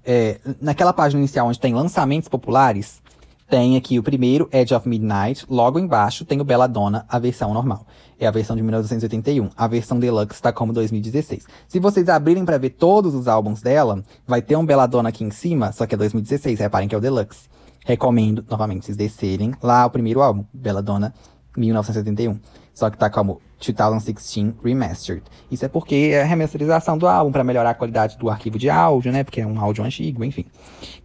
é, 0.04 0.40
naquela 0.60 0.91
página 0.91 1.20
inicial 1.20 1.48
onde 1.48 1.60
tem 1.60 1.74
lançamentos 1.74 2.28
populares, 2.28 3.02
tem 3.50 3.78
aqui 3.78 4.00
o 4.00 4.04
primeiro, 4.04 4.50
Edge 4.52 4.74
of 4.74 4.90
Midnight. 4.90 5.45
Logo 5.48 5.78
embaixo 5.78 6.26
tem 6.26 6.41
o 6.41 6.44
Belladonna, 6.44 7.06
a 7.08 7.20
versão 7.20 7.54
normal. 7.54 7.86
É 8.20 8.26
a 8.26 8.32
versão 8.32 8.56
de 8.56 8.64
1981. 8.64 9.50
A 9.56 9.68
versão 9.68 10.00
Deluxe 10.00 10.34
está 10.34 10.52
como 10.52 10.74
2016. 10.74 11.45
Se 11.68 11.80
vocês 11.80 12.10
abrirem 12.10 12.45
para 12.45 12.58
ver 12.58 12.72
todos 12.72 13.14
os 13.14 13.28
álbuns 13.28 13.62
dela, 13.62 14.04
vai 14.26 14.41
ter 14.41 14.56
um 14.56 14.66
Belladonna 14.66 15.10
aqui 15.10 15.24
em 15.24 15.30
cima, 15.30 15.72
só 15.72 15.86
que 15.86 15.94
é 15.94 15.98
2016. 15.98 16.60
Reparem 16.60 16.88
que 16.88 16.95
é 16.95 16.98
o 16.98 17.02
Deluxe. 17.02 17.48
Recomendo, 17.86 18.44
novamente, 18.50 18.86
vocês 18.86 18.98
descerem 18.98 19.54
lá 19.62 19.86
o 19.86 19.90
primeiro 19.90 20.22
álbum, 20.22 20.45
Belladonna 20.54 21.14
1971. 21.56 22.40
Só 22.74 22.90
que 22.90 22.98
tá 22.98 23.10
como 23.10 23.40
2016 23.60 24.56
Remastered. 24.64 25.24
Isso 25.50 25.64
é 25.64 25.68
porque 25.68 26.12
é 26.14 26.24
a 26.24 26.26
remasterização 26.26 26.98
do 26.98 27.08
álbum 27.08 27.32
para 27.32 27.44
melhorar 27.44 27.72
a 27.72 27.74
qualidade 27.74 28.18
do 28.18 28.30
arquivo 28.30 28.58
de 28.58 28.70
áudio, 28.70 29.12
né? 29.12 29.24
Porque 29.24 29.41
é 29.41 29.48
um 29.48 29.60
áudio 29.60 29.84
antigo, 29.84 30.24
enfim. 30.24 30.45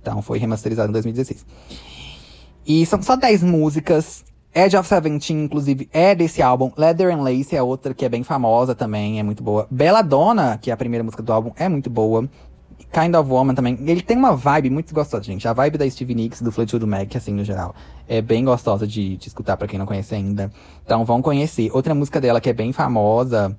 Então 0.00 0.22
foi 0.22 0.38
remasterizado 0.38 0.88
em 0.88 0.92
2016. 0.92 1.46
E 2.66 2.84
são 2.86 3.00
só 3.02 3.16
10 3.16 3.42
músicas. 3.42 4.24
Edge 4.54 4.76
of 4.76 4.88
Seventeen, 4.88 5.44
inclusive, 5.44 5.88
é 5.92 6.14
desse 6.14 6.42
álbum. 6.42 6.72
Leather 6.76 7.14
and 7.14 7.22
Lace 7.22 7.54
é 7.54 7.62
outra 7.62 7.94
que 7.94 8.04
é 8.04 8.08
bem 8.08 8.24
famosa 8.24 8.74
também, 8.74 9.20
é 9.20 9.22
muito 9.22 9.42
boa. 9.42 9.68
Belladonna, 9.70 10.58
que 10.60 10.70
é 10.70 10.74
a 10.74 10.76
primeira 10.76 11.04
música 11.04 11.22
do 11.22 11.32
álbum, 11.32 11.52
é 11.56 11.68
muito 11.68 11.88
boa. 11.88 12.28
Kind 12.86 13.14
of 13.14 13.30
Woman 13.30 13.54
também. 13.54 13.78
Ele 13.86 14.02
tem 14.02 14.16
uma 14.16 14.34
vibe 14.34 14.70
muito 14.70 14.94
gostosa, 14.94 15.24
gente. 15.24 15.46
A 15.46 15.52
vibe 15.52 15.78
da 15.78 15.88
Stevie 15.88 16.14
Nicks, 16.14 16.40
do 16.40 16.50
Fleetwood 16.50 16.86
Mac, 16.86 17.14
assim, 17.16 17.32
no 17.32 17.44
geral. 17.44 17.74
É 18.06 18.22
bem 18.22 18.44
gostosa 18.44 18.86
de, 18.86 19.16
de 19.16 19.28
escutar 19.28 19.56
para 19.56 19.68
quem 19.68 19.78
não 19.78 19.86
conhece 19.86 20.14
ainda. 20.14 20.50
Então 20.84 21.04
vão 21.04 21.20
conhecer. 21.20 21.70
Outra 21.72 21.94
música 21.94 22.20
dela 22.20 22.40
que 22.40 22.48
é 22.48 22.52
bem 22.52 22.72
famosa 22.72 23.56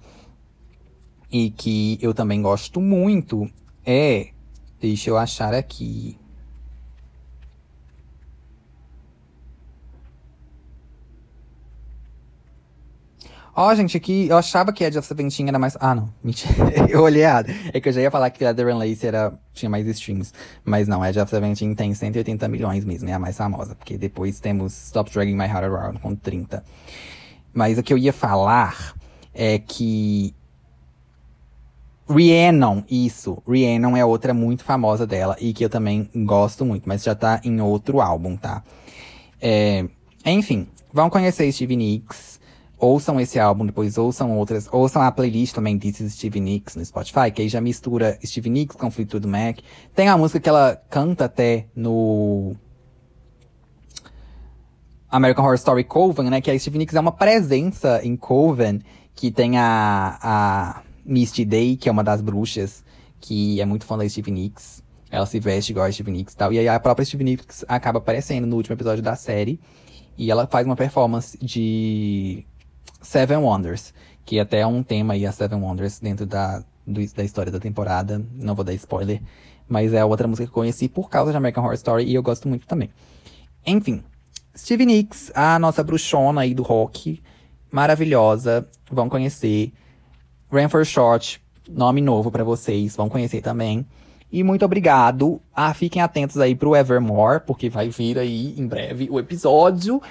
e 1.32 1.52
que 1.52 2.00
eu 2.02 2.14
também 2.14 2.42
gosto 2.42 2.82
muito 2.82 3.50
é. 3.86 4.30
Deixa 4.82 5.10
eu 5.10 5.18
achar 5.18 5.54
aqui. 5.54 6.18
Ó, 13.62 13.68
oh, 13.68 13.76
gente, 13.76 13.98
aqui 13.98 14.30
eu 14.30 14.38
achava 14.38 14.72
que 14.72 14.86
Edge 14.86 14.98
of 14.98 15.06
Seventeen 15.06 15.50
era 15.50 15.60
mais. 15.60 15.76
Ah, 15.82 15.94
não. 15.94 16.10
Mentira. 16.24 16.54
eu 16.90 17.02
olhei 17.02 17.24
errado. 17.24 17.52
É 17.74 17.82
que 17.82 17.90
eu 17.90 17.92
já 17.92 18.00
ia 18.00 18.10
falar 18.10 18.30
que 18.30 18.46
a 18.46 18.54
Darren 18.54 18.78
Lace 18.78 19.06
era... 19.06 19.38
tinha 19.54 19.70
mais 19.70 19.86
streams. 19.86 20.32
Mas 20.64 20.88
não, 20.88 21.06
Edge 21.06 21.20
of 21.20 21.30
Seventeen 21.30 21.76
tem 21.76 21.94
180 21.94 22.48
milhões 22.48 22.86
mesmo, 22.86 23.10
é 23.10 23.12
a 23.12 23.20
mais 23.20 23.36
famosa. 23.36 23.76
Porque 23.76 23.98
depois 23.98 24.40
temos 24.40 24.86
Stop 24.86 25.12
Dragging 25.12 25.36
My 25.36 25.44
Heart 25.44 25.66
Around 25.66 26.00
com 26.00 26.16
30. 26.16 26.64
Mas 27.54 27.78
o 27.78 27.84
que 27.84 27.92
eu 27.92 27.98
ia 27.98 28.14
falar 28.14 28.96
é 29.34 29.60
que. 29.60 30.34
Rhiannon, 32.10 32.84
isso. 32.90 33.44
Rhiannon 33.46 33.98
é 33.98 34.06
outra 34.06 34.34
muito 34.34 34.64
famosa 34.64 35.06
dela 35.06 35.36
e 35.38 35.52
que 35.52 35.66
eu 35.66 35.70
também 35.70 36.10
gosto 36.16 36.64
muito, 36.64 36.88
mas 36.88 37.04
já 37.04 37.14
tá 37.14 37.42
em 37.44 37.60
outro 37.60 38.00
álbum, 38.00 38.38
tá? 38.38 38.64
É, 39.42 39.86
enfim, 40.26 40.66
vão 40.94 41.10
conhecer 41.10 41.52
Stevie 41.52 41.76
Nicks. 41.76 42.39
Ouçam 42.80 43.20
esse 43.20 43.38
álbum, 43.38 43.66
depois 43.66 43.98
ouçam 43.98 44.38
outras. 44.38 44.70
Ouçam 44.72 45.02
a 45.02 45.12
playlist 45.12 45.54
também 45.54 45.78
de 45.78 45.92
Stevie 46.10 46.40
Nicks 46.40 46.78
no 46.78 46.86
Spotify, 46.86 47.30
que 47.30 47.42
aí 47.42 47.50
já 47.50 47.60
mistura 47.60 48.18
Stevie 48.24 48.50
Nicks 48.50 48.78
com 48.78 48.90
Fleetwood 48.90 49.28
Mac. 49.28 49.60
Tem 49.94 50.08
a 50.08 50.18
música 50.18 50.40
que 50.40 50.48
ela 50.48 50.82
canta 50.90 51.26
até 51.26 51.68
no 51.76 52.56
American 55.10 55.44
Horror 55.44 55.56
Story 55.56 55.84
Coven, 55.84 56.30
né? 56.30 56.40
Que 56.40 56.50
a 56.50 56.58
Stevie 56.58 56.78
Nicks 56.78 56.96
é 56.96 57.02
uma 57.02 57.12
presença 57.12 58.00
em 58.02 58.16
Coven, 58.16 58.80
que 59.14 59.30
tem 59.30 59.58
a, 59.58 60.18
a 60.22 60.82
Misty 61.04 61.44
Day, 61.44 61.76
que 61.76 61.90
é 61.90 61.92
uma 61.92 62.04
das 62.04 62.22
bruxas, 62.22 62.86
que 63.20 63.60
é 63.60 63.66
muito 63.66 63.86
fã 63.86 63.98
da 63.98 64.08
Stevie 64.08 64.32
Nicks. 64.32 64.82
Ela 65.12 65.26
se 65.26 65.38
veste 65.38 65.74
igual 65.74 65.86
a 65.86 65.92
Stevie 65.92 66.12
Nicks 66.12 66.34
e 66.34 66.38
tal. 66.38 66.54
E 66.54 66.60
aí 66.60 66.68
a 66.70 66.80
própria 66.80 67.04
Stevie 67.04 67.26
Nicks 67.26 67.66
acaba 67.68 67.98
aparecendo 67.98 68.48
no 68.48 68.56
último 68.56 68.74
episódio 68.74 69.04
da 69.04 69.18
série. 69.18 69.60
E 70.18 70.32
ela 70.32 70.48
faz 70.48 70.66
uma 70.66 70.76
performance 70.76 71.38
de 71.42 72.46
Seven 73.02 73.38
Wonders, 73.38 73.94
que 74.26 74.40
até 74.40 74.60
é 74.60 74.68
um 74.68 74.84
tema 74.84 75.14
aí, 75.14 75.26
a 75.26 75.32
Seven 75.32 75.60
Wonders, 75.60 76.00
dentro 76.00 76.26
da, 76.26 76.64
do, 76.86 77.06
da 77.14 77.24
história 77.24 77.52
da 77.52 77.60
temporada. 77.60 78.24
Não 78.34 78.56
vou 78.56 78.64
dar 78.64 78.74
spoiler. 78.74 79.22
Mas 79.68 79.94
é 79.94 80.04
outra 80.04 80.28
música 80.28 80.46
que 80.46 80.52
eu 80.52 80.62
conheci 80.62 80.88
por 80.88 81.10
causa 81.10 81.32
de 81.32 81.38
American 81.38 81.64
Horror 81.64 81.76
Story 81.76 82.04
e 82.06 82.16
eu 82.16 82.24
gosto 82.24 82.48
muito 82.48 82.66
também. 82.66 82.90
Enfim, 83.66 84.04
Stevie 84.58 84.86
Nicks, 84.86 85.32
a 85.36 85.60
nossa 85.60 85.84
bruxona 85.84 86.42
aí 86.42 86.54
do 86.54 86.64
rock, 86.64 87.22
maravilhosa, 87.72 88.68
vão 88.92 89.08
conhecer. 89.08 89.72
Ranford 90.52 90.90
Short, 90.90 91.42
nome 91.70 92.02
novo 92.02 92.32
para 92.32 92.44
vocês, 92.44 92.96
vão 92.96 93.08
conhecer 93.08 93.42
também. 93.42 93.86
E 94.32 94.44
muito 94.44 94.66
obrigado. 94.66 95.42
Ah, 95.56 95.74
fiquem 95.74 96.02
atentos 96.02 96.38
aí 96.38 96.56
pro 96.56 96.76
Evermore, 96.76 97.42
porque 97.46 97.70
vai 97.70 97.90
vir 97.90 98.18
aí 98.18 98.54
em 98.58 98.68
breve 98.68 99.08
o 99.10 99.20
episódio. 99.20 100.02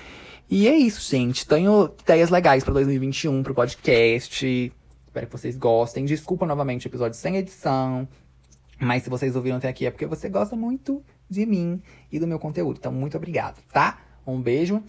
E 0.51 0.67
é 0.67 0.75
isso, 0.75 1.11
gente. 1.11 1.47
Tenho 1.47 1.95
ideias 2.03 2.31
legais 2.31 2.65
para 2.65 2.73
2021 2.73 3.43
pro 3.43 3.55
podcast. 3.55 4.73
Espero 5.07 5.27
que 5.27 5.33
vocês 5.33 5.57
gostem. 5.57 6.07
Desculpa 6.07 6.47
novamente 6.47 6.87
o 6.87 6.89
episódio 6.89 7.19
sem 7.19 7.37
edição. 7.37 8.09
Mas 8.81 9.03
se 9.03 9.11
vocês 9.11 9.37
ouviram 9.37 9.59
até 9.59 9.69
aqui 9.69 9.85
é 9.85 9.91
porque 9.91 10.07
você 10.07 10.29
gosta 10.29 10.57
muito 10.57 11.03
de 11.29 11.45
mim 11.45 11.83
e 12.11 12.19
do 12.19 12.27
meu 12.27 12.39
conteúdo. 12.39 12.79
Então, 12.79 12.91
muito 12.91 13.17
obrigado, 13.17 13.63
tá? 13.71 13.99
Um 14.27 14.41
beijo 14.41 14.83